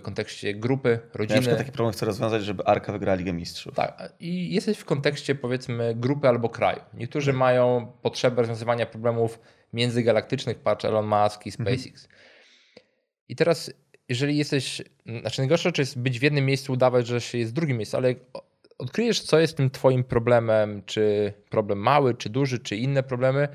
w 0.00 0.02
kontekście 0.02 0.54
grupy, 0.54 0.98
rodziny. 1.14 1.50
Ja 1.50 1.56
taki 1.56 1.72
problem 1.72 1.92
chcę 1.92 2.06
rozwiązać, 2.06 2.44
żeby 2.44 2.64
Arka 2.64 2.92
wygrała 2.92 3.16
Ligę 3.18 3.32
Mistrzów. 3.32 3.74
Tak. 3.74 4.12
I 4.20 4.54
jesteś 4.54 4.78
w 4.78 4.84
kontekście 4.84 5.34
powiedzmy 5.34 5.94
grupy 5.94 6.28
albo 6.28 6.48
kraju. 6.48 6.80
Niektórzy 6.94 7.30
tak. 7.30 7.38
mają 7.38 7.92
potrzebę 8.02 8.42
rozwiązywania 8.42 8.86
problemów 8.86 9.38
międzygalaktycznych, 9.72 10.58
patrz 10.58 10.84
Elon 10.84 11.06
Musk 11.06 11.46
i 11.46 11.48
mhm. 11.48 11.52
SpaceX. 11.52 12.04
Mhm. 12.04 12.22
I 13.28 13.36
teraz, 13.36 13.72
jeżeli 14.08 14.36
jesteś, 14.36 14.82
znaczy 15.20 15.40
najgorsze 15.40 15.68
rzecz 15.68 15.78
jest 15.78 15.98
być 15.98 16.18
w 16.18 16.22
jednym 16.22 16.46
miejscu, 16.46 16.72
udawać, 16.72 17.06
że 17.06 17.20
się 17.20 17.38
jest 17.38 17.50
w 17.50 17.54
drugim 17.54 17.76
miejscu, 17.76 17.96
ale 17.96 18.14
odkryjesz, 18.78 19.20
co 19.20 19.38
jest 19.38 19.56
tym 19.56 19.70
twoim 19.70 20.04
problemem, 20.04 20.82
czy 20.86 21.32
problem 21.50 21.78
mały, 21.78 22.14
czy 22.14 22.30
duży, 22.30 22.58
czy 22.58 22.76
inne 22.76 23.02
problemy 23.02 23.48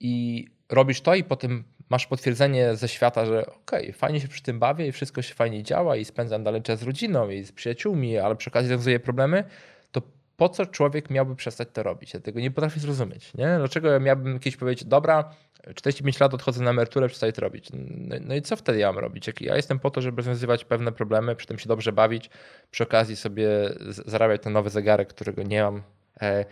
i 0.00 0.46
robisz 0.68 1.00
to 1.00 1.14
i 1.14 1.24
potem 1.24 1.64
masz 1.90 2.06
potwierdzenie 2.06 2.76
ze 2.76 2.88
świata, 2.88 3.26
że 3.26 3.46
okej, 3.46 3.82
okay, 3.82 3.92
fajnie 3.92 4.20
się 4.20 4.28
przy 4.28 4.42
tym 4.42 4.58
bawię 4.58 4.86
i 4.86 4.92
wszystko 4.92 5.22
się 5.22 5.34
fajnie 5.34 5.62
działa 5.62 5.96
i 5.96 6.04
spędzam 6.04 6.44
dalej 6.44 6.62
czas 6.62 6.80
z 6.80 6.82
rodziną 6.82 7.30
i 7.30 7.44
z 7.44 7.52
przyjaciółmi, 7.52 8.18
ale 8.18 8.36
przy 8.36 8.50
okazji 8.50 8.70
rozwiązuję 8.70 9.00
problemy, 9.00 9.44
to 9.92 10.02
po 10.36 10.48
co 10.48 10.66
człowiek 10.66 11.10
miałby 11.10 11.36
przestać 11.36 11.68
to 11.72 11.82
robić? 11.82 12.14
Ja 12.14 12.20
tego 12.20 12.40
nie 12.40 12.50
potrafię 12.50 12.80
zrozumieć. 12.80 13.34
Nie? 13.34 13.54
Dlaczego 13.58 13.90
ja 13.90 13.98
miałbym 13.98 14.38
kiedyś 14.38 14.56
powiedzieć, 14.56 14.88
dobra, 14.88 15.34
45 15.74 16.20
lat 16.20 16.34
odchodzę 16.34 16.64
na 16.64 16.70
emeryturę, 16.70 17.08
przestaję 17.08 17.32
to 17.32 17.40
robić. 17.40 17.68
No, 17.72 18.16
no, 18.20 18.34
i 18.34 18.42
co 18.42 18.56
wtedy 18.56 18.78
ja 18.78 18.92
mam 18.92 18.98
robić? 18.98 19.26
Jak 19.26 19.40
ja 19.40 19.56
jestem 19.56 19.78
po 19.78 19.90
to, 19.90 20.00
żeby 20.00 20.16
rozwiązywać 20.16 20.64
pewne 20.64 20.92
problemy, 20.92 21.36
przy 21.36 21.46
tym 21.46 21.58
się 21.58 21.68
dobrze 21.68 21.92
bawić, 21.92 22.30
przy 22.70 22.82
okazji 22.82 23.16
sobie 23.16 23.48
zarabiać 24.06 24.42
ten 24.42 24.52
nowy 24.52 24.70
zegarek, 24.70 25.08
którego 25.08 25.42
nie 25.42 25.62
mam. 25.62 25.82
E, 26.22 26.44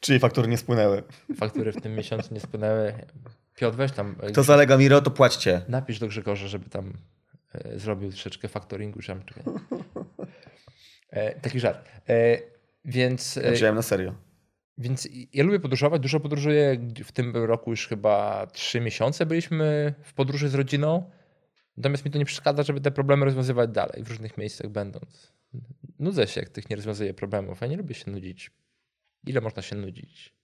Czyli 0.00 0.18
faktury 0.18 0.48
nie 0.48 0.58
spłynęły. 0.58 1.02
Faktury 1.36 1.72
w 1.72 1.80
tym 1.80 1.94
miesiącu 1.94 2.34
nie 2.34 2.40
spłynęły. 2.40 2.94
Piotr, 3.62 3.76
weź 3.76 3.92
tam. 3.92 4.16
Kto 4.32 4.42
zalega 4.42 4.76
Miro, 4.76 5.00
to 5.00 5.10
płaćcie. 5.10 5.62
Napisz 5.68 5.98
do 5.98 6.08
Grzegorza, 6.08 6.48
żeby 6.48 6.70
tam 6.70 6.92
e, 7.54 7.78
zrobił 7.78 8.10
troszeczkę 8.10 8.48
faktoringu. 8.48 9.00
Czy 9.00 9.06
tam, 9.06 9.22
e, 11.10 11.40
taki 11.40 11.60
żart. 11.60 11.88
E, 12.08 12.38
więc. 12.84 13.36
E, 13.36 13.58
ja 13.58 13.72
na 13.72 13.82
serio. 13.82 14.14
Więc 14.78 15.08
ja 15.32 15.44
lubię 15.44 15.60
podróżować, 15.60 16.02
dużo 16.02 16.20
podróżuję. 16.20 16.80
W 17.04 17.12
tym 17.12 17.36
roku 17.36 17.70
już 17.70 17.88
chyba 17.88 18.46
trzy 18.46 18.80
miesiące 18.80 19.26
byliśmy 19.26 19.94
w 20.02 20.12
podróży 20.12 20.48
z 20.48 20.54
rodziną. 20.54 21.10
Natomiast 21.76 22.04
mi 22.04 22.10
to 22.10 22.18
nie 22.18 22.24
przeszkadza, 22.24 22.62
żeby 22.62 22.80
te 22.80 22.90
problemy 22.90 23.24
rozwiązywać 23.24 23.70
dalej, 23.70 24.02
w 24.02 24.08
różnych 24.08 24.38
miejscach 24.38 24.70
będąc. 24.70 25.32
Nudzę 25.98 26.26
się, 26.26 26.40
jak 26.40 26.50
tych 26.50 26.70
nie 26.70 26.76
rozwiązuję 26.76 27.14
problemów. 27.14 27.60
Ja 27.60 27.66
nie 27.66 27.76
lubię 27.76 27.94
się 27.94 28.10
nudzić. 28.10 28.50
Ile 29.26 29.40
można 29.40 29.62
się 29.62 29.76
nudzić? 29.76 30.34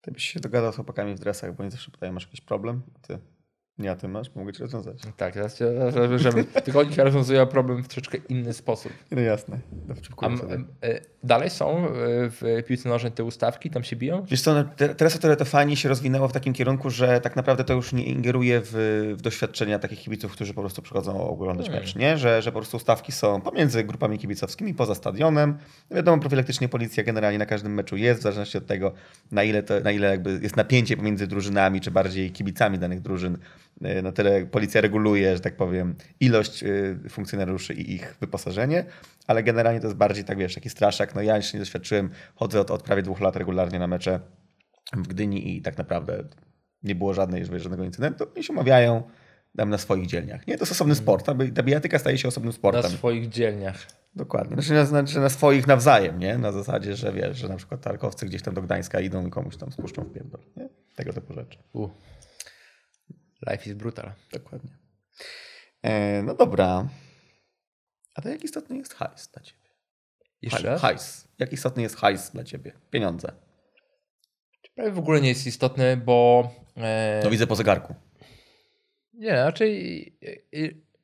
Ty 0.00 0.12
byś 0.12 0.24
się 0.24 0.40
dogadał 0.40 0.72
z 0.72 0.74
chłopakami 0.74 1.14
w 1.14 1.18
dresach, 1.18 1.56
bo 1.56 1.62
oni 1.62 1.70
zawsze 1.70 1.90
pytają, 1.90 2.12
masz 2.12 2.24
jakiś 2.24 2.40
problem? 2.40 2.82
Ty 3.02 3.18
nie, 3.80 3.90
a 3.90 3.96
ty 3.96 4.08
masz, 4.08 4.34
mogę 4.34 4.52
ci 4.52 4.62
rozwiązać. 4.62 5.02
Tak, 5.16 5.34
teraz 5.34 5.58
cię, 5.58 5.66
żeby, 6.16 6.44
tylko 6.64 6.80
oni 6.80 6.96
rozwiązują 6.96 7.46
problem 7.46 7.82
w 7.82 7.88
troszeczkę 7.88 8.18
inny 8.28 8.52
sposób. 8.52 8.92
No 9.10 9.20
jasne. 9.20 9.58
A, 10.16 10.26
e, 10.26 11.00
dalej 11.22 11.50
są 11.50 11.78
e, 11.78 11.90
w 12.30 12.62
piłce 12.66 12.88
nożnej 12.88 13.12
te 13.12 13.24
ustawki, 13.24 13.70
tam 13.70 13.84
się 13.84 13.96
biją? 13.96 14.24
Wiesz 14.24 14.42
co, 14.42 14.54
no, 14.54 14.64
teraz 14.96 15.18
to 15.38 15.44
fajnie 15.44 15.76
się 15.76 15.88
rozwinęło 15.88 16.28
w 16.28 16.32
takim 16.32 16.52
kierunku, 16.52 16.90
że 16.90 17.20
tak 17.20 17.36
naprawdę 17.36 17.64
to 17.64 17.74
już 17.74 17.92
nie 17.92 18.04
ingeruje 18.04 18.60
w, 18.64 18.72
w 19.18 19.22
doświadczenia 19.22 19.78
takich 19.78 19.98
kibiców, 19.98 20.32
którzy 20.32 20.54
po 20.54 20.60
prostu 20.60 20.82
przychodzą 20.82 21.28
oglądać 21.28 21.66
hmm. 21.66 21.84
mecz, 21.84 21.96
nie? 21.96 22.18
Że, 22.18 22.42
że 22.42 22.52
po 22.52 22.58
prostu 22.58 22.76
ustawki 22.76 23.12
są 23.12 23.40
pomiędzy 23.40 23.84
grupami 23.84 24.18
kibicowskimi, 24.18 24.74
poza 24.74 24.94
stadionem. 24.94 25.58
Wiadomo, 25.90 26.20
profilaktycznie 26.20 26.68
policja 26.68 27.04
generalnie 27.04 27.38
na 27.38 27.46
każdym 27.46 27.74
meczu 27.74 27.96
jest, 27.96 28.20
w 28.20 28.22
zależności 28.22 28.58
od 28.58 28.66
tego, 28.66 28.92
na 29.32 29.42
ile, 29.42 29.62
to, 29.62 29.80
na 29.80 29.90
ile 29.90 30.10
jakby 30.10 30.38
jest 30.42 30.56
napięcie 30.56 30.96
pomiędzy 30.96 31.26
drużynami, 31.26 31.80
czy 31.80 31.90
bardziej 31.90 32.30
kibicami 32.30 32.78
danych 32.78 33.00
drużyn 33.00 33.38
na 33.80 34.12
tyle 34.12 34.46
policja 34.46 34.80
reguluje, 34.80 35.34
że 35.34 35.40
tak 35.40 35.56
powiem, 35.56 35.94
ilość 36.20 36.62
y, 36.62 37.00
funkcjonariuszy 37.08 37.74
i 37.74 37.92
ich 37.92 38.16
wyposażenie, 38.20 38.84
ale 39.26 39.42
generalnie 39.42 39.80
to 39.80 39.86
jest 39.86 39.96
bardziej 39.96 40.24
tak, 40.24 40.38
wiesz, 40.38 40.54
taki 40.54 40.70
straszak. 40.70 41.14
No 41.14 41.22
ja 41.22 41.36
jeszcze 41.36 41.58
nie 41.58 41.60
doświadczyłem, 41.60 42.10
chodzę 42.34 42.60
od, 42.60 42.70
od 42.70 42.82
prawie 42.82 43.02
dwóch 43.02 43.20
lat 43.20 43.36
regularnie 43.36 43.78
na 43.78 43.86
mecze 43.86 44.20
w 44.92 45.08
Gdyni 45.08 45.56
i 45.56 45.62
tak 45.62 45.78
naprawdę 45.78 46.24
nie 46.82 46.94
było 46.94 47.14
żadnej, 47.14 47.44
żadnego 47.44 47.84
incydentu. 47.84 48.26
Oni 48.34 48.44
się 48.44 48.52
omawiają 48.52 49.02
tam 49.56 49.70
na 49.70 49.78
swoich 49.78 50.06
dzielniach. 50.06 50.46
Nie, 50.46 50.58
to 50.58 50.62
jest 50.62 50.72
osobny 50.72 50.94
sport. 50.94 51.26
Ta 51.54 51.62
bijatyka 51.62 51.98
staje 51.98 52.18
się 52.18 52.28
osobnym 52.28 52.52
sportem. 52.52 52.82
Na 52.82 52.88
swoich 52.88 53.28
dzielniach. 53.28 53.86
Dokładnie. 54.16 54.54
Znaczy 54.54 54.72
na, 54.72 54.84
znaczy 54.84 55.20
na 55.20 55.28
swoich 55.28 55.66
nawzajem, 55.66 56.18
nie? 56.18 56.38
Na 56.38 56.52
zasadzie, 56.52 56.96
że 56.96 57.12
wiesz, 57.12 57.38
że 57.38 57.48
na 57.48 57.56
przykład 57.56 57.80
tarkowcy 57.80 58.26
gdzieś 58.26 58.42
tam 58.42 58.54
do 58.54 58.62
Gdańska 58.62 59.00
idą 59.00 59.26
i 59.26 59.30
komuś 59.30 59.56
tam 59.56 59.72
spuszczą 59.72 60.02
w 60.02 60.12
pierdol. 60.12 60.40
Nie? 60.56 60.68
Tego 60.96 61.12
typu 61.12 61.34
rzeczy. 61.34 61.58
U. 61.72 61.88
Life 63.46 63.70
is 63.70 63.74
brutal. 63.74 64.12
Dokładnie. 64.32 64.70
E, 65.82 66.22
no 66.22 66.34
dobra. 66.34 66.88
A 68.14 68.22
to 68.22 68.28
jak 68.28 68.44
istotny 68.44 68.76
jest 68.76 68.94
hajs 68.94 69.28
dla 69.28 69.42
ciebie? 69.42 69.60
Jeszcze 70.42 70.78
Hajs. 70.78 71.28
Jak 71.38 71.52
istotny 71.52 71.82
jest 71.82 71.96
hajs 71.96 72.30
dla 72.30 72.44
ciebie? 72.44 72.72
Pieniądze. 72.90 73.32
Prawie 74.74 74.90
w 74.90 74.98
ogóle 74.98 75.20
nie 75.20 75.28
jest 75.28 75.46
istotny, 75.46 75.96
bo... 75.96 76.50
E... 76.76 77.20
No 77.24 77.30
widzę 77.30 77.46
po 77.46 77.56
zegarku. 77.56 77.94
Nie, 79.12 79.32
raczej 79.32 80.18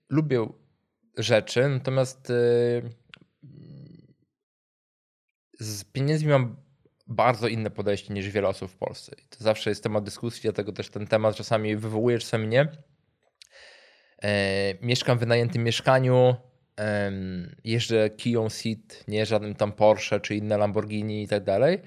lubię 0.08 0.46
rzeczy, 1.16 1.68
natomiast 1.68 2.30
e, 2.30 2.34
z 5.58 5.84
pieniędzmi 5.84 6.28
mam 6.28 6.56
bardzo 7.06 7.48
inne 7.48 7.70
podejście 7.70 8.14
niż 8.14 8.30
wiele 8.30 8.48
osób 8.48 8.70
w 8.70 8.76
Polsce. 8.76 9.12
I 9.18 9.28
to 9.28 9.44
zawsze 9.44 9.70
jest 9.70 9.82
temat 9.82 10.04
dyskusji, 10.04 10.42
dlatego 10.42 10.72
też 10.72 10.90
ten 10.90 11.06
temat 11.06 11.36
czasami 11.36 11.76
wywołuje, 11.76 12.18
czasami 12.18 12.48
nie. 12.48 12.68
E, 14.22 14.74
mieszkam 14.82 15.16
w 15.16 15.20
wynajętym 15.20 15.64
mieszkaniu, 15.64 16.36
jeżdżę 17.64 18.10
Kia 18.10 18.48
Ceed, 18.50 19.04
nie 19.08 19.26
żadnym 19.26 19.54
tam 19.54 19.72
Porsche 19.72 20.20
czy 20.20 20.36
inne 20.36 20.58
Lamborghini 20.58 21.22
i 21.22 21.28
tak 21.28 21.44
dalej, 21.44 21.82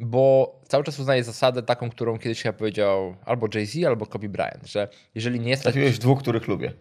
bo 0.00 0.54
cały 0.68 0.84
czas 0.84 0.98
uznaję 0.98 1.24
zasadę 1.24 1.62
taką, 1.62 1.90
którą 1.90 2.18
kiedyś 2.18 2.44
ja 2.44 2.52
powiedział 2.52 3.16
albo 3.24 3.48
Jay-Z, 3.54 3.86
albo 3.86 4.06
Kobe 4.06 4.28
Bryant, 4.28 4.66
że 4.66 4.88
jeżeli 5.14 5.40
nie 5.40 5.56
stać... 5.56 5.72
Trafiłeś 5.72 5.98
dwóch, 5.98 6.20
których 6.22 6.48
lubię. 6.48 6.72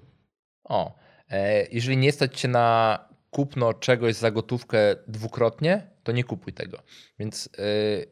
O, 0.63 0.95
e, 1.29 1.67
jeżeli 1.71 1.97
nie 1.97 2.11
stać 2.11 2.39
się 2.39 2.47
na 2.47 2.99
kupno 3.31 3.73
czegoś 3.73 4.15
za 4.15 4.31
gotówkę 4.31 4.95
dwukrotnie, 5.07 5.94
to 6.05 6.11
nie 6.11 6.23
kupuj 6.23 6.53
tego. 6.53 6.77
Więc 7.19 7.49
yy, 7.57 8.05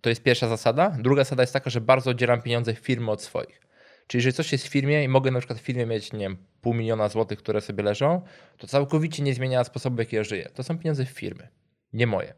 to 0.00 0.08
jest 0.08 0.22
pierwsza 0.22 0.48
zasada. 0.48 0.96
Druga 0.98 1.24
zasada 1.24 1.42
jest 1.42 1.52
taka, 1.52 1.70
że 1.70 1.80
bardzo 1.80 2.10
oddzielam 2.10 2.42
pieniądze 2.42 2.74
firmy 2.74 3.10
od 3.10 3.22
swoich. 3.22 3.60
Czyli 4.06 4.18
jeżeli 4.18 4.34
coś 4.34 4.52
jest 4.52 4.66
w 4.66 4.68
firmie 4.68 5.04
i 5.04 5.08
mogę 5.08 5.30
na 5.30 5.38
przykład 5.38 5.58
w 5.58 5.62
firmie 5.62 5.86
mieć, 5.86 6.12
nie 6.12 6.18
wiem, 6.18 6.36
pół 6.60 6.74
miliona 6.74 7.08
złotych, 7.08 7.38
które 7.38 7.60
sobie 7.60 7.82
leżą, 7.82 8.22
to 8.58 8.66
całkowicie 8.66 9.22
nie 9.22 9.34
zmienia 9.34 9.64
sposobu, 9.64 9.96
w 9.96 9.98
jaki 9.98 10.16
ja 10.16 10.24
żyję. 10.24 10.48
To 10.54 10.62
są 10.62 10.78
pieniądze 10.78 11.06
firmy, 11.06 11.48
nie 11.92 12.06
moje. 12.06 12.34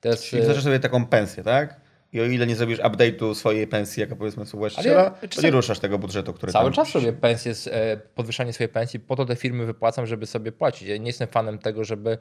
Teraz, 0.00 0.22
Czyli 0.22 0.42
wznaczasz 0.42 0.64
sobie 0.64 0.80
taką 0.80 1.06
pensję, 1.06 1.42
tak? 1.42 1.80
I 2.12 2.20
o 2.20 2.24
ile 2.24 2.46
nie 2.46 2.56
zrobisz 2.56 2.78
update'u 2.78 3.34
swojej 3.34 3.66
pensji 3.66 4.00
jako 4.00 4.16
powiedzmy 4.16 4.44
współwłaściciela, 4.44 5.02
ja, 5.22 5.28
to 5.28 5.42
nie 5.42 5.50
ruszasz 5.50 5.78
tego 5.78 5.98
budżetu, 5.98 6.32
który 6.32 6.52
Cały 6.52 6.72
czas 6.72 6.88
sobie 6.88 7.12
pensję, 7.12 7.52
e, 7.70 7.96
podwyższanie 7.96 8.52
swojej 8.52 8.68
pensji, 8.68 9.00
po 9.00 9.16
to 9.16 9.24
te 9.24 9.36
firmy 9.36 9.66
wypłacam, 9.66 10.06
żeby 10.06 10.26
sobie 10.26 10.52
płacić. 10.52 10.88
Ja 10.88 10.96
nie 10.96 11.06
jestem 11.06 11.28
fanem 11.28 11.58
tego, 11.58 11.84
żeby 11.84 12.18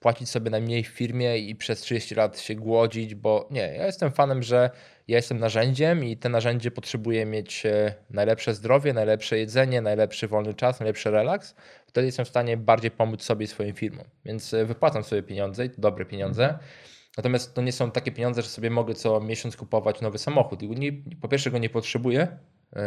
płacić 0.00 0.28
sobie 0.28 0.50
najmniej 0.50 0.84
w 0.84 0.88
firmie 0.88 1.38
i 1.38 1.56
przez 1.56 1.80
30 1.80 2.14
lat 2.14 2.40
się 2.40 2.54
głodzić, 2.54 3.14
bo 3.14 3.48
nie, 3.50 3.74
ja 3.76 3.86
jestem 3.86 4.12
fanem, 4.12 4.42
że 4.42 4.70
ja 5.08 5.16
jestem 5.16 5.38
narzędziem 5.38 6.04
i 6.04 6.16
te 6.16 6.28
narzędzie 6.28 6.70
potrzebuje 6.70 7.26
mieć 7.26 7.66
e, 7.66 7.94
najlepsze 8.10 8.54
zdrowie, 8.54 8.92
najlepsze 8.92 9.38
jedzenie, 9.38 9.80
najlepszy 9.80 10.28
wolny 10.28 10.54
czas, 10.54 10.80
najlepszy 10.80 11.10
relaks. 11.10 11.54
Wtedy 11.86 12.06
jestem 12.06 12.24
w 12.24 12.28
stanie 12.28 12.56
bardziej 12.56 12.90
pomóc 12.90 13.22
sobie 13.22 13.44
i 13.44 13.48
swoim 13.48 13.74
firmom. 13.74 14.04
Więc 14.24 14.54
e, 14.54 14.64
wypłacam 14.64 15.04
sobie 15.04 15.22
pieniądze 15.22 15.64
i 15.64 15.70
to 15.70 15.80
dobre 15.80 16.04
pieniądze. 16.04 16.44
Mhm 16.44 16.91
Natomiast 17.16 17.54
to 17.54 17.62
nie 17.62 17.72
są 17.72 17.90
takie 17.90 18.12
pieniądze, 18.12 18.42
że 18.42 18.48
sobie 18.48 18.70
mogę 18.70 18.94
co 18.94 19.20
miesiąc 19.20 19.56
kupować 19.56 20.00
nowy 20.00 20.18
samochód. 20.18 20.62
I 20.62 20.68
nie, 20.68 20.92
po 21.20 21.28
pierwsze 21.28 21.50
go 21.50 21.58
nie 21.58 21.70
potrzebuję 21.70 22.38
yy, 22.72 22.80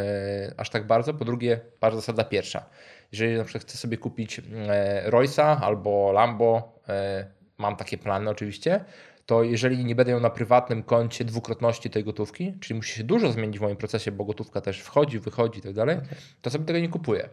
aż 0.58 0.70
tak 0.70 0.88
bardzo, 0.88 1.14
po 1.14 1.26
drugie 1.26 1.60
bardzo 1.82 2.00
zasada 2.00 2.24
pierwsza. 2.24 2.70
Jeżeli 3.12 3.38
na 3.38 3.44
przykład 3.44 3.64
chcę 3.64 3.78
sobie 3.78 3.98
kupić 3.98 4.38
yy, 4.38 4.44
Roysa 5.06 5.62
albo 5.62 6.12
Lambo, 6.12 6.80
yy, 6.88 6.94
mam 7.58 7.76
takie 7.76 7.98
plany 7.98 8.30
oczywiście, 8.30 8.86
to 9.26 9.44
jeżeli 9.44 9.86
nie 9.86 9.96
będę 9.96 10.12
ją 10.12 10.20
na 10.20 10.30
prywatnym 10.30 10.84
koncie 10.84 11.26
dwukrotności 11.26 11.90
tej 11.90 12.04
gotówki, 12.04 12.54
czyli 12.60 12.76
musi 12.76 12.96
się 12.96 13.04
dużo 13.04 13.32
zmienić 13.32 13.60
w 13.60 13.62
moim 13.62 13.76
procesie, 13.76 14.12
bo 14.12 14.26
gotówka 14.26 14.62
też 14.62 14.82
wchodzi, 14.82 15.20
wychodzi 15.20 15.60
i 15.60 15.62
tak 15.62 15.74
dalej, 15.74 15.98
to 16.42 16.50
sobie 16.50 16.66
tego 16.66 16.80
nie 16.80 16.90
kupuję. 16.90 17.30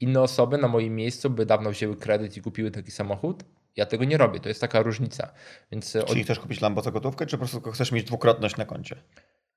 Inne 0.00 0.20
osoby 0.20 0.58
na 0.58 0.68
moim 0.68 0.94
miejscu 0.94 1.30
by 1.30 1.46
dawno 1.46 1.70
wzięły 1.70 1.96
kredyt 1.96 2.36
i 2.36 2.42
kupiły 2.42 2.70
taki 2.70 2.90
samochód, 2.90 3.44
ja 3.76 3.86
tego 3.86 4.04
nie 4.04 4.16
robię, 4.16 4.40
to 4.40 4.48
jest 4.48 4.60
taka 4.60 4.82
różnica. 4.82 5.32
Więc 5.72 5.96
e, 5.96 6.02
Czyli 6.02 6.20
od... 6.20 6.24
chcesz 6.24 6.38
kupić 6.38 6.60
Lambo 6.60 6.82
za 6.82 6.90
gotówkę, 6.90 7.26
czy 7.26 7.38
po 7.38 7.46
prostu 7.46 7.70
chcesz 7.70 7.92
mieć 7.92 8.06
dwukrotność 8.06 8.56
na 8.56 8.64
koncie? 8.64 9.02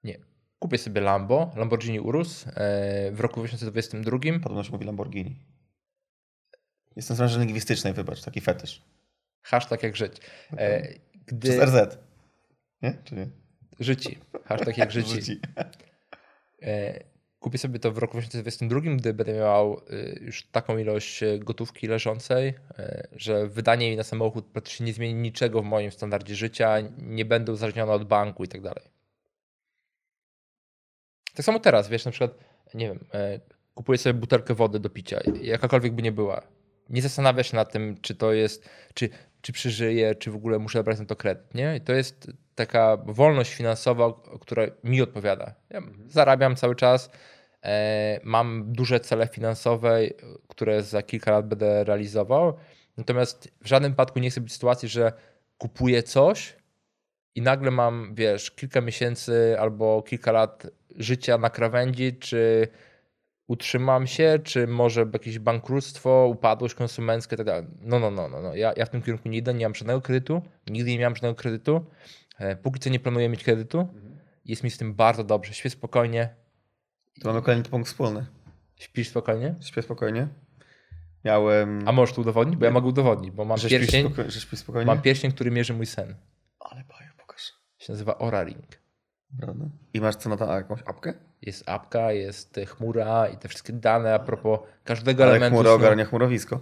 Nie. 0.04 0.20
Kupię 0.60 0.78
sobie 0.78 1.02
Lambo, 1.02 1.52
Lamborghini 1.56 2.00
Urus 2.00 2.48
e, 2.48 2.52
w 3.12 3.20
roku 3.20 3.40
2022. 3.40 4.20
Podobno 4.44 4.64
się 4.64 4.72
mówi 4.72 4.86
Lamborghini. 4.86 5.46
Jestem 6.96 7.30
z 7.30 7.38
lingwistycznej, 7.38 7.94
wybacz, 7.94 8.22
taki 8.22 8.42
fetysz. 8.42 8.82
Hashtag 9.42 9.84
jak 9.84 9.96
żyć. 9.96 10.18
E, 10.58 10.94
gdy... 11.26 11.50
Przez 11.50 11.70
RZ. 11.70 11.98
Nie? 12.82 12.98
Czy 13.04 13.16
nie? 13.16 13.28
Życi. 13.80 14.20
Hashtag 14.46 14.78
jak 14.78 14.92
życi. 14.98 15.10
życi 15.10 15.42
kupię 17.46 17.58
sobie 17.58 17.80
to 17.80 17.92
w 17.92 17.98
roku 17.98 18.14
2022, 18.14 18.80
gdy 18.96 19.14
będę 19.14 19.34
miał 19.34 19.82
y, 19.92 20.20
już 20.22 20.44
taką 20.44 20.78
ilość 20.78 21.24
y, 21.24 21.40
gotówki 21.40 21.88
leżącej, 21.88 22.48
y, 22.50 23.08
że 23.12 23.48
wydanie 23.48 23.88
jej 23.88 23.98
na 23.98 24.04
samochód 24.04 24.46
praktycznie 24.46 24.86
nie 24.86 24.94
zmieni 24.94 25.14
niczego 25.14 25.62
w 25.62 25.66
moim 25.66 25.92
standardzie 25.92 26.36
życia, 26.36 26.76
nie 26.98 27.26
będę 27.26 27.52
uzależniony 27.52 27.92
od 27.92 28.04
banku 28.04 28.44
i 28.44 28.48
tak 28.48 28.62
dalej. 28.62 28.84
Tak 31.36 31.46
samo 31.46 31.60
teraz, 31.60 31.90
wiesz, 31.90 32.06
na 32.06 32.12
przykład, 32.12 32.32
nie 32.74 32.88
wiem, 32.88 33.00
kupuję 33.76 33.98
sobie 33.98 34.14
butelkę 34.14 34.54
wody 34.54 34.80
do 34.80 34.90
picia, 34.90 35.20
jakakolwiek 35.42 35.94
by 35.94 36.02
nie 36.02 36.12
była. 36.12 36.42
Nie 36.90 37.02
zastanawia 37.02 37.44
się 37.44 37.56
nad 37.56 37.72
tym, 37.72 37.98
czy 38.02 38.16
to 38.16 38.34
jest, 38.34 38.70
czy, 38.94 39.10
czy 39.42 39.54
przeżyję, 39.54 40.16
czy 40.16 40.32
w 40.32 40.36
ogóle 40.36 40.60
muszę 40.60 40.84
brać 40.84 41.00
na 41.00 41.06
to 41.06 41.16
kredyt, 41.16 41.56
nie? 41.56 41.76
I 41.76 41.82
to 41.82 41.94
jest 41.94 42.32
taka 42.56 42.98
wolność 43.06 43.54
finansowa, 43.54 44.14
która 44.42 44.64
mi 44.84 45.02
odpowiada. 45.02 45.56
Ja 45.70 45.82
zarabiam 46.08 46.56
cały 46.56 46.76
czas, 46.76 47.10
E, 47.66 48.20
mam 48.24 48.74
duże 48.74 49.00
cele 49.00 49.28
finansowe, 49.28 50.00
które 50.48 50.84
za 50.84 51.04
kilka 51.04 51.32
lat 51.32 51.48
będę 51.48 51.84
realizował. 51.84 52.54
Natomiast 52.98 53.52
w 53.62 53.68
żadnym 53.68 53.92
wypadku 53.92 54.20
nie 54.20 54.30
chcę 54.30 54.42
być 54.42 54.52
w 54.52 54.54
sytuacji, 54.54 54.90
że 54.90 55.14
kupuję 55.58 56.04
coś 56.04 56.56
i 57.36 57.42
nagle 57.42 57.72
mam, 57.72 58.16
wiesz, 58.16 58.52
kilka 58.52 58.82
miesięcy 58.82 59.56
albo 59.60 60.02
kilka 60.04 60.32
lat 60.32 60.68
życia 60.96 61.38
na 61.38 61.50
krawędzi, 61.50 62.18
czy 62.18 62.68
utrzymam 63.48 64.08
się, 64.08 64.40
czy 64.44 64.68
może 64.68 65.06
jakieś 65.14 65.40
bankructwo, 65.40 66.28
upadłość 66.28 66.76
konsumencka 66.76 67.34
itd. 67.36 67.52
Tak 67.52 67.66
no, 67.82 68.00
no, 68.00 68.12
no, 68.12 68.30
no. 68.30 68.42
no. 68.42 68.56
Ja, 68.56 68.74
ja 68.78 68.86
w 68.86 68.90
tym 68.90 69.02
kierunku 69.02 69.30
nie 69.30 69.38
idę, 69.38 69.54
nie 69.54 69.66
mam 69.66 69.76
żadnego 69.76 70.02
kredytu, 70.02 70.42
nigdy 70.68 70.92
nie 70.92 71.00
miałem 71.00 71.16
żadnego 71.16 71.36
kredytu. 71.36 71.86
E, 72.40 72.56
póki 72.56 72.80
co 72.80 72.90
nie 72.90 73.00
planuję 73.00 73.30
mieć 73.30 73.44
kredytu. 73.44 73.80
Mhm. 73.80 74.18
Jest 74.46 74.64
mi 74.64 74.72
z 74.72 74.78
tym 74.78 74.94
bardzo 74.94 75.24
dobrze, 75.24 75.54
śpię 75.54 75.70
spokojnie, 75.70 76.36
to 77.22 77.30
mamy 77.30 77.42
kolejny 77.42 77.64
punkt 77.64 77.88
wspólny. 77.88 78.26
Śpisz 78.76 79.10
spokojnie? 79.10 79.56
Śpię 79.62 79.82
spokojnie. 79.82 80.28
Miałem... 81.24 81.88
A 81.88 81.92
możesz 81.92 82.16
to 82.16 82.22
udowodnić? 82.22 82.56
Bo 82.56 82.66
ja 82.66 82.72
mogę 82.72 82.88
udowodnić, 82.88 83.32
bo 83.32 83.46
mam 83.46 83.58
że 83.58 83.70
pierścień, 83.70 84.06
spoko... 84.06 84.30
że 84.30 84.42
śpisz 84.42 84.60
spokojnie? 84.60 84.86
mam 84.86 85.02
pierścień, 85.02 85.32
który 85.32 85.52
mierzy 85.52 85.74
mój 85.74 85.86
sen. 85.86 86.16
Ale 86.60 86.84
bajo, 86.84 87.12
pokaż. 87.18 87.54
Się 87.78 87.94
nazywa 87.94 88.18
Ora 88.18 88.44
Ring. 88.44 88.68
Prawda? 89.40 89.66
I 89.94 90.02
masz 90.02 90.16
co 90.16 90.30
na 90.30 90.38
to 90.38 90.54
jakąś 90.54 90.80
apkę? 90.86 91.14
Jest 91.46 91.70
apka, 91.70 92.12
jest 92.12 92.60
chmura 92.68 93.28
i 93.28 93.38
te 93.38 93.48
wszystkie 93.48 93.74
dane 93.74 94.14
a 94.14 94.20
propos 94.20 94.60
każdego 94.84 95.24
ale 95.24 95.32
elementu. 95.32 95.56
chmura 95.56 95.72
ogarnia 95.72 96.06
chmurowisko? 96.06 96.60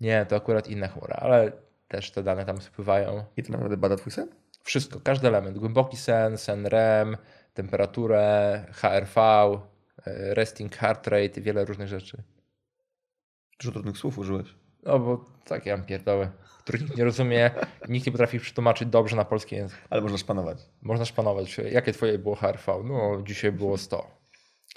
Nie, 0.00 0.26
to 0.26 0.36
akurat 0.36 0.68
inna 0.68 0.88
chmura, 0.88 1.16
ale 1.16 1.52
też 1.88 2.10
te 2.10 2.22
dane 2.22 2.44
tam 2.44 2.60
spływają. 2.60 3.24
I 3.36 3.42
to 3.42 3.52
naprawdę 3.52 3.76
bada 3.76 3.96
twój 3.96 4.12
sen? 4.12 4.28
Wszystko, 4.62 5.00
każdy 5.00 5.28
element. 5.28 5.58
Głęboki 5.58 5.96
sen, 5.96 6.38
sen 6.38 6.66
REM, 6.66 7.16
temperaturę, 7.54 8.64
HRV, 8.72 9.20
E, 10.06 10.34
resting 10.34 10.76
heart 10.76 11.06
rate 11.06 11.40
i 11.40 11.42
wiele 11.42 11.64
różnych 11.64 11.88
rzeczy. 11.88 12.22
Dużo 13.60 13.72
trudnych 13.72 13.98
słów 13.98 14.18
użyłeś. 14.18 14.54
No 14.82 14.98
bo 14.98 15.24
tak 15.44 15.66
ja 15.66 15.76
mam 15.76 15.86
pierdoły, 15.86 16.30
których 16.68 16.82
nikt 16.82 16.96
nie 16.96 17.04
rozumie, 17.04 17.50
nikt 17.88 18.06
nie 18.06 18.12
potrafi 18.12 18.40
przetłumaczyć 18.40 18.88
dobrze 18.88 19.16
na 19.16 19.24
polski 19.24 19.56
język. 19.56 19.78
Ale 19.90 20.02
można 20.02 20.18
szpanować. 20.18 20.58
Można 20.82 21.04
szpanować. 21.04 21.58
Jakie 21.72 21.92
twoje 21.92 22.18
było 22.18 22.34
HRV? 22.34 22.82
No 22.84 23.22
dzisiaj 23.26 23.52
było 23.52 23.78
100. 23.78 24.10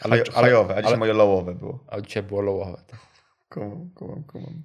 Ale, 0.02 0.18
Haj, 0.18 0.26
hajowe, 0.26 0.74
a 0.74 0.78
dzisiaj 0.78 0.88
ale, 0.88 0.98
moje 0.98 1.14
lowowe 1.14 1.56
było. 1.56 1.86
A 1.88 2.02
dzisiaj 2.02 2.24
było 2.24 2.42
lowowe. 2.42 2.84
Tak. 2.88 3.00
Kumam, 3.50 3.90
kumam, 3.96 4.24
kumam. 4.24 4.64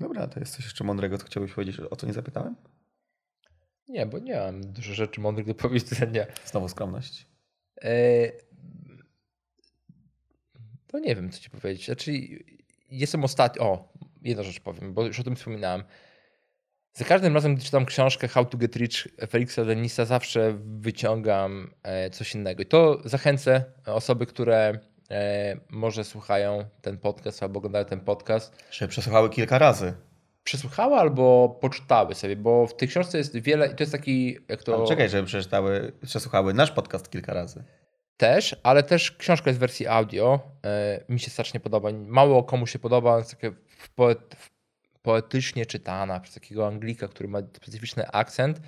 Dobra, 0.00 0.26
to 0.26 0.40
jest 0.40 0.56
coś 0.56 0.64
jeszcze 0.64 0.84
mądrego, 0.84 1.18
co 1.18 1.26
chciałbyś 1.26 1.52
powiedzieć, 1.52 1.80
o 1.90 1.96
co 1.96 2.06
nie 2.06 2.12
zapytałem? 2.12 2.56
Nie, 3.88 4.06
bo 4.06 4.18
nie 4.18 4.36
mam 4.36 4.60
dużo 4.60 4.94
rzeczy 4.94 5.20
mądrych 5.20 5.46
do 5.46 5.54
powiedzenia. 5.54 6.26
Znowu 6.44 6.68
skromność. 6.68 7.26
E, 7.82 7.92
no 10.92 10.98
nie 10.98 11.16
wiem, 11.16 11.30
co 11.30 11.40
ci 11.40 11.50
powiedzieć. 11.50 11.86
Znaczy, 11.86 12.12
jestem 12.90 13.24
ostatni. 13.24 13.62
O, 13.62 13.92
jedną 14.22 14.42
rzecz 14.42 14.60
powiem, 14.60 14.94
bo 14.94 15.06
już 15.06 15.20
o 15.20 15.24
tym 15.24 15.36
wspominałem. 15.36 15.84
Za 16.96 17.04
każdym 17.04 17.34
razem, 17.34 17.54
gdy 17.54 17.64
czytam 17.64 17.86
książkę 17.86 18.28
How 18.28 18.44
to 18.44 18.58
Get 18.58 18.76
Rich 18.76 19.08
Felixa 19.30 19.58
Denisa, 19.66 20.04
zawsze 20.04 20.54
wyciągam 20.64 21.70
e, 21.82 22.10
coś 22.10 22.34
innego. 22.34 22.62
I 22.62 22.66
to 22.66 22.98
zachęcę 23.04 23.64
osoby, 23.86 24.26
które 24.26 24.78
e, 25.10 25.56
może 25.70 26.04
słuchają 26.04 26.64
ten 26.82 26.98
podcast 26.98 27.42
albo 27.42 27.58
oglądają 27.58 27.84
ten 27.84 28.00
podcast. 28.00 28.64
Że 28.70 28.88
przesłuchały 28.88 29.30
kilka 29.30 29.58
razy. 29.58 29.94
Przesłuchały 30.44 30.96
albo 30.96 31.48
poczytały 31.60 32.14
sobie, 32.14 32.36
bo 32.36 32.66
w 32.66 32.76
tej 32.76 32.88
książce 32.88 33.18
jest 33.18 33.36
wiele 33.38 33.66
i 33.66 33.74
to 33.74 33.82
jest 33.82 33.92
taki. 33.92 34.38
Jak 34.48 34.62
to... 34.62 34.76
Ale 34.76 34.86
czekaj, 34.86 35.08
żeby 35.08 35.26
przeczytały, 35.26 35.92
przesłuchały 36.06 36.54
nasz 36.54 36.70
podcast 36.70 37.10
kilka 37.10 37.34
razy 37.34 37.64
też, 38.16 38.56
ale 38.62 38.82
też 38.82 39.12
książka 39.12 39.50
jest 39.50 39.58
w 39.58 39.60
wersji 39.60 39.86
audio. 39.86 40.40
E, 40.64 41.04
mi 41.08 41.20
się 41.20 41.30
strasznie 41.30 41.60
podoba. 41.60 41.88
Mało 41.92 42.42
komu 42.42 42.66
się 42.66 42.78
podoba, 42.78 43.18
jest 43.18 43.30
takie 43.30 43.52
poet, 43.94 44.36
poetycznie 45.04 45.66
czytana 45.66 46.20
przez 46.20 46.34
takiego 46.34 46.66
Anglika, 46.66 47.08
który 47.08 47.28
ma 47.28 47.38
specyficzny 47.56 48.10
akcent, 48.10 48.60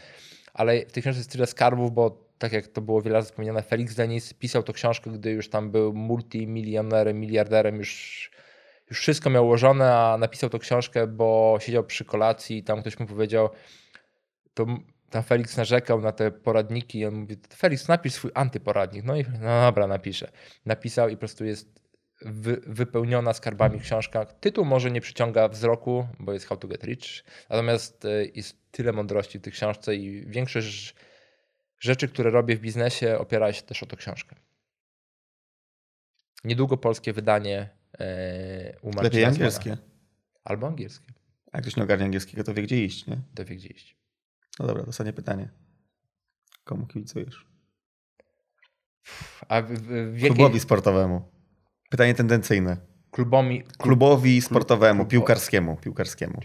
ale 0.54 0.86
w 0.86 0.92
tej 0.92 1.02
książce 1.02 1.20
jest 1.20 1.30
tyle 1.30 1.46
skarbów, 1.46 1.92
bo 1.92 2.26
tak 2.38 2.52
jak 2.52 2.66
to 2.66 2.80
było 2.80 3.02
wiele 3.02 3.14
razy 3.14 3.28
wspomniane, 3.28 3.62
Felix 3.62 3.94
Denis 3.94 4.34
pisał 4.34 4.62
tą 4.62 4.72
książkę, 4.72 5.10
gdy 5.10 5.30
już 5.30 5.48
tam 5.48 5.70
był 5.70 5.92
multimilionerem, 5.94 7.20
miliarderem, 7.20 7.76
już, 7.76 8.30
już 8.90 8.98
wszystko 8.98 9.30
miał 9.30 9.44
ułożone, 9.44 9.94
a 9.94 10.18
napisał 10.18 10.50
tą 10.50 10.58
książkę, 10.58 11.06
bo 11.06 11.58
siedział 11.60 11.84
przy 11.84 12.04
kolacji 12.04 12.58
i 12.58 12.64
tam 12.64 12.80
ktoś 12.80 12.98
mu 12.98 13.06
powiedział, 13.06 13.48
to 14.54 14.66
tam 15.10 15.22
Felix 15.22 15.56
narzekał 15.56 16.00
na 16.00 16.12
te 16.12 16.30
poradniki 16.30 16.98
i 16.98 17.06
on 17.06 17.14
mówi, 17.14 17.36
Felix 17.56 17.88
napisz 17.88 18.12
swój 18.12 18.30
antyporadnik. 18.34 19.04
No 19.04 19.16
i 19.16 19.24
no 19.40 19.60
dobra, 19.60 19.86
napiszę. 19.86 20.30
Napisał 20.66 21.08
i 21.08 21.12
po 21.12 21.18
prostu 21.18 21.44
jest 21.44 21.85
wy, 22.20 22.62
wypełniona 22.66 23.32
skarbami 23.32 23.80
książka. 23.80 24.24
Tytuł 24.24 24.64
może 24.64 24.90
nie 24.90 25.00
przyciąga 25.00 25.48
wzroku, 25.48 26.08
bo 26.18 26.32
jest 26.32 26.46
How 26.46 26.56
to 26.56 26.68
Get 26.68 26.84
Rich, 26.84 27.24
natomiast 27.50 28.04
e, 28.04 28.24
jest 28.34 28.56
tyle 28.70 28.92
mądrości 28.92 29.38
w 29.38 29.42
tej 29.42 29.52
książce 29.52 29.96
i 29.96 30.26
większość 30.26 30.94
rzeczy, 31.78 32.08
które 32.08 32.30
robię 32.30 32.56
w 32.56 32.60
biznesie 32.60 33.18
opiera 33.18 33.52
się 33.52 33.62
też 33.62 33.82
o 33.82 33.86
tą 33.86 33.96
książkę. 33.96 34.36
Niedługo 36.44 36.76
polskie 36.76 37.12
wydanie 37.12 37.68
e, 37.98 38.78
u 38.82 39.02
Lepiej 39.02 39.24
angielskie. 39.24 39.76
Albo 40.44 40.66
angielskie. 40.66 41.12
A 41.52 41.58
jak 41.58 41.62
ktoś 41.62 41.76
nie 41.76 41.82
ogarnia 41.82 42.04
angielskiego, 42.04 42.44
to 42.44 42.54
wie 42.54 42.62
gdzie 42.62 42.84
iść, 42.84 43.06
nie? 43.06 43.18
To 43.34 43.44
wie 43.44 43.56
gdzie 43.56 43.68
iść. 43.68 43.96
No 44.58 44.66
dobra, 44.66 44.84
ostatnie 44.86 45.12
pytanie. 45.12 45.48
Komu 46.64 46.86
kibicujesz? 46.86 47.46
A 49.48 49.62
w, 49.62 49.66
w, 49.66 50.12
w 50.12 50.14
jakiej... 50.14 50.36
Klubowi 50.36 50.60
sportowemu. 50.60 51.35
Pytanie 51.90 52.14
tendencyjne. 52.14 52.76
Klubowi, 53.10 53.62
klub... 53.62 53.76
Klubowi 53.76 54.42
sportowemu, 54.42 55.02
klub... 55.02 55.10
piłkarskiemu. 55.10 55.76
piłkarskiemu. 55.76 56.40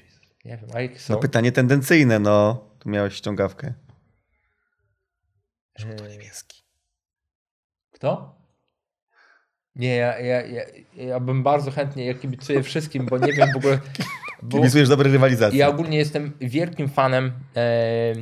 Nie 0.46 0.58
wiem, 0.58 0.70
a 0.74 0.82
jakie 0.82 1.00
są? 1.00 1.14
No 1.14 1.20
pytanie 1.20 1.52
tendencyjne, 1.52 2.20
no. 2.20 2.66
Tu 2.80 2.90
miałeś 2.90 3.14
ściągawkę. 3.14 3.74
Żółto-niebieski. 5.80 6.64
Kto? 7.92 8.42
Nie, 9.76 9.96
ja, 9.96 10.20
ja, 10.20 10.42
ja, 10.42 10.64
ja 10.96 11.20
bym 11.20 11.44
bardzo 11.44 11.72
chętnie, 11.72 12.06
ja 12.06 12.14
kibicuję 12.14 12.64
wszystkim, 12.64 13.06
bo 13.06 13.18
nie 13.18 13.34
wiem 13.34 13.54
w 13.54 13.58
ogóle... 13.58 13.80
Bo 14.44 14.58
Kibicujesz 14.58 14.90
dobre 14.90 15.12
rywalizacje. 15.12 15.60
Ja 15.60 15.68
ogólnie 15.68 15.98
jestem 15.98 16.32
wielkim 16.40 16.90
fanem 16.90 17.32
e, 17.56 18.14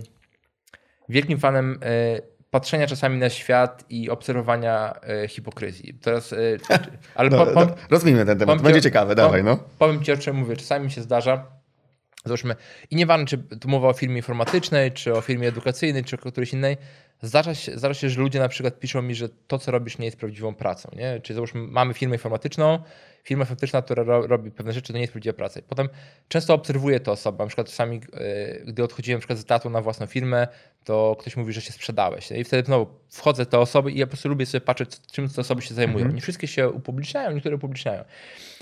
wielkim 1.09 1.39
fanem 1.39 1.79
e, 1.83 2.21
patrzenia 2.49 2.87
czasami 2.87 3.17
na 3.17 3.29
świat 3.29 3.85
i 3.89 4.09
obserwowania 4.09 4.93
e, 5.23 5.27
hipokryzji. 5.27 5.93
Teraz, 5.93 6.33
e, 6.33 6.37
ale 7.15 7.29
no, 7.29 7.45
po, 7.45 7.65
no, 7.65 7.67
rozwijmy 7.89 8.25
ten 8.25 8.39
temat, 8.39 8.61
będzie 8.61 8.81
ciekawe, 8.81 9.15
dawaj 9.15 9.43
no. 9.43 9.59
Powiem 9.79 10.03
ci 10.03 10.11
o 10.11 10.17
czym 10.17 10.35
mówię, 10.35 10.55
czasami 10.55 10.85
mi 10.85 10.91
się 10.91 11.01
zdarza, 11.01 11.58
załóżmy, 12.25 12.55
i 12.91 12.95
nieważne 12.95 13.25
czy 13.25 13.37
tu 13.37 13.69
mowa 13.69 13.87
o 13.87 13.93
firmie 13.93 14.17
informatycznej, 14.17 14.91
czy 14.91 15.13
o 15.13 15.21
firmie 15.21 15.47
edukacyjnej, 15.47 16.03
czy 16.03 16.15
o 16.15 16.19
którejś 16.19 16.53
innej, 16.53 16.77
Zdarza 17.21 17.55
się, 17.55 17.77
zdarza 17.77 17.93
się, 17.93 18.09
że 18.09 18.21
ludzie 18.21 18.39
na 18.39 18.49
przykład 18.49 18.79
piszą 18.79 19.01
mi, 19.01 19.15
że 19.15 19.29
to, 19.47 19.59
co 19.59 19.71
robisz, 19.71 19.97
nie 19.97 20.05
jest 20.05 20.17
prawdziwą 20.17 20.55
pracą. 20.55 20.91
Nie? 20.95 21.19
Czyli 21.21 21.35
załóżmy, 21.35 21.61
mamy 21.61 21.93
firmę 21.93 22.15
informatyczną, 22.15 22.79
firma 23.23 23.43
informatyczna, 23.43 23.81
która 23.81 24.03
ro, 24.03 24.27
robi 24.27 24.51
pewne 24.51 24.73
rzeczy, 24.73 24.87
to 24.87 24.93
nie 24.93 25.01
jest 25.01 25.13
prawdziwa 25.13 25.33
praca. 25.33 25.59
I 25.59 25.63
potem 25.63 25.89
często 26.27 26.53
obserwuję 26.53 26.99
to 26.99 27.11
osoba. 27.11 27.43
Na 27.43 27.47
przykład 27.47 27.67
czasami, 27.67 27.95
yy, 27.95 28.63
gdy 28.67 28.83
odchodziłem 28.83 29.17
na 29.17 29.19
przykład 29.19 29.39
z 29.39 29.41
etatu 29.41 29.69
na 29.69 29.81
własną 29.81 30.05
firmę, 30.05 30.47
to 30.83 31.15
ktoś 31.19 31.37
mówi, 31.37 31.53
że 31.53 31.61
się 31.61 31.73
sprzedałeś. 31.73 32.31
I 32.31 32.43
wtedy 32.43 32.65
znowu 32.65 32.87
wchodzę 33.09 33.45
w 33.45 33.47
te 33.47 33.59
osoby 33.59 33.91
i 33.91 33.97
ja 33.97 34.05
po 34.05 34.09
prostu 34.09 34.29
lubię 34.29 34.45
sobie 34.45 34.61
patrzeć, 34.61 34.89
czym 35.11 35.29
te 35.29 35.41
osoby 35.41 35.61
się 35.61 35.73
zajmują. 35.73 35.99
Mm 35.99 36.11
-hmm. 36.11 36.15
Nie 36.15 36.21
wszystkie 36.21 36.47
się 36.47 36.69
upubliczniają, 36.69 37.31
niektóre 37.31 37.55
upubliczniają. 37.55 38.03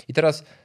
I 0.08 0.12
teraz 0.14 0.42
E, 0.42 0.57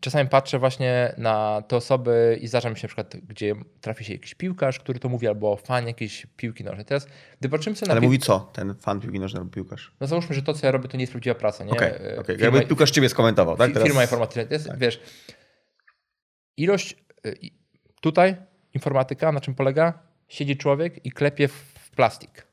czasami 0.00 0.28
patrzę 0.28 0.58
właśnie 0.58 1.14
na 1.18 1.62
te 1.68 1.76
osoby 1.76 2.38
i 2.40 2.48
zdarza 2.48 2.70
mi 2.70 2.76
się 2.76 2.82
na 2.82 2.88
przykład, 2.88 3.16
gdzie 3.16 3.54
trafi 3.80 4.04
się 4.04 4.12
jakiś 4.12 4.34
piłkarz, 4.34 4.78
który 4.78 4.98
to 4.98 5.08
mówi, 5.08 5.26
albo 5.28 5.56
fan 5.56 5.86
jakiejś 5.86 6.26
piłki 6.36 6.64
nożnej. 6.64 6.84
Teraz, 6.84 7.06
gdy 7.40 7.48
patrzymy 7.48 7.76
sobie 7.76 7.92
Ale 7.92 8.00
mówi 8.00 8.18
co, 8.18 8.40
ten 8.52 8.74
fan 8.74 9.00
piłki 9.00 9.20
nożnej 9.20 9.40
albo 9.40 9.52
piłkarz? 9.52 9.92
No 10.00 10.06
załóżmy, 10.06 10.34
że 10.34 10.42
to, 10.42 10.54
co 10.54 10.66
ja 10.66 10.72
robię, 10.72 10.88
to 10.88 10.96
nie 10.96 11.02
jest 11.02 11.12
prawdziwa 11.12 11.34
praca, 11.34 11.64
nie? 11.64 11.70
Okej, 11.70 11.92
okay, 11.92 12.18
okay. 12.18 12.36
Firma, 12.36 12.56
jakby 12.56 12.68
piłkarz 12.68 12.90
ciebie 12.90 13.08
skomentował, 13.08 13.56
tak? 13.56 13.72
Teraz... 13.72 13.88
Firma 13.88 14.02
informatyczna. 14.02 14.42
Jest, 14.50 14.66
tak. 14.66 14.78
Wiesz, 14.78 15.00
ilość, 16.56 16.96
e, 17.26 17.32
tutaj 18.00 18.36
informatyka, 18.74 19.32
na 19.32 19.40
czym 19.40 19.54
polega? 19.54 19.98
Siedzi 20.28 20.56
człowiek 20.56 21.06
i 21.06 21.12
klepie 21.12 21.48
w 21.48 21.90
plastik. 21.96 22.46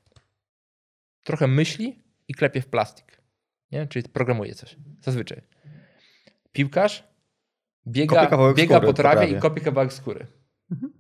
Trochę 1.23 1.47
myśli 1.47 2.03
i 2.27 2.33
klepie 2.33 2.61
w 2.61 2.67
plastik. 2.67 3.21
Nie? 3.71 3.87
Czyli 3.87 4.09
programuje 4.09 4.55
coś. 4.55 4.75
Zazwyczaj 5.01 5.52
piłkarz 6.53 7.13
biega, 7.87 8.53
biega 8.55 8.79
po 8.79 8.93
trawie 8.93 9.27
i 9.27 9.39
kopie 9.39 9.61
kawałek 9.61 9.93
skóry. 9.93 10.27
Mhm. 10.71 10.93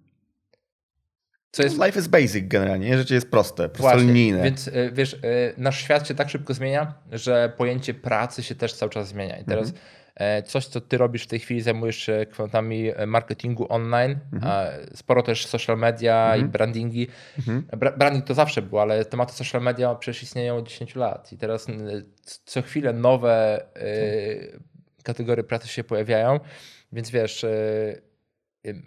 Co 1.51 1.63
jest... 1.63 1.77
Life 1.85 1.99
is 1.99 2.07
basic 2.07 2.47
generalnie, 2.47 2.97
rzeczy 2.97 3.13
jest 3.13 3.31
proste, 3.31 3.69
prostolinijne. 3.69 4.43
Więc 4.43 4.67
e, 4.67 4.91
wiesz, 4.91 5.13
e, 5.13 5.17
nasz 5.57 5.81
świat 5.81 6.07
się 6.07 6.15
tak 6.15 6.29
szybko 6.29 6.53
zmienia, 6.53 6.93
że 7.11 7.53
pojęcie 7.57 7.93
pracy 7.93 8.43
się 8.43 8.55
też 8.55 8.73
cały 8.73 8.89
czas 8.89 9.07
zmienia. 9.07 9.37
I 9.37 9.45
teraz 9.45 9.67
mhm. 9.67 9.85
E, 10.15 10.43
coś, 10.43 10.65
co 10.65 10.81
ty 10.81 10.97
robisz 10.97 11.23
w 11.23 11.27
tej 11.27 11.39
chwili, 11.39 11.61
zajmujesz 11.61 11.95
się 11.95 12.25
kwotami 12.31 12.91
marketingu 13.07 13.73
online, 13.73 14.19
mhm. 14.33 14.87
sporo 14.95 15.23
też 15.23 15.45
social 15.45 15.77
media 15.77 16.25
mhm. 16.25 16.41
i 16.41 16.51
brandingi. 16.51 17.07
Mhm. 17.37 17.67
Branding 17.97 18.25
to 18.25 18.33
zawsze 18.33 18.61
było, 18.61 18.81
ale 18.81 19.05
tematy 19.05 19.33
social 19.33 19.61
media 19.61 19.95
przecież 19.95 20.23
istnieją 20.23 20.57
od 20.57 20.67
10 20.67 20.95
lat 20.95 21.31
i 21.31 21.37
teraz 21.37 21.67
co 22.45 22.61
chwilę 22.61 22.93
nowe 22.93 23.65
kategorie 25.03 25.43
pracy 25.43 25.67
się 25.67 25.83
pojawiają, 25.83 26.39
więc 26.91 27.09
wiesz, 27.09 27.43
e, 27.43 28.01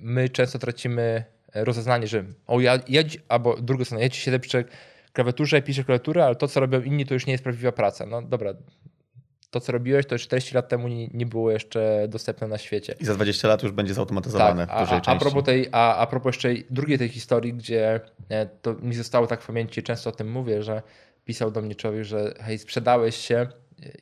my 0.00 0.28
często 0.28 0.58
tracimy 0.58 1.24
rozeznanie, 1.54 2.06
że 2.06 2.24
o 2.46 2.60
ja, 2.60 2.78
ja 2.88 3.02
albo 3.28 3.56
drugą 3.56 3.84
stronę, 3.84 4.02
ja 4.02 4.08
ci 4.08 4.20
siedzę 4.20 4.38
przy 4.38 4.64
klawiaturze, 5.12 5.62
piszę 5.62 5.84
klawiaturę, 5.84 6.24
ale 6.24 6.36
to, 6.36 6.48
co 6.48 6.60
robią 6.60 6.82
inni, 6.82 7.06
to 7.06 7.14
już 7.14 7.26
nie 7.26 7.32
jest 7.32 7.44
prawdziwa 7.44 7.72
praca. 7.72 8.06
No 8.06 8.22
dobra, 8.22 8.54
to, 9.50 9.60
co 9.60 9.72
robiłeś, 9.72 10.06
to 10.06 10.14
już 10.14 10.22
40 10.22 10.54
lat 10.54 10.68
temu 10.68 10.88
nie, 10.88 11.08
nie, 11.08 11.26
było 11.26 11.50
jeszcze 11.50 12.06
dostępne 12.08 12.48
na 12.48 12.58
świecie. 12.58 12.94
I 13.00 13.04
za 13.04 13.14
20 13.14 13.48
lat 13.48 13.62
już 13.62 13.72
będzie 13.72 13.94
zautomatyzowane 13.94 14.66
tak, 14.66 14.76
w 14.76 14.80
dużej 14.80 14.98
a, 14.98 15.00
części. 15.00 15.16
A 15.16 15.20
propos, 15.20 15.44
tej, 15.44 15.68
a, 15.72 15.96
a 15.96 16.06
propos 16.06 16.34
jeszcze 16.34 16.48
drugiej 16.70 16.98
tej 16.98 17.08
historii, 17.08 17.54
gdzie 17.54 18.00
e, 18.28 18.46
to 18.46 18.74
mi 18.74 18.94
zostało 18.94 19.26
tak 19.26 19.42
w 19.42 19.46
pamięci, 19.46 19.82
często 19.82 20.10
o 20.10 20.12
tym 20.12 20.30
mówię, 20.30 20.62
że 20.62 20.82
pisał 21.24 21.50
do 21.50 21.62
mnie 21.62 21.74
człowiek, 21.74 22.04
że 22.04 22.34
hej, 22.40 22.58
sprzedałeś 22.58 23.16
się, 23.16 23.46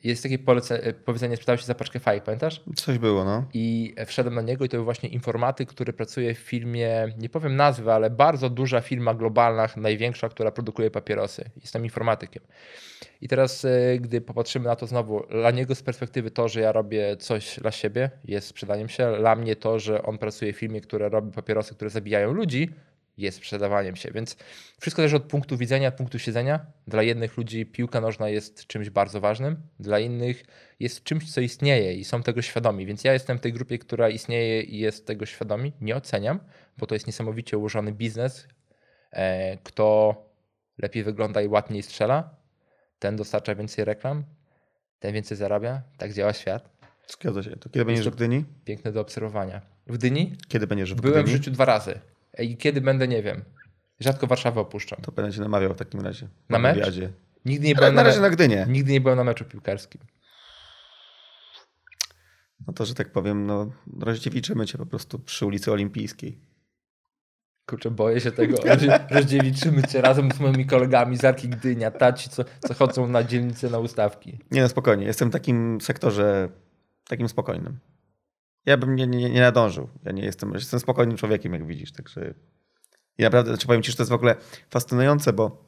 jest 0.03 0.23
takie 0.23 0.39
polece, 0.39 0.93
powiedzenie, 0.93 1.35
sprzedał 1.35 1.57
się 1.57 1.65
za 1.65 1.75
paczkę 1.75 1.99
fajek, 1.99 2.23
pamiętasz? 2.23 2.61
Coś 2.75 2.97
było, 2.97 3.25
no. 3.25 3.45
I 3.53 3.95
wszedłem 4.05 4.35
na 4.35 4.41
niego 4.41 4.65
i 4.65 4.69
to 4.69 4.77
był 4.77 4.83
właśnie 4.83 5.09
informatyk, 5.09 5.69
który 5.69 5.93
pracuje 5.93 6.35
w 6.35 6.37
firmie, 6.37 7.13
nie 7.17 7.29
powiem 7.29 7.55
nazwy, 7.55 7.93
ale 7.93 8.09
bardzo 8.09 8.49
duża 8.49 8.81
firma 8.81 9.13
globalna, 9.13 9.69
największa, 9.77 10.29
która 10.29 10.51
produkuje 10.51 10.91
papierosy. 10.91 11.49
Jestem 11.61 11.83
informatykiem. 11.83 12.43
I 13.21 13.27
teraz, 13.27 13.65
e, 13.65 13.99
gdy 13.99 14.21
popatrzymy 14.21 14.65
na 14.65 14.75
to 14.75 14.87
znowu, 14.87 15.23
dla 15.29 15.51
niego 15.51 15.75
z 15.75 15.83
perspektywy 15.83 16.31
to, 16.31 16.47
że 16.47 16.61
ja 16.61 16.71
robię 16.71 17.17
coś 17.17 17.59
dla 17.59 17.71
siebie, 17.71 18.09
jest 18.25 18.47
sprzedaniem 18.47 18.89
się. 18.89 19.17
Dla 19.17 19.35
mnie 19.35 19.55
to, 19.55 19.79
że 19.79 20.03
on 20.03 20.17
pracuje 20.17 20.53
w 20.53 20.57
firmie, 20.57 20.81
która 20.81 21.09
robi 21.09 21.31
papierosy, 21.31 21.75
które 21.75 21.89
zabijają 21.89 22.33
ludzi, 22.33 22.69
jest 23.17 23.37
sprzedawaniem 23.37 23.95
się. 23.95 24.11
Więc 24.11 24.37
wszystko 24.81 24.99
zależy 25.01 25.15
od 25.15 25.23
punktu 25.23 25.57
widzenia, 25.57 25.91
punktu 25.91 26.19
siedzenia. 26.19 26.65
Dla 26.87 27.03
jednych 27.03 27.37
ludzi 27.37 27.65
piłka 27.65 28.01
nożna 28.01 28.29
jest 28.29 28.67
czymś 28.67 28.89
bardzo 28.89 29.21
ważnym, 29.21 29.61
dla 29.79 29.99
innych 29.99 30.43
jest 30.79 31.03
czymś, 31.03 31.33
co 31.33 31.41
istnieje 31.41 31.93
i 31.93 32.03
są 32.03 32.23
tego 32.23 32.41
świadomi. 32.41 32.85
Więc 32.85 33.03
ja 33.03 33.13
jestem 33.13 33.37
w 33.37 33.41
tej 33.41 33.53
grupie, 33.53 33.77
która 33.79 34.09
istnieje 34.09 34.61
i 34.61 34.79
jest 34.79 35.07
tego 35.07 35.25
świadomi. 35.25 35.73
Nie 35.81 35.95
oceniam, 35.95 36.39
bo 36.77 36.87
to 36.87 36.95
jest 36.95 37.07
niesamowicie 37.07 37.57
ułożony 37.57 37.91
biznes. 37.91 38.47
E, 39.11 39.57
kto 39.57 40.15
lepiej 40.77 41.03
wygląda 41.03 41.41
i 41.41 41.47
ładniej 41.47 41.83
strzela, 41.83 42.35
ten 42.99 43.15
dostarcza 43.15 43.55
więcej 43.55 43.85
reklam, 43.85 44.23
ten 44.99 45.13
więcej 45.13 45.37
zarabia. 45.37 45.81
Tak 45.97 46.13
działa 46.13 46.33
świat. 46.33 46.69
Zgadza 47.07 47.43
się. 47.43 47.49
To 47.49 47.69
kiedy 47.69 47.85
będziesz 47.85 48.09
w 48.09 48.15
Gdyni? 48.15 48.45
Piękne 48.65 48.91
do 48.91 49.01
obserwowania. 49.01 49.61
W 49.87 49.97
Gdyni? 49.97 50.35
Kiedy 50.47 50.67
będziesz 50.67 50.93
w 50.93 50.97
Gdyni? 50.97 51.11
Byłem 51.11 51.25
w 51.25 51.29
życiu 51.29 51.51
dwa 51.51 51.65
razy. 51.65 51.99
I 52.39 52.57
kiedy 52.57 52.81
będę, 52.81 53.07
nie 53.07 53.23
wiem. 53.23 53.43
Rzadko 53.99 54.27
Warszawę 54.27 54.61
opuszczam. 54.61 55.01
To 55.01 55.11
będę 55.11 55.33
cię 55.33 55.41
namawiał 55.41 55.73
w 55.73 55.77
takim 55.77 56.01
razie. 56.01 56.27
Na 56.49 56.59
mecz? 56.59 56.75
Wywiadzie. 56.75 57.13
Nigdy 57.45 57.67
nie 57.67 57.75
byłem 57.75 57.95
na, 57.95 58.03
razie 58.03 58.21
na 58.21 58.29
Gdynie. 58.29 58.65
Nigdy 58.69 58.91
nie 58.91 59.01
byłem 59.01 59.17
na 59.17 59.23
meczu 59.23 59.45
piłkarskim. 59.45 60.01
No 62.67 62.73
to, 62.73 62.85
że 62.85 62.93
tak 62.93 63.11
powiem, 63.11 63.45
no 63.45 63.71
rozdziewiczymy 63.99 64.65
cię 64.65 64.77
po 64.77 64.85
prostu 64.85 65.19
przy 65.19 65.45
ulicy 65.45 65.71
Olimpijskiej. 65.71 66.39
Kurczę, 67.65 67.91
boję 67.91 68.21
się 68.21 68.31
tego. 68.31 68.57
Rozdziewiczymy 69.09 69.83
cię 69.83 70.01
razem 70.01 70.31
z 70.31 70.39
moimi 70.39 70.65
kolegami 70.65 71.17
z 71.17 71.25
Arki 71.25 71.49
Gdynia, 71.49 71.91
taci, 71.91 72.29
co, 72.29 72.43
co 72.67 72.73
chodzą 72.73 73.07
na 73.07 73.23
dzielnicę 73.23 73.69
na 73.69 73.79
ustawki. 73.79 74.39
Nie 74.51 74.61
no, 74.61 74.69
spokojnie. 74.69 75.05
Jestem 75.05 75.29
w 75.29 75.33
takim 75.33 75.81
sektorze 75.81 76.49
takim 77.07 77.29
spokojnym. 77.29 77.79
Ja 78.65 78.77
bym 78.77 78.95
nie, 78.95 79.07
nie, 79.07 79.29
nie 79.29 79.41
nadążył. 79.41 79.89
Ja 80.03 80.11
nie 80.11 80.23
jestem, 80.25 80.53
jestem 80.53 80.79
spokojnym 80.79 81.17
człowiekiem, 81.17 81.53
jak 81.53 81.67
widzisz, 81.67 81.91
także 81.91 82.33
i 83.17 83.23
naprawdę, 83.23 83.51
znaczy 83.51 83.67
powiem 83.67 83.83
ci, 83.83 83.91
że 83.91 83.97
to 83.97 84.03
jest 84.03 84.11
w 84.11 84.15
ogóle 84.15 84.35
fascynujące, 84.69 85.33
bo 85.33 85.65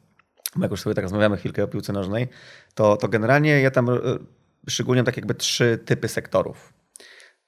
jak 0.61 0.71
już 0.71 0.81
sobie 0.81 0.93
tak 0.93 1.03
rozmawiamy 1.03 1.37
chwilkę 1.37 1.63
o 1.63 1.67
piłce 1.67 1.93
nożnej, 1.93 2.27
to, 2.75 2.97
to 2.97 3.07
generalnie 3.07 3.61
ja 3.61 3.71
tam 3.71 3.89
e, 3.89 3.97
szczególnie 4.69 5.03
tak 5.03 5.17
jakby 5.17 5.35
trzy 5.35 5.79
typy 5.85 6.07
sektorów. 6.07 6.73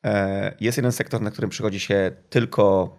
E, 0.06 0.56
jest 0.60 0.78
jeden 0.78 0.92
sektor, 0.92 1.22
na 1.22 1.32
którym 1.32 1.50
przychodzi 1.50 1.80
się 1.80 2.12
tylko 2.30 2.96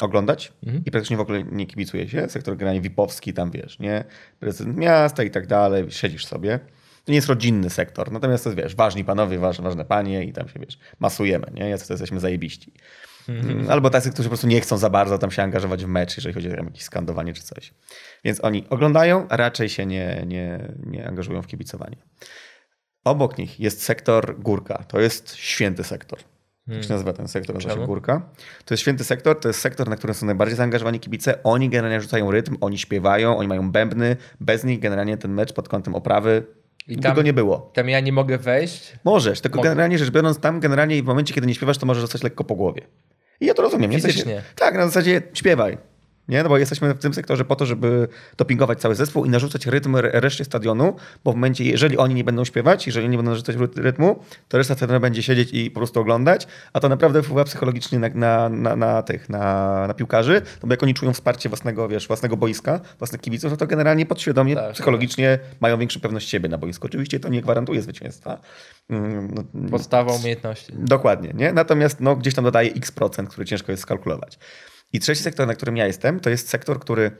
oglądać 0.00 0.52
mhm. 0.66 0.84
i 0.84 0.90
praktycznie 0.90 1.16
w 1.16 1.20
ogóle 1.20 1.44
nie 1.44 1.66
kibicuje 1.66 2.08
się. 2.08 2.28
Sektor 2.28 2.56
generalnie 2.56 2.80
VIP-owski, 2.80 3.32
tam 3.32 3.50
wiesz, 3.50 3.78
nie? 3.78 4.04
Prezydent 4.40 4.76
miasta 4.76 5.22
i 5.22 5.30
tak 5.30 5.46
dalej, 5.46 5.90
siedzisz 5.90 6.26
sobie. 6.26 6.60
To 7.08 7.12
nie 7.12 7.16
jest 7.16 7.28
rodzinny 7.28 7.70
sektor, 7.70 8.12
natomiast 8.12 8.44
to 8.44 8.50
jest, 8.50 8.62
wiesz, 8.62 8.74
ważni 8.74 9.04
panowie, 9.04 9.38
ważne, 9.38 9.64
ważne 9.64 9.84
panie 9.84 10.24
i 10.24 10.32
tam 10.32 10.48
się, 10.48 10.60
wiesz, 10.60 10.78
masujemy, 10.98 11.46
nie? 11.54 11.68
Jacy 11.68 11.88
to 11.88 11.92
jesteśmy 11.92 12.20
zajebiści. 12.20 12.72
Mhm. 13.28 13.70
Albo 13.70 13.90
tacy, 13.90 14.10
którzy 14.10 14.28
po 14.28 14.30
prostu 14.30 14.46
nie 14.46 14.60
chcą 14.60 14.78
za 14.78 14.90
bardzo 14.90 15.18
tam 15.18 15.30
się 15.30 15.42
angażować 15.42 15.84
w 15.84 15.88
mecz, 15.88 16.16
jeżeli 16.16 16.34
chodzi 16.34 16.48
o 16.50 16.64
jakieś 16.64 16.82
skandowanie 16.82 17.32
czy 17.32 17.42
coś. 17.42 17.74
Więc 18.24 18.44
oni 18.44 18.66
oglądają, 18.70 19.26
a 19.28 19.36
raczej 19.36 19.68
się 19.68 19.86
nie, 19.86 20.24
nie, 20.26 20.72
nie 20.86 21.08
angażują 21.08 21.42
w 21.42 21.46
kibicowanie. 21.46 21.96
Obok 23.04 23.38
nich 23.38 23.60
jest 23.60 23.82
sektor 23.82 24.40
górka. 24.40 24.84
To 24.88 25.00
jest 25.00 25.36
święty 25.36 25.84
sektor. 25.84 26.18
Jak 26.68 26.84
się 26.84 26.92
nazywa 26.92 27.12
ten 27.12 27.28
sektor, 27.28 27.54
nazywa 27.54 27.74
się 27.74 27.86
Górka. 27.86 28.30
To 28.64 28.74
jest 28.74 28.82
święty 28.82 29.04
sektor, 29.04 29.40
to 29.40 29.48
jest 29.48 29.60
sektor, 29.60 29.88
na 29.88 29.96
którym 29.96 30.14
są 30.14 30.26
najbardziej 30.26 30.56
zaangażowani 30.56 31.00
kibice. 31.00 31.42
Oni 31.42 31.68
generalnie 31.68 32.00
rzucają 32.00 32.30
rytm, 32.30 32.56
oni 32.60 32.78
śpiewają, 32.78 33.36
oni 33.36 33.48
mają 33.48 33.72
bębny. 33.72 34.16
Bez 34.40 34.64
nich 34.64 34.80
generalnie 34.80 35.16
ten 35.16 35.32
mecz 35.32 35.52
pod 35.52 35.68
kątem 35.68 35.94
oprawy 35.94 36.46
i 36.88 36.96
tam, 36.96 37.12
tego 37.12 37.22
nie 37.22 37.32
było. 37.32 37.70
Tam 37.74 37.88
ja 37.88 38.00
nie 38.00 38.12
mogę 38.12 38.38
wejść? 38.38 38.92
Możesz, 39.04 39.40
tylko 39.40 39.56
mogę. 39.56 39.68
generalnie 39.68 39.98
rzecz 39.98 40.10
biorąc, 40.10 40.38
tam 40.40 40.60
generalnie 40.60 41.02
w 41.02 41.06
momencie, 41.06 41.34
kiedy 41.34 41.46
nie 41.46 41.54
śpiewasz, 41.54 41.78
to 41.78 41.86
możesz 41.86 42.00
zostać 42.00 42.22
lekko 42.22 42.44
po 42.44 42.54
głowie. 42.54 42.82
I 43.40 43.46
ja 43.46 43.54
to 43.54 43.62
rozumiem. 43.62 43.92
Fizycznie. 43.92 44.34
Nie? 44.34 44.42
tak, 44.56 44.74
na 44.74 44.86
zasadzie 44.86 45.22
śpiewaj. 45.34 45.78
Nie? 46.28 46.42
No 46.42 46.48
bo 46.48 46.58
jesteśmy 46.58 46.94
w 46.94 46.98
tym 46.98 47.14
sektorze 47.14 47.44
po 47.44 47.56
to, 47.56 47.66
żeby 47.66 48.08
dopingować 48.36 48.80
cały 48.80 48.94
zespół 48.94 49.24
i 49.24 49.30
narzucać 49.30 49.66
rytm 49.66 49.96
reszcie 49.96 50.44
stadionu, 50.44 50.96
bo 51.24 51.32
w 51.32 51.34
momencie, 51.34 51.64
jeżeli 51.64 51.98
oni 51.98 52.14
nie 52.14 52.24
będą 52.24 52.44
śpiewać, 52.44 52.86
jeżeli 52.86 53.08
nie 53.08 53.16
będą 53.16 53.30
narzucać 53.30 53.56
rytmu, 53.76 54.22
to 54.48 54.58
reszta 54.58 54.74
stadionu 54.74 55.00
będzie 55.00 55.22
siedzieć 55.22 55.50
i 55.52 55.70
po 55.70 55.80
prostu 55.80 56.00
oglądać, 56.00 56.46
a 56.72 56.80
to 56.80 56.88
naprawdę 56.88 57.22
wpływa 57.22 57.44
psychologicznie 57.44 57.98
na, 57.98 58.08
na, 58.08 58.48
na, 58.48 58.76
na 58.76 59.02
tych, 59.02 59.28
na, 59.28 59.86
na 59.86 59.94
piłkarzy, 59.94 60.42
no 60.62 60.68
bo 60.68 60.72
jak 60.72 60.82
oni 60.82 60.94
czują 60.94 61.12
wsparcie 61.12 61.48
własnego, 61.48 61.88
wiesz, 61.88 62.06
własnego 62.06 62.36
boiska, 62.36 62.80
własnych 62.98 63.20
kibiców, 63.20 63.50
no 63.50 63.56
to 63.56 63.66
generalnie 63.66 64.06
podświadomie, 64.06 64.54
tak, 64.54 64.72
psychologicznie 64.72 65.38
tak. 65.42 65.60
mają 65.60 65.78
większą 65.78 66.00
pewność 66.00 66.28
siebie 66.28 66.48
na 66.48 66.58
boisku. 66.58 66.86
Oczywiście 66.86 67.20
to 67.20 67.28
nie 67.28 67.42
gwarantuje 67.42 67.82
zwycięstwa. 67.82 68.40
Mm, 68.90 69.34
no, 69.34 69.70
Podstawa 69.70 70.12
umiejętności. 70.12 70.72
Dokładnie, 70.76 71.32
nie? 71.34 71.52
Natomiast 71.52 72.00
no, 72.00 72.16
gdzieś 72.16 72.34
tam 72.34 72.44
dodaje 72.44 72.70
x 72.72 72.92
procent, 72.92 73.28
który 73.28 73.46
ciężko 73.46 73.72
jest 73.72 73.82
skalkulować. 73.82 74.38
I 74.92 75.00
trzeci 75.00 75.22
sektor, 75.22 75.46
na 75.46 75.54
którym 75.54 75.76
ja 75.76 75.86
jestem, 75.86 76.20
to 76.20 76.30
jest 76.30 76.48
sektor, 76.48 76.80
który 76.80 77.10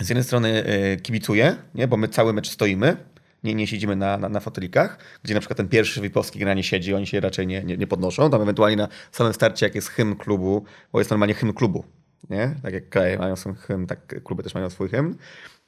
z 0.00 0.08
jednej 0.08 0.24
strony 0.24 0.64
e, 0.64 0.96
kibicuje, 0.96 1.56
nie? 1.74 1.88
bo 1.88 1.96
my 1.96 2.08
cały 2.08 2.32
mecz 2.32 2.50
stoimy, 2.50 2.96
nie, 3.44 3.54
nie 3.54 3.66
siedzimy 3.66 3.96
na, 3.96 4.18
na, 4.18 4.28
na 4.28 4.40
fotelikach, 4.40 4.98
gdzie 5.22 5.34
na 5.34 5.40
przykład 5.40 5.56
ten 5.56 5.68
pierwszy 5.68 6.00
Wipowski 6.00 6.38
granie 6.38 6.62
siedzi, 6.62 6.94
oni 6.94 7.06
się 7.06 7.20
raczej 7.20 7.46
nie, 7.46 7.64
nie, 7.64 7.76
nie 7.76 7.86
podnoszą. 7.86 8.30
Tam 8.30 8.42
ewentualnie 8.42 8.76
na 8.76 8.88
samym 9.12 9.32
starcie, 9.32 9.66
jak 9.66 9.74
jest 9.74 9.88
hymn 9.88 10.16
klubu, 10.16 10.64
bo 10.92 10.98
jest 10.98 11.10
normalnie 11.10 11.34
hymn 11.34 11.52
klubu, 11.52 11.84
nie? 12.30 12.54
Tak 12.62 12.74
jak 12.74 12.88
kraje 12.88 13.18
mają 13.18 13.36
swój 13.36 13.54
hymn, 13.54 13.86
tak 13.86 14.22
kluby 14.24 14.42
też 14.42 14.54
mają 14.54 14.70
swój 14.70 14.88
hymn. 14.88 15.16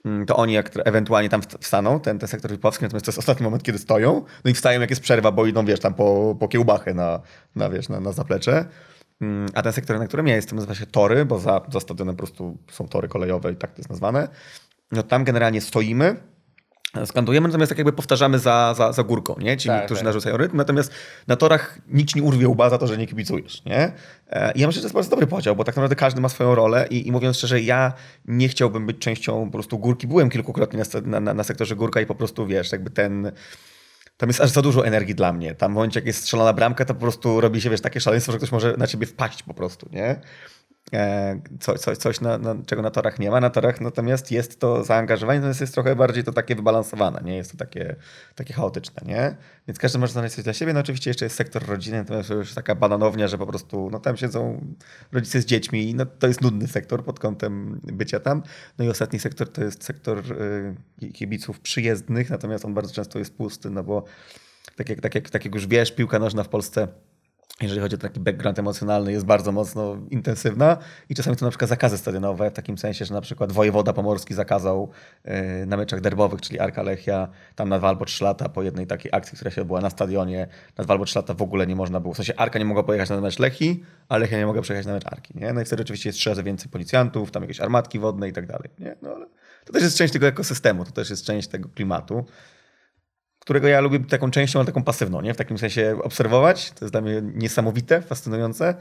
Mm, 0.05 0.27
to 0.27 0.37
oni 0.37 0.53
jak 0.53 0.71
ewentualnie 0.85 1.29
tam 1.29 1.43
wstaną, 1.61 2.01
ten, 2.01 2.19
ten 2.19 2.29
sektor 2.29 2.51
Wipowski, 2.51 2.85
natomiast 2.85 3.07
to 3.07 3.11
jest 3.11 3.19
ostatni 3.19 3.45
moment, 3.45 3.63
kiedy 3.63 3.79
stoją, 3.79 4.25
no 4.45 4.51
i 4.51 4.55
wstają 4.55 4.81
jak 4.81 4.91
jest 4.91 5.03
przerwa, 5.03 5.33
bo 5.33 5.47
idą, 5.47 5.65
wiesz, 5.65 5.81
tam 5.81 5.95
po, 5.95 6.37
po 6.41 6.49
kiełbachę 6.49 6.95
na, 6.95 7.21
na, 7.57 7.71
wiesz, 7.71 7.89
na, 7.89 8.01
na 8.01 8.13
zaplecze. 8.13 8.65
Mm, 9.21 9.49
a 9.55 9.63
ten 9.63 9.73
sektor, 9.73 9.99
na 9.99 10.07
którym 10.07 10.27
ja 10.27 10.37
jestem, 10.37 10.57
nazywa 10.57 10.75
się 10.75 10.87
Tory, 10.87 11.25
bo 11.25 11.39
za, 11.39 11.61
za 11.73 11.81
stadionem 11.81 12.17
po 12.17 12.23
prostu 12.23 12.59
są 12.71 12.89
tory 12.89 13.09
kolejowe 13.09 13.53
i 13.53 13.57
tak 13.57 13.73
to 13.73 13.79
jest 13.79 13.91
nazwane. 13.91 14.29
No 14.93 15.03
tam 15.03 15.25
generalnie 15.25 15.61
stoimy, 15.61 16.17
skandujemy, 17.07 17.49
natomiast 17.49 17.71
tak 17.71 17.79
jakby 17.79 17.93
powtarzamy 17.93 18.39
za, 18.39 18.75
za, 18.77 18.93
za 18.93 19.03
górką, 19.03 19.37
nie? 19.39 19.57
Ci, 19.57 19.69
tak, 19.69 19.85
którzy 19.85 19.99
tak. 19.99 20.05
narzucają 20.05 20.37
rytm, 20.37 20.57
natomiast 20.57 20.93
na 21.27 21.37
torach 21.37 21.79
nikt 21.89 22.17
nie 22.17 22.23
urwie 22.23 22.49
łba 22.49 22.71
za 22.71 22.79
to, 22.79 22.87
że 22.87 22.99
nie 22.99 23.07
kibicujesz, 23.07 23.65
nie? 23.65 23.93
E, 24.31 24.53
I 24.53 24.61
ja 24.61 24.67
myślę, 24.67 24.79
że 24.79 24.81
to 24.81 24.87
jest 24.87 24.95
bardzo 24.95 25.11
dobry 25.11 25.27
podział, 25.27 25.57
bo 25.57 25.65
tak 25.65 25.77
naprawdę 25.77 25.97
każdy 25.97 26.21
ma 26.21 26.29
swoją 26.29 26.55
rolę 26.55 26.87
i, 26.91 27.09
i 27.09 27.13
mówiąc 27.13 27.37
szczerze, 27.37 27.61
ja 27.61 27.93
nie 28.25 28.49
chciałbym 28.49 28.87
być 28.87 28.99
częścią 28.99 29.47
po 29.47 29.53
prostu 29.53 29.79
górki. 29.79 30.07
Byłem 30.07 30.31
kilkukrotnie 30.31 30.83
na, 31.05 31.21
na, 31.21 31.35
na 31.35 31.45
sektorze 31.45 31.77
górka 31.77 32.01
i 32.01 32.07
po 32.07 32.15
prostu, 32.15 32.47
wiesz, 32.47 32.73
jakby 32.73 32.91
ten 32.91 33.33
tam 34.19 34.29
jest 34.29 34.41
aż 34.41 34.51
za 34.51 34.63
dużo 34.63 34.87
energii 34.87 35.15
dla 35.15 35.33
mnie. 35.33 35.55
Tam 35.55 35.73
w 35.73 35.75
momencie, 35.75 36.01
jak 36.01 36.07
jest 36.07 36.21
strzelona 36.23 36.53
bramka, 36.53 36.85
to 36.85 36.95
po 36.95 37.01
prostu 37.01 37.41
robi 37.41 37.61
się, 37.61 37.71
wiesz, 37.71 37.81
takie 37.81 38.01
szaleństwo, 38.01 38.33
że 38.33 38.39
ktoś 38.39 38.53
może 38.53 38.75
na 38.79 38.87
ciebie 38.87 39.07
wpaść 39.07 39.43
po 39.43 39.55
prostu, 39.55 39.89
nie? 39.93 40.21
E, 40.93 41.41
co, 41.61 41.79
coś, 41.79 41.99
coś 41.99 42.21
na, 42.21 42.39
na, 42.39 42.57
czego 42.67 42.83
na 42.83 42.91
torach 42.91 43.19
nie 43.19 43.31
ma. 43.31 43.41
Na 43.41 43.51
torach 43.51 43.81
natomiast 43.81 44.31
jest 44.31 44.61
to 44.61 44.85
zaangażowanie, 44.85 45.39
natomiast 45.41 45.61
jest 45.61 45.75
trochę 45.75 45.97
bardziej 45.97 46.25
to 46.25 46.33
takie 46.33 46.57
wybalansowane, 46.57 47.21
nie 47.25 47.37
jest 47.37 47.53
to 47.53 47.59
takie, 47.59 47.97
takie 48.35 48.55
chaotyczne, 48.55 49.03
nie? 49.07 49.37
Więc 49.69 49.79
każdy 49.79 49.99
może 49.99 50.13
znaleźć 50.13 50.35
coś 50.35 50.45
dla 50.45 50.53
siebie. 50.53 50.73
No 50.73 50.81
oczywiście 50.81 51.11
jeszcze 51.11 51.25
jest 51.25 51.37
sektor 51.37 51.67
rodziny, 51.67 51.99
natomiast 51.99 52.29
to 52.29 52.35
już 52.35 52.55
taka 52.55 52.75
bananownia, 52.75 53.29
że 53.29 53.39
po 53.39 53.47
prostu 53.47 53.89
no 53.93 54.01
tam 54.01 54.17
siedzą 54.17 54.67
rodzice 55.13 55.41
z 55.41 55.45
dziećmi 55.45 55.91
i 55.91 55.95
no, 55.95 56.07
to 56.07 56.27
jest 56.27 56.41
nudny 56.41 56.69
sektor 56.69 57.05
pod 57.05 57.21
kątem 57.21 57.81
bycia 57.85 58.21
tam. 58.21 58.43
No 58.79 58.85
i 58.85 58.89
ostatni 58.89 59.19
sektor 59.19 59.53
to 59.53 59.65
jest 59.65 59.85
sektor 59.85 60.19
y, 61.03 61.13
kibiców 61.13 61.61
przyjezdnych, 61.61 62.31
natomiast 62.31 62.65
on 62.65 62.75
bardzo 62.75 62.95
często 62.95 63.19
jest 63.19 63.37
pusty, 63.37 63.71
no 63.71 63.85
bo 63.85 64.05
tak 64.77 64.89
jak, 64.89 65.01
tak 65.01 65.15
jak, 65.15 65.31
tak 65.31 65.45
jak 65.45 65.55
już 65.55 65.67
wiesz, 65.67 65.93
piłka 65.93 66.19
nożna 66.19 66.45
w 66.45 66.49
Polsce 66.49 66.89
jeżeli 67.63 67.81
chodzi 67.81 67.95
o 67.95 67.99
taki 67.99 68.21
background 68.21 68.59
emocjonalny, 68.59 69.13
jest 69.13 69.27
bardzo 69.27 69.53
mocno 69.53 69.97
intensywna 70.11 70.77
i 71.09 71.15
czasami 71.15 71.37
to 71.37 71.45
na 71.45 71.51
przykład 71.51 71.69
zakazy 71.69 71.99
stadionowe, 71.99 72.51
w 72.51 72.53
takim 72.55 72.79
sensie, 72.79 73.05
że 73.05 73.15
na 73.15 73.21
przykład 73.21 73.53
wojewoda 73.53 73.93
pomorski 73.93 74.35
zakazał 74.35 74.91
y, 75.63 75.67
na 75.67 75.77
meczach 75.77 76.01
derbowych, 76.01 76.41
czyli 76.41 76.59
Arka 76.59 76.83
Lechia, 76.83 77.29
tam 77.55 77.69
na 77.69 77.79
dwa 77.79 77.89
albo 77.89 78.05
trzy 78.05 78.25
lata 78.25 78.49
po 78.49 78.63
jednej 78.63 78.87
takiej 78.87 79.13
akcji, 79.15 79.37
która 79.37 79.51
się 79.51 79.61
odbyła 79.61 79.81
na 79.81 79.91
stadionie, 79.91 80.47
na 80.79 80.85
dwa 80.85 80.95
albo 80.95 81.05
trzy 81.05 81.19
lata 81.19 81.35
w 81.35 81.43
ogóle 81.43 81.67
nie 81.67 81.77
można 81.77 82.01
było, 82.01 82.15
w 82.15 82.17
sensie 82.17 82.37
Arka 82.37 82.59
nie 82.59 82.65
mogła 82.65 82.83
pojechać 82.83 83.11
na 83.11 83.21
mecz 83.21 83.39
Lechi, 83.39 83.85
a 84.09 84.19
Lechia 84.19 84.39
nie 84.39 84.47
mogła 84.47 84.63
przejechać 84.63 84.87
na 84.87 84.93
mecz 84.93 85.07
Arki, 85.07 85.33
nie? 85.39 85.53
No 85.53 85.61
i 85.61 85.65
wtedy 85.65 85.83
oczywiście 85.83 86.09
jest 86.09 86.19
trzy 86.19 86.31
razy 86.31 86.43
więcej 86.43 86.71
policjantów, 86.71 87.31
tam 87.31 87.43
jakieś 87.43 87.61
armatki 87.61 87.99
wodne 87.99 88.29
i 88.29 88.33
tak 88.33 88.47
dalej, 88.47 88.71
nie? 88.79 88.97
No 89.03 89.11
ale 89.11 89.27
to 89.65 89.73
też 89.73 89.83
jest 89.83 89.99
część 89.99 90.13
tego 90.13 90.27
ekosystemu, 90.27 90.85
to 90.85 90.91
też 90.91 91.11
jest 91.11 91.25
część 91.25 91.49
tego 91.49 91.69
klimatu 91.69 92.25
którego 93.49 93.69
ja 93.69 93.81
lubię 93.81 94.01
taką 94.01 94.31
częścią, 94.31 94.59
ale 94.59 94.67
taką 94.67 94.83
pasywną, 94.83 95.21
nie? 95.21 95.35
W 95.35 95.37
takim 95.37 95.59
sensie 95.59 95.99
obserwować. 96.03 96.71
To 96.71 96.85
jest 96.85 96.95
dla 96.95 97.01
mnie 97.01 97.23
niesamowite, 97.35 98.03
fascynujące 98.03 98.75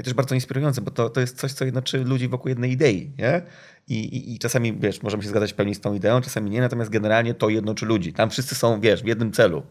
i 0.00 0.02
też 0.02 0.14
bardzo 0.14 0.34
inspirujące, 0.34 0.80
bo 0.80 0.90
to, 0.90 1.10
to 1.10 1.20
jest 1.20 1.38
coś, 1.38 1.52
co 1.52 1.64
jednoczy 1.64 1.98
ludzi 1.98 2.28
wokół 2.28 2.48
jednej 2.48 2.70
idei, 2.70 3.12
nie? 3.18 3.42
I, 3.88 3.98
i, 3.98 4.34
I, 4.34 4.38
czasami, 4.38 4.72
wiesz, 4.72 5.02
możemy 5.02 5.22
się 5.22 5.28
zgadzać 5.28 5.52
w 5.52 5.56
pełni 5.56 5.74
z 5.74 5.80
tą 5.80 5.94
ideą, 5.94 6.20
czasami 6.20 6.50
nie, 6.50 6.60
natomiast 6.60 6.90
generalnie 6.90 7.34
to 7.34 7.48
jednoczy 7.48 7.86
ludzi. 7.86 8.12
Tam 8.12 8.30
wszyscy 8.30 8.54
są, 8.54 8.80
wiesz, 8.80 9.02
w 9.02 9.06
jednym 9.06 9.32
celu. 9.32 9.62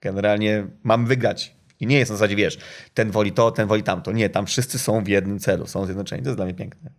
Generalnie 0.00 0.66
mam 0.82 1.06
wygrać. 1.06 1.56
I 1.80 1.86
nie 1.86 1.98
jest 1.98 2.10
na 2.10 2.16
zasadzie, 2.16 2.36
wiesz, 2.36 2.58
ten 2.94 3.10
woli 3.10 3.32
to, 3.32 3.50
ten 3.50 3.68
woli 3.68 3.82
tamto. 3.82 4.12
Nie, 4.12 4.30
tam 4.30 4.46
wszyscy 4.46 4.78
są 4.78 5.04
w 5.04 5.08
jednym 5.08 5.38
celu, 5.38 5.66
są 5.66 5.84
zjednoczeni. 5.84 6.22
To 6.22 6.28
jest 6.28 6.38
dla 6.38 6.44
mnie 6.44 6.54
piękne. 6.54 6.90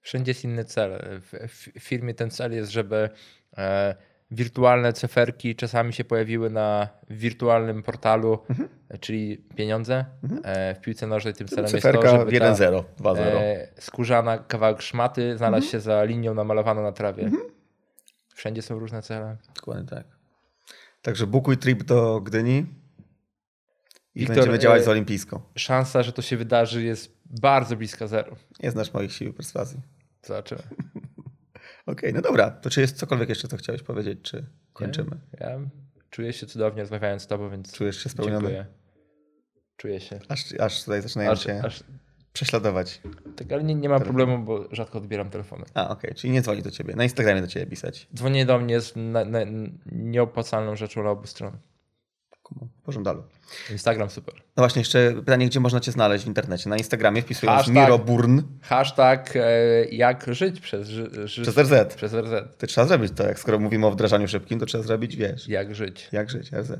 Wszędzie 0.00 0.30
jest 0.30 0.44
inny 0.44 0.64
cel. 0.64 1.20
W, 1.20 1.48
w 1.80 1.80
firmie 1.80 2.14
ten 2.14 2.30
cel 2.30 2.52
jest, 2.52 2.70
żeby 2.70 3.10
e, 3.56 3.94
wirtualne 4.32 4.92
cyferki 4.92 5.56
czasami 5.56 5.92
się 5.92 6.04
pojawiły 6.04 6.50
na 6.50 6.88
wirtualnym 7.10 7.82
portalu, 7.82 8.38
mhm. 8.50 8.68
czyli 9.00 9.38
pieniądze. 9.56 10.04
Mhm. 10.22 10.42
E, 10.44 10.74
w 10.74 10.80
piłce 10.80 11.06
nożnej 11.06 11.34
tym 11.34 11.48
celem 11.48 11.70
Cyferka 11.70 11.98
jest 11.98 12.12
to, 12.12 12.18
żeby 12.18 12.30
1-0, 12.30 12.84
2-0. 13.00 13.18
E, 13.18 13.68
skórzana 13.78 14.38
kawałek 14.38 14.82
szmaty 14.82 15.36
znalazł 15.36 15.64
mhm. 15.66 15.72
się 15.72 15.80
za 15.80 16.04
linią 16.04 16.34
namalowaną 16.34 16.82
na 16.82 16.92
trawie. 16.92 17.22
Mhm. 17.22 17.42
Wszędzie 18.34 18.62
są 18.62 18.78
różne 18.78 19.02
cele. 19.02 19.36
Dokładnie 19.54 19.88
tak. 19.88 20.04
Także 21.02 21.26
bukuj 21.26 21.58
trip 21.58 21.82
do 21.82 22.20
Gdyni 22.20 22.66
i 24.14 24.20
Wiktor, 24.20 24.36
będziemy 24.36 24.58
działać 24.58 24.84
z 24.84 24.88
e, 24.88 24.90
olimpijską. 24.90 25.40
Szansa, 25.56 26.02
że 26.02 26.12
to 26.12 26.22
się 26.22 26.36
wydarzy 26.36 26.82
jest 26.82 27.16
bardzo 27.24 27.76
bliska 27.76 28.06
zero. 28.06 28.36
Nie 28.62 28.70
znasz 28.70 28.94
moich 28.94 29.12
sił 29.12 29.32
perswazji. 29.32 29.80
Zobaczymy. 30.22 30.62
Okej, 31.86 31.94
okay, 31.96 32.12
no 32.12 32.20
dobra. 32.20 32.50
To 32.50 32.70
czy 32.70 32.80
jest 32.80 32.96
cokolwiek 32.96 33.28
jeszcze, 33.28 33.48
co 33.48 33.56
chciałeś 33.56 33.82
powiedzieć, 33.82 34.18
czy 34.22 34.44
kończymy? 34.72 35.16
Ja, 35.40 35.50
ja 35.50 35.58
czuję 36.10 36.32
się 36.32 36.46
cudownie 36.46 36.82
rozmawiając 36.82 37.22
z 37.22 37.26
tobą, 37.26 37.50
więc 37.50 37.72
Czujesz 37.72 38.02
się 38.02 38.08
spełniony? 38.08 38.40
Dziękuję. 38.40 38.66
Czuję 39.76 40.00
się. 40.00 40.20
Aż, 40.28 40.54
aż 40.60 40.84
tutaj 40.84 41.02
zaczynają 41.02 41.30
aż, 41.30 41.44
cię 41.44 41.62
aż... 41.64 41.84
prześladować. 42.32 43.00
Tak, 43.36 43.52
ale 43.52 43.64
nie, 43.64 43.74
nie 43.74 43.88
ma 43.88 44.00
problemu, 44.00 44.38
bo 44.38 44.74
rzadko 44.74 44.98
odbieram 44.98 45.30
telefony. 45.30 45.64
A, 45.74 45.84
okej, 45.84 46.10
okay. 46.10 46.14
czyli 46.14 46.32
nie 46.32 46.42
dzwoni 46.42 46.62
do 46.62 46.70
ciebie. 46.70 46.96
Na 46.96 47.04
Instagramie 47.04 47.40
do 47.40 47.46
ciebie 47.46 47.66
pisać. 47.66 48.08
Dzwonienie 48.14 48.46
do 48.46 48.58
mnie 48.58 48.74
jest 48.74 48.96
na, 48.96 49.24
na, 49.24 49.38
nieopłacalną 49.92 50.76
rzeczą 50.76 51.02
na 51.02 51.10
obu 51.10 51.26
stron. 51.26 51.52
Pożądalu. 52.84 53.22
Instagram 53.70 54.10
super. 54.10 54.34
No 54.34 54.62
właśnie, 54.62 54.80
jeszcze 54.80 55.12
pytanie, 55.12 55.46
gdzie 55.46 55.60
można 55.60 55.80
cię 55.80 55.92
znaleźć 55.92 56.24
w 56.24 56.28
internecie? 56.28 56.70
Na 56.70 56.76
Instagramie 56.76 57.22
wpisując 57.22 57.56
hashtag, 57.56 57.74
Miroburn. 57.74 58.42
Hashtag 58.62 59.36
e, 59.36 59.40
jak 59.84 60.34
żyć 60.34 60.60
przez, 60.60 60.88
ży, 60.88 61.10
przez 61.42 61.58
RZ. 61.58 61.94
Przez 61.94 62.14
RZ. 62.14 62.58
To 62.58 62.66
trzeba 62.66 62.86
zrobić 62.86 63.12
to, 63.16 63.22
jak 63.28 63.38
skoro 63.38 63.58
mówimy 63.58 63.86
o 63.86 63.90
wdrażaniu 63.90 64.28
szybkim, 64.28 64.58
to 64.60 64.66
trzeba 64.66 64.84
zrobić, 64.84 65.16
wiesz. 65.16 65.48
Jak 65.48 65.74
żyć. 65.74 66.08
Jak 66.12 66.30
żyć, 66.30 66.52
RZ. 66.52 66.72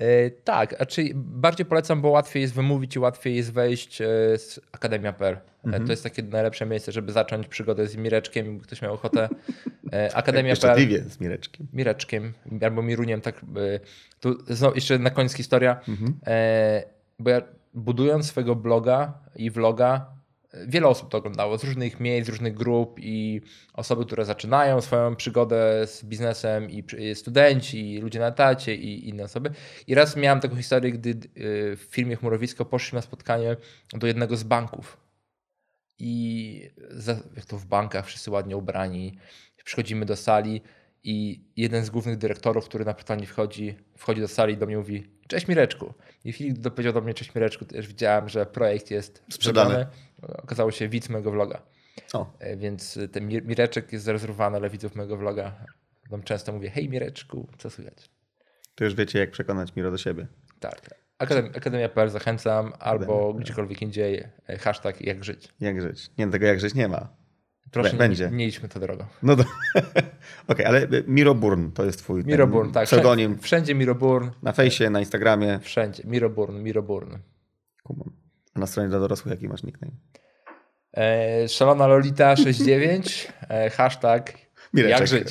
E, 0.00 0.30
tak, 0.30 0.80
a 0.80 0.86
czy 0.86 1.10
bardziej 1.14 1.66
polecam, 1.66 2.00
bo 2.00 2.08
łatwiej 2.08 2.40
jest 2.40 2.54
wymówić 2.54 2.96
i 2.96 2.98
łatwiej 2.98 3.36
jest 3.36 3.52
wejść 3.52 4.00
e, 4.00 4.04
z 4.38 4.60
Akademia.pl. 4.72 5.36
Mhm. 5.64 5.86
To 5.86 5.92
jest 5.92 6.02
takie 6.02 6.22
najlepsze 6.22 6.66
miejsce, 6.66 6.92
żeby 6.92 7.12
zacząć 7.12 7.48
przygodę 7.48 7.86
z 7.86 7.96
Mireczkiem, 7.96 8.60
ktoś 8.60 8.82
miał 8.82 8.94
ochotę. 8.94 9.28
Akademia.pl. 10.14 10.90
Jeszcze 10.90 11.10
z 11.10 11.20
Mireczkiem. 11.20 11.66
Mireczkiem 11.72 12.32
albo 12.62 12.82
Miruniem, 12.82 13.20
tak. 13.20 13.40
Tu 14.20 14.54
znowu 14.54 14.74
jeszcze 14.74 14.98
na 14.98 15.10
koniec 15.10 15.32
historia, 15.32 15.80
mhm. 15.88 16.14
bo 17.18 17.30
ja 17.30 17.42
budując 17.74 18.26
swojego 18.26 18.56
bloga 18.56 19.12
i 19.36 19.50
vloga 19.50 20.15
wiele 20.66 20.86
osób 20.86 21.10
to 21.10 21.18
oglądało 21.18 21.58
z 21.58 21.64
różnych 21.64 22.00
miejsc, 22.00 22.26
z 22.26 22.30
różnych 22.30 22.54
grup 22.54 23.00
i 23.00 23.40
osoby, 23.72 24.06
które 24.06 24.24
zaczynają 24.24 24.80
swoją 24.80 25.16
przygodę 25.16 25.86
z 25.86 26.04
biznesem 26.04 26.70
i 26.70 26.84
studenci, 27.14 27.94
i 27.94 27.98
ludzie 27.98 28.18
na 28.18 28.26
etacie 28.26 28.74
i 28.74 29.08
inne 29.08 29.24
osoby. 29.24 29.50
I 29.86 29.94
raz 29.94 30.16
miałem 30.16 30.40
taką 30.40 30.56
historię, 30.56 30.92
gdy 30.92 31.10
y, 31.10 31.18
w 31.76 31.86
firmie 31.90 32.16
Chmurowisko 32.16 32.64
poszliśmy 32.64 32.96
na 32.96 33.02
spotkanie 33.02 33.56
do 33.92 34.06
jednego 34.06 34.36
z 34.36 34.42
banków. 34.42 34.96
I 35.98 36.70
jak 37.36 37.44
to 37.44 37.58
w 37.58 37.66
bankach, 37.66 38.06
wszyscy 38.06 38.30
ładnie 38.30 38.56
ubrani, 38.56 39.18
przychodzimy 39.64 40.06
do 40.06 40.16
sali 40.16 40.62
i 41.06 41.44
jeden 41.56 41.84
z 41.84 41.90
głównych 41.90 42.18
dyrektorów, 42.18 42.64
który 42.64 42.84
na 42.84 42.94
pytanie 42.94 43.26
wchodzi, 43.26 43.76
wchodzi 43.96 44.20
do 44.20 44.28
sali 44.28 44.54
i 44.54 44.56
do 44.56 44.66
mnie 44.66 44.76
mówi 44.76 45.06
Cześć 45.28 45.48
Mireczku. 45.48 45.94
I 46.24 46.32
Filip 46.32 46.58
dopowiedział 46.58 46.92
do 46.92 47.00
mnie 47.00 47.14
Cześć 47.14 47.34
Mireczku, 47.34 47.64
też 47.64 47.86
widziałem, 47.86 48.28
że 48.28 48.46
projekt 48.46 48.90
jest 48.90 49.24
sprzedany. 49.30 49.86
Okazało 50.22 50.70
się 50.70 50.88
widz 50.88 51.08
mojego 51.08 51.30
vloga. 51.30 51.62
O. 52.12 52.32
E, 52.38 52.56
więc 52.56 52.98
ten 53.12 53.28
Mireczek 53.28 53.92
jest 53.92 54.04
zarezerwowany 54.04 54.58
dla 54.58 54.68
widzów 54.68 54.94
mojego 54.94 55.16
vloga. 55.16 55.64
Tam 56.10 56.22
często 56.22 56.52
mówię, 56.52 56.70
hej 56.70 56.88
Mireczku, 56.88 57.48
co 57.58 57.70
słychać? 57.70 58.10
To 58.74 58.84
już 58.84 58.94
wiecie, 58.94 59.18
jak 59.18 59.30
przekonać 59.30 59.76
Miro 59.76 59.90
do 59.90 59.98
siebie. 59.98 60.26
Tak. 60.60 60.94
Akademia, 61.18 61.50
Akademia.pl 61.50 62.10
zachęcam, 62.10 62.72
albo 62.78 63.32
tak. 63.32 63.42
gdziekolwiek 63.42 63.82
indziej 63.82 64.24
e, 64.48 64.58
hashtag 64.58 65.00
jak 65.00 65.24
żyć. 65.24 65.48
Jak 65.60 65.82
żyć. 65.82 66.10
Nie, 66.18 66.28
tego 66.28 66.46
jak 66.46 66.60
żyć 66.60 66.74
nie 66.74 66.88
ma. 66.88 67.08
Proszę, 67.70 67.96
będzie. 67.96 68.30
Nie, 68.30 68.36
nie 68.36 68.46
idźmy 68.46 68.68
to 68.68 68.80
drogą. 68.80 69.04
No 69.22 69.36
to, 69.36 69.42
Okej, 69.74 70.06
okay, 70.48 70.66
ale 70.66 70.86
Miroburn 71.06 71.70
to 71.70 71.84
jest 71.84 71.98
twój 71.98 72.24
Miroburn, 72.24 72.72
tak. 72.72 72.84
pseudonim. 72.84 73.38
Wszędzie, 73.38 73.74
Miroburn. 73.74 74.30
Na 74.42 74.52
fejsie, 74.52 74.90
na 74.90 75.00
Instagramie. 75.00 75.58
Wszędzie. 75.62 76.02
Miroburn, 76.06 76.62
Miroburn. 76.62 77.16
Kumam. 77.82 78.10
A 78.54 78.60
na 78.60 78.66
stronie 78.66 78.88
dla 78.88 79.00
dorosłych 79.00 79.30
jaki 79.34 79.48
masz 79.48 79.62
nickname? 79.62 79.92
E, 80.96 81.48
szalona 81.48 81.86
Lolita 81.86 82.36
69, 82.36 83.28
e, 83.48 83.70
hashtag 83.70 84.32
Mireczek. 84.74 85.00
jak 85.00 85.08
żyć. 85.08 85.28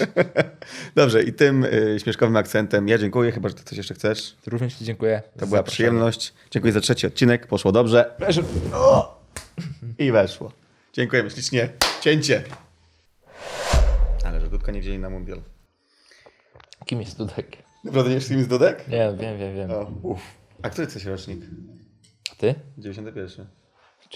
Dobrze 0.96 1.24
i 1.24 1.34
tym 1.34 1.64
y, 1.64 1.98
śmieszkowym 2.04 2.36
akcentem 2.36 2.88
ja 2.88 2.98
dziękuję, 2.98 3.32
chyba, 3.32 3.50
że 3.50 3.56
ty 3.56 3.64
coś 3.64 3.78
jeszcze 3.78 3.94
chcesz. 3.94 4.36
Również 4.48 4.76
ci 4.76 4.86
dziękuję. 4.86 5.22
To 5.40 5.48
była 5.48 5.64
przyjemność. 5.64 6.34
Dziękuję 6.52 6.74
za 6.74 6.82
trzeci 6.82 7.08
odcinek, 7.08 7.48
poszło 7.48 7.72
dobrze. 7.72 8.16
I 10.00 10.12
weszło. 10.12 10.52
Dziękujemy 10.94 11.30
ślicznie. 11.30 11.70
Cięcie. 12.06 12.44
Ale 14.26 14.42
że 14.42 14.50
Dudka 14.50 14.72
nie 14.72 14.82
wzięli 14.82 15.00
na 15.00 15.10
mundial. 15.10 15.42
Kim 16.86 17.02
jest 17.02 17.18
Dudek? 17.18 17.58
Naprawdę 17.84 18.10
nie 18.10 18.16
wiesz, 18.16 18.28
kim 18.28 18.38
jest 18.38 18.50
Dudek? 18.50 18.88
Nie, 18.88 19.16
wiem, 19.20 19.40
wiem, 19.40 19.56
wiem. 19.56 19.72
O, 19.72 19.92
uf. 20.02 20.22
A 20.62 20.70
który 20.70 20.86
jesteś 20.86 21.06
rocznik? 21.06 21.40
A 22.32 22.36
ty? 22.36 22.56
91. 22.78 23.48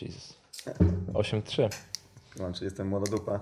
Jesus. 0.01 0.39
8-3. 1.13 1.69
Mam, 2.39 2.53
czy 2.53 2.63
jestem 2.63 2.87
młoda 2.87 3.11
dupa. 3.11 3.39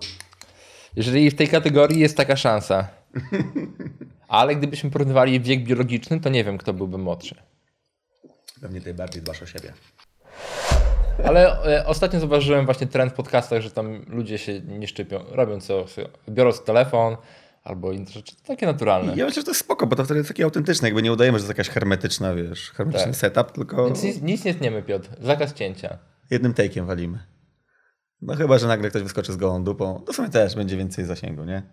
Jeżeli 0.95 1.31
w 1.31 1.35
tej 1.35 1.47
kategorii 1.47 1.99
jest 1.99 2.17
taka 2.17 2.35
szansa. 2.35 2.87
Ale 4.27 4.55
gdybyśmy 4.55 4.91
porównywali 4.91 5.41
wiek 5.41 5.63
biologiczny, 5.63 6.19
to 6.19 6.29
nie 6.29 6.43
wiem, 6.43 6.57
kto 6.57 6.73
byłby 6.73 6.97
młodszy. 6.97 7.35
Pewnie 8.61 8.81
ty 8.81 8.93
bardziej 8.93 9.21
dbasz 9.21 9.41
o 9.41 9.45
siebie. 9.45 9.73
Ale 11.25 11.63
e, 11.63 11.85
ostatnio 11.85 12.19
zauważyłem 12.19 12.65
właśnie 12.65 12.87
trend 12.87 13.13
w 13.13 13.15
podcastach, 13.15 13.61
że 13.61 13.71
tam 13.71 14.05
ludzie 14.07 14.37
się 14.37 14.61
nie 14.61 14.87
szczypią, 14.87 15.19
robią 15.31 15.61
co, 15.61 15.85
biorąc 16.29 16.63
telefon 16.63 17.17
albo 17.63 17.91
inne 17.91 18.05
rzeczy, 18.05 18.35
takie 18.45 18.65
naturalne. 18.65 19.15
Ja 19.15 19.25
myślę, 19.25 19.41
że 19.41 19.45
to 19.45 19.51
jest 19.51 19.59
spoko, 19.59 19.87
bo 19.87 19.95
to 19.95 20.05
wtedy 20.05 20.17
jest 20.17 20.27
takie 20.27 20.43
autentyczne, 20.43 20.87
jakby 20.87 21.01
nie 21.01 21.11
udajemy, 21.11 21.39
że 21.39 21.45
to 21.45 21.49
jest 21.49 21.57
jakaś 21.57 21.73
hermetyczna, 21.73 22.35
wiesz, 22.35 22.71
hermetyczny 22.71 23.11
tak. 23.11 23.15
setup, 23.15 23.51
tylko... 23.51 23.85
Więc 23.85 24.03
nic, 24.03 24.21
nic 24.21 24.45
nie 24.45 24.53
tniemy, 24.53 24.83
Piotr, 24.83 25.09
zakaz 25.21 25.53
cięcia. 25.53 25.97
Jednym 26.29 26.53
take'iem 26.53 26.85
walimy. 26.85 27.19
No 28.21 28.35
chyba, 28.35 28.57
że 28.57 28.67
nagle 28.67 28.89
ktoś 28.89 29.03
wyskoczy 29.03 29.33
z 29.33 29.37
gołą 29.37 29.63
dupą, 29.63 30.03
to 30.05 30.13
w 30.13 30.15
sumie 30.15 30.29
też 30.29 30.55
będzie 30.55 30.77
więcej 30.77 31.05
zasięgu, 31.05 31.43
nie? 31.43 31.63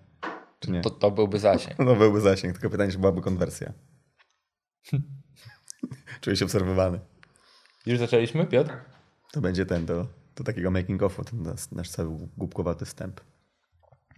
Czy 0.61 0.71
nie? 0.71 0.81
To, 0.81 0.91
to 0.91 1.11
byłby 1.11 1.39
zasięg. 1.39 1.79
No 1.87 1.97
byłby 1.97 2.21
zasięg, 2.21 2.53
tylko 2.53 2.71
pytanie, 2.71 2.93
czy 2.93 2.99
byłaby 2.99 3.21
konwersja. 3.21 3.73
Czuję 6.21 6.37
się 6.37 6.45
obserwowany. 6.45 7.01
Już 7.87 7.99
zaczęliśmy, 7.99 8.47
Piotr? 8.47 8.94
To 9.35 9.41
będzie 9.41 9.67
ten 9.67 9.87
do, 9.87 10.07
do 10.37 10.45
takiego 10.45 10.71
making 10.71 11.03
offu, 11.03 11.25
ten 11.25 11.43
nasz, 11.43 11.71
nasz 11.73 11.91
cały 11.91 12.11
głupkowaty 12.37 12.85
wstęp. 12.85 13.21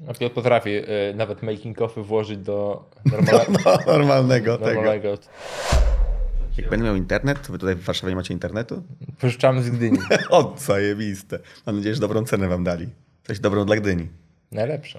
A 0.09 0.15
Piotr 0.15 0.35
potrafi 0.35 0.71
y, 0.71 0.85
nawet 1.15 1.43
making 1.43 1.83
offy 1.83 2.03
włożyć 2.03 2.39
do 2.39 2.85
normalnego, 3.13 3.61
no, 3.65 3.93
normalnego, 3.93 4.59
normalnego. 4.59 5.17
Tego. 5.17 5.29
Jak 6.59 6.71
będę 6.71 6.87
miał 6.87 6.97
internet, 6.97 7.47
to 7.47 7.53
wy 7.53 7.59
tutaj 7.59 7.75
w 7.75 7.83
Warszawie 7.83 8.13
nie 8.13 8.17
macie 8.17 8.35
internetu? 8.35 8.83
Pożyczamy 9.21 9.63
z 9.63 9.71
Gdyni. 9.71 9.99
o, 10.31 10.55
zajebiste. 10.59 11.39
Mam 11.67 11.77
nadzieję, 11.77 11.95
że 11.95 12.01
dobrą 12.01 12.25
cenę 12.25 12.49
wam 12.49 12.65
dali. 12.65 12.89
Coś 13.25 13.41
dobrą 13.41 13.65
dla 13.65 13.77
Gdyni. 13.77 14.09
Najlepszą. 14.53 14.99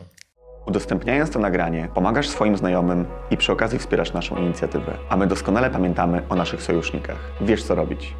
Udostępniając 0.65 1.29
to 1.29 1.39
nagranie, 1.39 1.89
pomagasz 1.93 2.27
swoim 2.29 2.57
znajomym 2.57 3.05
i 3.31 3.37
przy 3.37 3.51
okazji 3.51 3.79
wspierasz 3.79 4.13
naszą 4.13 4.37
inicjatywę. 4.37 4.97
A 5.09 5.17
my 5.17 5.27
doskonale 5.27 5.69
pamiętamy 5.69 6.21
o 6.29 6.35
naszych 6.35 6.61
sojusznikach. 6.61 7.17
Wiesz 7.41 7.63
co 7.63 7.75
robić. 7.75 8.13